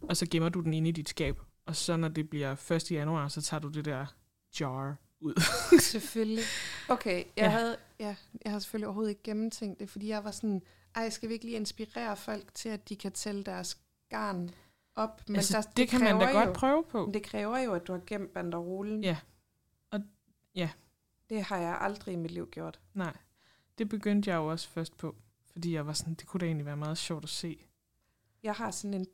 og 0.00 0.16
så 0.16 0.26
gemmer 0.30 0.48
du 0.48 0.60
den 0.60 0.74
inde 0.74 0.88
i 0.88 0.92
dit 0.92 1.08
skab. 1.08 1.40
Og 1.66 1.76
så 1.76 1.96
når 1.96 2.08
det 2.08 2.30
bliver 2.30 2.72
1. 2.72 2.90
januar, 2.90 3.28
så 3.28 3.42
tager 3.42 3.60
du 3.60 3.68
det 3.68 3.84
der 3.84 4.06
jar 4.60 4.96
ud. 5.20 5.34
Selvfølgelig. 5.92 6.44
Okay, 6.88 7.16
jeg, 7.16 7.24
Ja. 7.36 7.48
havde, 7.50 7.76
ja, 7.98 8.16
jeg 8.44 8.52
har 8.52 8.58
selvfølgelig 8.58 8.86
overhovedet 8.86 9.10
ikke 9.10 9.22
gennemtænkt 9.22 9.80
det, 9.80 9.90
fordi 9.90 10.08
jeg 10.08 10.24
var 10.24 10.30
sådan, 10.30 10.62
ej, 10.94 11.10
skal 11.10 11.28
vi 11.28 11.34
ikke 11.34 11.44
lige 11.44 11.56
inspirere 11.56 12.16
folk 12.16 12.54
til, 12.54 12.68
at 12.68 12.88
de 12.88 12.96
kan 12.96 13.12
tælle 13.12 13.44
deres 13.44 13.78
garn 14.08 14.50
op? 14.96 15.22
Men 15.28 15.36
altså, 15.36 15.52
der, 15.56 15.62
det, 15.62 15.76
det 15.76 15.88
kan 15.88 16.00
man 16.00 16.18
da 16.18 16.24
kræver 16.26 16.32
godt 16.38 16.48
jo, 16.48 16.52
prøve 16.52 16.84
på. 16.84 17.04
Men 17.06 17.14
det 17.14 17.22
kræver 17.22 17.58
jo, 17.58 17.72
at 17.74 17.86
du 17.86 17.92
har 17.92 18.00
gemt 18.06 18.32
banderolen. 18.32 19.04
Ja. 19.04 19.16
Og- 19.90 20.00
ja. 20.54 20.70
Det 21.30 21.42
har 21.42 21.56
jeg 21.56 21.78
aldrig 21.80 22.12
i 22.12 22.16
mit 22.16 22.30
liv 22.30 22.48
gjort. 22.50 22.80
Nej, 22.94 23.16
det 23.78 23.88
begyndte 23.88 24.30
jeg 24.30 24.36
jo 24.36 24.46
også 24.46 24.68
først 24.68 24.96
på, 24.96 25.16
fordi 25.52 25.74
jeg 25.74 25.86
var 25.86 25.92
sådan, 25.92 26.14
det 26.14 26.26
kunne 26.26 26.38
da 26.40 26.44
egentlig 26.46 26.66
være 26.66 26.76
meget 26.76 26.98
sjovt 26.98 27.24
at 27.24 27.30
se. 27.30 27.66
Jeg 28.42 28.54
har 28.54 28.70
sådan 28.70 28.94
en, 28.94 29.06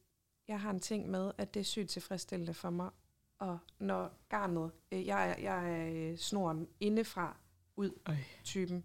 jeg 0.49 0.61
har 0.61 0.71
en 0.71 0.81
ting 0.81 1.11
med, 1.11 1.33
at 1.39 1.55
det 1.55 1.61
er 1.61 1.65
sygt 1.65 1.91
tilfredsstillende 1.91 2.55
for 2.55 2.71
mig. 2.71 2.91
Og 3.39 3.59
når 3.79 4.19
garnet, 4.29 4.71
øh, 4.93 5.07
jeg 5.07 5.37
jeg 5.43 5.71
er 5.73 6.11
øh, 6.13 6.19
snoren 6.19 6.69
indefra 6.81 7.37
ud 7.77 7.91
Øj. 8.07 8.17
typen. 8.45 8.85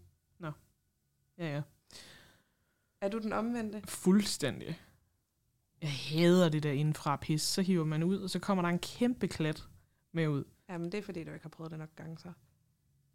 Ja, 1.38 1.56
ja. 1.56 1.62
Er 3.02 3.10
du 3.10 3.18
den 3.20 3.34
omvendte? 3.34 3.82
Fuldstændig. 3.86 4.80
Jeg 5.82 5.92
hader 5.92 6.50
det 6.50 6.64
der 6.64 6.72
indenfra 6.72 7.16
pis. 7.16 7.42
Så 7.42 7.62
hiver 7.62 7.86
man 7.86 8.04
ud, 8.04 8.18
og 8.18 8.30
så 8.30 8.40
kommer 8.40 8.62
der 8.62 8.70
en 8.70 8.80
kæmpe 8.80 9.28
klat 9.28 9.64
med 10.12 10.28
ud. 10.28 10.44
Jamen, 10.70 10.92
det 10.92 10.98
er 10.98 11.02
fordi, 11.02 11.24
du 11.24 11.32
ikke 11.32 11.44
har 11.44 11.50
prøvet 11.50 11.72
det 11.72 11.80
nok 11.80 11.90
gange 11.96 12.18
så. 12.20 12.28
Jeg 12.28 12.34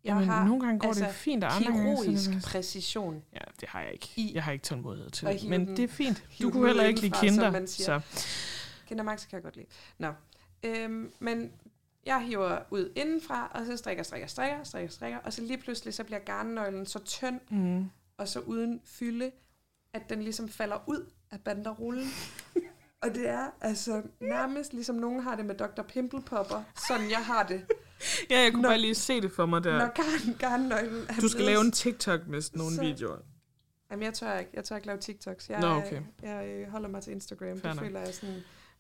Jamen, 0.05 0.29
har 0.29 0.45
nogle 0.47 0.65
gange 0.65 0.81
går 0.81 0.89
altså 0.89 1.05
det 1.05 1.15
fint, 1.15 1.45
og 1.45 1.57
andre 1.57 1.73
gange... 1.73 1.83
kirurgisk 1.97 2.31
præcision. 2.47 3.25
Ja, 3.33 3.39
det 3.61 3.69
har 3.69 3.81
jeg 3.81 3.93
ikke. 3.93 4.09
I- 4.17 4.33
Jeg 4.35 4.45
har 4.45 4.53
ikke 4.53 4.63
tålmodighed 4.65 5.11
til 5.11 5.29
det. 5.29 5.49
Men 5.49 5.67
den- 5.67 5.77
det 5.77 5.83
er 5.85 5.89
fint. 5.89 6.25
Du 6.43 6.51
kunne 6.51 6.67
heller 6.67 6.85
ikke 6.85 7.01
lide 7.01 7.15
kinder. 7.23 7.67
Så 7.67 8.01
Kinder 8.87 9.05
Max 9.05 9.29
kan 9.29 9.37
jeg 9.37 9.43
godt 9.43 9.57
lide. 9.57 9.67
Nå. 9.99 10.13
Øhm, 10.63 11.13
men 11.19 11.53
jeg 12.07 12.21
hiver 12.23 12.59
ud 12.71 12.93
indenfra, 12.97 13.51
og 13.55 13.67
så 13.67 13.77
strikker, 13.77 14.03
strikker, 14.03 14.27
strikker, 14.29 14.65
strikker, 14.65 14.91
strikker, 14.91 15.19
og 15.19 15.33
så 15.33 15.43
lige 15.43 15.59
pludselig 15.59 15.95
så 15.95 16.05
bliver 16.05 16.19
garnnøglen 16.19 16.87
så 16.87 16.99
tynd, 16.99 17.41
mm. 17.51 17.85
og 18.17 18.29
så 18.29 18.41
uden 18.41 18.81
fylde, 18.85 19.31
at 19.93 20.11
den 20.11 20.23
ligesom 20.23 20.49
falder 20.49 20.79
ud 20.87 21.07
af 21.31 21.41
banderollen. 21.41 22.09
og 23.03 23.15
det 23.15 23.29
er 23.29 23.51
altså 23.61 24.03
nærmest 24.21 24.73
ligesom 24.73 24.97
nogen 24.97 25.23
har 25.23 25.37
det 25.37 25.45
med 25.47 25.55
Dr. 25.55 25.83
Pimple 25.83 26.23
Popper, 26.23 26.63
sådan 26.89 27.11
jeg 27.11 27.25
har 27.25 27.43
det. 27.43 27.67
Ja, 28.31 28.41
jeg 28.41 28.53
kunne 28.53 28.63
Når- 28.63 28.69
bare 28.69 28.79
lige 28.79 28.95
se 28.95 29.21
det 29.21 29.33
for 29.33 29.47
mig 29.47 29.65
der. 29.65 29.79
Når 29.79 29.87
garn, 29.95 30.37
garnnøglen 30.39 31.07
er 31.09 31.15
Du 31.21 31.29
skal 31.29 31.39
blevet 31.39 31.53
lave 31.53 31.61
en 31.65 31.73
TikTok 31.73 32.27
med 32.27 32.41
sådan 32.41 32.59
nogle 32.59 32.75
så- 32.75 32.83
videoer. 32.83 33.17
Jamen, 33.91 34.03
jeg 34.05 34.15
tør 34.15 34.39
ikke. 34.39 34.51
Jeg 34.55 34.65
tør 34.65 34.77
ikke 34.77 34.87
lave 34.87 34.99
TikToks. 34.99 35.51
Jeg, 35.51 35.61
Nå, 35.61 35.67
okay. 35.67 36.03
jeg, 36.23 36.59
jeg 36.61 36.69
holder 36.71 36.89
mig 36.89 37.03
til 37.03 37.13
Instagram. 37.13 37.59
Fair 37.61 37.73
det 37.73 37.81
føler 37.81 38.01
jeg 38.01 38.15
sådan 38.15 38.35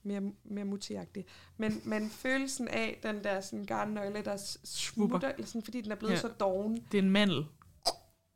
mere, 0.06 0.20
mere 0.44 0.64
mutiagtig. 0.64 1.24
Men, 1.56 1.80
men 1.84 2.10
følelsen 2.10 2.68
af 2.68 3.00
den 3.02 3.24
der 3.24 3.40
sådan 3.40 3.64
garnnøgle, 3.64 4.22
der 4.24 4.36
smutter, 4.64 5.28
eller 5.32 5.46
sådan, 5.46 5.62
fordi 5.62 5.80
den 5.80 5.92
er 5.92 5.96
blevet 5.96 6.12
Ja. 6.14 6.18
så 6.20 6.28
doven. 6.28 6.76
Det 6.92 6.98
er 6.98 7.02
en 7.02 7.10
mandel. 7.10 7.46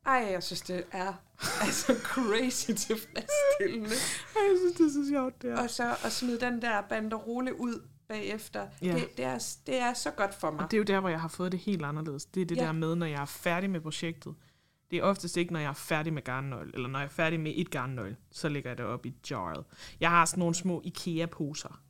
Ej, 0.07 0.29
jeg 0.31 0.43
synes, 0.43 0.61
det 0.61 0.85
er 0.93 1.13
altså 1.65 1.95
crazy 2.03 2.71
tilfredsstillende. 2.71 3.95
Ej, 4.37 4.43
jeg 4.51 4.57
synes, 4.61 4.77
det 4.77 4.87
er 4.87 5.05
så 5.05 5.09
sjovt, 5.11 5.43
det 5.43 5.59
Og 5.59 5.71
så 5.71 5.97
at 6.05 6.13
smide 6.13 6.41
den 6.41 6.63
der 6.63 6.81
banderole 6.89 7.61
ud 7.61 7.83
bagefter, 8.09 8.67
Ja. 8.83 8.93
det, 8.95 9.17
det, 9.17 9.25
er, 9.25 9.39
det 9.67 9.79
er 9.79 9.95
så 9.95 10.11
godt 10.11 10.35
for 10.35 10.51
mig. 10.51 10.65
Og 10.65 10.71
det 10.71 10.77
er 10.77 10.79
jo 10.79 10.85
der, 10.85 11.01
hvor 11.01 11.09
jeg 11.09 11.21
har 11.21 11.29
fået 11.29 11.53
det 11.53 11.61
helt 11.61 11.85
anderledes. 11.85 12.25
Det 12.25 12.41
er 12.41 12.47
det. 12.47 12.57
Ja. 12.57 12.63
der 12.63 12.73
med, 12.73 12.95
når 12.97 13.07
jeg 13.07 13.21
er 13.23 13.27
færdig 13.27 13.71
med 13.71 13.81
projektet. 13.81 14.35
Det 14.91 14.99
er 14.99 15.03
oftest 15.03 15.37
ikke, 15.37 15.53
når 15.53 15.61
jeg 15.61 15.69
er 15.69 15.73
færdig 15.73 16.13
med 16.13 16.23
garnnøgle, 16.23 16.71
eller 16.75 16.89
når 16.89 16.99
jeg 16.99 17.05
er 17.07 17.11
færdig 17.11 17.41
med 17.41 17.53
et 17.57 17.71
garnnøgle, 17.71 18.17
så 18.31 18.49
lægger 18.49 18.71
jeg 18.71 18.79
det 18.79 18.87
op 18.87 19.07
i 19.07 19.15
jarret. 19.31 19.65
Jeg 20.01 20.11
har 20.11 20.25
sådan 20.25 20.39
nogle 20.39 20.55
små 20.55 20.83
IKEA-poser. 20.85 21.81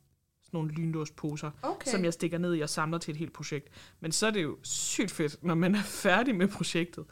Sådan 0.41 0.57
nogle 0.57 0.71
lynlåsposer, 0.71 1.51
Okay. 1.61 1.91
som 1.91 2.03
jeg 2.03 2.13
stikker 2.13 2.37
ned 2.37 2.55
i 2.55 2.61
og 2.61 2.69
samler 2.69 2.97
til 2.97 3.11
et 3.11 3.17
helt 3.17 3.33
projekt. 3.33 3.69
Men 3.99 4.11
så 4.11 4.27
er 4.27 4.31
det 4.31 4.43
jo 4.43 4.57
sygt 4.63 5.11
fedt, 5.11 5.43
når 5.43 5.55
man 5.55 5.75
er 5.75 5.81
færdig 5.81 6.35
med 6.35 6.47
projektet. 6.47 7.05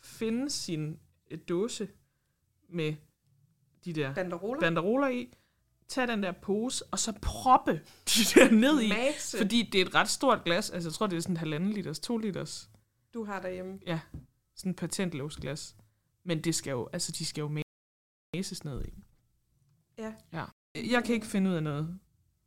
Finde 0.00 0.50
sin 0.50 0.98
øh, 1.30 1.38
dåse 1.48 1.88
med 2.68 2.94
de 3.84 3.92
der 3.92 4.14
Banderoler. 4.14 4.60
banderoler 4.60 5.08
i, 5.08 5.32
tage 5.88 6.06
den 6.06 6.22
der 6.22 6.32
pose, 6.32 6.84
og 6.90 6.98
så 6.98 7.12
proppe 7.22 7.72
de 8.06 8.24
der 8.34 8.50
ned 8.50 8.80
i. 8.80 8.88
Masse, 8.88 9.38
Fordi 9.38 9.68
det 9.72 9.80
er 9.80 9.84
et 9.84 9.94
ret 9.94 10.08
stort 10.10 10.44
glas. 10.44 10.70
Altså, 10.70 10.88
jeg 10.88 10.94
tror, 10.94 11.06
det 11.06 11.16
er 11.16 11.20
sådan 11.20 11.32
en 11.32 11.36
halvanden 11.36 11.70
liters, 11.70 11.98
to 12.00 12.18
liters. 12.18 12.70
du 13.14 13.24
har 13.24 13.40
derhjemme. 13.40 13.78
Sådan 14.56 14.70
et 14.70 14.76
patentlåsglas. 14.76 15.76
Men 16.24 16.40
det 16.40 16.54
skal 16.54 16.70
jo, 16.70 16.88
altså, 16.92 17.12
de 17.12 17.24
skal 17.24 17.42
jo 17.42 17.58
mæses 18.34 18.64
ned 18.64 18.84
i. 18.84 19.02
Ja. 19.98 20.14
ja. 20.32 20.44
Jeg 20.74 21.04
kan 21.04 21.14
ikke 21.14 21.26
finde 21.26 21.50
ud 21.50 21.54
af 21.54 21.62
noget. 21.62 21.98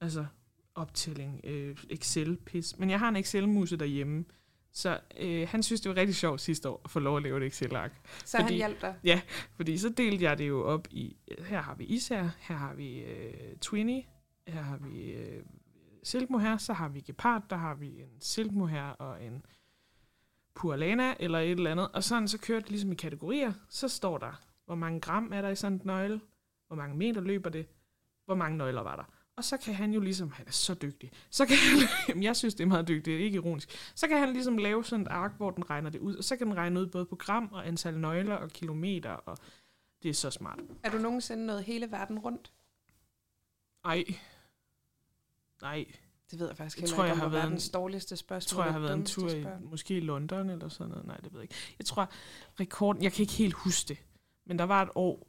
Altså, 0.01 0.25
optælling, 0.75 1.41
øh, 1.43 1.77
Excel-pis. 1.89 2.77
Men 2.79 2.89
jeg 2.89 2.99
har 2.99 3.09
en 3.09 3.15
Excel-muse 3.15 3.77
derhjemme. 3.77 4.25
Så 4.71 4.99
øh, 5.17 5.47
han 5.49 5.63
synes, 5.63 5.81
det 5.81 5.89
var 5.89 5.95
rigtig 5.95 6.15
sjovt 6.15 6.41
sidste 6.41 6.69
år 6.69 6.81
at 6.85 6.91
få 6.91 6.99
lov 6.99 7.17
at 7.17 7.23
lave 7.23 7.37
et 7.37 7.43
Excel-ark. 7.47 8.01
Så 8.25 8.37
han 8.37 8.45
Fordi- 8.45 8.55
hjalp 8.55 8.81
dig. 8.81 9.21
Fordi 9.55 9.77
så 9.77 9.89
delte 9.89 10.23
jeg 10.25 10.37
det 10.37 10.47
jo 10.47 10.63
op 10.63 10.87
i, 10.91 11.17
her 11.39 11.61
har 11.61 11.75
vi 11.75 11.85
Især, 11.85 12.29
her 12.39 12.55
har 12.55 12.73
vi 12.73 12.99
øh, 12.99 13.57
Twinny, 13.61 14.01
her 14.47 14.61
har 14.61 14.77
vi 14.77 15.11
øh, 15.11 15.43
Silkmohair, 16.03 16.57
så 16.57 16.73
har 16.73 16.89
vi 16.89 16.99
Gepard, 17.01 17.43
der 17.49 17.55
har 17.55 17.75
vi 17.75 18.01
en 18.01 18.09
Silkmohair 18.21 18.83
og 18.89 19.23
en 19.23 19.45
Purlana 20.57 21.15
eller 21.19 21.39
et 21.39 21.51
eller 21.51 21.71
andet. 21.71 21.87
Og 21.93 22.03
sådan 22.03 22.27
så 22.27 22.37
kørte 22.37 22.63
det 22.63 22.69
ligesom 22.69 22.91
i 22.91 22.95
kategorier. 22.95 23.53
Så 23.69 23.87
står 23.87 24.17
der, 24.17 24.41
hvor 24.65 24.75
mange 24.75 24.99
gram 24.99 25.31
er 25.33 25.41
der 25.41 25.49
i 25.49 25.55
sådan 25.55 25.73
en 25.73 25.81
nøgle, 25.83 26.21
hvor 26.67 26.75
mange 26.75 26.97
meter 26.97 27.21
løber 27.21 27.49
det, 27.49 27.67
hvor 28.25 28.35
mange 28.35 28.57
nøgler 28.57 28.81
var 28.81 28.95
der. 28.95 29.03
Og 29.35 29.43
så 29.43 29.57
kan 29.57 29.73
han 29.73 29.93
jo 29.93 29.99
ligesom, 29.99 30.31
han 30.31 30.47
er 30.47 30.51
så 30.51 30.73
dygtig, 30.73 31.11
så 31.29 31.45
kan 31.45 31.55
han, 31.57 31.87
jamen 32.09 32.23
jeg 32.23 32.35
synes 32.35 32.55
det 32.55 32.63
er 32.63 32.67
meget 32.67 32.87
dygtigt, 32.87 33.05
det 33.05 33.15
er 33.15 33.19
ikke 33.19 33.35
ironisk, 33.35 33.91
så 33.95 34.07
kan 34.07 34.19
han 34.19 34.33
ligesom 34.33 34.57
lave 34.57 34.85
sådan 34.85 35.05
et 35.05 35.07
ark, 35.11 35.33
hvor 35.37 35.51
den 35.51 35.69
regner 35.69 35.89
det 35.89 35.99
ud, 35.99 36.15
og 36.15 36.23
så 36.23 36.35
kan 36.35 36.47
den 36.47 36.57
regne 36.57 36.79
ud 36.79 36.87
både 36.87 37.05
på 37.05 37.15
gram 37.15 37.49
og 37.51 37.67
antal 37.67 37.99
nøgler 37.99 38.35
og 38.35 38.49
kilometer, 38.49 39.11
og 39.11 39.37
det 40.03 40.09
er 40.09 40.13
så 40.13 40.29
smart. 40.31 40.59
Er 40.83 40.89
du 40.89 40.97
nogensinde 40.97 41.45
nået 41.45 41.63
hele 41.63 41.91
verden 41.91 42.19
rundt? 42.19 42.53
Ej. 43.85 44.03
Nej, 45.61 45.85
Det 46.31 46.39
ved 46.39 46.47
jeg 46.47 46.57
faktisk 46.57 46.77
Jeg 46.77 46.81
heller 46.81 46.95
tror, 46.95 47.03
ikke, 47.05 47.13
jeg 47.13 47.17
har 47.23 47.29
været 47.29 47.41
en- 47.43 47.49
verdens 47.49 47.69
dårligste 47.69 48.17
spørgsmål. 48.17 48.57
jeg 48.57 48.63
tror, 48.63 48.63
jeg 48.63 48.73
har 48.73 48.79
været 48.79 48.97
en 48.99 49.05
tur 49.05 49.29
i, 49.29 49.45
måske 49.71 49.97
i 49.97 49.99
London 49.99 50.49
eller 50.49 50.69
sådan 50.69 50.89
noget. 50.89 51.05
Nej, 51.07 51.17
det 51.17 51.33
ved 51.33 51.39
jeg 51.39 51.43
ikke. 51.43 51.55
Jeg 51.79 51.85
tror, 51.85 52.09
rekorden, 52.59 53.03
jeg 53.03 53.11
kan 53.13 53.21
ikke 53.21 53.33
helt 53.33 53.53
huske 53.53 53.87
det, 53.87 53.97
men 54.45 54.59
der 54.59 54.65
var 54.65 54.81
et 54.81 54.89
år, 54.95 55.27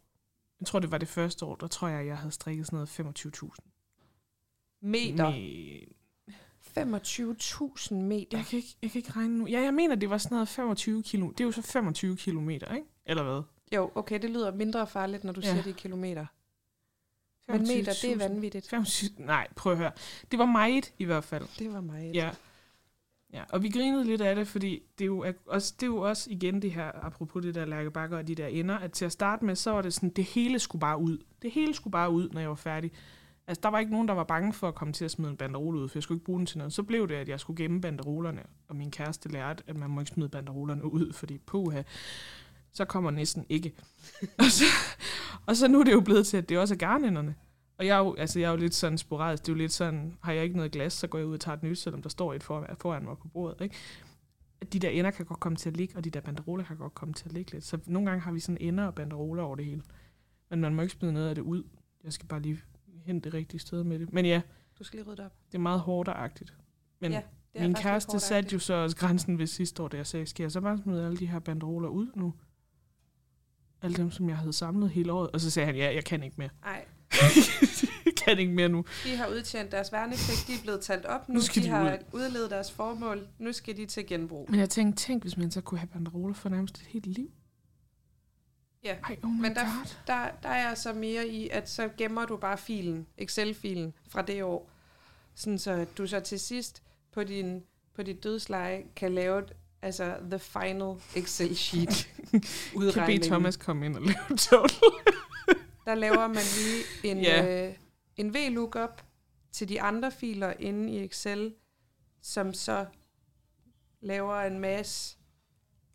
jeg 0.60 0.66
tror, 0.66 0.78
det 0.78 0.90
var 0.90 0.98
det 0.98 1.08
første 1.08 1.44
år, 1.44 1.54
der 1.56 1.66
tror 1.66 1.88
jeg, 1.88 2.06
jeg 2.06 2.18
havde 2.18 2.32
strikket 2.32 2.66
sådan 2.66 2.76
noget 2.76 2.88
25.000. 2.88 3.58
Meter. 4.82 5.32
Me- 5.32 5.94
25.000 6.60 7.94
meter. 7.94 8.38
jeg, 8.38 8.46
kan 8.46 8.56
ikke, 8.56 8.76
jeg 8.82 8.90
kan 8.90 8.98
ikke 8.98 9.12
regne 9.12 9.38
nu. 9.38 9.46
Ja, 9.46 9.60
jeg 9.60 9.74
mener, 9.74 9.94
det 9.94 10.10
var 10.10 10.18
sådan 10.18 10.34
noget 10.34 10.48
25 10.48 11.02
kilo. 11.02 11.30
Det 11.30 11.40
er 11.40 11.44
jo 11.44 11.52
så 11.52 11.62
25 11.62 12.16
kilometer, 12.16 12.74
ikke? 12.74 12.86
Eller 13.06 13.22
hvad? 13.22 13.42
Jo, 13.76 13.90
okay, 13.94 14.22
det 14.22 14.30
lyder 14.30 14.54
mindre 14.54 14.86
farligt, 14.86 15.24
når 15.24 15.32
du 15.32 15.40
ja. 15.40 15.50
siger 15.50 15.62
det 15.62 15.70
i 15.70 15.72
kilometer. 15.72 16.26
Men 17.48 17.60
meter, 17.62 17.92
det 18.02 18.12
er 18.12 18.16
25.000. 18.16 18.18
vanvittigt. 18.18 18.68
25, 18.68 19.10
nej, 19.18 19.48
prøv 19.56 19.72
at 19.72 19.78
høre. 19.78 19.92
Det 20.30 20.38
var 20.38 20.46
meget 20.46 20.92
i 20.98 21.04
hvert 21.04 21.24
fald. 21.24 21.44
Det 21.58 21.72
var 21.72 21.80
mig. 21.80 22.10
Ja. 22.14 22.30
ja. 23.32 23.42
Og 23.50 23.62
vi 23.62 23.68
grinede 23.68 24.04
lidt 24.04 24.20
af 24.20 24.36
det, 24.36 24.48
fordi 24.48 24.82
det 24.98 25.04
er 25.04 25.06
jo 25.06 25.24
også, 25.46 25.74
det 25.76 25.82
er 25.82 25.90
jo 25.90 25.96
også 26.00 26.30
igen 26.30 26.62
det 26.62 26.72
her, 26.72 27.04
apropos 27.04 27.42
det 27.42 27.54
der 27.54 27.64
lærkebakker 27.64 28.18
og 28.18 28.28
de 28.28 28.34
der 28.34 28.46
ender, 28.46 28.78
at 28.78 28.92
til 28.92 29.04
at 29.04 29.12
starte 29.12 29.44
med, 29.44 29.56
så 29.56 29.70
var 29.70 29.82
det 29.82 29.94
sådan, 29.94 30.08
det 30.08 30.24
hele 30.24 30.58
skulle 30.58 30.80
bare 30.80 31.00
ud. 31.00 31.18
Det 31.42 31.50
hele 31.50 31.74
skulle 31.74 31.92
bare 31.92 32.10
ud, 32.10 32.28
når 32.28 32.40
jeg 32.40 32.48
var 32.48 32.54
færdig. 32.54 32.92
Altså, 33.46 33.60
der 33.62 33.68
var 33.68 33.78
ikke 33.78 33.92
nogen, 33.92 34.08
der 34.08 34.14
var 34.14 34.24
bange 34.24 34.52
for 34.52 34.68
at 34.68 34.74
komme 34.74 34.92
til 34.92 35.04
at 35.04 35.10
smide 35.10 35.30
en 35.30 35.36
banderole 35.36 35.78
ud, 35.78 35.88
for 35.88 35.98
jeg 35.98 36.02
skulle 36.02 36.16
ikke 36.16 36.24
bruge 36.24 36.38
den 36.38 36.46
til 36.46 36.58
noget. 36.58 36.72
Så 36.72 36.82
blev 36.82 37.08
det, 37.08 37.14
at 37.14 37.28
jeg 37.28 37.40
skulle 37.40 37.62
gemme 37.62 37.80
banderolerne, 37.80 38.42
og 38.68 38.76
min 38.76 38.90
kæreste 38.90 39.28
lærte, 39.28 39.64
at 39.66 39.76
man 39.76 39.90
må 39.90 40.00
ikke 40.00 40.12
smide 40.12 40.28
banderolerne 40.28 40.92
ud, 40.92 41.12
fordi 41.12 41.38
puha, 41.38 41.82
så 42.72 42.84
kommer 42.84 43.10
næsten 43.10 43.46
ikke. 43.48 43.74
og, 44.38 44.44
så, 44.44 44.64
og 45.46 45.56
så 45.56 45.68
nu 45.68 45.80
er 45.80 45.84
det 45.84 45.92
jo 45.92 46.00
blevet 46.00 46.26
til, 46.26 46.36
at 46.36 46.48
det 46.48 46.58
også 46.58 46.74
er 46.74 46.78
garnenderne. 46.78 47.34
Og 47.78 47.86
jeg 47.86 47.94
er, 47.94 47.98
jo, 47.98 48.14
altså 48.14 48.38
jeg 48.40 48.46
er 48.46 48.50
jo 48.50 48.56
lidt 48.56 48.74
sådan 48.74 48.98
sporadisk. 48.98 49.42
Det 49.42 49.48
er 49.48 49.52
jo 49.52 49.58
lidt 49.58 49.72
sådan, 49.72 50.14
har 50.22 50.32
jeg 50.32 50.44
ikke 50.44 50.56
noget 50.56 50.72
glas, 50.72 50.92
så 50.92 51.06
går 51.06 51.18
jeg 51.18 51.26
ud 51.26 51.34
og 51.34 51.40
tager 51.40 51.56
et 51.56 51.62
nyt, 51.62 51.78
selvom 51.78 52.02
der 52.02 52.08
står 52.08 52.34
et 52.34 52.42
for, 52.42 52.66
foran 52.80 53.04
mig 53.04 53.18
på 53.18 53.28
bordet. 53.28 53.60
Ikke? 53.64 53.74
De 54.72 54.78
der 54.78 54.88
ender 54.88 55.10
kan 55.10 55.26
godt 55.26 55.40
komme 55.40 55.56
til 55.56 55.70
at 55.70 55.76
ligge, 55.76 55.96
og 55.96 56.04
de 56.04 56.10
der 56.10 56.20
banderoler 56.20 56.64
kan 56.64 56.76
godt 56.76 56.94
komme 56.94 57.14
til 57.14 57.24
at 57.28 57.32
ligge 57.32 57.52
lidt. 57.52 57.64
Så 57.64 57.78
nogle 57.86 58.08
gange 58.10 58.20
har 58.22 58.32
vi 58.32 58.40
sådan 58.40 58.58
ender 58.60 58.84
og 58.84 58.94
banderoler 58.94 59.42
over 59.42 59.56
det 59.56 59.64
hele. 59.64 59.82
Men 60.50 60.60
man 60.60 60.74
må 60.74 60.82
ikke 60.82 60.94
smide 60.94 61.12
noget 61.12 61.28
af 61.28 61.34
det 61.34 61.42
ud. 61.42 61.62
Jeg 62.04 62.12
skal 62.12 62.26
bare 62.28 62.42
lige 62.42 62.60
hente 63.06 63.24
det 63.24 63.34
rigtige 63.34 63.60
sted 63.60 63.84
med 63.84 63.98
det. 63.98 64.12
Men 64.12 64.26
ja, 64.26 64.40
Du 64.78 64.84
skal 64.84 64.98
lige 64.98 65.10
rydde 65.10 65.24
op. 65.24 65.32
det 65.52 65.54
er 65.58 65.62
meget 65.62 65.80
hårdagtigt. 65.80 66.54
Men 67.00 67.12
Ja, 67.12 67.22
min 67.54 67.74
kæreste 67.74 68.10
hårdt 68.12 68.22
satte 68.22 68.36
agtigt. 68.36 68.52
jo 68.52 68.58
så 68.58 68.74
også 68.74 68.96
grænsen 68.96 69.38
ved 69.38 69.46
sidste 69.46 69.82
år, 69.82 69.88
da 69.88 69.96
jeg 69.96 70.06
sagde, 70.06 70.26
skal 70.26 70.44
jeg 70.44 70.52
så 70.52 70.60
bare 70.60 70.78
smide 70.78 71.04
alle 71.04 71.16
de 71.16 71.26
her 71.26 71.38
banderoler 71.38 71.88
ud 71.88 72.06
nu? 72.14 72.34
Alle 73.82 73.96
dem, 73.96 74.10
som 74.10 74.28
jeg 74.28 74.36
havde 74.36 74.52
samlet 74.52 74.90
hele 74.90 75.12
året. 75.12 75.30
Og 75.30 75.40
så 75.40 75.50
sagde 75.50 75.66
han, 75.66 75.76
ja, 75.76 75.94
jeg 75.94 76.04
kan 76.04 76.22
ikke 76.22 76.34
mere. 76.38 76.48
Ej, 76.64 76.84
jeg 78.04 78.14
kan 78.24 78.38
ikke 78.38 78.52
mere 78.52 78.68
nu. 78.68 78.84
de 79.04 79.16
har 79.16 79.26
udtjent 79.28 79.72
deres 79.72 79.92
værnepligt, 79.92 80.44
de 80.46 80.52
er 80.52 80.62
blevet 80.62 80.80
talt 80.80 81.04
op 81.06 81.28
nu, 81.28 81.34
Nu 81.34 81.40
skal 81.40 81.62
de, 81.62 81.66
de 81.66 81.72
har 81.72 81.92
ud. 81.92 81.98
udlevet 82.20 82.50
deres 82.50 82.72
formål, 82.72 83.28
nu 83.38 83.52
skal 83.52 83.76
de 83.76 83.86
til 83.86 84.06
genbrug. 84.06 84.50
Men 84.50 84.60
jeg 84.60 84.70
tænkte, 84.70 85.02
tænk, 85.02 85.22
hvis 85.22 85.36
man 85.36 85.50
så 85.50 85.60
kunne 85.60 85.78
have 85.78 85.88
banderoler 85.88 86.34
for 86.34 86.48
nærmest 86.48 86.78
et 86.80 86.86
helt 86.86 87.06
liv. 87.06 87.30
Ja, 88.84 88.96
Ej, 89.04 89.16
oh 89.22 89.30
Men 89.30 89.54
der, 89.54 89.64
god. 89.64 89.96
der, 90.06 90.28
der 90.42 90.48
er 90.48 90.74
så 90.74 90.92
mere 90.92 91.28
i, 91.28 91.48
at 91.48 91.70
så 91.70 91.88
gemmer 91.98 92.24
du 92.26 92.36
bare 92.36 92.58
filen, 92.58 93.06
Excel-filen 93.18 93.92
fra 94.08 94.22
det 94.22 94.42
år, 94.42 94.70
sådan 95.34 95.58
så 95.58 95.86
du 95.98 96.06
så 96.06 96.20
til 96.20 96.40
sidst 96.40 96.82
på 97.12 97.24
din 97.24 97.62
på 97.94 98.02
dit 98.02 98.24
dødsleje 98.24 98.82
kan 98.96 99.14
lave 99.14 99.38
et, 99.38 99.52
altså 99.82 100.16
the 100.30 100.38
final 100.38 100.94
Excel-sheet 101.16 102.08
Kan 102.30 102.42
udregning. 102.74 103.20
bede 103.20 103.28
Thomas 103.30 103.56
komme 103.56 103.86
ind 103.86 103.96
og 103.96 104.02
lave 104.02 104.16
total. 104.28 104.70
Der 105.86 105.94
laver 105.94 106.26
man 106.28 106.36
lige 106.56 107.10
en, 107.12 107.20
Ja. 107.20 107.66
øh, 107.68 107.74
en 108.16 108.34
VLOOKUP 108.34 109.02
til 109.52 109.68
de 109.68 109.80
andre 109.82 110.10
filer 110.10 110.52
inde 110.58 110.92
i 110.92 111.04
Excel, 111.04 111.54
som 112.22 112.54
så 112.54 112.86
laver 114.00 114.40
en 114.40 114.58
masse. 114.58 115.16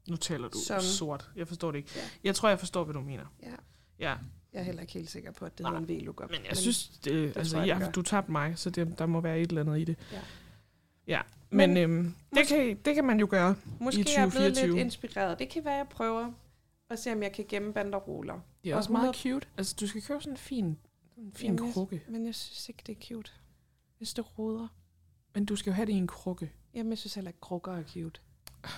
Nu 0.10 0.16
taler 0.16 0.48
du 0.48 0.58
Som- 0.60 0.82
sort. 0.82 1.30
Jeg 1.36 1.48
forstår 1.48 1.72
det 1.72 1.78
ikke. 1.78 1.92
Ja. 1.96 2.02
Jeg 2.24 2.36
tror, 2.36 2.50
jeg 2.50 2.60
forstår, 2.60 2.84
hvad 2.84 2.94
du 2.94 3.02
mener. 3.02 3.26
Ja. 3.44 3.52
Ja, 4.00 4.16
Jeg 4.54 4.60
er 4.60 4.64
heller 4.64 4.82
ikke 4.82 4.94
helt 4.94 5.10
sikker 5.10 5.32
på, 5.32 5.46
at 5.46 5.58
det 5.58 5.64
Nej, 5.64 5.80
hedder 5.80 5.94
en 5.96 6.02
VLOOKUP. 6.02 6.32
men 6.32 6.40
jeg 6.50 6.58
synes, 6.58 6.88
det, 6.88 7.38
altså, 7.38 7.54
tror 7.56 7.64
jeg, 7.64 7.76
det 7.76 7.84
gør. 7.86 7.92
du 7.92 8.02
tabte 8.02 8.32
mig, 8.32 8.54
så 8.58 8.70
det, 8.70 9.00
der 9.00 9.06
må 9.06 9.22
være 9.22 9.40
et 9.40 9.50
eller 9.50 9.62
andet 9.62 9.80
i 9.80 9.84
det. 9.84 9.98
Ja. 10.12 10.20
Ja, 11.08 11.22
men, 11.54 11.70
Men- 11.74 11.78
øhm, 11.78 12.16
det, 12.36 12.47
kan, 12.47 12.78
det 12.86 12.95
kan 12.95 13.04
man 13.06 13.20
jo 13.20 13.28
gøre. 13.30 13.56
Måske 13.80 13.99
i 13.99 14.04
er 14.18 14.22
jeg 14.22 14.30
blevet 14.30 14.47
2024. 14.54 14.68
lidt 14.76 14.86
inspireret. 14.86 15.39
Det 15.39 15.49
kan 15.49 15.66
være, 15.66 15.74
jeg 15.76 15.88
prøver 15.89 16.32
at 16.89 16.99
se, 16.99 17.12
om 17.12 17.24
jeg 17.24 17.32
kan 17.32 17.45
gemme 17.49 17.74
banderoler. 17.74 18.39
Det 18.64 18.70
er 18.72 18.76
Og 18.76 18.78
også 18.78 18.91
meget 18.91 19.16
100 19.16 19.18
cute. 19.41 19.47
Altså, 19.58 19.76
du 19.80 19.88
skal 19.88 20.01
købe 20.01 20.22
sådan 20.22 20.34
en 20.34 20.38
fin, 20.38 20.78
en 21.18 21.34
fin 21.34 21.60
jeg- 21.64 21.74
krukke. 21.74 22.04
Men 22.10 22.26
jeg 22.26 22.36
synes 22.36 22.70
ikke, 22.70 22.84
det 22.88 22.97
er 22.97 23.01
cute. 23.08 23.32
Jeg 23.99 24.08
synes, 24.08 24.14
det 24.14 24.39
ruder. 24.39 24.68
Men 25.36 25.45
du 25.45 25.56
skal 25.56 25.70
jo 25.72 25.76
have 25.76 25.86
det 25.86 25.93
i 25.93 25.95
en 25.95 26.08
krukke. 26.08 26.51
Jamen, 26.74 26.89
jeg 26.89 26.97
synes 26.97 27.14
heller 27.16 27.30
ikke, 27.30 27.39
krukker 27.39 27.72
er 27.72 27.84
cute. 27.84 28.22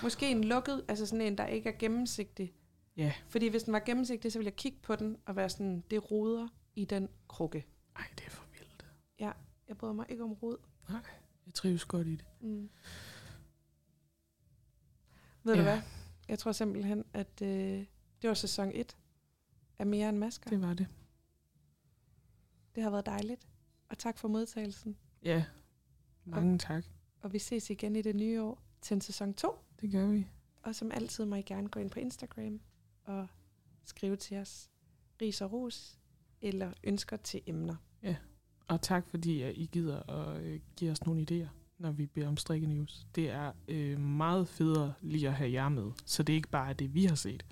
Måske 0.02 0.30
en 0.30 0.44
lukket, 0.44 0.84
altså 0.88 1.06
sådan 1.06 1.20
en, 1.26 1.38
der 1.38 1.46
ikke 1.46 1.68
er 1.68 1.74
gennemsigtig. 1.78 2.52
Ja. 2.96 3.12
Fordi 3.28 3.48
hvis 3.48 3.62
den 3.62 3.72
var 3.72 3.78
gennemsigtig, 3.86 4.32
så 4.32 4.38
ville 4.38 4.46
jeg 4.46 4.56
kigge 4.56 4.78
på 4.82 4.96
den 4.96 5.16
og 5.26 5.36
være 5.36 5.48
sådan, 5.50 5.84
det 5.90 6.10
ruder 6.10 6.48
i 6.76 6.84
den 6.84 7.08
krukke. 7.28 7.66
Ej, 7.96 8.02
det 8.18 8.26
er 8.26 8.30
for 8.30 8.44
vildt. 8.52 8.86
Jeg 9.68 9.76
bryder 9.78 9.94
mig 9.94 10.06
ikke 10.08 10.24
om 10.24 10.32
rod. 10.32 10.56
Jeg 11.46 11.54
trives 11.54 11.84
godt 11.84 12.06
i 12.06 12.16
det. 12.16 12.24
Mm. 12.40 12.70
Ved 15.44 15.54
Ja. 15.54 15.58
du 15.60 15.62
hvad? 15.64 15.80
Jeg 16.28 16.38
tror 16.38 16.52
simpelthen, 16.52 17.04
at 17.12 17.42
øh, 17.42 17.86
det 18.22 18.28
var 18.28 18.34
sæson 18.34 18.70
1 18.74 18.96
af 19.78 19.86
Mere 19.86 20.08
end 20.08 20.18
Masker. 20.18 20.50
Det 20.50 20.60
var 20.62 20.74
det. 20.74 20.86
Det 22.74 22.82
har 22.82 22.90
været 22.90 23.06
dejligt. 23.06 23.48
Og 23.88 23.98
tak 23.98 24.18
for 24.18 24.28
modtagelsen. 24.28 24.96
Ja. 25.22 25.44
Mange 26.24 26.58
tak. 26.58 26.84
Og 27.20 27.32
vi 27.32 27.38
ses 27.38 27.70
igen 27.70 27.96
i 27.96 28.02
det 28.02 28.16
nye 28.16 28.42
år 28.42 28.62
til 28.80 28.94
en 28.94 29.00
sæson 29.00 29.34
2. 29.34 29.58
Det 29.80 29.92
gør 29.92 30.06
vi. 30.06 30.26
Og 30.62 30.74
som 30.74 30.90
altid 30.92 31.24
må 31.24 31.36
I 31.36 31.42
gerne 31.42 31.68
gå 31.68 31.80
ind 31.80 31.90
på 31.90 31.98
Instagram 31.98 32.60
og 33.04 33.28
skrive 33.84 34.16
til 34.16 34.36
os 34.36 34.70
ris 35.22 35.40
og 35.40 35.52
ros 35.52 35.98
eller 36.40 36.72
ønsker 36.84 37.16
til 37.16 37.42
emner. 37.46 37.76
Og 38.68 38.82
tak 38.82 39.08
fordi 39.08 39.42
at 39.42 39.52
I 39.56 39.68
gider 39.72 40.10
at 40.10 40.42
øh, 40.42 40.60
give 40.76 40.90
os 40.90 41.06
nogle 41.06 41.26
idéer, 41.30 41.48
når 41.78 41.90
vi 41.90 42.06
beder 42.06 42.28
om 42.28 42.36
strikkenews. 42.36 43.06
Det 43.14 43.30
er 43.30 43.52
øh, 43.68 44.00
meget 44.00 44.48
federe 44.48 44.94
lige 45.00 45.28
at 45.28 45.34
have 45.34 45.52
jer 45.52 45.68
med, 45.68 45.92
så 46.04 46.22
det 46.22 46.32
er 46.32 46.36
ikke 46.36 46.48
bare 46.48 46.72
det, 46.72 46.94
vi 46.94 47.04
har 47.04 47.14
set. 47.14 47.44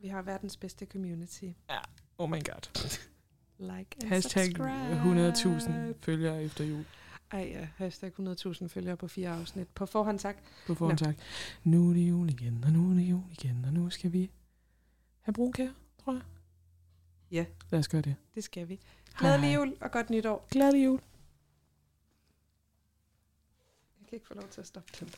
Vi 0.00 0.08
har 0.08 0.22
verdens 0.22 0.56
bedste 0.56 0.86
community. 0.86 1.44
Oh 2.18 2.30
my 2.30 2.44
god. 2.44 2.90
Like 3.58 3.96
and 4.02 4.08
Hashtag 4.08 4.46
subscribe. 4.46 5.92
100.000 5.92 5.94
følgere 6.00 6.42
efter 6.42 6.64
jul. 6.64 6.84
Ej 7.30 7.40
ja, 7.40 7.68
hashtag 7.76 8.12
100.000 8.20 8.66
følgere 8.66 8.96
på 8.96 9.08
fire 9.08 9.28
afsnit. 9.28 9.68
På 9.68 9.86
forhånd 9.86 10.18
tak. 10.18 10.36
På 10.66 10.74
forhånd 10.74 10.98
tak. 10.98 11.16
Nu 11.64 11.90
er 11.90 11.94
det 11.94 12.08
jul 12.08 12.30
igen, 12.30 12.64
og 12.64 12.72
nu 12.72 12.90
er 12.90 12.94
det 12.94 13.02
jul 13.02 13.22
igen, 13.30 13.64
og 13.64 13.72
nu 13.72 13.90
skal 13.90 14.12
vi 14.12 14.30
have 15.20 15.32
brunkær, 15.32 15.68
tror 16.04 16.12
jeg. 16.12 16.22
Ja. 17.30 17.44
Lad 17.70 17.80
os 17.80 17.88
gøre 17.88 18.02
det. 18.02 18.14
Det 18.34 18.44
skal 18.44 18.68
vi. 18.68 18.80
Glædelig 19.18 19.54
jul 19.54 19.76
og 19.80 19.90
godt 19.90 20.10
nytår. 20.10 20.46
Glædelig 20.50 20.84
jul. 20.84 21.00
Jeg 24.00 24.08
kan 24.08 24.16
ikke 24.16 24.26
få 24.26 24.34
lov 24.34 24.48
til 24.48 24.60
at 24.60 24.66
stoppe 24.66 24.92
den. 25.00 25.14